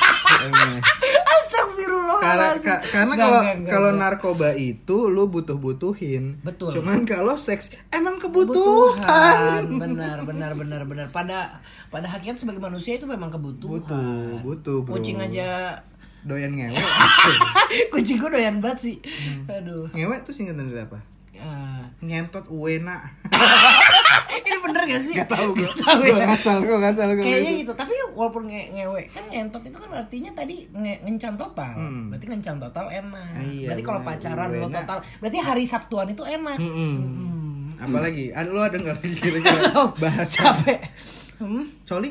Oke. 0.42 0.80
Astagfirullahaladzim. 1.22 2.22
karena 2.22 2.48
ka- 2.58 2.82
karena 2.88 3.14
kalau 3.14 3.40
kalau 3.66 3.90
narkoba 3.92 4.48
itu 4.54 4.96
lu 5.06 5.28
butuh 5.28 5.54
butuhin 5.54 6.40
Betul. 6.40 6.72
cuman 6.72 7.04
kalau 7.04 7.36
seks 7.36 7.68
emang 7.90 8.16
kebutuhan, 8.16 9.68
benar 9.70 10.22
benar 10.22 10.52
benar 10.54 10.82
benar. 10.84 11.06
Pada 11.10 11.60
pada 11.88 12.06
hakikat 12.08 12.38
sebagai 12.38 12.58
manusia 12.58 12.96
itu 12.96 13.04
memang 13.04 13.28
kebutuhan. 13.28 13.82
Butuh 13.82 14.40
butuh 14.40 14.76
bro. 14.82 14.96
Kucing 14.96 15.18
aja. 15.18 15.76
Doyan 16.22 16.54
ngewe. 16.54 16.78
Kucing 17.92 18.16
gue 18.16 18.30
doyan 18.30 18.62
banget 18.62 18.78
sih. 18.80 18.96
Hmm. 19.02 19.42
aduh. 19.44 19.90
Ngewe 19.90 20.22
tuh 20.22 20.30
singkatan 20.30 20.70
dari 20.70 20.80
apa? 20.80 21.02
Eh, 21.34 21.82
ngentot 22.00 22.46
uena 22.46 23.02
ini 24.34 24.58
bener 24.58 24.82
gak 24.84 25.02
sih 25.02 25.14
Gak 25.14 25.28
tau 25.28 25.48
gue 25.52 25.66
Gak 25.66 25.94
Gue 25.96 26.08
ya 26.08 26.24
ngasal 26.24 26.56
Gue 26.60 26.78
ngasal 26.78 27.08
gue 27.12 27.22
Kayaknya 27.22 27.52
gitu, 27.58 27.72
tapi 27.72 27.92
walaupun 28.12 28.42
nge 28.44 28.62
ngewe 28.72 29.02
kan 29.08 29.24
ngentot 29.26 29.62
itu 29.62 29.76
kan 29.76 29.90
artinya 29.92 30.30
tadi 30.32 30.56
nge 30.68 30.94
ngencan 31.02 31.34
total. 31.34 31.72
Hmm. 31.74 32.08
Berarti 32.08 32.26
ngencan 32.26 32.56
total 32.58 32.86
enak. 32.88 33.34
Iya, 33.42 33.66
berarti 33.66 33.82
kalau 33.82 34.00
pacaran 34.02 34.48
lo 34.50 34.66
Enak. 34.66 34.76
total, 34.78 34.98
berarti 35.18 35.38
hari 35.38 35.64
Sabtuan 35.64 36.08
itu 36.08 36.22
enak. 36.22 36.56
Mm-mm. 36.56 36.92
Mm-mm. 36.96 37.30
Apalagi 37.78 38.30
ada 38.30 38.46
Lo 38.46 38.60
ada 38.60 38.76
gak 38.76 38.96
lagi 38.96 39.16
kira-kira 39.22 39.60
Bahasa 39.94 40.36
Capek. 40.46 40.78
Hmm? 41.36 41.64
Coli 41.82 42.10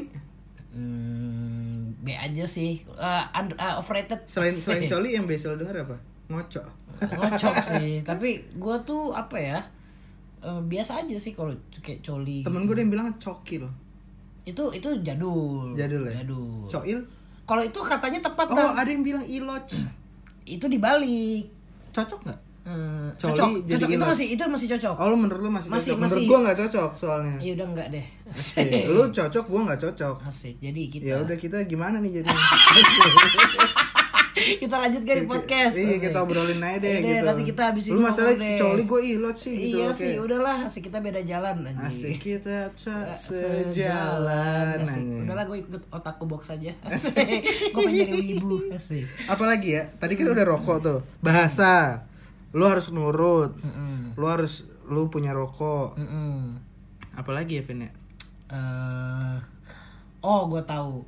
Hmm, 0.72 1.94
B 1.98 2.08
aja 2.10 2.46
sih. 2.46 2.80
Eh, 2.82 3.24
under- 3.34 3.56
eh, 3.56 3.74
overrated. 3.76 4.24
Selain 4.26 4.50
selain 4.50 4.88
coli 4.88 5.14
yang 5.14 5.26
biasa 5.26 5.52
lo 5.52 5.58
denger 5.58 5.84
apa? 5.84 5.98
Ngocok 6.28 6.66
Ngocok 7.12 7.56
sih, 7.72 8.00
tapi 8.02 8.30
gue 8.50 8.76
tuh 8.82 9.12
apa 9.12 9.36
ya? 9.36 9.60
Eh, 10.42 10.62
biasa 10.64 10.92
aja 11.00 11.16
sih 11.16 11.32
kalau 11.32 11.54
kayak 11.76 12.02
coli. 12.02 12.42
Temen 12.42 12.64
gue 12.64 12.74
ada 12.74 12.82
yang 12.82 12.92
bilang 12.92 13.08
cokil 13.16 13.66
Itu 14.42 14.64
itu 14.70 14.90
jadul. 15.00 15.74
Jadul 15.74 16.04
ya? 16.04 16.20
Jadul. 16.20 16.66
Coil 16.66 17.00
Kalau 17.44 17.62
itu 17.62 17.80
katanya 17.80 18.20
tepat 18.22 18.48
Oh 18.48 18.56
kan? 18.56 18.78
ada 18.78 18.90
yang 18.90 19.02
bilang 19.02 19.22
iloj 19.22 19.66
Itu 20.48 20.66
dibalik. 20.66 21.46
Cocok 21.92 22.22
gak? 22.26 22.40
Hmm, 22.62 23.10
Coli 23.16 23.34
cocok, 23.34 23.50
jadi 23.66 23.82
cocok. 23.82 23.90
itu 23.92 24.06
masih 24.06 24.28
itu 24.32 24.42
masih 24.48 24.68
cocok. 24.70 24.96
Oh 24.96 25.08
lu 25.10 25.18
menurut 25.18 25.42
lu 25.42 25.50
masih, 25.50 25.68
Masih- 25.68 25.92
cocok 25.92 26.00
Menurut 26.00 26.14
masih. 26.16 26.30
gue 26.30 26.40
gak 26.42 26.58
cocok 26.62 26.90
soalnya 26.94 27.36
Ya 27.40 27.52
udah 27.54 27.68
enggak 27.68 27.88
deh. 27.90 28.06
Asik. 28.30 28.66
Lu 28.94 29.02
cocok 29.10 29.46
gue 29.46 29.62
gak 29.68 29.80
cocok 29.82 30.16
Asik. 30.24 30.56
Jadi 30.58 30.82
kita 30.88 31.04
Ya 31.04 31.16
udah 31.20 31.36
kita 31.36 31.58
gimana 31.66 31.98
nih 31.98 32.22
jadi 32.22 32.30
kita 34.64 34.76
lanjutkan 34.80 35.16
di 35.18 35.26
podcast. 35.28 35.76
Iya 35.76 35.98
kita 36.00 36.18
obrolin 36.24 36.64
aja 36.64 36.80
deh 36.80 36.98
gitu 37.00 37.24
Nanti 37.24 37.44
kita 37.44 37.62
habis 37.68 37.84
ini 37.88 37.96
Lu 37.96 38.00
masalah 38.00 38.32
si 38.34 38.50
coli 38.56 38.84
gue 38.88 39.02
ilot 39.12 39.36
sih 39.36 39.54
gitu 39.54 39.78
Iya 39.78 39.88
sih, 39.92 40.16
udahlah, 40.18 40.58
asik 40.66 40.88
kita 40.88 41.04
beda 41.04 41.20
jalan 41.22 41.68
anjing. 41.68 41.84
Asik 41.84 42.18
kita 42.18 42.72
Eh, 42.72 43.12
sejalan 43.12 44.80
Asik. 44.80 44.96
anjing. 45.04 45.28
Udahlah 45.28 45.44
gue 45.46 45.58
ikut 45.60 45.84
otakku 45.90 46.24
box 46.26 46.48
aja. 46.50 46.72
Asik. 46.88 47.44
gue 47.72 47.82
pengen 47.82 48.08
jadi 48.08 48.14
wibu. 48.16 48.72
Asik. 48.72 49.04
Apalagi 49.28 49.76
ya 49.76 49.84
Tadi 50.00 50.14
kan 50.16 50.28
udah 50.28 50.46
rokok 50.48 50.78
tuh 50.80 51.00
Bahasa 51.20 52.08
Lu 52.52 52.64
harus 52.64 52.92
nurut. 52.92 53.52
Lu 54.16 54.26
harus 54.28 54.64
Lu 54.88 55.08
punya 55.08 55.32
rokok. 55.32 56.00
Apalagi 57.16 57.60
ya 57.60 57.64
Vin 57.64 57.84
ya 57.84 57.92
Eh, 58.52 59.38
oh, 60.22 60.44
gue 60.48 60.60
tahu. 60.62 61.08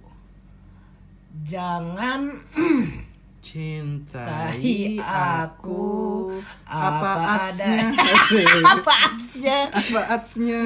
Jangan 1.44 2.32
Cintai 3.44 4.96
aku. 4.98 6.32
Aku 6.64 6.64
Apa 6.64 7.12
ada- 7.12 7.28
atsnya? 7.44 7.92
Asik 7.92 8.48
apa 8.72 8.94
atsnya? 9.04 9.58
Apa 9.68 10.00
atsnya? 10.10 10.62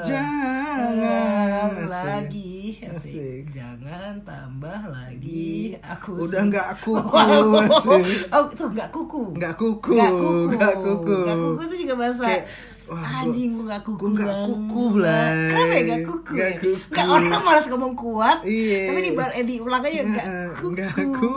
Jangan. 0.00 0.88
Jangan 0.96 1.70
Asik. 1.76 1.92
lagi. 1.92 2.56
Asik. 2.80 2.96
asik. 2.96 3.42
Jangan 3.52 4.12
tambah 4.24 4.80
lagi. 4.88 5.76
Aku 5.78 6.24
Udah 6.24 6.48
nggak 6.48 6.68
kuku, 6.80 7.12
asik. 7.68 8.32
oh 8.32 8.44
itu 8.48 8.64
nggak 8.66 8.88
kuku. 8.88 9.22
Nggak 9.36 9.54
kuku 9.54 9.90
nggak 9.92 10.10
kuku. 10.10 10.32
Nggak 10.56 10.74
kuku. 10.80 11.14
Nggak 11.22 11.36
kuku 11.36 11.60
itu 11.62 11.76
juga 11.84 11.94
bahasa 12.00 12.22
Kayak, 12.24 12.44
wah, 12.94 13.04
anjing 13.20 13.50
gua 13.52 13.64
nggak 13.66 13.82
kuku 13.84 14.04
nggak 14.08 14.26
banget. 14.26 14.46
kuku, 14.46 14.82
Blay. 14.92 15.34
kenapa 15.46 15.72
ya 15.72 15.82
nggak 15.82 16.02
kuku 16.04 16.32
ya? 16.32 16.48
kuku. 16.54 16.70
Nggak, 16.86 17.06
orang 17.06 17.42
malas 17.42 17.66
ngomong 17.66 17.94
kuat 17.94 18.38
Iya. 18.40 18.80
tapi 18.86 19.00
di 19.00 19.12
bar 19.12 19.30
eh, 19.30 19.44
diulang 19.44 19.82
aja 19.82 20.00
nggak 20.00 20.24
Nggak, 20.24 20.48
kuku 20.54 20.66
nggak 20.70 20.90
kuku. 20.94 21.32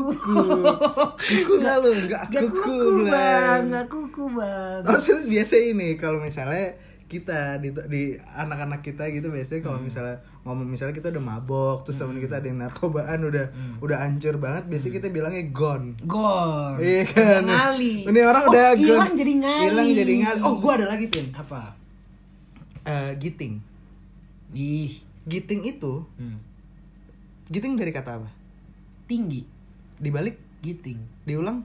Kuku 1.18 1.54
nggak 1.58 1.76
lu? 1.78 1.90
Nggak 2.06 2.24
kuku, 2.30 2.48
kuku 2.54 2.76
Blay. 3.00 3.12
bang 3.12 3.62
nggak 3.68 3.86
kuku 3.88 4.24
bang 4.32 4.82
Oh 4.84 4.98
serius 4.98 5.26
biasa 5.26 5.56
ini 5.60 5.90
kalau 5.96 6.20
misalnya 6.20 6.78
kita 7.08 7.56
di, 7.58 7.72
di 7.72 8.02
anak-anak 8.20 8.84
kita 8.84 9.08
gitu 9.08 9.28
biasanya 9.28 9.62
kalau 9.62 9.80
Hmm. 9.80 9.88
misalnya 9.88 10.16
ngomong 10.44 10.68
misalnya 10.68 10.92
kita 10.92 11.08
udah 11.08 11.24
mabok 11.26 11.78
terus 11.82 11.98
temen 11.98 12.16
kita 12.18 12.38
ada 12.38 12.46
yang 12.46 12.60
narkobaan 12.60 13.20
udah 13.22 13.48
Hmm. 13.48 13.80
udah 13.80 13.98
hancur 13.98 14.36
banget 14.36 14.68
biasanya 14.68 14.94
kita 14.94 15.08
bilangnya 15.10 15.44
gone 15.50 15.96
Gor 16.04 16.76
Iya 16.78 17.04
kan? 17.06 17.24
Udah 17.24 17.42
ngali 17.42 17.96
Ini 18.06 18.20
orang 18.22 18.44
Oh, 18.44 18.52
udah 18.52 18.68
gone. 18.70 18.80
hilang 18.82 19.14
jadi 19.14 19.34
ngali 19.38 19.66
Hilang 19.66 19.90
jadi 19.94 20.14
ngali. 20.20 20.40
Oh, 20.42 20.54
gua 20.58 20.72
ada 20.76 20.86
lagi, 20.86 21.06
Vin. 21.08 21.32
apa 21.32 21.80
Eh, 22.84 23.12
giting. 23.18 23.60
ih 24.54 24.92
Giting 25.24 25.60
itu, 25.66 26.08
hmm. 26.14 26.40
giting 27.48 27.76
dari 27.76 27.92
kata 27.92 28.16
apa? 28.18 28.30
tinggi 29.04 29.44
Dibalik, 29.98 30.36
giting 30.60 31.00
diulang. 31.24 31.64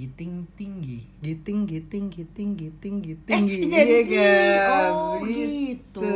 Giting 0.00 0.48
tinggi 0.50 1.04
Giting, 1.20 1.68
giting, 1.68 2.08
giting, 2.08 2.48
giting, 2.54 2.94
giting. 2.98 3.42
Eh, 3.44 3.60
Iya 3.60 3.82
jadi- 3.84 4.04
kan? 4.08 4.88
oh, 4.88 5.20
gitu. 5.20 6.12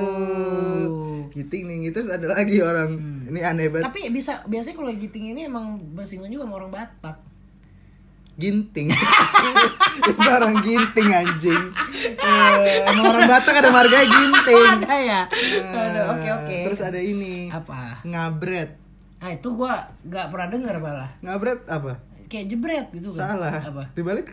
Giting 1.30 1.62
nih, 1.66 1.93
terus 1.93 2.09
ada 2.09 2.24
lagi 2.26 2.59
orang. 2.59 2.97
Ini 3.28 3.41
aneh 3.45 3.68
banget. 3.68 3.85
tapi 3.85 4.09
bisa 4.09 4.41
biasanya 4.45 4.74
kalau 4.74 4.89
giting 4.91 5.24
ini 5.28 5.45
emang 5.45 5.76
bersinggungan 5.93 6.32
juga 6.32 6.45
sama 6.45 6.57
orang 6.57 6.72
Batak 6.72 7.16
Ginting. 8.35 8.91
Itu 10.01 10.20
orang 10.20 10.59
ginting 10.59 11.07
anjing. 11.07 11.62
Eh, 12.18 12.55
emang 12.89 13.07
orang 13.07 13.28
Batak 13.28 13.55
ada 13.55 13.70
marganya 13.70 14.09
ginting. 14.09 14.64
ada 14.74 14.95
ya 14.97 15.20
Aduh, 15.70 16.05
oke 16.11 16.28
oke 16.35 16.57
Terus 16.66 16.80
ada 16.80 16.99
ini. 16.99 17.47
apa 17.49 18.01
Ngabret. 18.03 18.80
ah 19.20 19.30
itu 19.30 19.49
gua 19.53 19.72
nggak 20.03 20.26
pernah 20.28 20.49
dengar 20.51 20.74
malah 20.78 21.11
Ngabret 21.20 21.64
apa? 21.64 21.97
Kayak 22.27 22.47
jebret 22.51 22.87
gitu 22.93 23.09
kan. 23.14 23.37
Salah. 23.37 23.61
apa? 23.61 23.85
Dibalik? 23.93 24.33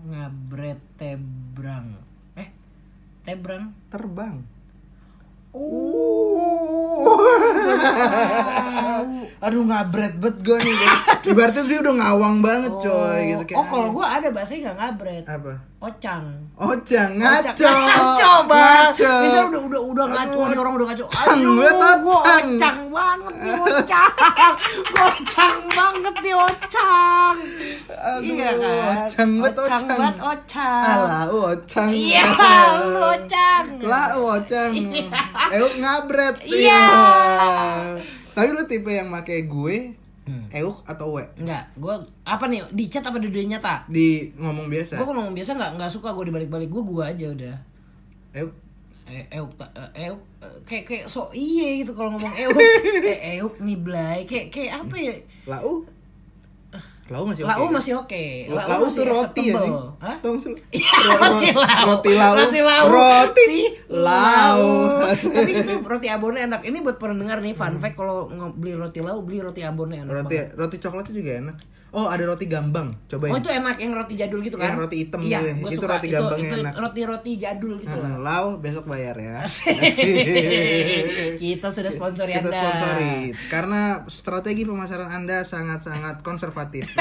Ngabret 0.00 0.80
tebrang. 0.96 2.00
Eh 2.36 2.48
tebrang? 3.22 3.72
Terbang. 3.92 4.42
Uh. 5.50 6.70
Aduh 9.42 9.66
ngabret 9.66 10.14
bet 10.22 10.36
gue 10.46 10.58
nih 10.62 10.74
Ibaratnya 11.34 11.62
dia 11.66 11.78
udah 11.82 11.94
ngawang 11.98 12.38
banget 12.38 12.72
coy 12.78 13.20
gitu. 13.34 13.42
Oh 13.58 13.66
kalau 13.66 13.90
gua 13.90 14.06
ada 14.20 14.30
bahasanya 14.30 14.70
nggak 14.70 14.78
ngabret. 14.78 15.24
Apa? 15.26 15.69
Ocang. 15.80 16.24
Ocang. 16.60 17.16
ngaco. 17.16 17.64
Ngaco 17.64 18.32
bang. 18.44 18.92
Ngaco. 18.92 19.12
misal 19.24 19.42
udah 19.48 19.60
udah 19.64 19.80
udah 19.80 20.04
ngaco 20.12 20.40
nih 20.52 20.58
orang 20.60 20.72
udah 20.76 20.86
ngaco. 20.92 21.04
Aduh 21.32 21.56
gua 22.04 22.18
ocang. 22.20 22.52
ocang 22.60 22.80
banget 22.92 23.34
nih 23.40 23.54
ocang. 23.56 24.12
Gua 24.92 25.08
ocang 25.08 25.56
banget 25.72 26.14
nih 26.20 26.34
ocang. 26.36 27.36
Aduh, 27.90 28.28
iya 28.28 28.50
kan? 28.60 29.08
ocang 29.08 29.30
banget, 29.40 29.56
ocang 29.56 29.80
ocang. 29.80 29.88
banget 29.96 30.16
ocang. 30.20 30.84
Alah 30.84 31.24
ocang. 31.32 31.88
Iya 31.88 32.24
lu 32.92 33.00
ocang. 33.00 33.64
Lah 33.80 34.10
ocang. 34.20 34.72
Eh 35.48 35.60
ngabret 35.80 36.36
Iya. 36.44 36.84
Tapi 38.36 38.48
lu 38.52 38.62
tipe 38.68 38.92
yang 38.92 39.08
pakai 39.08 39.48
gue 39.48 39.99
Euk 40.52 40.82
atau 40.84 41.14
we? 41.14 41.24
Enggak, 41.36 41.70
gue 41.74 41.94
apa 42.22 42.44
nih 42.46 42.62
di 42.70 42.84
chat 42.86 43.02
apa 43.02 43.16
di 43.16 43.28
dunia 43.28 43.56
nyata? 43.56 43.84
Di 43.86 44.30
ngomong 44.34 44.66
biasa. 44.66 44.96
Gue 44.96 45.06
ngomong 45.08 45.32
biasa 45.32 45.50
nggak 45.54 45.70
nggak 45.76 45.90
suka 45.90 46.10
gue 46.10 46.24
dibalik-balik 46.26 46.68
gue 46.68 46.82
gue 46.82 47.02
aja 47.02 47.26
udah. 47.28 47.56
Euk. 48.36 48.52
Eh, 49.10 49.26
euk, 49.32 49.50
ta- 49.58 49.74
eh, 49.74 50.06
euk, 50.06 50.22
eh, 50.38 50.56
kayak 50.62 50.84
kayak 50.86 51.04
so 51.06 51.26
iye 51.30 51.82
gitu 51.82 51.92
kalau 51.92 52.14
ngomong 52.14 52.30
euk, 52.30 52.54
eh, 53.10 53.38
euk 53.38 53.58
nih 53.58 53.74
blay, 53.76 54.18
kayak 54.22 54.54
kayak 54.54 54.86
apa 54.86 54.96
ya? 54.96 55.14
Lau. 55.50 55.82
Lau 57.10 57.26
masih 57.26 57.42
oke. 57.42 57.50
Lau 57.58 57.66
masih 57.74 57.92
oke. 57.98 58.24
Lau 58.54 58.86
tuh 58.86 59.02
roti 59.02 59.44
ya. 59.50 59.58
Ning. 59.58 59.74
Hah? 59.98 60.16
Sih 60.38 60.48
lu? 60.54 60.56
Iya, 60.70 60.92
Ro- 60.94 61.18
ro- 61.18 61.26
roti 61.34 61.50
lau. 61.50 61.82
Roti 61.90 62.10
lau. 62.14 62.34
Roti 62.38 62.60
lau. 62.62 62.84
Roti 62.86 63.60
lau. 63.90 64.62
Tapi 65.34 65.52
itu 65.58 65.72
roti 65.82 66.06
abonnya 66.06 66.46
enak. 66.46 66.62
Ini 66.62 66.78
buat 66.86 67.02
pendengar 67.02 67.42
nih 67.42 67.50
fun 67.50 67.82
fact 67.82 67.98
kalau 67.98 68.30
beli 68.54 68.78
roti 68.78 69.02
lau 69.02 69.26
beli 69.26 69.42
roti 69.42 69.66
abonnya 69.66 70.06
enak. 70.06 70.22
Roti 70.22 70.36
banget. 70.38 70.54
roti 70.54 70.76
coklatnya 70.78 71.14
juga 71.18 71.30
enak. 71.42 71.56
Oh, 71.90 72.06
ada 72.06 72.22
roti 72.22 72.46
gambang. 72.46 72.94
Cobain. 73.10 73.34
Oh 73.34 73.38
itu 73.42 73.50
enak 73.50 73.76
yang 73.82 73.92
roti 73.98 74.14
jadul 74.14 74.38
gitu 74.40 74.54
kan? 74.54 74.70
Yang 74.70 74.78
roti 74.86 74.96
hitam 75.02 75.20
iya, 75.26 75.38
gitu 75.42 75.46
ya. 75.46 75.54
Itu 75.58 75.76
suka. 75.82 75.90
roti 75.90 76.06
gambangnya 76.06 76.46
itu, 76.46 76.56
enak. 76.62 76.74
Roti-roti 76.78 77.32
jadul 77.34 77.72
gitu 77.82 77.96
Heeh, 77.98 78.06
lah. 78.06 78.18
Lau 78.22 78.46
besok 78.62 78.84
bayar 78.86 79.16
ya. 79.18 79.42
Kita 81.42 81.68
sudah 81.74 81.90
sponsori 81.90 82.30
Kita 82.34 82.46
Anda. 82.46 82.54
sponsori 82.58 83.14
karena 83.50 83.82
strategi 84.06 84.62
pemasaran 84.62 85.10
Anda 85.10 85.42
sangat-sangat 85.42 86.22
konservatif. 86.22 86.86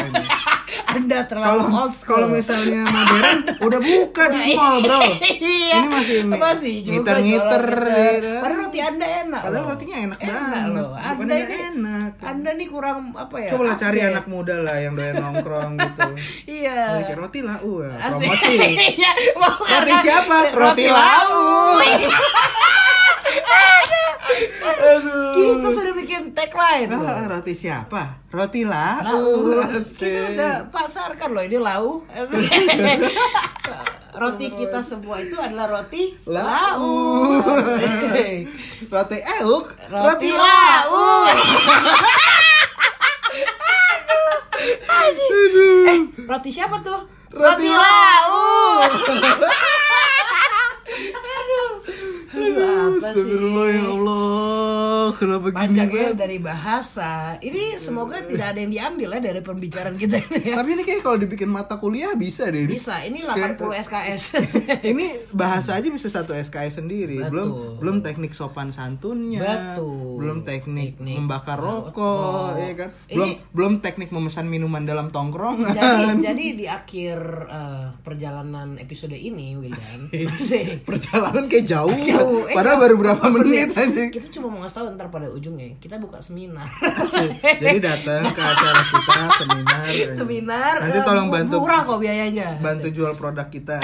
Anda 0.89 1.25
terlalu 1.29 1.69
Kalau 1.69 1.81
old 1.85 1.93
school. 1.93 2.09
kalau 2.17 2.27
misalnya 2.33 2.81
modern 2.89 3.39
udah 3.67 3.79
buka 3.81 4.23
di 4.29 4.57
mall, 4.57 4.81
Bro. 4.81 5.01
iya. 5.21 5.85
Ini 5.85 5.89
masih 5.89 6.17
masih 6.25 6.73
ngiter-ngiter 6.81 7.61
jualan 7.61 8.13
gitu. 8.17 8.31
Padahal 8.41 8.61
roti 8.65 8.79
Anda 8.81 9.05
enak. 9.25 9.41
Padahal 9.45 9.65
rotinya 9.69 9.97
enak 10.09 10.19
banget. 10.19 10.61
loh. 10.73 10.91
Anda 10.97 11.35
ini 11.37 11.57
enak. 11.77 12.11
Anda 12.21 12.49
nih 12.57 12.67
kurang 12.69 13.13
apa 13.13 13.35
ya? 13.37 13.49
Coba 13.53 13.63
lah 13.69 13.75
cari 13.77 13.99
update. 14.01 14.09
anak 14.13 14.25
muda 14.25 14.55
lah 14.61 14.77
yang 14.80 14.93
doyan 14.95 15.15
nongkrong 15.19 15.71
gitu. 15.77 16.07
Iya. 16.59 17.03
Kayak 17.05 17.17
roti 17.19 17.39
uh, 17.43 17.51
Asik. 17.51 18.27
promosi. 18.27 18.55
Iya, 18.99 19.11
Roti 19.45 19.93
siapa? 20.01 20.38
Roti 20.51 20.57
Roti 20.57 20.86
lau. 20.88 20.99
lau. 20.99 21.32
Kita 25.39 25.67
sudah 25.73 25.93
bikin 25.95 26.32
tagline. 26.32 26.89
Ah, 26.93 27.27
roti 27.27 27.53
siapa? 27.53 28.23
Roti 28.32 28.63
lau. 28.63 29.03
Lau. 29.03 29.67
Kita 29.75 30.32
udah 30.36 30.55
pasarkan 30.71 31.30
loh 31.36 31.43
ini 31.43 31.57
lau. 31.59 32.03
roti 34.19 34.51
kita 34.51 34.84
semua 34.84 35.21
itu 35.23 35.38
adalah 35.39 35.80
roti 35.80 36.11
Lau. 36.27 36.43
lau. 36.43 37.39
Roti 38.89 39.17
euk, 39.21 39.65
Roti 39.91 40.30
lau. 40.34 41.30
Aduh. 44.89 45.88
Eh, 45.88 45.99
roti 46.28 46.49
siapa 46.51 46.84
tuh? 46.84 46.99
Roti 47.32 47.70
lau. 47.72 48.84
Aduh, 52.30 52.61
apa 52.61 53.09
sih? 53.11 53.19
Astagfirullah 53.19 53.67
ya 53.67 53.84
Allah, 53.89 55.05
kenapa 55.11 55.45
gini 55.47 55.57
Panjang 55.57 55.88
ya 55.88 55.95
banget? 56.05 56.15
dari 56.15 56.38
bahasa. 56.39 57.09
Ini 57.39 57.61
semoga 57.75 58.21
tidak 58.21 58.47
ada 58.47 58.59
yang 58.59 58.71
diambil 58.71 59.09
ya 59.11 59.21
dari 59.23 59.41
pembicaraan 59.41 59.95
kita 59.95 60.15
ini 60.19 60.39
ya. 60.45 60.55
Tapi 60.55 60.69
ini 60.71 60.84
kayak 60.84 61.01
kalau 61.01 61.17
dibikin 61.17 61.47
mata 61.47 61.75
kuliah 61.75 62.13
bisa 62.13 62.47
deh. 62.47 62.63
ini. 62.63 62.71
Bisa, 62.71 63.01
ini 63.01 63.19
80 63.21 63.57
SKS. 63.82 64.21
Ini 64.84 65.05
bahasa 65.32 65.73
aja 65.73 65.88
bisa 65.88 66.07
satu 66.07 66.32
SKS 66.32 66.80
sendiri. 66.80 67.17
Betul. 67.19 67.30
Belum 67.30 67.49
belum 67.80 67.97
teknik 68.01 68.32
sopan 68.32 68.69
santunnya. 68.69 69.41
Betul. 69.41 70.19
Belum 70.19 70.38
teknik, 70.41 70.95
Teknik 70.95 71.15
membakar 71.17 71.57
rokok. 71.57 71.91
rokok, 71.91 72.51
ya 72.57 72.73
kan? 72.75 72.89
Ini- 73.03 73.15
Belum 73.15 73.30
belum 73.51 73.73
teknik 73.80 74.09
memesan 74.09 74.45
minuman 74.45 74.84
dalam 74.84 75.09
tongkrongan. 75.09 75.71
jadi 75.71 76.13
jadi 76.30 76.45
di 76.53 76.65
akhir 76.65 77.17
eh, 77.45 77.86
perjalanan 77.99 78.77
episode 78.77 79.13
ini 79.13 79.55
Wildan 79.55 80.11
perjalanan 80.82 81.45
kayak 81.45 81.65
jauh. 81.65 81.97
Jauh. 82.20 82.43
Eh, 82.43 82.53
Padahal 82.53 82.78
baru 82.78 82.95
berapa 82.95 83.26
menit 83.30 83.72
aja. 83.72 84.03
kita 84.07 84.28
cuma 84.30 84.47
mau 84.47 84.59
ngasih 84.59 84.76
tahu 84.76 84.86
ntar 84.93 85.07
pada 85.07 85.28
ujungnya 85.28 85.76
kita 85.78 85.95
buka 85.95 86.20
seminar 86.20 86.67
Jadi 87.61 87.80
datang 87.80 88.24
ke 88.28 88.41
acara 88.41 88.82
kita 88.82 89.13
seminar. 89.36 89.86
seminar 90.15 90.74
Nanti 90.80 90.97
eh, 90.97 91.03
tolong 91.03 91.28
bantu 91.28 91.55
murah 91.59 91.82
kok 91.82 91.97
biayanya 91.97 92.59
bantu 92.59 92.88
jual 92.89 93.13
produk 93.13 93.47
kita. 93.47 93.78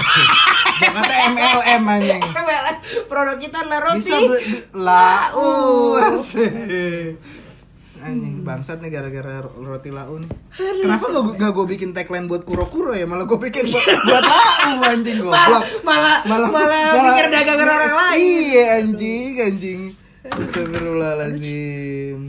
Kata 0.76 1.14
MLM 1.30 1.84
anjing. 1.86 2.22
produk 3.10 3.38
kita 3.38 3.58
adalah 3.62 3.80
roti 3.86 4.00
Bisa 4.04 4.18
beli 4.20 4.44
bi- 4.44 4.64
Anjing 8.06 8.36
bangsat 8.42 8.78
nih 8.80 8.90
gara-gara 8.90 9.42
ro- 9.42 9.58
roti 9.58 9.90
lau 9.90 10.16
nih. 10.16 10.30
Kenapa 10.54 11.10
gak, 11.10 11.24
gak 11.36 11.52
gue 11.52 11.66
bikin 11.68 11.90
tagline 11.92 12.26
buat 12.26 12.46
kuro-kuro 12.46 12.94
ya? 12.94 13.04
Malah 13.04 13.26
gue 13.26 13.40
bikin 13.42 13.66
buat, 13.66 13.82
buat 14.06 14.24
lau 14.24 14.86
anjing 14.86 15.18
goblok. 15.20 15.64
malah 15.82 16.22
malah 16.22 16.50
malah 16.50 17.02
mikir 17.04 17.26
dagangan 17.28 17.66
orang 17.68 17.96
lain 17.96 18.22
Iya 18.22 18.64
anjing 18.80 19.34
anjing. 19.42 19.82
Astagfirullahaladzim. 20.26 22.20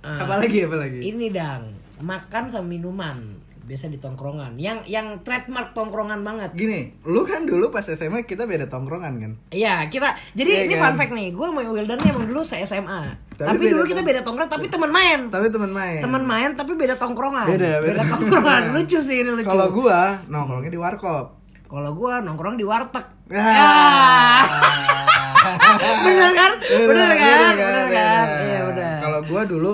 Ah. 0.00 0.22
Apalagi 0.22 0.58
apalagi? 0.62 0.98
ini 1.02 1.28
dang 1.28 1.74
makan 1.98 2.46
sama 2.46 2.66
minuman 2.68 3.35
biasa 3.66 3.86
di 3.86 3.98
tongkrongan 3.98 4.54
yang 4.56 4.78
yang 4.84 5.20
trademark 5.20 5.70
tongkrongan 5.72 6.22
banget 6.22 6.54
Gini, 6.54 6.94
lu 7.02 7.22
kan 7.22 7.42
dulu 7.42 7.68
pas 7.68 7.82
SMA 7.82 8.22
kita 8.22 8.42
beda 8.42 8.66
tongkrongan 8.66 9.18
kan? 9.18 9.32
Iya 9.50 9.86
kita 9.86 10.06
jadi 10.32 10.46
Iya 10.48 10.62
ini 10.64 10.74
kan? 10.74 10.82
fun 10.88 10.94
fact 10.96 11.12
nih 11.12 11.28
gue 11.30 11.42
sama 11.44 11.66
Wildan 11.66 11.98
nih 11.98 12.08
emang 12.08 12.26
dulu 12.26 12.40
se 12.40 12.62
SMA 12.62 13.02
Tapi 13.32 13.42
tapi, 13.44 13.58
beda 13.60 13.72
dulu 13.72 13.84
kita 13.84 14.02
beda 14.02 14.20
tongkrongan 14.22 14.52
tapi 14.52 14.66
teman 14.68 14.88
main 14.88 15.20
Tapi 15.26 15.46
teman 15.48 15.68
main. 15.68 15.98
teman 15.98 16.22
main 16.22 16.50
tapi 16.52 16.72
beda 16.72 16.94
tongkrongan 16.94 17.46
Beda, 17.48 17.70
beda. 17.80 18.00
tongkrongan 18.06 18.62
lucu 18.74 18.98
sih 18.98 19.16
ini 19.20 19.30
lucu 19.32 19.44
Kalau 19.44 19.66
gua 19.70 20.14
nongkrongnya 20.24 20.70
di 20.70 20.78
warkop. 20.78 21.26
kalau 21.66 21.90
gue 21.92 22.12
nongkrong 22.22 22.54
di 22.54 22.62
warteg 22.62 23.02
Ah. 23.28 24.46
bener 26.06 26.30
kan 26.32 26.52
bener 26.62 27.10
kan 27.12 27.52
Bener 27.52 27.58
bener 27.58 27.86
kan 27.90 28.26
iya 28.40 28.60
bener 28.64 28.94
Kalau 29.00 29.20
gua 29.24 29.42
dulu 29.42 29.72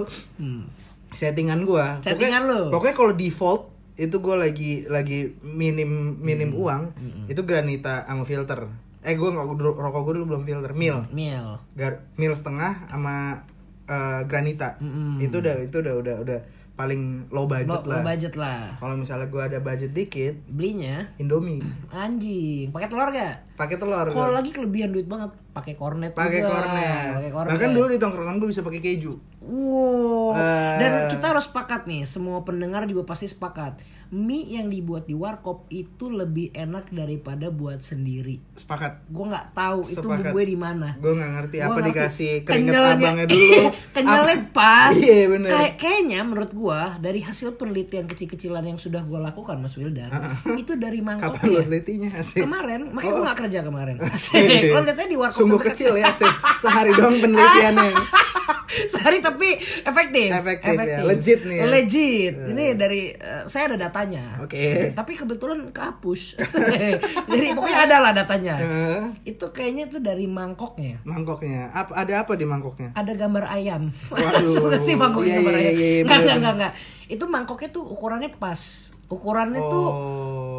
settingan 1.12 1.60
gua. 1.62 2.00
Settingan 2.00 2.42
pokoknya, 2.42 2.56
lu? 2.56 2.72
Pokoknya 2.72 2.94
kalau 2.96 3.12
default 3.12 3.62
itu 4.02 4.18
gua 4.18 4.34
lagi 4.36 4.82
lagi 4.86 5.38
minim 5.40 5.90
minim 6.18 6.50
uang 6.52 6.90
itu 7.30 7.38
granita 7.42 8.02
sama 8.02 8.26
filter. 8.26 8.66
Eh 9.00 9.14
gua 9.14 9.30
nggak 9.30 9.46
rokok 9.72 10.02
gua 10.02 10.12
dulu 10.12 10.26
belum 10.28 10.42
filter, 10.42 10.74
mil. 10.74 11.06
mil 11.08 11.62
Gar, 11.72 12.02
mil 12.16 12.34
setengah 12.34 12.86
sama 12.86 13.46
eh, 13.84 14.20
granita. 14.24 14.74
Mm-mm. 14.76 15.22
Itu 15.22 15.38
udah 15.38 15.54
itu 15.60 15.76
udah 15.76 15.94
udah 15.96 16.16
udah 16.20 16.38
paling 16.72 17.28
low 17.28 17.44
budget 17.44 17.78
Lo, 17.78 17.84
lah. 17.84 18.00
lo 18.00 18.08
budget 18.08 18.34
lah 18.34 18.60
Kalau 18.74 18.96
misalnya 18.96 19.28
gua 19.28 19.44
ada 19.44 19.60
budget 19.60 19.92
dikit, 19.92 20.34
belinya 20.48 21.04
Indomie. 21.16 21.60
anjing 21.92 22.72
pakai 22.72 22.88
telur 22.88 23.12
gak 23.12 23.34
Pakai 23.54 23.76
telur. 23.76 24.08
kalau 24.08 24.32
lagi 24.32 24.50
kelebihan 24.50 24.88
duit 24.88 25.04
banget 25.04 25.30
pakai 25.52 25.74
kornet 25.74 26.12
pakai 26.12 26.40
juga. 26.40 26.50
kornet. 26.50 27.10
pakai 27.14 27.30
kornet 27.30 27.50
Bahkan 27.50 27.70
dulu 27.70 27.86
di 27.86 27.98
tongkrongan 27.98 28.36
gue 28.36 28.48
bisa 28.48 28.60
pakai 28.60 28.80
keju. 28.80 29.12
Wow. 29.42 30.32
Eh. 30.34 30.76
Dan 30.78 30.90
kita 31.08 31.26
harus 31.28 31.44
sepakat 31.44 31.84
nih, 31.84 32.02
semua 32.04 32.40
pendengar 32.40 32.84
juga 32.84 33.04
pasti 33.04 33.26
sepakat. 33.26 33.78
Mie 34.10 34.44
yang 34.52 34.68
dibuat 34.68 35.04
di 35.04 35.16
warkop 35.16 35.64
itu 35.68 36.06
lebih 36.06 36.52
enak 36.52 36.88
daripada 36.90 37.48
buat 37.48 37.80
sendiri. 37.80 38.44
Sepakat. 38.54 39.08
Gue 39.08 39.24
nggak 39.26 39.46
tahu 39.52 39.88
itu 39.88 40.04
Sepakat. 40.04 40.30
gue 40.30 40.42
di 40.44 40.52
mana. 40.54 40.88
Gue 40.94 41.12
nggak 41.12 41.30
ngerti 41.32 41.56
Gua 41.56 41.64
apa 41.64 41.72
ngerti. 41.74 41.88
dikasih 41.90 42.30
keringet 42.42 42.52
Kenyalnya- 42.70 42.92
abangnya 42.98 43.26
dulu. 43.32 43.60
Kenyalnya 43.90 44.36
Apa- 44.38 44.52
pas. 44.52 44.94
Iya 44.94 45.24
bener. 45.26 45.48
Kayak 45.50 45.72
kayaknya 45.78 46.20
menurut 46.22 46.52
gua 46.52 46.80
dari 46.98 47.20
hasil 47.20 47.56
penelitian 47.56 48.04
kecil-kecilan 48.04 48.64
yang 48.66 48.76
sudah 48.76 49.00
gua 49.02 49.20
lakukan 49.22 49.56
Mas 49.58 49.74
Wildan, 49.74 50.12
itu 50.54 50.72
dari 50.76 51.00
Kapan 51.00 51.16
lo 51.16 51.24
mangkoknya. 51.24 51.64
telitinya? 51.64 52.08
Asik. 52.14 52.40
Kemarin, 52.42 52.80
makanya 52.90 53.08
Oh. 53.08 53.16
gua 53.16 53.26
gak 53.26 53.38
kerja 53.40 53.58
kemarin. 53.62 53.96
Asik. 53.98 54.60
Lo 54.68 54.80
lihatnya 54.82 55.06
di 55.06 55.16
warkop 55.16 55.40
Sungguh 55.42 55.60
kecil 55.60 55.92
ya, 55.98 56.08
asik. 56.08 56.30
Sehari 56.58 56.94
doang 56.94 57.18
penelitiannya. 57.18 57.90
Sehari 58.92 59.20
tapi 59.20 59.52
efektif. 59.84 60.28
Efektif 60.32 60.76
ya, 60.80 61.04
legit 61.04 61.40
nih 61.44 61.56
ya. 61.60 61.64
Legit. 61.68 62.34
Ini 62.56 62.64
dari 62.72 63.12
eh, 63.12 63.44
saya 63.44 63.74
ada 63.74 63.88
datanya. 63.88 64.40
Oke. 64.40 64.96
Tapi 64.96 65.12
kebetulan 65.12 65.68
kehapus. 65.70 66.40
Jadi 67.32 67.46
pokoknya 67.52 67.78
ada 67.84 67.96
lah 68.00 68.12
datanya. 68.16 68.54
Eh, 68.62 69.02
Itu 69.36 69.52
kayaknya 69.52 69.92
itu 69.92 69.98
dari 70.00 70.24
mangkoknya. 70.24 71.04
mangkoknya. 71.04 71.68
Apa 71.72 71.92
ada 72.00 72.24
apa 72.24 72.32
di 72.32 72.48
mangkoknya? 72.48 72.96
Ada 72.96 73.12
gambar 73.12 73.44
ayam. 73.52 73.92
Waduh. 74.08 74.72
Sih 74.86 74.96
mangkoknya 74.96 75.36
Iya, 75.36 75.50
iya, 75.52 75.52
ayam. 75.52 76.40
iya, 76.40 76.52
iya. 76.56 76.68
Itu 77.12 77.28
mangkoknya 77.28 77.68
tuh 77.68 77.84
ukurannya 77.84 78.32
pas. 78.40 78.88
Ukurannya 79.12 79.60
tuh 79.60 79.88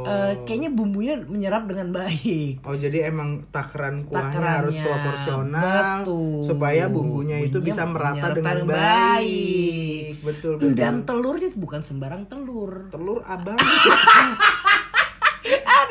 Eh, 0.04 0.34
kayaknya 0.44 0.70
bumbunya 0.72 1.16
menyerap 1.24 1.68
dengan 1.68 1.96
baik. 1.96 2.64
Oh 2.68 2.76
jadi 2.76 3.10
emang 3.12 3.48
takaran 3.50 4.04
kuahnya 4.08 4.32
Takarannya, 4.36 4.58
harus 4.60 4.76
proporsional 4.80 6.04
betul. 6.04 6.44
supaya 6.48 6.84
bumbunya 6.92 7.38
itu 7.40 7.60
Bumbunya 7.60 7.76
bisa 7.76 7.84
merata 7.88 8.28
dengan 8.36 8.56
dengan 8.64 8.76
baik. 8.76 10.04
Betul 10.24 10.52
betul. 10.60 10.72
Dan 10.76 10.94
telurnya 11.04 11.50
bukan 11.56 11.82
sembarang 11.84 12.24
telur. 12.28 12.88
telur 12.92 13.20
abang. 13.28 13.60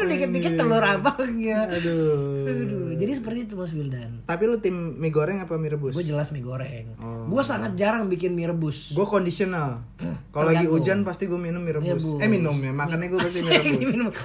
dikit-dikit 0.06 0.52
telur 0.58 0.82
abangnya. 0.82 1.66
Aduh. 1.70 2.46
Aduh, 2.48 2.90
jadi 2.98 3.12
seperti 3.14 3.38
itu 3.50 3.54
Mas 3.58 3.72
Wildan. 3.74 4.24
Tapi 4.26 4.42
lu 4.48 4.58
tim 4.58 4.96
mie 4.98 5.12
goreng 5.12 5.42
apa 5.42 5.54
mie 5.58 5.72
rebus? 5.74 5.92
Gue 5.94 6.06
jelas 6.06 6.30
mie 6.30 6.44
goreng. 6.44 6.96
Oh. 6.98 7.26
Gue 7.28 7.42
sangat 7.42 7.74
jarang 7.78 8.10
bikin 8.10 8.34
mie 8.34 8.50
rebus. 8.50 8.92
Gue 8.96 9.06
kondisional. 9.06 9.84
Kalau 10.34 10.48
lagi 10.48 10.66
hujan 10.66 11.04
pasti 11.04 11.28
gue 11.28 11.38
minum 11.38 11.62
mie 11.62 11.76
rebus. 11.76 12.00
Rebus. 12.00 12.20
Eh 12.22 12.28
minum 12.30 12.56
ya, 12.58 12.72
makannya 12.72 13.06
gue 13.12 13.20
pasti 13.20 13.40
mie 13.46 13.58
rebus. 13.60 14.18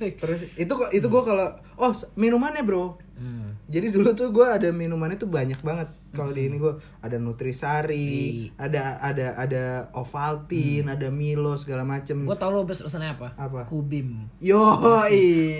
Terus 0.22 0.40
itu 0.56 0.72
kok 0.72 0.90
itu 0.90 1.06
gue 1.06 1.22
kalau 1.22 1.52
oh 1.76 1.92
minumannya 2.16 2.64
bro. 2.64 2.96
Hmm. 3.20 3.59
Jadi 3.70 3.94
dulu 3.94 4.10
tuh 4.12 4.34
gue 4.34 4.42
ada 4.42 4.66
minumannya 4.74 5.14
tuh 5.14 5.30
banyak 5.30 5.62
banget. 5.62 5.86
Kalau 6.10 6.34
di 6.34 6.50
ini 6.50 6.58
gue 6.58 6.74
ada 6.98 7.16
Nutrisari, 7.22 8.50
ada 8.58 8.98
ada 8.98 9.38
ada 9.38 9.64
Ovaltine, 9.94 10.90
ada 10.90 11.06
Milo 11.08 11.54
segala 11.54 11.86
macem. 11.86 12.26
Gue 12.26 12.34
tau 12.34 12.50
lo 12.50 12.66
bes 12.66 12.82
pesannya 12.82 13.14
apa? 13.14 13.30
Apa? 13.38 13.70
Kubim. 13.70 14.26
Yo, 14.42 14.58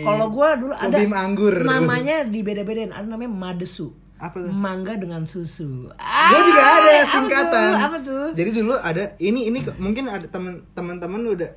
Kalau 0.03 0.27
gue 0.29 0.49
dulu 0.59 0.75
ada 0.75 0.91
Kubim 0.99 1.15
anggur. 1.15 1.63
namanya 1.63 2.27
dibeda-bedain. 2.27 2.91
Ada 2.91 3.07
namanya 3.07 3.31
madesu. 3.31 3.95
apa 4.21 4.37
tuh? 4.37 4.53
Mangga 4.53 5.01
dengan 5.01 5.25
susu. 5.25 5.89
Gue 5.97 6.41
juga 6.45 6.63
ada 6.67 6.91
apa 6.93 7.09
singkatan. 7.09 7.69
tuh? 7.73 7.81
Apa 7.81 7.97
tuh? 8.05 8.27
Jadi 8.37 8.51
dulu 8.53 8.75
ada 8.77 9.17
ini 9.17 9.49
ini 9.49 9.65
mungkin 9.81 10.13
ada 10.13 10.29
temen 10.29 10.61
teman-teman 10.77 11.25
udah 11.25 11.51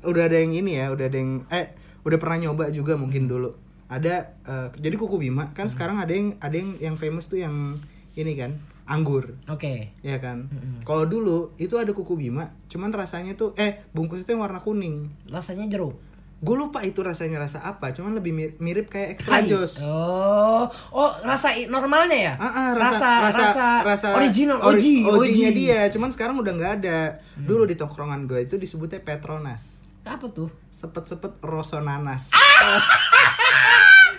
udah 0.00 0.22
ada 0.24 0.40
yang 0.40 0.56
ini 0.56 0.80
ya, 0.80 0.88
udah 0.96 1.12
ada 1.12 1.18
yang 1.18 1.44
eh 1.52 1.76
udah 2.08 2.16
pernah 2.16 2.48
nyoba 2.48 2.72
juga 2.72 2.96
mungkin 2.96 3.28
dulu. 3.28 3.52
Ada 3.86 4.14
eh, 4.42 4.68
jadi 4.76 4.94
kuku 4.94 5.16
bima 5.20 5.54
kan 5.54 5.70
sekarang 5.70 5.96
ada 5.96 6.10
yang 6.10 6.34
ada 6.38 6.52
yang 6.52 6.74
yang 6.76 6.96
famous 6.96 7.26
tuh 7.26 7.38
yang 7.38 7.78
ini 8.12 8.34
kan 8.34 8.58
anggur 8.84 9.34
Oke. 9.46 9.90
ya 10.00 10.18
kan. 10.18 10.46
Kalau 10.82 11.04
dulu 11.04 11.54
itu 11.56 11.74
ada 11.74 11.90
kuku 11.90 12.14
bima, 12.16 12.54
cuman 12.66 12.90
rasanya 12.90 13.34
tuh 13.34 13.50
eh 13.54 13.82
bungkus 13.90 14.22
itu 14.22 14.30
yang 14.30 14.42
warna 14.42 14.62
kuning. 14.62 15.10
Rasanya 15.26 15.66
jeruk. 15.66 15.98
Gue 16.36 16.52
lupa 16.52 16.84
itu 16.84 17.00
rasanya 17.00 17.40
rasa 17.40 17.64
apa, 17.64 17.90
cuman 17.90 18.12
lebih 18.12 18.30
mir- 18.30 18.56
mirip 18.60 18.92
kayak 18.92 19.16
extra 19.16 19.40
Hai. 19.40 19.48
jos. 19.48 19.80
Oh, 19.80 20.68
oh 20.92 21.10
rasa 21.24 21.48
normalnya 21.66 22.12
ya? 22.14 22.34
Ah, 22.36 22.46
ah, 22.46 22.68
rasa, 22.76 23.10
rasa, 23.24 23.66
rasa 23.82 24.08
original, 24.14 24.60
ori- 24.60 25.00
OG, 25.00 25.16
OG-nya 25.16 25.50
OG. 25.50 25.56
dia, 25.56 25.80
cuman 25.88 26.12
sekarang 26.12 26.36
udah 26.36 26.52
nggak 26.52 26.72
ada. 26.78 26.98
Dulu 27.34 27.64
di 27.64 27.74
tongkrongan 27.74 28.28
gue 28.28 28.44
itu 28.44 28.60
disebutnya 28.60 29.00
Petronas. 29.00 29.85
Apa 30.06 30.26
tuh? 30.28 30.48
Sepet-sepet 30.68 31.42
rosonanas. 31.42 32.30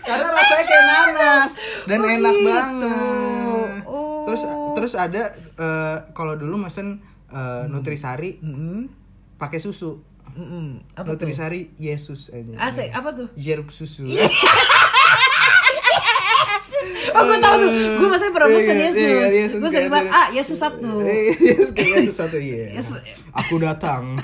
Karena 0.04 0.28
rasanya 0.30 0.64
kayak 0.64 0.86
nanas 0.86 1.52
dan 1.84 2.00
Oh, 2.00 2.08
enak 2.10 2.32
gitu. 2.34 2.46
banget. 2.46 3.82
Oh. 3.84 4.24
Terus 4.24 4.42
terus 4.74 4.94
ada 4.94 5.24
eh, 5.34 5.98
kalau 6.12 6.36
dulu 6.36 6.56
mesen 6.58 7.00
eh, 7.28 7.64
Nutrisari 7.68 8.40
Mm-mm. 8.40 8.88
pakai 9.36 9.60
susu. 9.60 10.00
Mm-mm. 10.30 10.80
Apa 10.94 11.08
tuh? 11.10 11.28
Nutrisari 11.28 11.72
Yesus 11.78 12.30
aja. 12.30 12.56
Asik, 12.62 12.88
apa 12.90 13.10
tuh? 13.12 13.28
Jeruk 13.34 13.68
susu. 13.68 14.04
Oh, 17.12 17.22
gue 17.24 17.38
tau 17.38 17.56
tuh. 17.58 17.70
Gue 17.70 18.08
maksudnya 18.08 18.34
pernah 18.34 18.48
Iya, 18.48 18.58
pesen 18.58 18.76
iya, 18.76 18.86
Yesus. 18.86 18.98
iya, 18.98 19.46
gue 19.48 19.70
sering 19.70 19.72
kayak 19.72 19.90
banget, 19.90 20.08
gitu. 20.08 20.18
ah 20.18 20.28
Yesus 20.32 20.58
satu. 20.58 20.92
Eh, 21.02 21.24
Yesus 21.38 21.70
kayak 21.72 21.92
Yesus 21.98 22.16
satu 22.16 22.38
iya. 22.38 22.66
Aku 23.40 23.56
datang. 23.58 24.18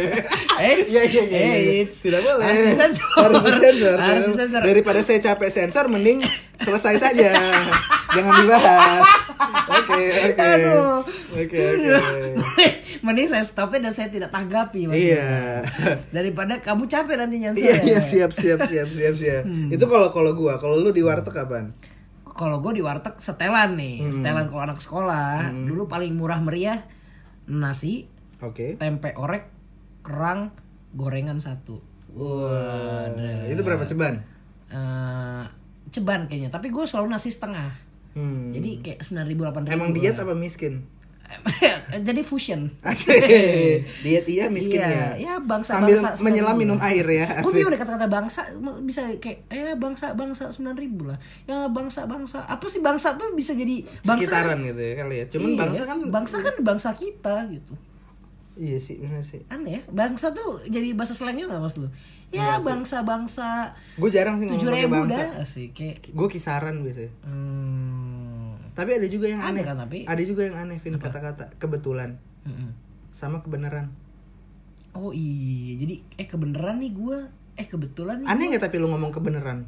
Eits, 0.58 0.88
Iya 0.88 1.02
iya 1.04 1.22
iya. 1.22 1.56
iya. 1.56 1.84
Tidak 1.86 2.18
boleh. 2.18 2.42
Harus 2.42 2.62
disensor. 2.68 3.28
Harus 3.96 4.24
disensor. 4.26 4.60
Daripada 4.60 5.00
saya 5.00 5.18
capek 5.22 5.48
sensor, 5.48 5.86
mending 5.86 6.24
selesai 6.58 6.98
saja. 6.98 7.30
Jangan 8.10 8.32
dibahas. 8.42 9.04
Oke 9.68 10.02
oke. 10.26 10.50
Oke 11.36 11.60
oke. 11.62 12.66
Mending 13.06 13.28
saya 13.28 13.44
stopin 13.44 13.80
dan 13.80 13.92
saya 13.92 14.08
tidak 14.08 14.32
tanggapi. 14.32 14.88
Iya. 14.88 15.62
Daripada 16.10 16.58
kamu 16.58 16.88
capek 16.88 17.14
nanti 17.14 17.38
nyanyi 17.38 17.60
Iya 17.60 17.76
iya 17.84 18.00
siap 18.00 18.32
siap 18.32 18.66
siap 18.66 18.88
siap 18.88 19.14
siap. 19.14 19.42
Hmm. 19.44 19.68
Itu 19.70 19.86
kalau 19.86 20.10
kalau 20.10 20.32
gua, 20.32 20.58
kalau 20.58 20.74
lu 20.74 20.90
di 20.90 21.04
warteg 21.04 21.30
kapan? 21.30 21.70
Kalau 22.36 22.60
gue 22.60 22.76
di 22.76 22.82
warteg 22.84 23.16
setelan 23.16 23.74
nih, 23.74 24.04
Hmm. 24.04 24.12
setelan 24.12 24.46
kalau 24.46 24.62
anak 24.62 24.76
sekolah. 24.76 25.48
Dulu 25.50 25.88
paling 25.88 26.12
murah 26.12 26.38
meriah 26.38 26.84
nasi, 27.46 28.06
Oke. 28.38 28.76
tempe 28.76 29.16
orek, 29.16 29.48
kerang, 30.04 30.52
gorengan 30.92 31.40
satu. 31.40 31.80
Waduh. 32.12 33.48
Itu 33.48 33.60
berapa 33.60 33.84
ceban? 33.84 34.20
Eh, 34.68 35.44
ceban 35.88 36.26
kayaknya, 36.26 36.50
tapi 36.50 36.68
gue 36.68 36.84
selalu 36.84 37.08
nasi 37.08 37.30
setengah. 37.30 37.72
Hmm. 38.12 38.48
Jadi 38.50 38.80
kayak 38.80 39.00
sembilan 39.00 39.26
ribu 39.26 39.40
delapan 39.44 39.62
ribu. 39.64 39.74
Emang 39.76 39.90
diet 39.92 40.16
apa 40.16 40.32
miskin? 40.32 40.84
Jadi 42.06 42.20
fusion. 42.22 42.68
Diet 44.02 44.26
iya 44.26 44.46
miskin 44.46 44.78
Iya, 44.78 44.88
ya. 44.88 45.08
ya 45.16 45.34
bangsa 45.38 45.76
Sambil 45.76 45.96
bangsa 45.96 46.20
menyelam 46.20 46.54
9.000. 46.54 46.60
minum 46.60 46.78
air 46.80 47.06
ya. 47.06 47.26
Gue 47.40 47.40
Asik. 47.42 47.54
bingung 47.56 47.72
deh 47.72 47.80
kata-kata 47.80 48.06
bangsa 48.06 48.40
bisa 48.80 49.00
kayak 49.16 49.38
eh 49.48 49.74
bangsa 49.74 50.12
bangsa 50.12 50.50
sembilan 50.50 50.76
ribu 50.76 51.02
lah. 51.06 51.18
Ya 51.44 51.66
bangsa 51.66 52.04
bangsa 52.04 52.44
apa 52.44 52.66
sih 52.66 52.78
bangsa 52.78 53.14
tuh 53.14 53.32
bisa 53.32 53.52
jadi 53.52 53.82
bangsa 54.00 54.22
Sekitaran 54.28 54.58
gitu 54.62 54.80
ya 54.80 54.92
kali 54.96 55.14
ya. 55.16 55.24
Cuman 55.26 55.48
Iya, 55.48 55.58
bangsa 55.58 55.82
kan 55.84 55.98
bangsa 56.06 56.36
kan 56.40 56.54
bangsa 56.60 56.90
kita 56.92 57.36
gitu. 57.48 57.74
Iya 58.56 58.78
sih 58.78 58.96
benar 58.96 59.20
sih. 59.20 59.44
Aneh 59.46 59.72
ya, 59.74 59.82
bangsa 59.86 60.32
tuh 60.32 60.64
jadi 60.64 60.92
bahasa 60.92 61.12
slangnya 61.12 61.44
nggak 61.46 61.60
mas 61.60 61.76
lu? 61.76 61.88
Iya 62.26 62.56
Ya 62.56 62.58
bangsa 62.58 62.96
bangsa 63.02 63.70
Gue 63.94 64.08
jarang 64.08 64.36
sih 64.36 64.48
tujuh 64.48 64.66
ngomong 64.66 65.06
bangsa. 65.06 65.20
dah 65.30 65.44
sih 65.44 65.66
kayak. 65.70 66.10
Gue 66.10 66.24
kisaran 66.26 66.80
biasanya. 66.80 67.12
Hmm, 67.22 68.15
Tapi 68.76 68.90
ada 68.92 69.06
juga 69.06 69.26
yang 69.26 69.40
Aneh 69.40 69.50
aneh. 69.50 69.64
kan, 69.64 69.76
tapi? 69.78 69.98
Ada 70.04 70.22
juga 70.22 70.42
yang 70.44 70.56
aneh 70.58 70.76
Vin 70.76 70.96
kata-kata 70.96 71.56
kebetulan 71.56 72.20
mm-mm. 72.44 72.70
sama 73.10 73.40
kebenaran. 73.40 73.88
Oh 74.92 75.10
iya, 75.10 75.76
jadi 75.76 75.94
eh 76.14 76.24
kebenaran 76.24 76.76
nih 76.76 76.92
gue, 76.92 77.18
eh 77.54 77.64
kebetulan 77.64 78.20
nih. 78.20 78.28
Aneh 78.28 78.44
nggak 78.48 78.62
tapi 78.62 78.76
lu 78.76 78.86
ngomong 78.86 79.10
kebenaran? 79.10 79.64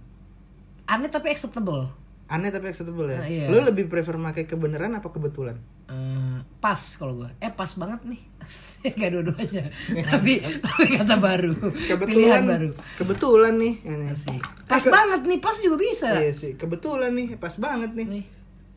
Aneh 0.84 1.08
tapi 1.08 1.28
acceptable. 1.28 1.88
Aneh 2.26 2.48
tapi 2.48 2.68
acceptable 2.68 3.08
ya. 3.08 3.18
Ah, 3.18 3.26
iya. 3.26 3.46
Lu 3.48 3.58
lebih 3.58 3.88
prefer 3.88 4.14
pakai 4.14 4.44
kebenaran 4.44 4.92
apa 4.92 5.08
kebetulan? 5.08 5.56
Eh, 5.88 6.38
pas 6.60 6.76
kalau 7.00 7.16
gue 7.16 7.30
eh 7.38 7.48
pas 7.48 7.72
banget 7.72 8.04
nih 8.04 8.20
gak 9.00 9.08
dua-duanya 9.08 9.72
tapi 10.10 10.36
tapi 10.60 10.84
kata 10.92 11.16
baru 11.16 11.56
pilihan 11.56 11.88
Kebetulan 11.88 12.42
baru 12.44 12.70
Kebetulan 12.94 13.54
nih. 13.56 13.74
Ini. 13.86 14.06
Eh, 14.12 14.36
pas 14.68 14.76
ke- 14.78 14.92
banget 14.92 15.24
nih 15.24 15.38
pas 15.40 15.56
juga 15.56 15.80
bisa 15.80 16.12
Iya 16.12 16.36
sih, 16.36 16.52
kebetulan 16.54 17.08
nih, 17.10 17.40
pas 17.40 17.56
banget 17.56 17.96
nih. 17.96 18.04
nih 18.06 18.24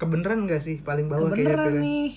Kebenaran 0.02 0.44
gak 0.44 0.60
sih 0.60 0.82
paling 0.82 1.06
bawah 1.06 1.30
kayaknya 1.30 1.53
kebeneran 1.53 1.68
pilihan? 1.69 1.84
nih 1.84 2.10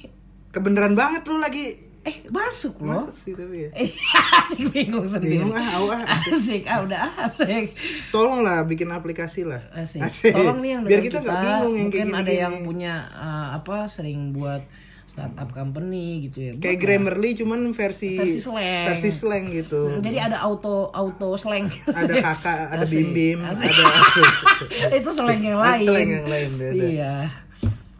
Kebenaran 0.50 0.94
banget 0.94 1.22
lu 1.24 1.36
lagi. 1.36 1.66
eh 2.02 2.20
masuk 2.26 2.80
loh 2.80 3.00
Masuk 3.02 3.12
sih 3.14 3.32
tapi 3.32 3.64
ya. 3.64 3.70
eh 3.74 3.88
asik 4.38 4.60
bingung 4.70 5.04
sendiri 5.04 5.40
Bingung 5.40 5.52
ah, 5.52 5.68
au 5.74 5.88
ah. 5.90 6.04
asik 6.04 6.64
ah 6.64 6.80
udah 6.80 7.00
asik 7.22 7.72
Tolonglah 8.08 8.60
bikin 8.62 8.88
aplikasi 8.88 9.44
lah. 9.44 9.60
asik, 9.70 10.04
tolong 10.30 10.60
nih 10.60 10.70
yang 10.70 10.82
Biar 10.84 11.00
kita 11.02 11.18
nggak 11.18 11.36
bingung 11.38 11.72
yang 11.74 11.88
kayak 11.88 12.04
mungkin 12.04 12.06
ada 12.10 12.20
gini-gini. 12.22 12.42
yang 12.42 12.54
punya 12.62 12.94
eh, 13.10 13.46
apa 13.54 13.76
sering 13.86 14.32
buat 14.32 14.60
startup 15.06 15.48
company 15.48 16.06
gitu 16.22 16.38
ya 16.42 16.52
kayak 16.54 16.60
Buat 16.60 16.68
lah. 16.68 16.80
Grammarly 16.82 17.30
cuman 17.34 17.60
versi 17.70 18.10
Versi 18.14 18.40
slang. 18.42 18.84
versi 18.86 19.10
slang 19.10 19.44
gitu. 19.48 19.80
Hmm, 19.86 20.00
jadi 20.00 20.18
ada 20.26 20.38
auto 20.40 20.88
auto 20.90 21.36
slang 21.36 21.72
ada 21.86 22.14
kakak, 22.26 22.68
ada 22.70 22.82
Asik, 22.82 23.00
bim 23.00 23.38
bim, 23.38 23.38
asik. 23.42 23.64
ada 23.66 23.84
asik. 23.96 24.28
itu 24.98 25.08
slang 25.10 25.40
yang 25.40 25.56
lain 25.56 25.86
slang 25.86 26.08
yang 26.10 26.26
lain, 26.26 26.50
beda. 26.54 26.84
iya 26.84 27.14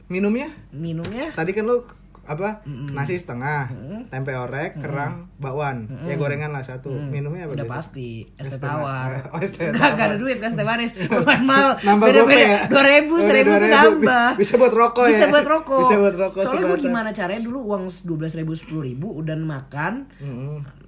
Minumnya? 0.06 0.52
minumnya? 0.70 1.32
Tadi 1.32 1.50
kan 1.50 1.64
lu 1.64 1.80
apa? 2.24 2.64
Nasi 2.64 3.20
setengah, 3.20 3.68
tempe 4.08 4.32
orek, 4.32 4.80
kerang, 4.80 5.28
bakwan, 5.36 5.84
ya 6.08 6.16
gorengan 6.16 6.56
lah 6.56 6.64
satu. 6.64 6.88
Minumnya 6.88 7.44
apa? 7.44 7.52
udah 7.52 7.66
pasti. 7.68 8.24
Es 8.40 8.48
teh 8.48 8.56
tawar. 8.56 9.28
oh, 9.28 9.40
es 9.44 9.52
teh 9.52 9.68
Nggak, 9.76 9.90
nggak 9.92 10.06
ada 10.08 10.16
tawar. 10.16 10.22
duit 10.24 10.36
kan 10.40 10.48
es 10.48 10.56
teh 10.56 10.64
manis 10.64 10.92
bukan 11.20 11.40
mal. 11.44 11.76
Nambah 11.84 12.06
beda 12.08 12.20
gope 12.24 12.32
beda 12.32 12.44
ya? 12.48 12.58
dua 12.68 12.84
ribu 12.84 13.14
Udah 13.16 13.26
seribu 13.28 13.50
tuh 13.52 13.68
2.000. 13.68 13.76
nambah. 13.76 14.28
Bisa 14.40 14.52
buat 14.56 14.72
rokok 14.72 15.04
bisa 15.08 15.24
ya? 15.24 15.28
buat 15.28 15.46
rokok. 15.46 15.80
Bisa 15.84 15.96
buat 16.00 16.16
rokok 16.16 16.40
soalnya 16.44 16.64
gue 16.64 16.78
gimana 16.80 17.08
caranya? 17.12 17.42
Dulu 17.44 17.58
uang 17.60 17.82
dua 18.08 18.16
belas 18.16 18.32
ribu 18.36 18.52
sepuluh 18.56 18.82
ribu 18.84 19.06
udah 19.12 19.36
makan. 19.36 19.92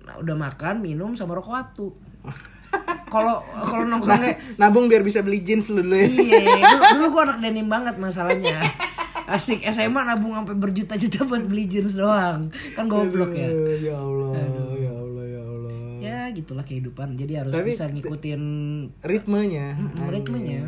Nah, 0.07 0.17
udah 0.17 0.37
makan 0.41 0.81
minum 0.81 1.13
sama 1.17 1.37
rokok 1.37 1.57
atu 1.57 1.89
kalau 3.07 3.39
kalau 3.55 3.87
nongkrongnya 3.87 4.59
Nabung 4.59 4.91
biar 4.91 5.07
bisa 5.07 5.23
beli 5.23 5.41
jeans 5.41 5.71
lu 5.71 5.79
dulu 5.79 5.95
ya. 5.95 6.07
Iya, 6.11 6.39
dulu, 6.59 6.83
dulu 6.99 7.07
gue 7.15 7.23
anak 7.23 7.39
denim 7.39 7.69
banget 7.71 7.95
masalahnya. 7.97 8.59
Asik 9.27 9.67
SMA 9.67 10.03
nabung 10.03 10.33
sampai 10.33 10.55
berjuta-juta 10.55 11.25
buat 11.25 11.45
beli 11.45 11.67
jeans 11.67 11.95
doang. 11.95 12.49
Kan 12.73 12.87
goblok 12.87 13.31
ya. 13.31 13.47
Aduh, 13.47 13.75
Ya 13.77 13.97
Allah, 13.97 14.31
ya 14.77 14.93
Allah, 14.93 15.25
ya 15.27 15.43
Allah. 15.43 15.75
Ya 15.99 16.19
gitulah 16.31 16.63
kehidupan. 16.63 17.15
Jadi 17.15 17.33
harus 17.35 17.51
Tapi- 17.51 17.75
bisa 17.75 17.87
ngikutin 17.87 18.43
Ritmenya. 19.01 19.75
Mm, 19.75 20.07
ritmenya. 20.09 20.61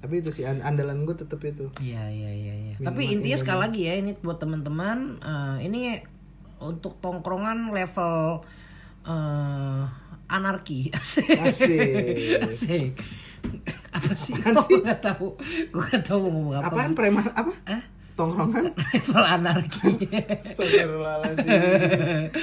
Tapi 0.00 0.14
itu 0.18 0.32
sih 0.32 0.44
an- 0.44 0.64
andalan 0.64 1.04
gue 1.04 1.12
tetep 1.12 1.36
itu. 1.42 1.68
Iya, 1.76 2.08
iya, 2.08 2.30
iya, 2.32 2.54
iya. 2.56 2.74
Tapi 2.80 3.12
intinya 3.12 3.36
sekali 3.36 3.60
lagi 3.60 3.80
ya 3.84 3.94
ini 3.94 4.16
buat 4.16 4.40
teman-teman 4.40 5.20
eh, 5.20 5.56
ini 5.62 6.00
untuk 6.58 6.96
tongkrongan 6.98 7.68
level 7.68 8.40
eh, 9.04 9.82
anarki. 10.26 10.88
Asik. 10.90 11.28
Asik. 11.44 12.40
Asik. 12.40 12.90
Apa 13.90 14.12
sih? 14.14 14.34
Apaan 14.38 14.54
Gue 14.54 14.64
sih? 14.66 14.76
gak 14.86 15.00
tahu. 15.02 15.26
Gue 15.70 15.84
gak 15.90 16.04
tahu 16.06 16.18
mau 16.26 16.30
ngomong 16.30 16.54
apa. 16.62 16.66
Apaan 16.70 16.92
preman 16.94 17.26
apa? 17.34 17.52
Hah? 17.66 17.82
Tongkrongan? 18.18 18.76
level 18.76 19.24
anarki. 19.24 19.92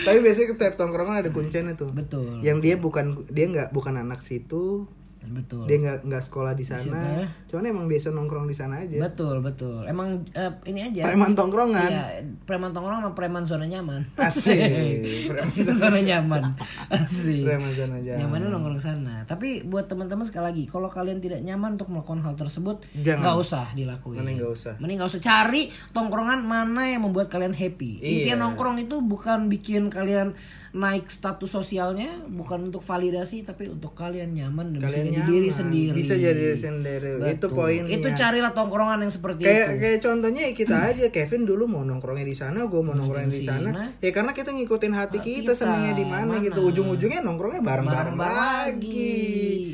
Tapi 0.05 0.17
biasanya 0.25 0.47
ke 0.49 0.55
tiap 0.57 0.73
tongkrongan 0.73 1.21
ada 1.21 1.29
kuncinya 1.29 1.77
tuh. 1.77 1.93
Betul. 1.93 2.41
Yang 2.41 2.57
dia 2.65 2.75
bukan 2.81 3.29
dia 3.29 3.45
nggak 3.45 3.69
bukan 3.71 4.01
anak 4.01 4.25
situ, 4.25 4.89
Betul. 5.29 5.67
dia 5.67 5.77
nggak 5.77 5.97
nggak 6.07 6.23
sekolah 6.23 6.53
di 6.53 6.63
sana 6.63 6.83
sana. 6.83 7.25
cuman 7.47 7.63
emang 7.67 7.85
biasa 7.87 8.11
nongkrong 8.11 8.47
di 8.47 8.55
sana 8.55 8.83
aja 8.83 8.97
Betul, 8.97 9.39
betul. 9.39 9.83
Emang 9.87 10.23
eh, 10.31 10.51
ini 10.67 10.83
aja. 10.83 11.07
preman 11.07 11.33
tongkrongan 11.33 11.89
Iya, 11.89 12.05
preman 12.43 12.71
tongkrong 12.71 12.99
sama 13.03 13.11
preman 13.13 13.43
zona 13.45 13.65
nyaman. 13.65 14.03
Asik. 14.17 14.57
Itu 15.61 15.73
zona 15.75 15.99
nyaman. 15.99 16.55
Asik. 16.91 17.43
preman 17.47 17.71
sana 17.71 17.99
aja 17.99 18.19
Nyamannya 18.19 18.49
nongkrong 18.51 18.81
sana. 18.81 19.23
Tapi 19.23 19.63
buat 19.63 19.87
teman-teman 19.87 20.25
sekali 20.27 20.45
lagi, 20.47 20.63
kalau 20.67 20.89
kalian 20.91 21.19
tidak 21.23 21.39
nyaman 21.43 21.79
untuk 21.79 21.89
melakukan 21.91 22.23
hal 22.23 22.33
tersebut, 22.35 22.83
nggak 22.95 23.35
usah 23.37 23.71
dilakuin. 23.73 24.19
Mending 24.21 24.37
nggak 24.43 24.51
usah. 24.53 24.73
Mending 24.81 24.97
nggak 25.01 25.11
usah 25.13 25.21
cari 25.23 25.69
tongkrongan 25.91 26.43
mana 26.43 26.89
yang 26.91 27.03
membuat 27.05 27.31
kalian 27.31 27.53
happy. 27.55 27.99
Iya. 27.99 28.07
Intinya 28.33 28.49
nongkrong 28.49 28.77
itu 28.81 28.99
bukan 28.99 29.47
bikin 29.47 29.89
kalian 29.89 30.35
naik 30.71 31.07
status 31.07 31.47
sosialnya, 31.47 32.23
bukan 32.27 32.67
untuk 32.67 32.81
validasi, 32.81 33.43
tapi 33.43 33.71
untuk 33.71 33.93
kalian 33.93 34.33
nyaman 34.33 34.75
dan 34.75 34.79
bisa 34.83 34.87
Kalian 34.89 35.05
jadi 35.05 35.19
nyaman. 35.19 35.31
diri 35.31 35.49
sendiri. 35.49 35.97
bisa 35.97 36.15
jadi 36.15 36.35
diri 36.35 36.57
sendiri 36.57 37.09
itu 37.27 37.47
Betul. 37.47 37.55
poinnya 37.55 37.91
Itu 37.91 38.07
carilah 38.11 38.51
tongkrongan 38.51 38.99
yang 38.99 39.13
seperti 39.13 39.41
kayak 39.43 39.67
itu. 39.67 39.73
kayak 39.79 39.99
contohnya 40.01 40.43
kita 40.51 40.75
aja 40.91 41.05
Kevin 41.07 41.41
dulu 41.43 41.63
mau 41.65 41.83
nongkrongnya 41.83 42.23
di 42.23 42.35
sana 42.35 42.65
gue 42.65 42.81
mau 42.81 42.93
nongkrongnya 42.93 43.29
di 43.29 43.41
sana 43.41 43.69
ya 43.97 44.11
karena 44.11 44.31
kita 44.31 44.49
ngikutin 44.51 44.93
hati 44.93 45.17
Hati 45.17 45.29
kita, 45.41 45.53
kita, 45.53 45.53
senangnya 45.55 45.93
di 45.93 46.05
mana 46.05 46.33
gitu 46.39 46.59
ujung-ujungnya 46.63 47.21
nongkrongnya 47.21 47.61
bareng-bareng 47.61 48.15
Bareng-bareng 48.17 48.37
lagi 48.75 49.17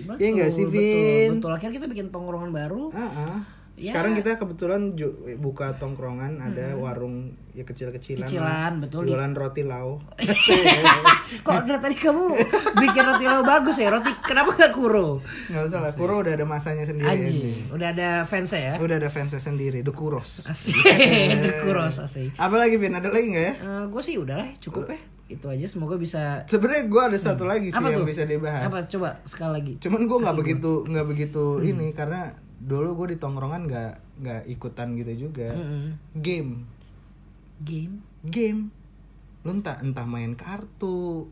Betul, 0.03 0.21
ya 0.21 0.27
enggak 0.29 0.51
sih 0.51 0.65
betul, 0.65 0.73
Vin 0.77 1.29
Betul, 1.39 1.51
akhirnya 1.53 1.73
kita 1.73 1.87
bikin 1.87 2.07
tongkrongan 2.09 2.51
baru. 2.51 2.83
Ah, 2.91 3.01
ah. 3.03 3.37
Ya. 3.73 3.89
Sekarang 3.89 4.13
kita 4.13 4.37
kebetulan 4.37 4.93
buka 5.37 5.73
tongkrongan 5.75 6.37
ada 6.37 6.77
warung 6.77 7.33
ya 7.51 7.61
kecil-kecilan. 7.61 8.21
lah. 8.21 8.29
Kecilan, 8.29 8.73
betul. 8.79 9.09
Jualan 9.09 9.33
roti 9.33 9.65
lau. 9.65 9.97
Kok 11.45 11.65
dari 11.65 11.79
tadi 11.81 11.95
kamu 11.97 12.23
bikin 12.75 13.01
roti 13.03 13.25
lo 13.25 13.41
bagus 13.41 13.77
ya? 13.77 13.89
Roti 13.89 14.13
kenapa 14.21 14.53
gak 14.53 14.71
kuro? 14.71 15.25
Nggak 15.49 15.63
usah 15.65 15.79
lah. 15.81 15.91
Kuro 15.93 16.21
udah 16.21 16.33
ada 16.33 16.45
masanya 16.45 16.85
sendiri. 16.85 17.09
ini. 17.09 17.17
Anjing, 17.17 17.57
udah 17.73 17.87
ada 17.89 18.09
fansnya 18.23 18.61
ya? 18.61 18.73
Udah 18.77 18.95
ada 18.95 19.09
fansnya 19.09 19.41
sendiri, 19.41 19.81
The 19.81 19.89
Kuros. 19.89 20.45
Asik, 20.45 20.77
the 21.43 21.65
kuros 21.65 21.97
asik. 21.97 22.37
Apa 22.37 22.55
lagi 22.55 22.77
Vin? 22.77 22.93
Ada 22.93 23.09
lagi 23.09 23.27
nggak 23.31 23.45
ya? 23.45 23.53
gue 23.83 24.01
sih 24.01 24.15
udah 24.15 24.35
lah, 24.37 24.49
cukup 24.59 24.85
ya. 24.87 24.99
Itu 25.23 25.49
aja 25.49 25.65
semoga 25.65 25.95
bisa 25.95 26.45
Sebenarnya 26.45 26.85
gue 26.85 27.01
ada 27.01 27.17
satu 27.17 27.41
lagi 27.43 27.73
sih 27.73 27.79
Apa 27.79 27.89
yang 27.89 28.03
tuh? 28.03 28.07
bisa 28.07 28.21
dibahas. 28.21 28.69
Apa 28.69 28.85
coba 28.85 29.17
sekali 29.23 29.51
lagi. 29.51 29.73
Cuman 29.81 30.05
gue 30.05 30.17
nggak 30.19 30.37
begitu 30.37 30.71
nggak 30.85 31.07
begitu 31.07 31.43
Hmm. 31.57 31.65
ini 31.65 31.87
karena 31.89 32.37
dulu 32.63 32.95
gue 32.95 33.07
di 33.09 33.17
tongkrongan 33.17 33.61
nggak 33.63 33.91
nggak 34.19 34.41
ikutan 34.47 34.93
gitu 34.93 35.27
juga. 35.27 35.51
Mm-mm. 35.51 35.95
Game, 36.15 36.63
Game. 37.59 37.99
game. 38.23 38.71
Lu 39.41 39.51
entah 39.51 39.77
entah 39.77 40.05
main 40.05 40.33
kartu. 40.33 41.27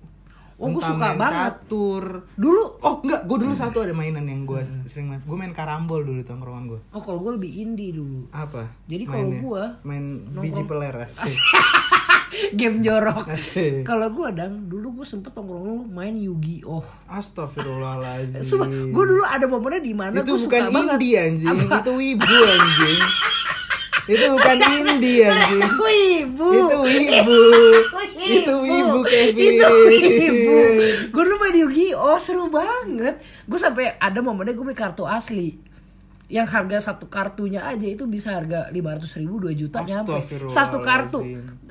Oh, 0.57 0.67
gua 0.67 0.77
entah 0.77 0.89
suka 0.89 1.07
main 1.07 1.17
banget. 1.17 1.33
catur. 1.33 2.05
Dulu 2.35 2.61
Oh 2.79 3.01
enggak, 3.01 3.25
gue 3.25 3.37
dulu 3.39 3.53
satu 3.55 3.81
ada 3.81 3.91
mainan 3.91 4.21
yang 4.23 4.45
gue 4.45 4.61
Hmm. 4.61 4.85
sering 4.85 5.07
main. 5.07 5.17
Gue 5.19 5.33
main 5.33 5.49
karambol 5.51 6.01
dulu 6.01 6.15
di 6.15 6.27
tongkrongan 6.27 6.63
gue. 6.67 6.79
Oh 6.91 6.99
kalau 6.99 7.17
gue 7.19 7.33
lebih 7.33 7.51
indie 7.59 7.89
dulu 7.91 8.29
Apa? 8.29 8.69
Jadi 8.85 9.03
kalau 9.03 9.25
Mainnya? 9.27 9.41
gua 9.41 9.63
main 9.81 10.05
biji 10.29 10.61
peler 10.63 10.93
asik. 10.99 11.25
Game 12.59 12.79
jorok. 12.79 13.27
Kalau 13.83 14.07
gue 14.09 14.27
dang 14.31 14.65
Dulu 14.65 15.01
gue 15.01 15.05
sempet 15.05 15.31
nongkrong 15.31 15.63
dulu 15.63 15.83
main 15.85 16.15
Yu-Gi-Oh 16.15 16.83
Astagfirullahaladzim. 17.07 18.41
Sumpah 18.41 18.67
Gue 18.67 19.03
dulu 19.05 19.23
ada 19.23 19.45
momennya 19.45 19.79
di 19.79 19.93
mana 19.93 20.15
itu 20.15 20.31
gue 20.31 20.39
bukan 20.39 20.61
suka 20.63 20.71
banget 20.71 20.97
indie 20.97 21.15
anjing, 21.17 21.51
itu 21.51 21.91
wibu 21.91 22.35
anjing. 22.41 22.99
itu 24.01 24.25
bukan 24.27 24.57
indie 24.79 25.21
anjing. 25.23 25.61
Wibu 25.85 26.49
Itu 26.51 26.77
wibu. 26.83 27.39
itu 28.21 28.53
wibu 28.59 28.99
Kevin. 29.03 29.43
Itu 29.57 29.67
wibu 29.67 30.59
Gue 31.11 31.21
dulu 31.25 31.35
main 31.37 31.55
Yu-Gi-Oh 31.67 32.17
seru 32.17 32.47
banget 32.47 33.19
Gue 33.45 33.59
sampai 33.59 33.97
ada 33.97 34.19
momennya 34.21 34.53
gue 34.53 34.63
beli 34.63 34.77
kartu 34.77 35.03
asli 35.03 35.70
yang 36.31 36.47
harga 36.47 36.79
satu 36.79 37.11
kartunya 37.11 37.59
aja 37.59 37.83
itu 37.83 38.07
bisa 38.07 38.31
harga 38.31 38.71
500 38.71 39.19
ribu 39.19 39.43
2 39.43 39.51
juta 39.51 39.83
nyampe 39.83 40.15
satu 40.47 40.79
kartu 40.79 41.19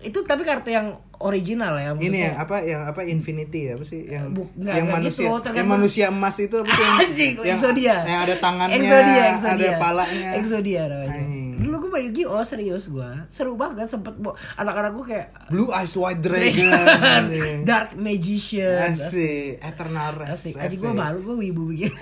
itu 0.05 0.19
tapi 0.29 0.45
kartu 0.45 0.69
yang 0.69 0.93
original 1.21 1.77
ya 1.77 1.93
Ini 1.97 2.19
ya 2.29 2.33
apa 2.37 2.61
yang 2.65 2.85
apa 2.85 3.01
Infinity 3.05 3.69
ya 3.69 3.77
apa 3.77 3.85
sih 3.85 4.05
yang 4.05 4.33
Buk- 4.33 4.53
nggak, 4.57 4.73
yang 4.77 4.87
nggak 4.89 4.97
manusia 5.01 5.29
gitu, 5.29 5.49
yang 5.57 5.69
manusia 5.69 6.05
emas 6.09 6.37
itu 6.37 6.57
apa 6.57 6.71
sih 6.73 6.81
yang 6.85 6.97
Anjing, 7.05 7.33
yang, 7.41 7.59
Exodia. 7.61 7.97
yang 8.05 8.21
ada 8.25 8.35
tangannya 8.37 8.77
Exodia, 8.77 9.25
Exodia. 9.37 9.57
ada 9.57 9.69
palanya 9.77 10.29
Exodia 10.37 10.83
namanya. 10.89 11.17
Anjing. 11.21 11.50
Dulu 11.71 11.87
gue 11.87 11.91
main 11.95 12.05
Yu-Gi-Oh 12.11 12.43
serius 12.43 12.91
gue. 12.91 13.11
Seru 13.31 13.55
banget 13.55 13.87
sempet 13.87 14.11
anak-anak 14.59 14.91
gue 14.91 15.05
kayak 15.07 15.27
Blue 15.55 15.71
Eyes 15.71 15.95
White 15.95 16.19
Dragon. 16.19 17.31
Dark 17.71 17.95
Magician. 17.95 18.91
asik 18.91 19.63
Eternal 19.63 20.19
Asik. 20.27 20.59
Aja 20.59 20.75
gue 20.75 20.91
malu 20.91 21.23
gue 21.23 21.37
wibu 21.47 21.71
bikin. 21.71 21.95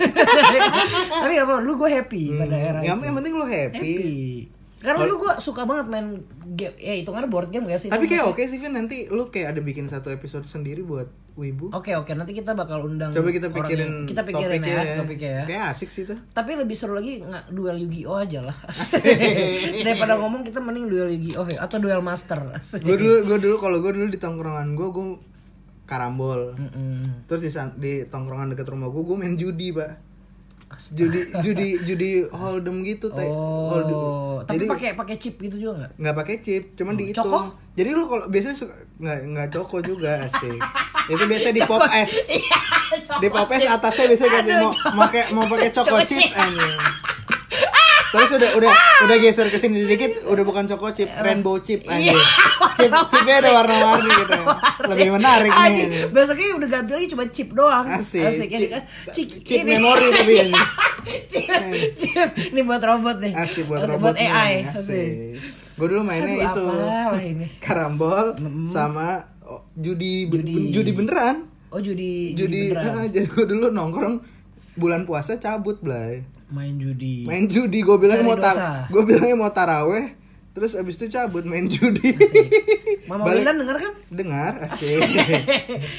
Tapi 1.21 1.37
apa? 1.37 1.61
Lu 1.61 1.77
gue 1.77 1.85
happy 1.85 2.33
pada 2.33 2.57
era 2.57 2.79
yang, 2.81 2.97
itu. 2.97 3.05
yang 3.05 3.15
penting 3.21 3.33
lu 3.37 3.45
happy, 3.45 3.77
happy. 3.77 4.58
Karena 4.79 5.03
lu 5.03 5.15
gue 5.15 5.33
suka 5.37 5.63
banget 5.63 5.85
main 5.87 6.23
game. 6.49 6.75
Ya 6.75 6.95
itu 6.95 7.07
kan 7.07 7.27
board 7.27 7.51
game 7.51 7.67
gak 7.67 7.77
sih? 7.77 7.87
tapi 7.87 8.07
Itu 8.07 8.15
kayak 8.15 8.25
oke 8.27 8.41
sih 8.41 8.57
Vin 8.57 8.71
nanti 8.71 9.05
lu 9.05 9.27
kayak 9.27 9.53
ada 9.53 9.61
bikin 9.61 9.85
satu 9.85 10.07
episode 10.07 10.43
sendiri 10.43 10.81
buat 10.81 11.07
Wibu 11.35 11.71
Oke 11.71 11.95
oke 11.95 12.11
nanti 12.11 12.31
kita 12.31 12.51
bakal 12.51 12.83
undang 12.83 13.11
coba 13.11 13.31
kita 13.31 13.47
pikirin 13.47 13.79
yang- 13.79 14.03
kita 14.03 14.21
pikirin 14.23 14.59
topiknya 14.59 14.75
ya 14.75 14.95
topiknya 14.99 15.31
ya. 15.31 15.43
kayak 15.45 15.63
asik 15.71 15.87
sih 15.89 16.03
tuh 16.03 16.19
Tapi 16.29 16.51
lebih 16.55 16.75
seru 16.75 16.91
lagi 16.91 17.19
nggak 17.19 17.47
duel 17.49 17.79
Yu-Gi-Oh 17.79 18.17
aja 18.17 18.39
lah. 18.41 18.57
Daripada 19.87 20.15
ngomong 20.15 20.43
kita 20.43 20.59
mending 20.59 20.87
duel 20.87 21.07
Yu-Gi-Oh 21.09 21.47
ya 21.47 21.63
atau 21.63 21.79
duel 21.79 21.99
Master. 21.99 22.39
gue 22.59 22.95
dulu 22.97 23.15
gue 23.25 23.37
dulu 23.39 23.55
kalau 23.55 23.79
gue 23.79 23.91
dulu 23.93 24.07
di 24.07 24.19
tongkrongan 24.19 24.75
gue 24.75 24.87
gue 24.89 25.05
karambol 25.85 26.53
terus 27.25 27.41
di, 27.41 27.49
di 27.77 27.93
tongkrongan 28.05 28.53
dekat 28.53 28.67
rumah 28.69 28.87
gue 28.87 29.01
gue 29.01 29.17
main 29.17 29.33
judi 29.33 29.73
pak 29.73 30.08
judi 30.77 31.19
judi 31.41 31.67
judi 31.81 32.09
hold'em 32.29 32.77
gitu 32.85 33.09
teh. 33.09 33.25
Hold'em. 33.25 33.97
Oh, 33.97 34.37
tapi 34.45 34.55
jadi 34.55 34.65
pakai 34.69 34.89
pakai 34.93 35.15
chip 35.17 35.35
gitu 35.41 35.57
juga 35.57 35.73
nggak? 35.83 35.91
nggak 35.97 36.15
pakai 36.15 36.35
chip 36.45 36.63
cuman 36.77 36.93
dihitung. 36.93 37.25
Coko? 37.25 37.39
jadi 37.73 37.89
lu 37.95 38.03
kalau 38.05 38.25
biasanya 38.29 38.55
nggak 39.01 39.19
nggak 39.33 39.47
coko 39.49 39.77
juga 39.81 40.11
asik. 40.23 40.59
Itu 41.09 41.23
biasa 41.25 41.47
di 41.49 41.61
pop 41.69 41.83
es 41.89 42.11
di 43.19 43.27
pop 43.27 43.49
es 43.49 43.63
atasnya 43.65 44.05
biasanya 44.13 44.31
kasih 44.39 44.53
mau 44.61 44.71
mau 44.93 45.01
pakai 45.09 45.23
mau 45.33 45.45
pakai 45.49 45.69
coko 45.73 45.97
chip. 46.05 46.29
anjing 46.37 46.77
terus 48.09 48.29
udah 48.31 48.49
udah 48.55 48.71
udah 49.05 49.15
geser 49.17 49.47
ke 49.47 49.55
sini 49.55 49.85
dikit 49.85 50.25
udah 50.25 50.41
bukan 50.41 50.65
coko 50.65 50.89
chip 50.89 51.09
rainbow 51.15 51.57
chip 51.57 51.85
anjing 51.85 52.17
chip 52.73 52.89
chipnya 53.05 53.39
ada 53.39 53.49
warna-warni 53.55 54.09
gitu 54.09 54.39
lebih 54.87 55.09
menarik 55.13 55.47
nih 55.47 55.61
Anjing, 55.61 55.89
besoknya 56.09 56.45
udah 56.55 56.67
ganti 56.67 56.91
lagi 56.91 57.07
cuma 57.07 57.23
chip 57.27 57.49
doang. 57.51 57.85
Asik. 57.85 58.25
Ini 58.47 58.67
kan, 58.67 58.81
Chip- 59.11 59.29
chip, 59.29 59.43
chip 59.43 59.61
memori 59.61 60.09
tapi 60.15 60.33
ini. 60.39 60.53
chip, 61.27 61.49
chip. 61.95 62.29
Ini 62.49 62.61
buat 62.61 62.81
robot 62.81 63.17
nih. 63.19 63.33
asik 63.35 63.67
buat 63.67 63.79
Asik, 63.79 63.91
robot 63.91 64.15
AI. 64.15 64.53
Asik. 64.65 64.73
asik 64.73 65.09
gue 65.75 65.87
dulu 65.87 66.01
mainnya 66.01 66.35
Aduh, 66.49 66.49
itu 66.49 66.65
ini. 67.23 67.47
karambol 67.57 68.35
sama 68.67 69.23
oh, 69.41 69.63
judi 69.73 70.27
Judi. 70.27 70.73
judi 70.73 70.91
beneran 70.91 71.47
Oh 71.69 71.79
judi 71.79 72.33
judi 72.33 72.73
beneran. 72.73 72.97
ah, 72.97 73.07
jadi 73.07 73.23
gue 73.25 73.45
dulu 73.47 73.69
nongkrong 73.69 74.19
bulan 74.75 75.05
puasa 75.05 75.37
cabut 75.37 75.79
blay 75.79 76.19
main 76.49 76.73
judi. 76.81 77.29
main 77.29 77.45
judi 77.45 77.79
gue 77.85 77.97
bilang 78.01 78.21
Cari 78.21 78.27
mau 78.27 78.37
tar 78.37 78.89
gue 78.89 79.01
bilangnya 79.05 79.37
mau 79.37 79.51
taraweh 79.53 80.18
terus 80.49 80.73
abis 80.73 80.95
itu 80.95 81.07
cabut 81.09 81.43
main 81.43 81.65
judi 81.65 82.11
Mama 83.05 83.23
Balik- 83.23 83.41
Wildan 83.41 83.55
denger 83.57 83.77
kan? 83.79 83.93
dengar 84.09 84.53
asik 84.61 85.01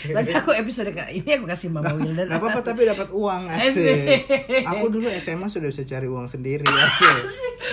Nanti 0.07 0.31
aku 0.33 0.51
episode 0.53 0.91
ini 1.09 1.31
aku 1.33 1.47
kasih 1.47 1.69
Mama 1.69 1.93
Wildan. 1.93 2.27
Gak 2.27 2.37
apa-apa 2.37 2.61
tapi 2.63 2.85
dapat 2.85 3.09
uang 3.11 3.47
asik. 3.49 3.71
Asik. 3.73 4.65
Aku 4.65 4.87
dulu 4.89 5.07
SMA 5.13 5.47
sudah 5.47 5.69
bisa 5.69 5.83
cari 5.85 6.07
uang 6.07 6.27
sendiri 6.27 6.63
asik. 6.63 7.17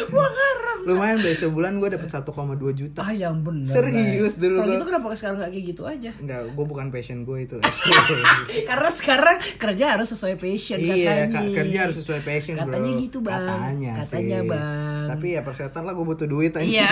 Wah 0.09 0.25
haram. 0.25 0.77
Lumayan 0.85 1.19
dari 1.19 1.33
sebulan 1.33 1.77
gue 1.77 1.89
dapat 1.91 2.07
1,2 2.07 2.33
juta. 2.71 3.01
Ah 3.01 3.11
yang 3.11 3.41
bener. 3.41 3.67
Serius 3.67 4.35
dulu 4.35 4.57
Kalau 4.57 4.65
gua- 4.65 4.75
gitu 4.75 4.85
kenapa 4.87 5.05
sekarang 5.13 5.37
nggak 5.37 5.51
kayak 5.51 5.65
gitu 5.67 5.81
aja? 5.83 6.11
Enggak, 6.15 6.39
gue 6.47 6.65
bukan 6.65 6.85
passion 6.87 7.17
gue 7.21 7.37
itu. 7.43 7.55
Asik. 7.59 7.93
Karena 8.69 8.89
sekarang 8.91 9.37
kerja 9.57 9.85
harus 9.93 10.07
sesuai 10.09 10.35
passion 10.35 10.77
iya, 10.79 10.93
katanya. 11.25 11.25
ka- 11.35 11.55
kerja 11.55 11.77
harus 11.83 11.95
sesuai 11.97 12.21
passion, 12.21 12.53
bro. 12.55 12.63
Katanya 12.63 12.91
gitu, 12.97 13.17
Bang. 13.19 13.41
Katanya, 13.43 13.91
Katanya, 13.99 14.37
sih. 14.39 14.49
Bang. 14.49 15.05
Tapi 15.09 15.27
ya 15.29 15.41
persetan 15.41 15.83
lah 15.83 15.93
gue 15.93 16.05
butuh 16.05 16.25
duit 16.25 16.53
aja. 16.53 16.66
Iya. 16.73 16.87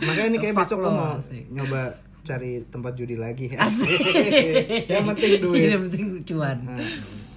Makanya 0.00 0.28
ini 0.28 0.38
kayak 0.38 0.56
besok 0.56 0.78
lo, 0.80 0.90
mau 0.90 1.14
nyoba 1.50 1.94
cari 2.22 2.64
tempat 2.66 2.92
judi 2.94 3.14
lagi. 3.14 3.52
Asik. 3.54 4.00
Yang 4.92 5.04
penting 5.10 5.32
duit. 5.38 5.60
Yang 5.68 5.82
penting 5.88 6.04
cuan. 6.26 6.58
Nah, 6.58 6.82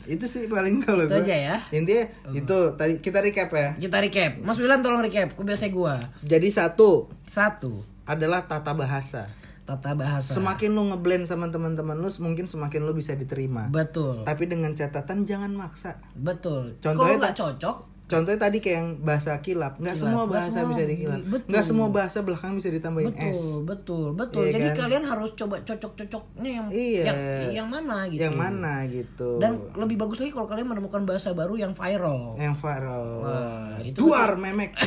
itu 0.10 0.26
sih 0.26 0.50
paling 0.50 0.82
kalau 0.82 1.06
Itu 1.06 1.14
gue. 1.14 1.22
aja 1.22 1.36
ya. 1.38 1.58
Intinya 1.70 2.04
itu 2.34 2.58
tadi 2.74 2.94
kita 2.98 3.22
recap 3.22 3.54
ya. 3.54 3.78
Kita 3.78 4.02
recap. 4.02 4.42
Mas 4.42 4.58
Wilan 4.58 4.82
tolong 4.82 5.06
recap. 5.06 5.38
Aku 5.38 5.46
biasa 5.46 5.70
gua. 5.70 6.02
Jadi 6.26 6.50
satu 6.50 7.06
Satu. 7.24 7.86
adalah 8.04 8.50
tata 8.50 8.74
bahasa. 8.74 9.30
Tata 9.62 9.94
bahasa. 9.94 10.34
Semakin 10.34 10.74
lu 10.74 10.90
ngeblend 10.90 11.30
sama 11.30 11.46
teman-teman 11.46 11.94
lu, 11.94 12.10
mungkin 12.26 12.50
semakin 12.50 12.90
lu 12.90 12.98
bisa 12.98 13.14
diterima. 13.14 13.70
Betul. 13.70 14.26
Tapi 14.26 14.50
dengan 14.50 14.74
catatan 14.74 15.30
jangan 15.30 15.54
maksa. 15.54 16.02
Betul. 16.18 16.82
Contohnya 16.82 16.98
Kalau 16.98 17.22
nggak 17.22 17.36
cocok, 17.38 17.78
contohnya 18.10 18.40
tadi 18.42 18.58
kayak 18.58 18.76
yang 18.76 18.90
bahasa 19.00 19.38
kilap. 19.40 19.78
Nggak 19.78 19.94
Kilap, 19.94 20.04
semua 20.04 20.24
bahasa 20.26 20.50
semua, 20.50 20.70
bisa 20.74 20.84
dikilap. 20.84 21.20
Betul. 21.24 21.48
nggak 21.48 21.64
semua 21.64 21.88
bahasa 21.88 22.18
belakang 22.20 22.52
bisa 22.58 22.70
ditambahin 22.70 23.14
s. 23.14 23.38
Betul 23.38 23.62
betul 23.64 24.04
betul. 24.12 24.44
Iya 24.44 24.52
jadi 24.58 24.68
kan? 24.68 24.78
kalian 24.82 25.04
harus 25.06 25.30
coba 25.38 25.56
cocok-cocoknya 25.62 26.50
yang 26.50 26.68
Iya. 26.74 27.04
yang 27.06 27.18
yang 27.54 27.68
mana 27.70 27.98
gitu. 28.10 28.22
Yang 28.26 28.36
mana 28.36 28.74
gitu. 28.86 29.30
Dan 29.38 29.52
lebih 29.78 29.96
bagus 29.96 30.18
lagi 30.18 30.32
kalau 30.34 30.48
kalian 30.50 30.68
menemukan 30.68 31.06
bahasa 31.06 31.32
baru 31.32 31.54
yang 31.54 31.72
viral. 31.72 32.34
Yang 32.36 32.56
viral. 32.58 33.06
Wah, 33.22 33.78
itu 33.80 33.96
duar 33.96 34.34
memek. 34.36 34.74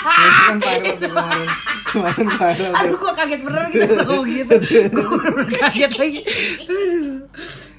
Itu 0.00 0.40
kan 0.48 0.58
viral 0.58 0.94
tuh 0.96 1.10
kemarin. 1.12 1.48
Kemarin 1.84 2.28
viral. 2.32 2.72
Aduh 2.72 2.96
gua 2.96 3.12
kaget 3.12 3.40
bener 3.42 3.62
kita 3.74 3.86
ngomong 4.00 4.26
gitu. 4.30 4.54
Gua 4.94 5.44
kaget 5.58 5.92
lagi. 5.98 6.20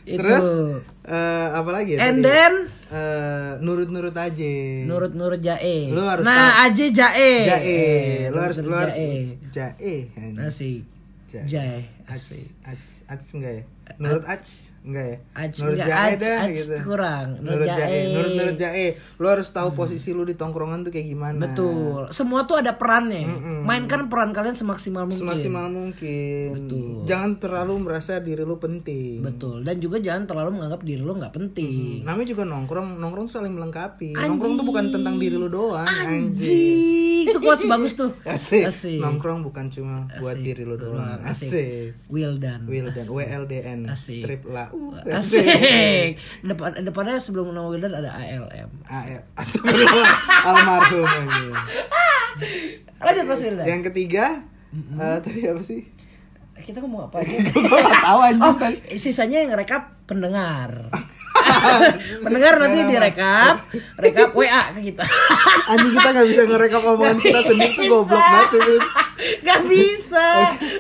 Terus 0.05 0.45
eh, 1.01 1.47
apa 1.49 1.69
lagi 1.71 1.91
ya? 1.95 1.99
And 2.03 2.19
tadi? 2.19 2.25
then 2.25 2.53
Eh, 2.91 3.51
nurut-nurut 3.63 4.11
aja. 4.11 4.51
Nurut-nurut 4.83 5.39
jae. 5.39 5.95
Lu 5.95 6.03
harus 6.03 6.27
Nah 6.27 6.67
aja 6.67 6.85
jae. 6.91 7.31
Jae. 7.47 7.63
Eh, 7.63 8.27
lu 8.27 8.35
harus 8.35 8.59
lu 8.59 8.75
harus 8.75 8.95
jae. 8.99 9.39
jae 9.47 9.95
Asik. 10.43 10.83
Jae. 11.31 11.47
Jae 11.47 11.79
Ach, 12.11 12.77
ach 13.07 13.23
enggak 13.31 13.53
ya? 13.53 13.63
Nurut 13.97 14.23
ach 14.23 14.47
enggak 14.81 15.05
ya? 15.05 15.17
Ach, 15.31 15.51
Nurut 15.51 15.75
enggak, 15.75 15.87
jae 15.87 16.13
dah 16.15 16.41
gitu. 16.47 16.75
kurang. 16.83 17.27
Nurut 17.39 17.63
Nurut 17.63 17.67
jae. 17.67 17.79
jae. 17.81 18.01
Nurut 18.11 18.31
nurut 18.35 18.57
jae. 18.57 18.85
Lu 19.15 19.27
harus 19.27 19.47
tahu 19.47 19.69
posisi 19.71 20.09
lu 20.11 20.23
di 20.23 20.33
tongkrongan 20.33 20.83
tuh 20.83 20.91
kayak 20.91 21.07
gimana. 21.07 21.39
Betul 21.41 22.07
Semua 22.09 22.43
tuh 22.43 22.59
ada 22.59 22.75
perannya 22.75 23.23
Mainkan 23.61 24.07
peran 24.07 24.31
kalian 24.31 24.55
semaksimal 24.55 25.05
mungkin 25.05 25.21
Semaksimal 25.21 25.67
mungkin. 25.67 26.49
Jangan 27.03 27.31
terlalu 27.37 27.73
merasa 27.79 28.19
diri 28.19 28.41
lu 28.41 28.57
penting. 28.57 29.21
Betul 29.21 29.63
Dan 29.63 29.79
juga 29.79 29.99
jangan 29.99 30.25
terlalu 30.25 30.59
menganggap 30.59 30.81
diri 30.81 31.01
lo 31.01 31.13
nggak 31.13 31.33
penting 31.33 32.03
Namanya 32.03 32.27
juga 32.29 32.43
nongkrong, 32.43 32.97
nongkrong 32.97 33.25
tuh 33.27 33.35
saling 33.37 33.53
melengkapi. 33.53 34.15
Nongkrong 34.15 34.53
tuh 34.55 34.65
bukan 34.65 34.85
tentang 34.89 35.15
diri 35.15 35.35
lu 35.35 35.47
doang, 35.47 35.83
anjing. 35.85 36.31
Anjing 36.31 37.25
Itu 37.27 37.37
quotes 37.39 37.65
bagus 37.65 37.93
tuh 37.93 38.11
Asik. 38.25 38.65
Asik. 38.65 38.97
Nongkrong 38.97 39.41
bukan 39.41 39.69
cuma 39.69 40.09
buat 40.17 40.37
Asik. 40.37 40.45
diri 40.45 40.63
lu 40.63 40.75
doang. 40.75 41.21
Asik. 41.21 41.47
Asik. 41.47 41.85
Wildan 42.09 42.67
Wildan, 42.67 43.05
WLDN, 43.07 43.79
Asik. 43.87 44.23
strip 44.25 44.41
lau. 44.43 44.91
Asik. 45.05 46.17
Depan 46.43 46.81
depannya 46.81 47.21
sebelum 47.21 47.51
nama 47.51 47.67
Wildan 47.67 47.93
ada 47.93 48.11
ALM. 48.11 48.69
AL. 48.83 49.21
Astagfirullah. 49.37 50.11
Almarhum. 50.49 51.07
Lanjut 52.99 53.25
Mas 53.25 53.41
Wildan. 53.41 53.65
Yang 53.65 53.81
ketiga, 53.91 54.43
eh, 54.73 55.17
tadi 55.21 55.45
apa 55.45 55.61
sih? 55.61 55.81
Kita 56.61 56.77
ngomong 56.77 57.09
apa 57.09 57.25
aja? 57.25 57.37
Gue 57.49 57.79
gak 57.81 58.05
tau 58.05 58.19
anjing 58.21 58.43
Oh, 58.45 58.55
sisanya 58.93 59.41
yang 59.41 59.53
rekap 59.57 59.97
pendengar. 60.05 60.93
pendengar 62.25 62.53
nanti 62.57 62.79
direkap, 62.89 63.55
rekap 63.97 64.29
WA 64.33 64.61
ke 64.77 64.79
kita. 64.91 65.03
Anjing 65.69 65.93
kita 65.93 66.09
gak 66.11 66.27
bisa 66.27 66.41
ngerekap 66.49 66.81
omongan 66.81 67.17
kita 67.21 67.39
sendiri 67.45 67.73
tuh 67.77 67.85
goblok 67.89 68.21
banget 68.21 68.47
sih. 68.49 68.61
Vin. 68.61 68.83
Gak 69.45 69.61
bisa. 69.69 70.27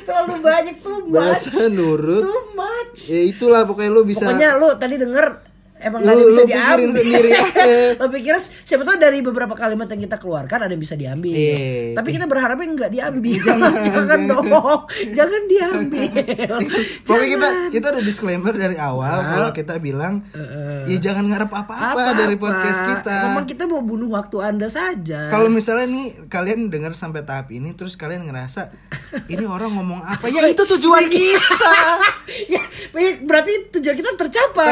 Terlalu 0.07 0.33
banyak 0.41 0.75
too 0.81 0.99
much. 1.05 1.13
Bahasa 1.21 1.65
nurut. 1.69 2.23
Too 2.25 2.41
much. 2.57 2.99
Ya 3.09 3.21
itulah 3.25 3.61
pokoknya 3.69 3.91
lu 3.93 4.01
bisa 4.03 4.25
Pokoknya 4.25 4.57
lu 4.57 4.69
tadi 4.77 4.95
denger 4.97 5.50
emang 5.81 5.99
Lu- 6.01 6.07
gak 6.07 6.15
ada 6.15 6.23
bisa 6.29 6.43
diambil. 6.45 6.89
sendiri 6.95 7.31
lu 8.01 8.05
pikir 8.09 8.35
siapa 8.39 8.83
tahu 8.85 8.97
dari 8.97 9.19
beberapa 9.21 9.53
kalimat 9.53 9.87
yang 9.89 10.01
kita 10.01 10.17
keluarkan 10.17 10.65
ada 10.65 10.71
yang 10.71 10.81
bisa 10.81 10.95
diambil. 10.95 11.33
Iya. 11.33 11.97
Tapi 11.97 12.09
kita 12.13 12.25
berharapnya 12.25 12.67
nggak 12.71 12.91
diambil. 12.91 13.39
Jangan, 13.41 13.73
Jangan, 13.89 14.19
dong. 14.29 14.79
Jangan 15.11 15.41
diambil. 15.49 16.11
Pokoknya 17.07 17.27
kita 17.27 17.47
kita 17.73 17.85
udah 17.97 18.03
disclaimer 18.03 18.53
dari 18.53 18.77
awal 18.77 19.17
kalau 19.25 19.49
kita 19.51 19.73
bilang 19.77 20.23
ya 20.85 20.97
jangan 21.01 21.25
ngarep 21.27 21.51
apa-apa 21.51 22.09
dari 22.15 22.35
podcast 22.37 22.81
kita. 22.97 23.17
Memang 23.31 23.45
kita 23.45 23.63
mau 23.65 23.81
bunuh 23.81 24.09
waktu 24.13 24.37
Anda 24.41 24.67
saja. 24.69 25.29
Kalau 25.29 25.49
misalnya 25.49 25.87
nih 25.89 26.27
kalian 26.29 26.69
dengar 26.69 26.93
sampai 26.93 27.25
tahap 27.25 27.49
ini 27.51 27.73
terus 27.73 27.97
kalian 27.97 28.29
ngerasa 28.29 28.71
ini 29.27 29.43
orang 29.43 29.73
ngomong 29.75 30.01
apa? 30.03 30.29
Ya 30.31 30.47
itu 30.47 30.63
tujuan 30.77 31.07
kita. 31.09 31.73
ya, 32.47 32.61
berarti 33.23 33.71
tujuan 33.79 33.95
kita 33.97 34.09
tercapai. 34.15 34.67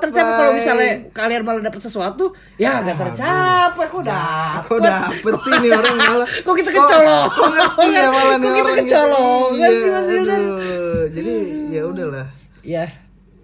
Tercapai. 0.00 0.10
kalau 0.14 0.53
misalnya 0.54 0.88
kalian 1.10 1.42
malah 1.42 1.60
dapat 1.60 1.80
sesuatu, 1.80 2.24
ya 2.56 2.80
nggak 2.80 2.96
tercapai. 2.96 3.86
Kok 3.86 4.02
dapet? 4.02 4.62
Kok 4.64 4.78
dapet 4.80 5.34
sih 5.40 5.54
nih 5.56 5.70
orang 5.72 5.94
malah 5.94 6.28
Kok 6.44 6.54
kita 6.54 6.70
kecolongan? 6.70 7.28
Kok 7.28 7.48
ngerti 7.50 7.86
ya 7.90 8.04
malah 8.08 8.34
nih 8.34 8.44
Kok 8.44 8.54
kita 8.54 8.64
orang 8.64 8.74
gitu. 8.74 8.86
kecolongan 8.86 9.52
Iya, 9.54 9.68
sih, 9.74 9.90
Mas 9.90 10.06
Wildan? 10.06 10.40
aduh. 10.40 11.02
Jadi 11.10 11.34
ya 11.68 11.82
udahlah 11.84 12.26
Ya, 12.64 12.84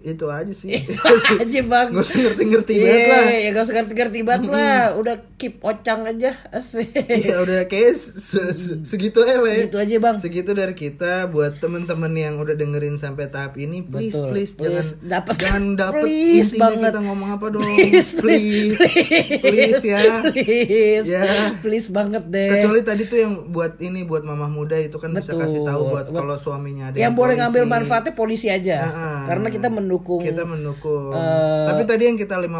itu 0.03 0.25
aja 0.27 0.49
sih. 0.49 0.75
itu 0.77 0.93
aja 1.37 1.59
bang. 1.63 1.87
Gak 1.89 2.01
usah 2.01 2.17
ngerti-ngerti 2.19 2.73
banget 2.75 3.01
lah. 3.03 3.23
Iya, 3.23 3.37
ya 3.37 3.49
gak 3.51 3.63
usah 3.63 3.75
ngerti-ngerti 3.75 4.19
banget 4.21 4.49
lah. 4.49 4.81
Udah 4.93 5.15
keep 5.35 5.55
ocang 5.61 6.03
aja, 6.03 6.31
asik. 6.49 6.89
Ya 7.01 7.39
udah 7.39 7.65
kayak 7.65 7.93
se- 7.93 8.19
se- 8.51 8.81
segitu 8.83 9.21
aja 9.21 9.37
lah 9.37 9.47
ya. 9.47 9.57
Segitu 9.63 9.77
aja, 9.77 9.95
Bang. 9.97 10.15
Segitu 10.17 10.51
dari 10.51 10.73
kita 10.73 11.13
buat 11.27 11.57
temen-temen 11.57 12.11
yang 12.11 12.33
udah 12.37 12.53
dengerin 12.53 12.95
sampai 12.95 13.27
tahap 13.27 13.55
ini, 13.55 13.81
please 13.81 14.11
Betul. 14.11 14.29
please, 14.29 14.51
Please, 14.53 14.69
jangan 14.91 15.07
dapet- 15.07 15.37
jangan 15.37 15.63
dapet 15.81 16.01
please 16.01 16.49
intinya 16.51 16.65
banget. 16.67 16.81
kita 16.87 16.99
ngomong 17.01 17.29
apa 17.31 17.45
dong. 17.47 17.63
Please, 17.71 18.09
please, 18.15 18.77
please, 19.39 19.81
ya. 19.83 20.01
Please, 20.23 21.05
Ya. 21.07 21.55
please 21.59 21.87
banget 21.87 22.23
deh. 22.25 22.49
Kecuali 22.51 22.81
tadi 22.81 23.03
tuh 23.05 23.17
yang 23.17 23.33
buat 23.49 23.77
ini 23.79 24.01
buat 24.01 24.21
mamah 24.21 24.47
muda 24.47 24.75
itu 24.75 24.95
kan 24.95 25.11
bisa 25.11 25.31
Betul. 25.31 25.41
kasih 25.41 25.59
tahu 25.63 25.81
buat 25.89 26.05
kalau 26.07 26.35
suaminya 26.35 26.89
ada 26.89 26.97
yang 26.97 27.11
boleh 27.11 27.33
polisi. 27.33 27.41
ngambil 27.41 27.63
manfaatnya 27.67 28.13
polisi 28.13 28.47
aja, 28.47 28.77
Heeh. 28.83 29.17
karena 29.25 29.47
kita 29.47 29.67
mendukung. 29.91 30.23
Kita 30.23 30.43
mendukung. 30.43 31.11
Eh, 31.11 31.65
Tapi 31.67 31.83
tadi 31.83 32.03
yang 32.05 32.15
kita 32.15 32.39
5% 32.39 32.55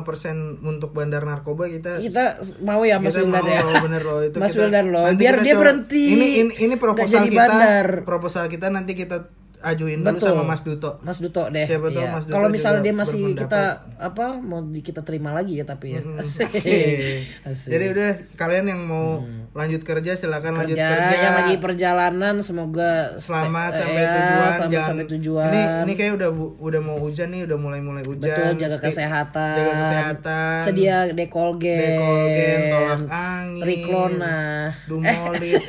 untuk 0.62 0.92
bandar 0.92 1.24
narkoba 1.24 1.66
kita 1.66 1.98
kita 1.98 2.36
mau 2.62 2.84
ya 2.84 3.00
Mas 3.00 3.16
mau 3.16 3.40
ya. 3.40 3.64
bener 3.80 4.04
loh 4.04 4.20
itu 4.20 4.36
Mas 4.36 4.52
kita- 4.52 4.68
Wildan 4.68 4.92
loh, 4.92 5.08
biar 5.14 5.40
dia 5.40 5.56
coba- 5.56 5.62
berhenti. 5.64 6.04
Ini 6.10 6.28
ini, 6.38 6.54
ini 6.62 6.76
proposal 6.76 7.24
kita. 7.26 7.40
bandar. 7.40 7.88
Proposal 8.04 8.46
kita 8.48 8.68
nanti 8.68 8.94
kita 8.94 9.32
ajuin 9.64 10.00
dulu 10.00 10.14
Betul. 10.14 10.30
sama 10.32 10.44
Mas 10.44 10.62
Duto. 10.62 10.92
Mas 11.00 11.18
Duto 11.18 11.44
deh. 11.48 11.64
Siapa 11.64 11.88
Iya. 11.88 12.10
Mas 12.10 12.24
Duto 12.24 12.34
Kalau 12.34 12.48
misalnya 12.48 12.82
dia 12.82 12.94
masih 12.94 13.18
berpendapat. 13.20 13.46
kita 13.46 13.64
apa 14.00 14.26
mau 14.36 14.60
di- 14.64 14.82
kita 14.82 15.02
terima 15.02 15.30
lagi 15.32 15.54
ya 15.54 15.64
tapi 15.64 15.94
ya. 15.94 16.02
Asik. 16.22 16.48
Asik. 16.48 17.22
Asik. 17.44 17.70
Jadi 17.70 17.86
udah 17.90 18.10
kalian 18.36 18.66
yang 18.68 18.82
mau 18.82 19.22
lanjut 19.52 19.82
kerja 19.82 20.12
silakan 20.14 20.56
lanjut 20.56 20.74
kerja, 20.74 21.12
yang 21.14 21.36
lagi 21.38 21.56
perjalanan 21.58 22.40
semoga 22.40 23.14
selamat 23.18 23.72
sampai 23.76 24.00
ya, 24.00 24.08
tujuan 24.10 24.40
selamat 24.50 24.72
jangan 24.72 24.88
sampai 24.88 25.06
tujuan. 25.10 25.46
ini 25.46 25.62
ini 25.84 25.94
kayak 25.94 26.14
udah 26.16 26.30
udah 26.58 26.82
mau 26.82 26.96
hujan 26.98 27.28
nih 27.30 27.44
udah 27.44 27.58
mulai 27.58 27.80
mulai 27.80 28.00
hujan 28.02 28.32
Betul, 28.32 28.56
jaga 28.58 28.78
Stay- 28.78 28.88
kesehatan. 28.90 29.52
jaga 29.54 29.74
kesehatan 29.78 30.56
Sedia 30.64 30.98
dekolgen. 31.10 31.84
dekolgen 31.84 32.60
tolak 32.66 33.02
angin 33.06 33.60
Riklona. 33.62 34.40
dumolit 34.88 35.44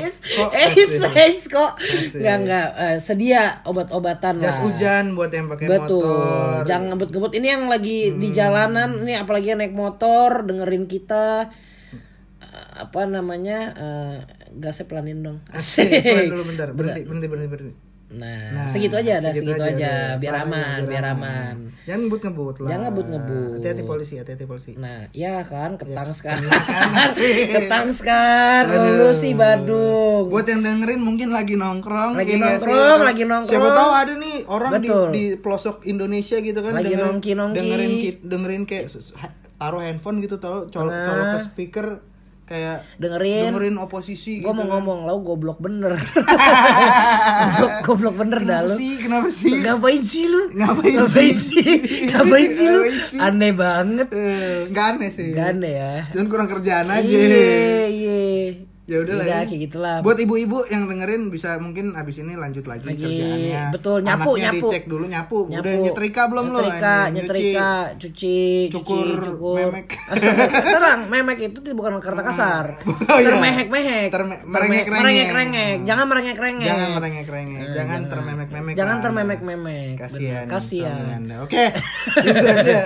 es 0.00 0.16
kok 0.26 0.50
Eh, 0.50 0.72
es 0.74 0.92
es 0.96 1.40
kok. 1.46 1.72
Enggak 2.14 2.36
enggak 2.40 2.66
eh, 2.74 2.95
sedia 2.98 3.62
obat-obatan 3.64 4.40
jas 4.42 4.58
lah. 4.58 4.68
hujan 4.68 5.14
buat 5.14 5.30
yang 5.30 5.46
pakai 5.46 5.66
Betul. 5.68 6.02
motor 6.02 6.60
Hmm. 6.60 6.66
Jangan 6.66 6.86
ngebut-ngebut. 6.94 7.32
Ini 7.36 7.46
yang 7.46 7.64
lagi 7.70 8.12
di 8.16 8.28
jalanan, 8.34 9.06
ini 9.06 9.14
apalagi 9.14 9.54
yang 9.54 9.60
naik 9.62 9.76
motor, 9.76 10.42
dengerin 10.42 10.84
kita 10.86 11.48
eh, 12.42 12.68
apa 12.82 13.06
namanya? 13.06 13.58
eh, 13.76 14.16
gasnya 14.56 14.88
pelanin 14.88 15.20
dong. 15.22 15.38
Asik, 15.52 15.84
Asik. 15.90 16.32
dulu 16.32 16.44
bentar 16.48 16.72
berhenti 16.76 17.04
berhenti 17.04 17.26
berhenti 17.28 17.48
berhenti 17.50 17.74
Nah, 18.16 18.48
Nah, 18.50 18.66
segitu 18.66 18.94
aja 18.94 19.12
dah, 19.18 19.28
segitu 19.28 19.52
segitu, 19.52 19.62
aja, 19.62 19.76
aja, 19.76 19.92
biar 20.16 20.32
Pelan 20.32 20.40
aja, 20.40 20.48
aman, 20.48 20.78
biar 20.78 20.88
biar 20.88 21.04
aman. 21.06 21.16
aman. 21.20 21.56
jangan 21.84 22.00
ngebut 22.02 22.20
ngebut 22.20 22.56
lah 22.56 22.68
Jangan 22.68 22.84
ngebut-ngebut. 22.88 23.50
hati-hati 23.54 23.82
polisi 23.84 24.14
hati-hati 24.16 24.44
polisi 24.44 24.70
Nah, 24.74 25.00
ya 25.12 25.44
kan, 25.44 25.70
ketang 25.76 26.10
sekarang. 26.10 26.48
asik. 27.04 27.46
ketang 27.46 27.88
sekarang, 27.90 28.82
lu 28.96 29.10
sih 29.12 29.32
Badung. 29.32 30.26
Buat 30.26 30.46
yang 30.46 30.60
dengerin 30.60 30.98
mungkin 30.98 31.28
lagi 31.30 31.54
nongkrong, 31.54 32.16
Lagi 32.16 32.32
ya 32.32 32.56
sih? 32.56 32.66
nongkrong, 32.66 33.00
lagi 33.04 33.22
nongkrong. 33.22 33.52
Siapa 33.52 33.68
tahu 33.70 33.90
ada 33.92 34.12
nih 34.14 34.36
orang 34.46 34.70
di, 34.74 34.88
Betul. 34.88 35.08
di 35.10 35.24
pelosok 35.36 35.76
Indonesia 35.84 36.36
gitu 36.38 36.58
kan 36.58 36.72
Lagi 36.72 36.88
dengerin, 36.88 37.04
nongki-nongki. 37.12 37.56
dengerin 37.56 37.92
ki- 37.96 38.20
dengerin 38.24 38.62
kayak 38.64 38.86
taruh 39.54 39.80
handphone 39.80 40.18
gitu 40.18 40.36
taruh 40.36 40.66
colok 40.66 40.90
Nah. 40.90 41.06
colok 41.06 41.26
ke 41.30 41.40
speaker 41.44 41.86
kayak 42.46 42.86
Dengerin. 42.96 43.50
dengerin 43.50 43.76
oposisi 43.76 44.38
Gue 44.38 44.46
gitu. 44.46 44.54
mau 44.54 44.62
kan. 44.62 44.70
ngomong, 44.72 44.98
lau 45.02 45.18
goblok 45.18 45.58
bener. 45.58 45.98
goblok, 47.52 47.72
goblok 47.82 48.14
bener 48.16 48.38
dah 48.40 48.60
Kenapa 48.62 48.70
lu. 48.70 48.76
sih? 48.76 48.92
Kenapa 48.96 49.28
sih? 49.28 49.52
Ngapain 49.56 50.00
sih 50.00 50.24
lu? 50.24 50.42
Ngapain 50.52 50.94
Ngapain 50.96 51.36
sih? 51.36 51.68
Ngapain 52.06 52.48
sih 52.48 52.66
lu? 52.66 52.80
Ngapain 52.80 52.96
sih? 53.10 53.18
Aneh 53.18 53.52
banget. 53.52 54.08
Eh, 54.08 54.70
nggak 54.70 54.86
aneh 54.92 55.10
sih. 55.10 55.28
Gak 55.30 55.46
aneh 55.52 55.72
ya. 55.74 55.94
Cuman 56.08 56.26
kurang 56.26 56.48
kerjaan 56.48 56.86
aja. 56.86 57.02
Iya, 57.02 57.86
iya. 57.88 58.75
Ya 58.86 59.02
udah 59.02 59.14
lah. 59.14 59.24
Udah, 59.24 59.36
ya. 59.36 59.40
kayak 59.44 59.60
gitulah. 59.60 59.96
Buat 59.98 60.18
ibu-ibu 60.20 60.62
yang 60.64 60.86
dengerin 60.86 61.26
bisa 61.26 61.58
mungkin 61.58 61.92
abis 61.92 62.22
ini 62.22 62.38
lanjut 62.38 62.62
lagi, 62.64 62.86
Lagi, 62.86 63.02
kerjaannya. 63.02 63.62
betul, 63.74 63.98
nyapu, 63.98 64.30
Anaknya 64.32 64.44
nyapu. 64.46 64.58
dicek 64.62 64.82
dulu 64.86 65.04
nyapu. 65.04 65.36
Udah 65.44 65.58
Nyapu. 65.58 65.82
nyetrika 65.82 66.22
belum 66.26 66.46
lo? 66.46 66.58
nyetrika, 66.62 66.96
nyetrika, 67.10 67.70
cuci, 67.98 68.38
Cukur 68.70 69.06
cuci, 69.10 69.26
cukur. 69.28 69.56
memek. 69.58 69.88
Astaga, 70.14 70.44
Terang, 70.62 71.00
memek 71.10 71.38
itu 71.44 71.58
bukan 71.72 71.98
kata 71.98 72.22
kasar. 72.22 72.64
Oh, 73.06 73.18
iya. 73.18 73.26
Termehek-mehek. 73.28 74.08
Terme- 74.08 74.38
Terme- 74.38 74.50
merengek-rengek. 74.50 75.02
merengek-rengek. 75.02 75.76
Jangan 75.82 76.06
merengek-rengek. 76.06 76.66
Jangan 76.66 76.88
merengek-rengek, 76.94 77.66
jangan 77.74 78.00
termemek-memek. 78.06 78.74
Jangan 78.74 78.96
lah. 78.96 79.02
termemek-memek. 79.02 79.94
Kasihan. 79.98 80.44
Bener, 80.44 80.52
Kasihan. 80.52 80.94
suami 80.94 81.12
Anda. 81.16 81.36
Oke, 81.42 81.64
itu 82.22 82.46
aja. 82.46 82.80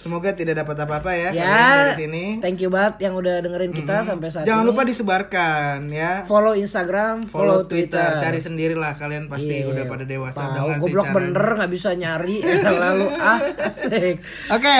Semoga 0.00 0.32
tidak 0.32 0.56
dapat 0.56 0.80
apa-apa 0.80 1.12
ya, 1.12 1.28
Ya, 1.30 1.60
dari 1.92 2.08
sini. 2.08 2.24
thank 2.40 2.56
you 2.56 2.68
banget 2.68 3.04
yang 3.04 3.12
udah 3.12 3.38
dengerin 3.38 3.68
kita 3.70 4.00
sampai 4.02 4.26
saat 4.26 4.42
Jangan 4.42 4.64
ini. 4.64 4.70
lupa 4.72 4.82
disebarkan 4.82 5.76
ya. 5.86 6.24
follow 6.24 6.56
Instagram, 6.56 7.28
Follow 7.28 7.60
follow, 7.60 7.68
Twitter, 7.68 8.00
Twitter. 8.00 8.16
cari 8.18 8.40
sendirilah 8.40 8.96
kalian 8.96 9.28
pasti 9.28 9.60
Iya. 9.60 9.68
udah 9.68 9.84
pada 9.86 10.04
dewasa 10.04 10.40
ngerti 10.40 10.80
goblok 10.80 11.04
caranya. 11.04 11.16
bener 11.20 11.46
nggak 11.54 11.70
bisa 11.70 11.90
nyari 11.92 12.36
lalu 12.82 13.06
ah 13.12 13.38
asik. 13.62 14.16
Oke, 14.48 14.76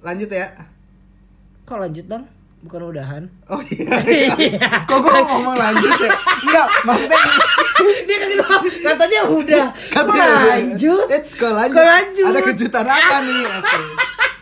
lanjut 0.00 0.30
ya. 0.30 0.46
Kok 1.62 1.78
lanjut 1.78 2.06
dong? 2.06 2.24
Bukan 2.62 2.80
udahan. 2.88 3.22
Oh 3.48 3.60
iya. 3.60 4.00
Kok 4.88 4.96
gue 4.98 5.12
ngomong 5.20 5.56
lanjut 5.56 5.92
ya? 5.98 6.12
Enggak, 6.40 6.66
maksudnya 6.82 7.18
Dia 8.06 8.16
kan 8.16 8.28
gitu, 8.28 8.44
katanya 8.80 9.20
udah. 9.26 9.64
Katanya 9.90 10.26
lanjut. 10.48 11.04
Let's 11.06 11.34
go 11.34 11.50
lanjut. 11.50 11.74
Kok 11.74 11.84
lanjut? 11.84 12.26
Ada 12.28 12.40
kejutan 12.44 12.86
apa 12.86 13.16
nih? 13.20 13.42
Asli. 13.44 13.82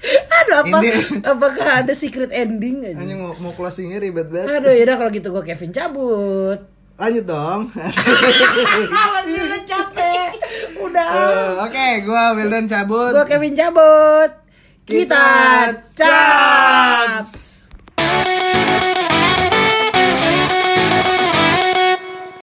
Aduh 0.02 0.56
apa? 0.58 0.76
Ini- 0.80 1.22
Apakah 1.22 1.66
ada 1.80 1.92
secret 1.92 2.30
ending 2.30 2.80
aja? 2.82 2.96
Hanya 2.96 3.14
mau, 3.14 3.36
mau 3.38 3.52
closingnya 3.52 3.98
ribet 3.98 4.26
banget. 4.26 4.48
Aduh 4.54 4.72
yaudah 4.72 4.96
kalau 4.96 5.10
gitu 5.10 5.28
gue 5.30 5.44
Kevin 5.44 5.70
cabut. 5.70 6.60
Lanjut 6.96 7.24
dong. 7.24 7.60
Masih 9.14 9.40
udah 9.40 9.62
capek. 9.62 10.30
Udah. 10.78 11.08
Eh, 11.08 11.50
Oke, 11.62 11.86
gua 12.02 12.32
Wildan 12.32 12.64
cabut. 12.64 13.12
Gue 13.12 13.24
Kevin 13.26 13.54
cabut. 13.54 14.30
Kita 14.82 15.24
Kita 15.92 16.12
caps. 17.20 17.59